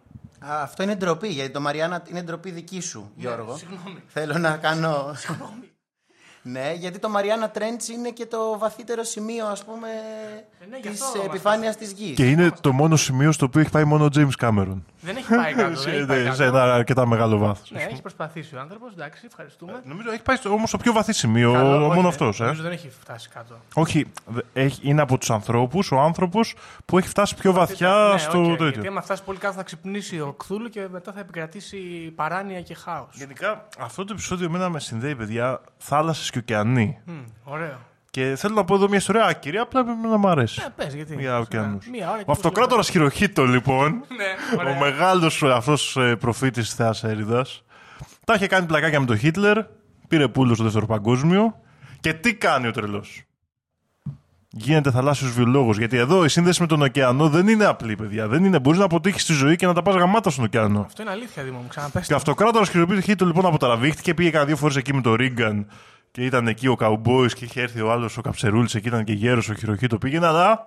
Α, 0.47 0.63
αυτό 0.63 0.83
είναι 0.83 0.95
ντροπή, 0.97 1.29
γιατί 1.29 1.51
το 1.51 1.61
Μαριάννα 1.61 2.03
είναι 2.09 2.23
ντροπή 2.23 2.51
δική 2.51 2.81
σου, 2.81 3.13
Γιώργο. 3.15 3.53
Ναι, 3.53 3.59
συγγνώμη. 3.59 4.03
Θέλω 4.07 4.39
να 4.39 4.57
κάνω. 4.57 5.15
ναι, 6.43 6.73
γιατί 6.73 6.99
το 6.99 7.09
Mariana 7.09 7.51
Trench 7.51 7.81
είναι 7.83 8.11
και 8.11 8.27
το 8.27 8.59
βαθύτερο 8.59 9.03
σημείο, 9.05 9.47
ας 9.47 9.65
πούμε, 9.65 9.89
Ε, 10.60 10.60
ναι, 10.69 10.77
γι' 10.77 10.89
της 10.89 11.01
αυτό 11.03 11.19
μας 11.19 11.27
επιφάνειας 11.27 11.77
της 11.77 11.93
γης. 11.93 12.15
Και 12.17 12.31
είναι 12.31 12.51
το 12.61 12.73
μόνο 12.73 12.97
σημείο 12.97 13.33
στο 13.33 13.47
οποίο 13.47 13.61
έχει 13.61 13.71
πάει 13.71 13.85
μόνο 13.85 14.05
ο 14.05 14.09
James 14.15 14.31
Cameron. 14.41 14.77
Δεν 15.01 15.17
έχει 15.17 15.35
πάει 15.35 15.55
κάτω. 15.55 15.81
δεν 15.81 15.95
έχει 15.95 16.07
πάει 16.07 16.19
σε, 16.19 16.25
κάτω. 16.25 16.37
σε 16.37 16.45
ένα 16.45 16.75
αρκετά 16.75 17.07
μεγάλο 17.07 17.39
βάθος. 17.39 17.71
Ναι, 17.71 17.83
έχει 17.83 18.01
προσπαθήσει 18.01 18.57
ο 18.57 18.61
άνθρωπος, 18.61 18.93
εντάξει, 18.93 19.23
ευχαριστούμε. 19.27 19.81
Νομίζω 19.85 20.11
έχει 20.11 20.23
πάει 20.23 20.37
όμως 20.49 20.69
στο 20.69 20.79
πιο 20.79 20.93
βαθύ 20.93 21.13
σημείο, 21.13 21.53
Καλό, 21.53 21.79
μόνο 21.79 21.99
όχι, 21.99 22.07
αυτός. 22.07 22.41
Ε. 22.41 22.45
Νομίζω 22.45 22.63
δεν 22.63 22.73
έχει 22.73 22.91
φτάσει 23.01 23.29
κάτω. 23.29 23.55
Όχι, 23.75 24.07
δε- 24.27 24.41
έχει, 24.53 24.81
είναι 24.89 25.01
από 25.03 25.19
τους 25.19 25.31
ανθρώπους, 25.31 25.91
ο 25.93 26.01
άνθρωπος 26.01 26.55
που 26.85 26.99
έχει 26.99 27.09
φτάσει 27.09 27.35
πιο 27.35 27.53
βαθιά 27.53 28.11
Ναι, 28.13 28.19
στο 28.19 28.39
οκ, 28.41 28.49
τέτοιο. 28.49 28.69
Γιατί 28.69 28.87
άμα 28.87 29.03
φτάσει 29.03 29.23
πολύ 29.23 29.39
κάτω 29.39 29.55
θα 29.55 29.63
ξυπνήσει 29.63 30.21
ο 30.21 30.35
Κθούλου 30.39 30.69
και 30.69 30.87
μετά 30.91 31.13
θα 31.13 31.21
επικρατήσει 31.21 31.77
παράνοια 32.15 32.61
και 32.61 32.75
χάος. 32.75 33.09
Γενικά, 33.13 33.69
αυτό 33.79 34.05
το 34.05 34.13
επεισόδιο 34.13 34.47
εμένα 34.47 34.69
με 34.69 34.81
συνδέει, 34.81 35.15
παιδιά, 35.17 35.61
θάλασσες 35.79 36.31
και 36.31 36.39
ωκεανοί. 36.39 36.99
Ωραίο. 37.45 37.79
Και 38.11 38.35
θέλω 38.37 38.55
να 38.55 38.65
πω 38.65 38.75
εδώ 38.75 38.89
μια 38.89 38.97
ιστορία 38.99 39.25
άκυρη, 39.25 39.57
απλά 39.59 39.85
πρέπει 39.85 40.07
να 40.09 40.17
μου 40.17 40.29
αρέσει. 40.29 40.63
Ε, 40.67 40.69
πες, 40.77 40.95
γιατί. 40.95 41.17
Για 41.19 41.39
ωκεανούς. 41.39 41.87
Μία 41.89 42.09
ώρα 42.11 42.19
και 42.19 42.25
Ο 42.27 42.33
αυτοκράτορας 42.33 42.91
Χειροχήτο, 42.91 43.45
λοιπόν, 43.45 43.89
Ναι, 44.17 44.57
ο 44.57 44.61
ωραία. 44.61 44.79
μεγάλο 44.79 45.31
αυτός 45.55 45.99
προφήτης 46.19 46.65
της 46.65 46.75
Θεάς 46.75 47.05
Έριδας, 47.05 47.65
τα 48.25 48.35
είχε 48.35 48.47
κάνει 48.47 48.67
πλακάκια 48.67 49.01
με 49.01 49.07
τον 49.07 49.19
Χίτλερ, 49.19 49.59
πήρε 50.09 50.29
πούλο 50.29 50.55
στο 50.55 50.65
δεύτερο 50.65 50.87
παγκόσμιο. 50.87 51.55
Και 52.01 52.13
τι 52.13 52.35
κάνει 52.35 52.67
ο 52.67 52.71
τρελός. 52.71 53.23
Γίνεται 54.53 54.91
θαλάσσιος 54.91 55.33
βιολόγος. 55.33 55.79
Γιατί 55.79 55.97
εδώ 55.97 56.25
η 56.25 56.29
σύνδεση 56.29 56.61
με 56.61 56.67
τον 56.67 56.83
ωκεανό 56.83 57.29
δεν 57.29 57.49
είναι 57.49 57.65
απλή, 57.65 57.97
παιδιά. 57.97 58.29
Δεν 58.29 58.45
είναι. 58.45 58.59
Μπορείς 58.59 58.79
να 58.79 58.85
αποτύχεις 58.85 59.23
στη 59.23 59.33
ζωή 59.33 59.57
και 59.57 59.67
να 59.67 59.73
τα 59.75 59.83
πας 59.83 59.95
γαμάτα 59.95 60.31
στον 60.31 60.45
ωκεανό. 60.45 60.81
Αυτό 60.81 61.03
είναι 61.03 61.11
αλήθεια, 61.11 61.43
Δήμο 61.43 61.59
μου. 61.59 61.67
Ξαναπες. 61.69 62.07
Και 62.07 62.13
ο 62.13 62.17
αυτοκράτορας 62.17 62.69
Χειροχήτο 62.71 63.27
λοιπόν 63.27 63.47
αποτραβήχτηκε, 63.47 64.15
πήγε 64.15 64.29
κανένα 64.31 64.47
δύο 64.49 64.57
φορές 64.57 64.77
εκεί 64.77 64.95
με 64.95 65.01
τον 65.01 65.15
Ρίγκαν 65.15 65.67
και 66.11 66.25
ήταν 66.25 66.49
εκεί 66.49 66.67
ο 66.67 66.75
Καουμπόη 66.77 67.27
και 67.33 67.45
είχε 67.45 67.61
έρθει 67.63 67.81
ο 67.81 67.93
άλλος 67.93 68.17
ο 68.17 68.21
Καψερούλης, 68.21 68.75
εκεί 68.75 68.89
ήταν 68.89 69.05
και 69.05 69.13
γέρος 69.13 69.49
ο 69.49 69.55
Χειροχήτο. 69.55 69.99
Πήγαινε, 69.99 70.27
αλλά 70.27 70.67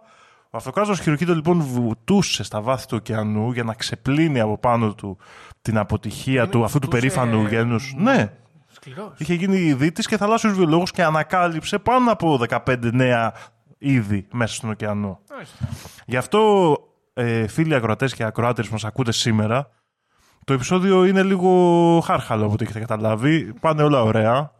ο 0.50 0.58
αυτοκράτορας 0.58 1.00
Χειροχήτο 1.00 1.36
λοιπόν 1.36 1.62
βουτούσε 1.62 2.44
στα 2.44 2.62
βάθη 2.62 2.88
του 2.88 2.96
ωκεανού 3.00 3.52
για 3.52 3.64
να 3.64 3.74
ξεπλύνει 3.74 4.40
από 4.40 4.58
πάνω 4.58 4.94
του 4.94 5.18
την 5.62 5.78
αποτυχία 5.78 6.50
του 6.50 6.64
αυτού 6.64 6.80
του 6.80 6.90
βουτούσε- 6.90 7.16
περήφανου 7.16 7.48
γένους. 7.48 7.94
Ναι. 7.98 8.32
Σκληρός. 8.72 9.12
Είχε 9.18 9.34
γίνει 9.34 9.74
δίτη 9.74 10.02
και 10.02 10.18
θαλάσσιος 10.18 10.54
βιολόγος 10.54 10.92
και 10.92 11.04
ανακάλυψε 11.04 11.80
πάνω 11.80 12.12
από 12.12 12.38
15 12.38 12.92
νέα 12.94 13.34
είδη 13.78 14.28
μέσα 14.32 14.54
στον 14.56 14.70
ωκεανό. 14.70 15.20
Γι' 16.06 16.18
αυτό, 16.18 16.76
ε, 17.14 17.48
φίλοι 17.48 17.76
ακροατές 17.76 18.14
και 18.14 18.24
ακροάτε 18.24 18.62
που 18.62 18.70
μας 18.72 18.84
ακούτε 18.84 19.12
σήμερα, 19.12 19.70
το 20.44 20.54
επεισόδιο 20.54 21.06
είναι 21.06 21.24
λίγο 21.24 21.50
χάρχαλο 22.06 22.44
από 22.44 22.54
ό,τι 22.54 22.64
έχετε 22.64 22.80
καταλάβει. 22.80 23.54
Πάνε 23.60 23.84
όλα 23.84 24.02
ωραία. 24.02 24.52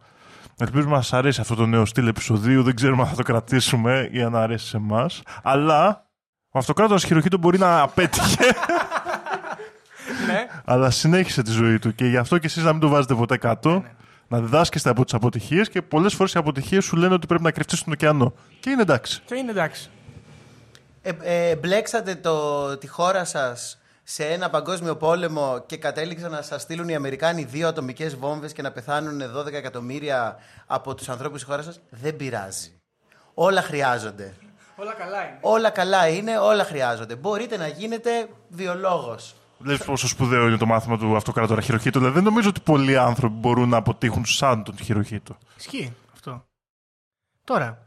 Ελπίζουμε 0.58 0.94
να 0.96 1.02
σας 1.02 1.12
αρέσει 1.12 1.40
αυτό 1.40 1.54
το 1.54 1.66
νέο 1.66 1.84
στυλ 1.84 2.06
επεισοδίου. 2.06 2.62
Δεν 2.62 2.74
ξέρουμε 2.74 3.02
αν 3.02 3.08
θα 3.08 3.14
το 3.14 3.22
κρατήσουμε 3.22 4.08
ή 4.12 4.22
αν 4.22 4.36
αρέσει 4.36 4.66
σε 4.66 4.76
εμάς. 4.76 5.22
Αλλά 5.42 6.06
ο 6.48 6.58
αυτοκράτορας 6.58 7.04
χειροκύτων 7.04 7.40
μπορεί 7.40 7.58
να 7.58 7.80
απέτυχε, 7.80 8.44
ναι. 10.28 10.46
αλλά 10.64 10.90
συνέχισε 10.90 11.42
τη 11.42 11.50
ζωή 11.50 11.78
του. 11.78 11.94
Και 11.94 12.06
γι' 12.06 12.16
αυτό 12.16 12.38
και 12.38 12.46
εσείς 12.46 12.62
να 12.62 12.72
μην 12.72 12.80
το 12.80 12.88
βάζετε 12.88 13.14
ποτέ 13.14 13.36
κάτω. 13.36 13.84
Να 14.28 14.40
διδάσκεστε 14.40 14.90
από 14.90 15.04
τις 15.04 15.14
αποτυχίες 15.14 15.68
και 15.68 15.82
πολλές 15.82 16.14
φορές 16.14 16.32
οι 16.32 16.38
αποτυχίες 16.38 16.84
σου 16.84 16.96
λένε 16.96 17.14
ότι 17.14 17.26
πρέπει 17.26 17.42
να 17.42 17.50
κρυφτείς 17.50 17.78
στον 17.78 17.92
ωκεανό. 17.92 18.34
Και 18.60 18.70
είναι 18.70 18.82
εντάξει. 18.82 19.22
Και 19.24 19.34
είναι 19.34 19.50
εντάξει. 19.50 19.90
Ε, 21.02 21.12
ε, 21.22 21.56
μπλέξατε 21.56 22.14
το, 22.14 22.76
τη 22.76 22.86
χώρα 22.86 23.24
σας 23.24 23.78
σε 24.04 24.24
ένα 24.24 24.50
παγκόσμιο 24.50 24.96
πόλεμο 24.96 25.62
και 25.66 25.76
κατέληξαν 25.76 26.30
να 26.30 26.42
σας 26.42 26.62
στείλουν 26.62 26.88
οι 26.88 26.94
Αμερικάνοι 26.94 27.44
δύο 27.44 27.68
ατομικές 27.68 28.16
βόμβες 28.16 28.52
και 28.52 28.62
να 28.62 28.72
πεθάνουν 28.72 29.22
12 29.36 29.52
εκατομμύρια 29.52 30.36
από 30.66 30.94
τους 30.94 31.08
ανθρώπους 31.08 31.38
της 31.38 31.48
χώρας 31.48 31.64
σας. 31.64 31.80
Δεν 31.90 32.16
πειράζει. 32.16 32.72
Όλα 33.34 33.62
χρειάζονται. 33.62 34.34
Όλα 34.76 34.92
καλά 34.92 35.22
είναι. 35.22 35.38
Όλα 35.40 35.70
καλά 35.70 36.08
είναι, 36.08 36.38
όλα 36.38 36.64
χρειάζονται. 36.64 37.16
Μπορείτε 37.16 37.56
να 37.56 37.66
γίνετε 37.66 38.28
βιολόγος. 38.48 39.34
Βλέπει 39.58 39.84
πόσο 39.84 40.08
σπουδαίο 40.08 40.46
είναι 40.46 40.56
το 40.56 40.66
μάθημα 40.66 40.98
του 40.98 41.16
αυτοκράτορα 41.16 41.60
χειροχήτου. 41.60 41.98
Δηλαδή, 41.98 42.14
δεν 42.14 42.24
νομίζω 42.24 42.48
ότι 42.48 42.60
πολλοί 42.60 42.96
άνθρωποι 42.96 43.34
μπορούν 43.34 43.68
να 43.68 43.76
αποτύχουν 43.76 44.24
σαν 44.24 44.64
τον 44.64 44.76
χειροχήτο. 44.78 45.38
Ισχύει 45.56 45.92
αυτό. 46.12 46.44
Τώρα, 47.44 47.83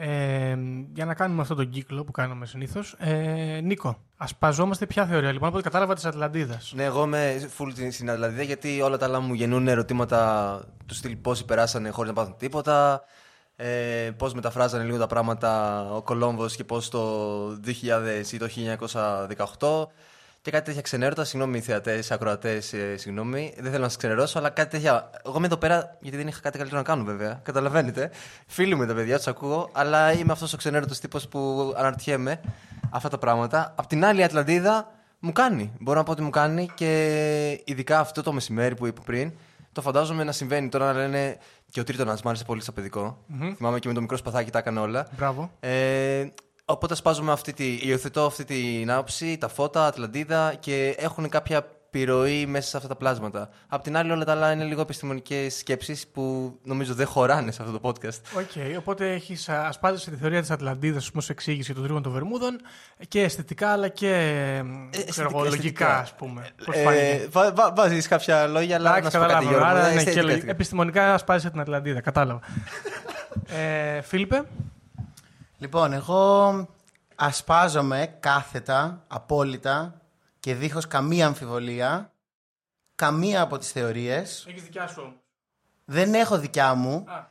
ε, 0.00 0.56
για 0.94 1.04
να 1.04 1.14
κάνουμε 1.14 1.42
αυτό 1.42 1.54
τον 1.54 1.68
κύκλο 1.70 2.04
που 2.04 2.12
κάνουμε 2.12 2.46
συνήθως. 2.46 2.94
Ε, 2.98 3.60
Νίκο, 3.62 3.98
ασπαζόμαστε 4.16 4.86
ποια 4.86 5.06
θεωρία 5.06 5.32
λοιπόν 5.32 5.48
από 5.48 5.56
ό,τι 5.56 5.64
κατάλαβα 5.66 5.94
της 5.94 6.04
Ατλαντίδας. 6.04 6.72
Ναι, 6.76 6.84
εγώ 6.84 7.04
είμαι 7.04 7.48
full 7.58 7.68
στην- 7.70 7.92
στην 7.92 8.10
Ατλαντίδα 8.10 8.42
γιατί 8.42 8.80
όλα 8.80 8.96
τα 8.96 9.06
άλλα 9.06 9.20
μου 9.20 9.34
γεννούν 9.34 9.68
ερωτήματα 9.68 10.60
τους 10.86 10.96
στυλ 10.96 11.16
πόσοι 11.16 11.44
περάσανε 11.44 11.90
χωρίς 11.90 12.10
να 12.10 12.16
πάθουν 12.16 12.36
τίποτα. 12.38 13.02
Ε, 13.56 14.10
πώς 14.16 14.34
μεταφράζανε 14.34 14.84
λίγο 14.84 14.98
τα 14.98 15.06
πράγματα 15.06 15.80
ο 15.92 16.02
Κολόμβος 16.02 16.56
και 16.56 16.64
πώς 16.64 16.88
το 16.88 17.00
2000 17.60 18.32
ή 18.32 18.36
το 18.38 18.46
1918. 18.48 19.88
Και 20.40 20.50
κάτι 20.50 20.64
τέτοια 20.64 20.80
ξενέρωτα. 20.80 21.24
Συγγνώμη, 21.24 21.60
θεατές, 21.60 22.10
ακροατές, 22.10 22.72
ε, 22.72 22.96
συγγνώμη. 22.96 23.54
Δεν 23.56 23.70
θέλω 23.70 23.82
να 23.82 23.88
σας 23.88 23.96
ξενερώσω, 23.96 24.38
αλλά 24.38 24.50
κάτι 24.50 24.70
τέτοια. 24.70 25.10
Εγώ 25.26 25.36
είμαι 25.36 25.46
εδώ 25.46 25.56
πέρα 25.56 25.96
γιατί 26.00 26.16
δεν 26.16 26.26
είχα 26.26 26.40
κάτι 26.40 26.56
καλύτερο 26.56 26.82
να 26.82 26.86
κάνω, 26.88 27.04
βέβαια. 27.04 27.40
Καταλαβαίνετε. 27.42 28.10
Φίλοι 28.46 28.74
μου 28.74 28.86
τα 28.86 28.94
παιδιά, 28.94 29.16
τους 29.16 29.26
ακούω, 29.26 29.70
αλλά 29.72 30.12
είμαι 30.12 30.32
αυτός 30.32 30.52
ο 30.52 30.56
ξενέρωτος 30.56 30.98
τύπος 30.98 31.28
που 31.28 31.72
αναρωτιέμαι 31.76 32.40
αυτά 32.90 33.08
τα 33.08 33.18
πράγματα. 33.18 33.74
Απ' 33.76 33.86
την 33.86 34.04
άλλη, 34.04 34.20
η 34.20 34.22
Ατλαντίδα 34.22 34.90
μου 35.18 35.32
κάνει. 35.32 35.72
Μπορώ 35.80 35.98
να 35.98 36.04
πω 36.04 36.10
ότι 36.12 36.22
μου 36.22 36.30
κάνει 36.30 36.68
και 36.74 37.62
ειδικά 37.64 37.98
αυτό 37.98 38.22
το 38.22 38.32
μεσημέρι 38.32 38.74
που 38.74 38.86
είπα 38.86 39.02
πριν. 39.04 39.32
Το 39.72 39.80
φαντάζομαι 39.80 40.24
να 40.24 40.32
συμβαίνει 40.32 40.68
τώρα 40.68 40.92
να 40.92 40.98
λένε 40.98 41.38
και 41.70 41.80
ο 41.80 41.84
τρίτονα 41.84 42.12
μου 42.12 42.28
άρεσε 42.28 42.44
πολύ 42.44 42.60
στο 42.62 42.72
παιδικο 42.72 43.18
Θυμάμαι 43.56 43.78
και 43.78 43.88
με 43.88 43.94
το 43.94 44.00
μικρό 44.00 44.16
σπαθάκι 44.16 44.50
τα 44.50 44.58
έκανε 44.58 44.80
όλα. 44.80 45.08
Μπράβο. 45.16 45.50
Ε, 45.60 46.26
οπότε 46.70 46.94
ασπάζομαι 46.94 47.32
αυτή 47.32 47.52
τη, 47.52 47.78
υιοθετώ 47.82 48.24
αυτή 48.26 48.44
την 48.44 48.90
άποψη, 48.90 49.38
τα 49.38 49.48
φώτα, 49.48 49.86
Ατλαντίδα 49.86 50.54
και 50.60 50.94
έχουν 50.98 51.28
κάποια 51.28 51.66
επιρροή 51.90 52.46
μέσα 52.46 52.68
σε 52.68 52.76
αυτά 52.76 52.88
τα 52.88 52.96
πλάσματα. 52.96 53.48
Απ' 53.68 53.82
την 53.82 53.96
άλλη, 53.96 54.10
όλα 54.10 54.24
τα 54.24 54.32
άλλα 54.32 54.52
είναι 54.52 54.64
λίγο 54.64 54.80
επιστημονικές 54.80 55.54
σκέψεις 55.56 56.06
που 56.08 56.54
νομίζω 56.62 56.94
δεν 56.94 57.06
χωράνε 57.06 57.50
σε 57.50 57.62
αυτό 57.62 57.78
το 57.78 57.88
podcast. 57.88 58.20
OK, 58.38 58.76
οπότε 58.78 59.12
έχεις 59.12 59.48
ασπάζεσαι 59.48 60.10
τη 60.10 60.16
θεωρία 60.16 60.40
της 60.40 60.50
Ατλαντίδας 60.50 61.10
ως 61.14 61.28
εξήγηση 61.30 61.64
για 61.64 61.74
το 61.74 61.82
τρίγωνο 61.82 62.04
των 62.04 62.12
Βερμούδων 62.12 62.60
και 63.08 63.22
αισθητικά 63.22 63.68
αλλά 63.68 63.88
και 63.88 64.10
ε, 64.90 65.04
ξέρω 65.10 65.28
εγώ, 65.32 65.44
λογικά, 65.44 65.98
ας 65.98 66.14
πούμε. 66.14 66.46
Πώς 66.64 66.76
φάνηκε; 66.84 67.04
Ε, 67.04 67.26
βα, 67.30 67.52
βα, 67.52 67.72
Βάζεις 67.76 68.08
κάποια 68.08 68.46
λόγια, 68.46 68.76
αλλά 68.76 68.96
Εντάξει, 68.96 69.16
να 69.16 69.22
σου 69.22 69.26
πω 69.26 69.32
κάτι, 69.32 69.44
καταλάβαμε. 69.46 69.66
Γιώργο. 69.66 69.78
Άρα, 69.78 69.86
Ε, 69.88 69.94
ναι, 69.94 69.94
αισθητικά, 69.96 70.10
και 70.14 70.20
λογι- 70.20 70.28
αισθητικά. 70.30 70.52
επιστημονικά 70.52 71.14
ασπάζεσαι 71.14 71.50
την 71.50 71.60
Ατλαντίδα. 71.60 72.00
Κατάλαβα. 72.00 72.40
ε, 73.96 74.00
Φίλιππε, 74.00 74.42
Λοιπόν, 75.58 75.92
εγώ 75.92 76.66
ασπάζομαι 77.14 78.16
κάθετα, 78.20 79.04
απόλυτα 79.06 80.00
και 80.40 80.54
δίχως 80.54 80.86
καμία 80.86 81.26
αμφιβολία 81.26 82.12
καμία 82.98 83.40
από 83.40 83.58
τις 83.58 83.70
θεωρίες. 83.70 84.46
έχεις 84.48 84.62
δικιά 84.62 84.86
σου 84.86 85.02
όμως. 85.02 85.16
Δεν 85.84 86.14
έχω 86.14 86.38
δικιά 86.38 86.74
μου. 86.74 87.04
Α. 87.06 87.26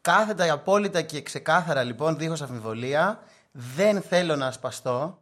Κάθετα, 0.00 0.52
απόλυτα 0.52 1.02
και 1.02 1.22
ξεκάθαρα 1.22 1.82
λοιπόν, 1.82 2.18
δίχως 2.18 2.42
αμφιβολία, 2.42 3.20
δεν 3.52 4.02
θέλω 4.02 4.36
να 4.36 4.46
ασπαστώ 4.46 5.18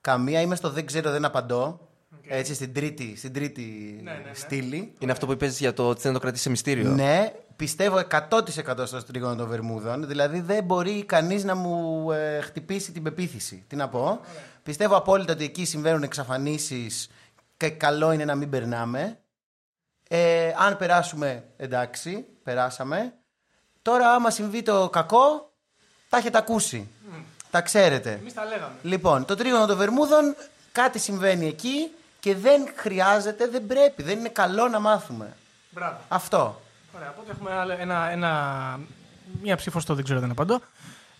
καμία. 0.00 0.40
Είμαι 0.40 0.54
στο 0.54 0.70
δεν 0.70 0.86
ξέρω, 0.86 1.10
δεν 1.10 1.24
απαντώ. 1.24 1.88
Έτσι, 2.28 2.54
στην 2.54 2.72
τρίτη, 2.72 3.16
στην 3.16 3.32
τρίτη 3.32 4.00
ναι, 4.02 4.10
ναι. 4.10 4.34
στήλη. 4.34 4.92
Είναι 4.98 5.12
αυτό 5.12 5.26
που 5.26 5.32
είπες 5.32 5.58
για 5.58 5.72
το 5.72 5.88
ότι 5.88 6.00
δεν 6.00 6.12
το 6.12 6.18
κρατήσει 6.18 6.42
σε 6.42 6.50
μυστήριο. 6.50 6.90
Ναι, 6.90 7.32
Πιστεύω 7.58 8.00
100% 8.10 8.86
στο 8.86 9.04
τρίγωνο 9.04 9.34
των 9.34 9.48
Βερμούδων. 9.48 10.06
Δηλαδή 10.06 10.40
δεν 10.40 10.64
μπορεί 10.64 11.04
κανείς 11.04 11.44
να 11.44 11.54
μου 11.54 12.10
ε, 12.12 12.40
χτυπήσει 12.40 12.92
την 12.92 13.02
πεποίθηση. 13.02 13.64
Τι 13.68 13.76
να 13.76 13.88
πω. 13.88 14.20
Πιστεύω 14.62 14.96
απόλυτα 14.96 15.32
ότι 15.32 15.44
εκεί 15.44 15.64
συμβαίνουν 15.64 16.02
εξαφανίσεις 16.02 17.10
και 17.56 17.70
καλό 17.70 18.12
είναι 18.12 18.24
να 18.24 18.34
μην 18.34 18.50
περνάμε. 18.50 19.18
Ε, 20.08 20.52
αν 20.58 20.76
περάσουμε, 20.76 21.44
εντάξει, 21.56 22.26
περάσαμε. 22.42 23.12
Τώρα, 23.82 24.12
άμα 24.12 24.30
συμβεί 24.30 24.62
το 24.62 24.88
κακό, 24.88 25.52
τα 26.08 26.16
έχετε 26.16 26.38
ακούσει. 26.38 26.88
Τα 27.50 27.60
ξέρετε. 27.60 28.12
Εμείς 28.12 28.34
τα 28.34 28.44
λέγαμε. 28.44 28.74
Λοιπόν, 28.82 29.24
το 29.24 29.34
τρίγωνο 29.34 29.66
των 29.66 29.76
Βερμούδων, 29.76 30.36
κάτι 30.72 30.98
συμβαίνει 30.98 31.46
εκεί 31.46 31.90
και 32.20 32.34
δεν 32.34 32.68
χρειάζεται, 32.76 33.46
δεν 33.46 33.66
πρέπει, 33.66 34.02
δεν 34.02 34.18
είναι 34.18 34.28
καλό 34.28 34.68
να 34.68 34.78
μάθουμε. 34.78 35.36
Μπράβο. 35.70 35.96
Αυτό. 36.08 36.60
Ωραία, 36.98 37.10
οπότε 37.10 37.30
έχουμε 37.30 37.52
άλλο 37.52 37.72
ένα, 37.72 38.08
ένα, 38.10 38.80
μία 39.42 39.56
ψήφος 39.56 39.82
στο 39.82 39.94
δεν 39.94 40.04
ξέρω 40.04 40.20
δεν 40.20 40.30
απαντώ. 40.30 40.60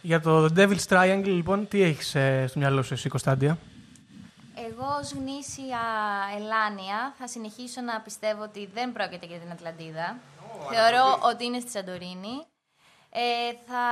Για 0.01 0.21
το 0.21 0.45
The 0.45 0.59
Devil's 0.59 0.87
Triangle, 0.89 1.23
λοιπόν, 1.25 1.69
τι 1.69 1.83
έχεις 1.83 2.15
ε, 2.15 2.47
στο 2.47 2.59
μυαλό 2.59 2.83
σου 2.83 2.95
εσύ, 2.95 3.09
Κωνσταντία. 3.09 3.59
Εγώ 4.55 4.87
ως 5.01 5.13
γνήσια 5.13 5.81
Ελάνια 6.37 7.15
θα 7.19 7.27
συνεχίσω 7.27 7.81
να 7.81 8.01
πιστεύω 8.01 8.43
ότι 8.43 8.71
δεν 8.75 8.93
πρόκειται 8.93 9.27
για 9.27 9.39
την 9.39 9.51
Ατλαντίδα. 9.51 10.19
Θεωρώ 10.71 11.19
ότι 11.23 11.45
είναι 11.45 11.61
στη 11.61 11.71
Σαντορίνη. 11.71 12.37
Ε, 13.11 13.53
θα 13.67 13.85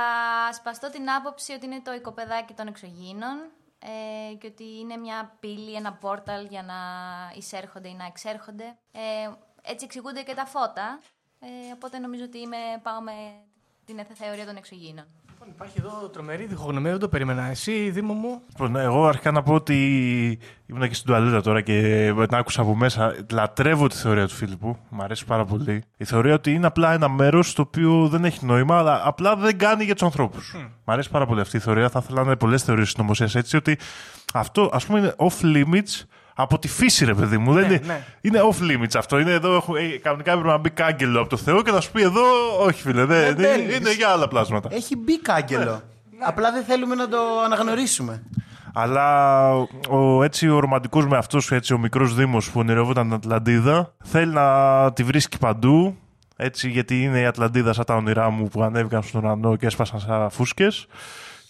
σπαστώ 0.53 0.89
την 0.89 1.11
άποψη 1.11 1.53
ότι 1.53 1.65
είναι 1.65 1.81
το 1.83 1.93
οικοπεδάκι 1.93 2.53
των 2.53 2.67
εξωγήινων 2.67 3.37
ε, 3.79 4.33
και 4.35 4.47
ότι 4.47 4.79
είναι 4.79 4.97
μια 4.97 5.37
πύλη, 5.39 5.75
ένα 5.75 5.93
πόρταλ 5.93 6.45
για 6.45 6.63
να 6.63 6.75
εισέρχονται 7.37 7.87
ή 7.87 7.93
να 7.93 8.05
εξέρχονται. 8.05 8.77
Ε, 8.91 9.29
έτσι 9.61 9.85
εξηγούνται 9.85 10.21
και 10.21 10.33
τα 10.33 10.45
φώτα. 10.45 10.99
Ε, 11.39 11.47
οπότε 11.73 11.99
νομίζω 11.99 12.23
ότι 12.23 12.37
είμαι, 12.37 12.57
πάω 12.83 13.01
με 13.01 13.11
την 13.85 14.15
θεωρία 14.15 14.45
των 14.45 14.55
εξωγήινων. 14.55 15.05
Λοιπόν, 15.39 15.53
υπάρχει 15.55 15.75
εδώ 15.79 16.09
τρομερή 16.09 16.45
διχογνωμία, 16.45 16.91
δεν 16.91 16.99
το 16.99 17.07
περίμενα. 17.07 17.43
Εσύ, 17.43 17.89
Δήμο 17.89 18.13
μου; 18.13 18.41
Λοιπόν, 18.49 18.75
εγώ 18.75 19.05
αρχικά 19.05 19.31
να 19.31 19.43
πω 19.43 19.53
ότι 19.53 19.77
ήμουν 20.65 20.87
και 20.87 20.93
στην 20.93 21.07
τουαλέτα 21.07 21.41
τώρα 21.41 21.61
και 21.61 22.13
την 22.27 22.35
άκουσα 22.35 22.61
από 22.61 22.75
μέσα. 22.75 23.15
Λατρεύω 23.31 23.87
τη 23.87 23.95
θεωρία 23.95 24.27
του 24.27 24.33
Φίλιππου. 24.33 24.77
Μου 24.89 25.03
αρέσει 25.03 25.25
πάρα 25.25 25.45
πολύ. 25.45 25.83
Η 25.97 26.05
θεωρία 26.05 26.33
ότι 26.33 26.53
είναι 26.53 26.67
απλά 26.67 26.93
ένα 26.93 27.09
μέρος 27.09 27.53
το 27.53 27.61
οποίο 27.61 28.07
δεν 28.07 28.25
έχει 28.25 28.45
νόημα, 28.45 28.77
αλλά 28.77 29.01
απλά 29.03 29.35
δεν 29.35 29.57
κάνει 29.57 29.83
για 29.83 29.93
τους 29.93 30.03
ανθρώπους. 30.03 30.55
Mm. 30.57 30.69
Μ' 30.83 30.91
αρέσει 30.91 31.09
πάρα 31.09 31.25
πολύ 31.25 31.41
αυτή 31.41 31.57
η 31.57 31.59
θεωρία. 31.59 31.89
Θα 31.89 31.99
ήθελα 32.03 32.21
να 32.21 32.27
είναι 32.27 32.35
πολλές 32.35 32.63
θεωρίες 32.63 32.89
συνωμοσίας 32.89 33.35
έτσι 33.35 33.55
ότι 33.55 33.77
αυτό 34.33 34.69
ας 34.73 34.85
πούμε 34.85 34.99
είναι 34.99 35.15
off 35.17 35.41
limits 35.41 36.03
από 36.39 36.59
τη 36.59 36.67
φύση, 36.67 37.05
ρε 37.05 37.13
παιδί 37.13 37.37
μου. 37.37 37.53
δεν 37.53 37.65
είναι, 37.65 37.81
ναι. 37.85 38.03
είναι 38.21 38.39
off 38.41 38.71
limits 38.71 38.95
αυτό. 38.97 39.19
Είναι 39.19 39.31
εδώ, 39.31 39.55
έχω, 39.55 39.75
ε, 39.75 39.87
κανονικά 40.01 40.31
έπρεπε 40.31 40.49
να 40.49 40.57
μπει 40.57 40.69
κάγκελο 40.69 41.19
από 41.19 41.29
το 41.29 41.37
Θεό 41.37 41.61
και 41.61 41.71
να 41.71 41.81
σου 41.81 41.91
πει 41.91 42.01
εδώ, 42.01 42.21
όχι 42.59 42.81
φίλε, 42.81 43.05
δεν, 43.05 43.35
Δεν 43.35 43.53
είναι, 43.53 43.63
μπαίνεις. 43.63 43.77
είναι 43.77 43.93
για 43.93 44.09
άλλα 44.09 44.27
πλάσματα. 44.27 44.69
Έχει 44.71 44.95
μπει 44.95 45.21
κάγκελο. 45.21 45.81
Απλά 46.19 46.51
δεν 46.51 46.63
θέλουμε 46.63 46.95
να 46.95 47.07
το 47.07 47.17
αναγνωρίσουμε. 47.45 48.23
Αλλά 48.73 49.51
ο, 49.89 50.23
έτσι, 50.23 50.49
ο 50.49 50.59
ρομαντικός 50.59 51.07
με 51.07 51.17
αυτός 51.17 51.51
έτσι, 51.51 51.73
ο 51.73 51.77
μικρός 51.77 52.15
δήμος 52.15 52.51
που 52.51 52.59
ονειρευόταν 52.59 53.03
την 53.03 53.13
Ατλαντίδα 53.13 53.93
θέλει 54.03 54.33
να 54.33 54.93
τη 54.93 55.03
βρίσκει 55.03 55.37
παντού 55.37 55.97
έτσι, 56.35 56.69
γιατί 56.69 57.03
είναι 57.03 57.19
η 57.19 57.25
Ατλαντίδα 57.25 57.73
σαν 57.73 57.85
τα 57.85 57.95
όνειρά 57.95 58.29
μου 58.29 58.47
που 58.47 58.63
ανέβηκαν 58.63 59.03
στον 59.03 59.23
ουρανό 59.23 59.55
και 59.55 59.65
έσπασαν 59.65 59.99
σαν 59.99 60.29
φούσκες 60.29 60.87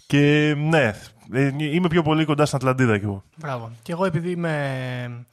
και 0.07 0.53
ναι, 0.57 0.93
ε, 1.34 1.51
είμαι 1.57 1.88
πιο 1.88 2.01
πολύ 2.01 2.25
κοντά 2.25 2.45
στην 2.45 2.57
Ατλαντίδα 2.57 2.97
κι 2.97 3.03
εγώ. 3.03 3.23
Μπράβο. 3.35 3.71
Και 3.81 3.91
εγώ 3.91 4.05
επειδή 4.05 4.31
είμαι 4.31 5.25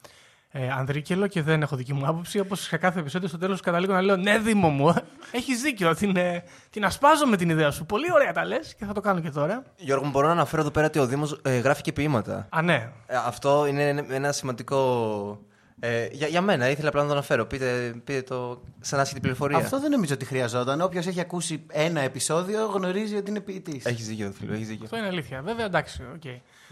ε, 0.51 0.69
ανδρίκελο 0.69 1.27
και 1.27 1.41
δεν 1.41 1.61
έχω 1.61 1.75
δική 1.75 1.93
μου 1.93 2.07
άποψη, 2.07 2.39
όπως 2.39 2.59
σε 2.59 2.77
κάθε 2.77 2.99
επεισόδιο 2.99 3.27
στο 3.27 3.37
τέλος 3.37 3.61
καταλήγω 3.61 3.93
να 3.93 4.01
λέω 4.01 4.15
Ναι, 4.15 4.37
Δήμο 4.37 4.69
μου, 4.69 4.93
έχεις 5.31 5.61
δίκιο. 5.61 5.95
Την, 5.95 6.15
ε, 6.15 6.43
την 6.69 6.85
ασπάζω 6.85 7.25
με 7.25 7.37
την 7.37 7.49
ιδέα 7.49 7.71
σου. 7.71 7.85
Πολύ 7.85 8.11
ωραία 8.13 8.31
τα 8.31 8.45
λες 8.45 8.75
και 8.75 8.85
θα 8.85 8.93
το 8.93 9.01
κάνω 9.01 9.19
και 9.19 9.29
τώρα. 9.29 9.63
Γιώργο, 9.77 10.05
μου 10.05 10.11
μπορώ 10.11 10.27
να 10.27 10.33
αναφέρω 10.33 10.61
εδώ 10.61 10.71
πέρα 10.71 10.85
ότι 10.85 10.99
ο 10.99 11.05
Δήμος 11.05 11.41
γράφει 11.63 11.81
και 11.81 11.91
ποίηματα. 11.91 12.47
Α, 12.49 12.61
ναι. 12.61 12.89
Ε, 13.07 13.15
αυτό 13.25 13.65
είναι 13.67 14.05
ένα 14.09 14.31
σημαντικό. 14.31 15.39
Ε, 15.87 16.07
για, 16.11 16.27
για 16.27 16.41
μένα, 16.41 16.69
ήθελα 16.69 16.87
απλά 16.87 17.01
να 17.01 17.07
το 17.07 17.13
αναφέρω. 17.13 17.45
Πείτε, 17.45 17.95
πείτε 18.03 18.21
το 18.21 18.61
σαν 18.79 18.99
άσχετη 18.99 19.19
πληροφορία. 19.19 19.57
Αυτό 19.57 19.79
δεν 19.79 19.91
νομίζω 19.91 20.13
ότι 20.13 20.25
χρειαζόταν. 20.25 20.81
Όποιος 20.81 21.07
έχει 21.07 21.19
ακούσει 21.19 21.65
ένα 21.67 22.01
επεισόδιο 22.01 22.65
γνωρίζει 22.65 23.15
ότι 23.15 23.29
είναι 23.29 23.39
ποιητής. 23.39 23.85
Έχεις 23.85 24.07
δίκιο, 24.07 24.31
φίλο, 24.39 24.53
έχεις 24.53 24.67
δίκιο. 24.67 24.83
Αυτό 24.83 24.97
είναι 24.97 25.07
αλήθεια. 25.07 25.41
Βέβαια, 25.41 25.65
εντάξει, 25.65 26.03
οκ. 26.15 26.21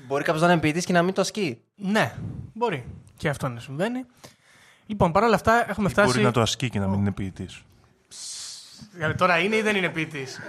Μπορεί 0.07 0.23
κάποιος 0.23 0.43
να 0.43 0.51
είναι 0.51 0.61
ποιητής 0.61 0.85
και 0.85 0.93
να 0.93 1.03
μην 1.03 1.13
το 1.13 1.21
ασκεί. 1.21 1.61
Ναι, 1.75 2.13
μπορεί. 2.53 2.85
Και 3.17 3.29
αυτό 3.29 3.47
να 3.47 3.59
συμβαίνει. 3.59 4.05
Λοιπόν, 4.85 5.11
παρόλα 5.11 5.35
αυτά 5.35 5.69
έχουμε 5.69 5.89
φτάσει. 5.89 6.07
Μπορεί 6.07 6.23
να 6.23 6.31
το 6.31 6.41
ασκεί 6.41 6.69
και 6.69 6.79
να 6.79 6.87
μην 6.87 6.99
είναι 6.99 7.11
ποιητής. 7.11 7.61
Ε, 8.99 9.13
Τώρα 9.13 9.39
είναι 9.39 9.55
ή 9.55 9.61
δεν 9.61 9.75
είναι 9.75 9.89
ποιητής; 9.89 10.39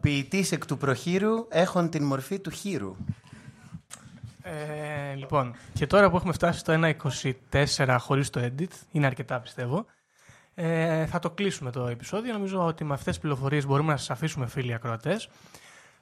Ποιητής 0.00 0.52
εκ 0.52 0.66
του 0.66 0.78
προχείρου 0.78 1.46
έχουν 1.48 1.88
την 1.90 2.04
μορφή 2.04 2.38
του 2.38 2.50
χείρου. 2.50 2.96
Ε, 4.48 5.14
λοιπόν, 5.14 5.54
και 5.72 5.86
τώρα 5.86 6.10
που 6.10 6.16
έχουμε 6.16 6.32
φτάσει 6.32 6.58
στο 6.58 6.80
1.24 7.52 7.96
χωρίς 8.00 8.30
το 8.30 8.40
edit, 8.40 8.72
είναι 8.90 9.06
αρκετά 9.06 9.40
πιστεύω, 9.40 9.86
ε, 10.54 11.06
θα 11.06 11.18
το 11.18 11.30
κλείσουμε 11.30 11.70
το 11.70 11.86
επεισόδιο. 11.86 12.32
Νομίζω 12.32 12.66
ότι 12.66 12.84
με 12.84 12.94
αυτές 12.94 13.12
τις 13.12 13.18
πληροφορίες 13.18 13.66
μπορούμε 13.66 13.92
να 13.92 13.98
σας 13.98 14.10
αφήσουμε 14.10 14.46
φίλοι 14.46 14.74
ακροατές. 14.74 15.28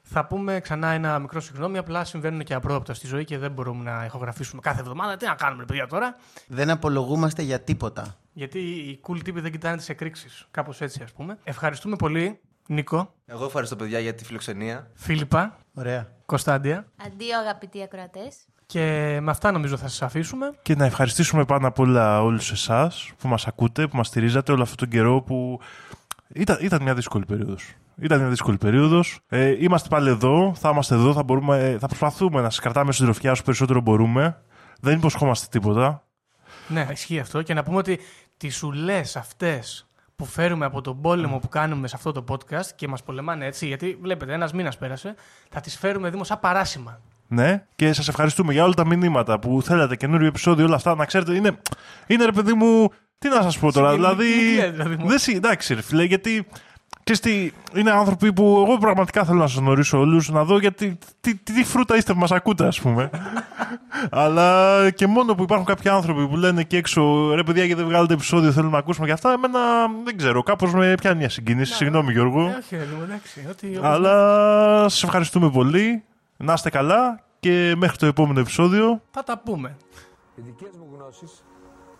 Θα 0.01 0.25
πούμε 0.25 0.59
ξανά 0.59 0.87
ένα 0.91 1.19
μικρό 1.19 1.39
συγγνώμη, 1.39 1.77
απλά 1.77 2.03
συμβαίνουν 2.05 2.43
και 2.43 2.53
απρόοπτα 2.53 2.93
στη 2.93 3.07
ζωή 3.07 3.25
και 3.25 3.37
δεν 3.37 3.51
μπορούμε 3.51 3.83
να 3.91 4.05
ηχογραφήσουμε 4.05 4.61
κάθε 4.61 4.79
εβδομάδα. 4.79 5.17
Τι 5.17 5.25
να 5.25 5.35
κάνουμε, 5.35 5.59
ρε 5.59 5.65
παιδιά, 5.65 5.87
τώρα; 5.87 6.15
Δεν 6.47 6.69
απολογούμαστε 6.69 7.41
για 7.41 7.59
τίποτα. 7.61 8.15
Γιατί 8.33 8.59
οι 8.59 8.99
cool 9.07 9.19
τύποι 9.23 9.39
δεν 9.39 9.51
κοιτάνε 9.51 9.77
τις 9.77 9.89
εκρήξεις. 9.89 10.47
Κάπως 10.51 10.81
έτσι, 10.81 11.03
ας 11.03 11.11
πούμε. 11.11 11.37
Ευχαριστούμε 11.43 11.95
πολύ, 11.95 12.39
Νίκο, 12.67 13.13
Εγώ 13.25 13.45
ευχαριστώ, 13.45 13.75
παιδιά, 13.75 13.99
για 13.99 14.13
τη 14.13 14.23
φιλοξενία. 14.25 14.91
Φίλιππα, 14.93 15.57
Ωραία. 15.73 16.07
Κωνσταντία. 16.25 16.85
Αντίο 17.05 17.39
αγαπητοί 17.39 17.81
ακροατές. 17.83 18.35
Και 18.65 19.17
με 19.21 19.31
αυτά 19.31 19.51
νομίζω 19.51 19.77
θα 19.77 19.87
σας 19.87 20.01
αφήσουμε. 20.01 20.51
Και 20.61 20.75
να 20.75 20.85
ευχαριστήσουμε 20.85 21.45
πάνω 21.45 21.67
απ' 21.67 21.79
όλα 21.79 22.23
όλους 22.23 22.51
εσάς 22.51 23.11
που 23.17 23.27
μας 23.27 23.47
ακούτε, 23.47 23.87
που 23.87 23.97
μας 23.97 24.07
στηρίζατε 24.07 24.51
όλο 24.51 24.61
αυτόν 24.61 24.77
τον 24.77 24.89
καιρό 24.89 25.21
που 25.21 25.59
ήταν, 26.33 26.57
ήταν 26.61 26.83
μια 26.83 26.93
δύσκολη 26.93 27.25
περίοδος. 27.25 27.73
Ήταν 28.01 28.19
μια 28.19 28.29
δύσκολη 28.29 28.57
περίοδος. 28.57 29.19
Ε, 29.29 29.63
είμαστε 29.63 29.87
πάλι 29.87 30.09
εδώ, 30.09 30.53
θα 30.57 30.69
είμαστε 30.69 30.95
εδώ, 30.95 31.13
θα, 31.13 31.23
μπορούμε, 31.23 31.69
ε, 31.69 31.77
θα 31.77 31.87
προσπαθούμε 31.87 32.41
να 32.41 32.49
σας 32.49 32.59
κρατάμε 32.59 32.91
συντροφιά 32.91 33.31
όσο 33.31 33.43
περισσότερο 33.43 33.81
μπορούμε. 33.81 34.41
Δεν 34.79 34.97
υποσχόμαστε 34.97 35.47
τίποτα. 35.49 36.03
Ναι, 36.67 36.87
ισχύει 36.91 37.19
αυτό. 37.19 37.41
Και 37.41 37.53
να 37.53 37.63
πούμε 37.63 37.77
ότι 37.77 37.99
τις 38.37 38.55
σουλέ 38.55 39.01
αυτές 39.15 39.86
που 40.17 40.25
φέρουμε 40.25 40.65
από 40.65 40.81
τον 40.81 41.01
πόλεμο 41.01 41.37
που 41.39 41.49
κάνουμε 41.49 41.87
σε 41.87 41.95
αυτό 41.95 42.11
το 42.11 42.23
podcast 42.29 42.65
και 42.75 42.87
μας 42.87 43.03
πολεμάνε 43.03 43.45
έτσι, 43.45 43.67
γιατί 43.67 43.97
βλέπετε, 44.01 44.33
ένας 44.33 44.53
μήνας 44.53 44.77
πέρασε, 44.77 45.15
θα 45.49 45.59
τις 45.61 45.77
φέρουμε 45.77 46.09
δήμο 46.09 46.23
σαν 46.23 46.39
παράσημα. 46.39 46.99
Ναι, 47.27 47.63
και 47.75 47.93
σας 47.93 48.07
ευχαριστούμε 48.07 48.53
για 48.53 48.63
όλα 48.63 48.73
τα 48.73 48.85
μηνύματα 48.85 49.39
που 49.39 49.61
θέλατε, 49.63 49.95
καινούριο 49.95 50.27
επεισόδιο, 50.27 50.65
όλα 50.65 50.75
αυτά. 50.75 50.95
Να 50.95 51.05
ξέρετε, 51.05 51.35
είναι, 51.35 51.57
είναι 52.07 52.25
ρε 52.25 52.31
παιδί 52.31 52.53
μου. 52.53 52.89
Τι 53.19 53.29
να 53.29 53.41
σας 53.41 53.59
πω 53.59 53.71
τώρα, 53.71 53.93
δηλαδή. 53.93 54.23
Συγκινητική, 54.31 54.69
δηλαδή, 54.71 54.95
μου. 54.95 55.07
δεν, 55.07 55.19
συ- 55.19 55.35
εντάξει, 55.35 55.73
ρε 55.73 55.81
φίλε, 55.81 56.03
γιατί. 56.03 56.47
Ξέρεις 57.11 57.53
τι, 57.73 57.79
είναι 57.79 57.91
άνθρωποι 57.91 58.33
που 58.33 58.63
εγώ 58.67 58.77
πραγματικά 58.77 59.23
θέλω 59.23 59.39
να 59.39 59.47
σας 59.47 59.57
γνωρίσω 59.57 59.99
όλους, 59.99 60.29
να 60.29 60.43
δω 60.43 60.59
γιατί 60.59 60.97
τι, 61.21 61.35
τι, 61.35 61.53
τι 61.53 61.63
φρούτα 61.63 61.95
είστε 61.97 62.13
που 62.13 62.19
μας 62.19 62.31
ακούτε, 62.31 62.65
ας 62.67 62.81
πούμε. 62.81 63.09
Αλλά 64.09 64.89
και 64.89 65.07
μόνο 65.07 65.35
που 65.35 65.43
υπάρχουν 65.43 65.65
κάποιοι 65.65 65.91
άνθρωποι 65.91 66.27
που 66.27 66.35
λένε 66.35 66.63
και 66.63 66.77
έξω, 66.77 67.33
ρε 67.35 67.43
παιδιά, 67.43 67.63
γιατί 67.63 67.81
δεν 67.81 67.89
βγάλετε 67.89 68.13
επεισόδιο, 68.13 68.51
θέλουμε 68.51 68.71
να 68.71 68.77
ακούσουμε 68.77 69.05
και 69.05 69.11
αυτά, 69.11 69.31
εμένα 69.31 69.59
δεν 70.03 70.17
ξέρω, 70.17 70.43
κάπως 70.43 70.73
με 70.73 70.95
πιάνει 71.01 71.17
μια 71.17 71.29
συγκίνηση. 71.29 71.73
Συγγνώμη, 71.73 72.11
Γιώργο. 72.11 72.41
Ε, 72.41 72.57
όχι, 72.59 72.75
ρε, 72.75 72.83
Δήμο, 72.83 73.01
εντάξει. 73.03 73.45
Ότι, 73.49 73.67
όπως- 73.77 73.89
Αλλά 73.89 74.13
σας 74.89 75.03
ευχαριστούμε 75.03 75.49
πολύ. 75.51 76.03
Να 76.37 76.53
είστε 76.53 76.69
καλά 76.69 77.19
και 77.39 77.73
μέχρι 77.77 77.97
το 77.97 78.05
επόμενο 78.05 78.39
επεισόδιο. 78.39 79.01
Θα 79.11 79.23
τα 79.23 79.37
πούμε. 79.37 79.75
Οι 80.35 80.41
δικές 80.45 80.69
μου 80.79 80.87
γνώσεις, 80.97 81.43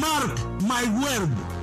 Mark 0.00 0.38
my 0.62 0.84
word. 1.02 1.61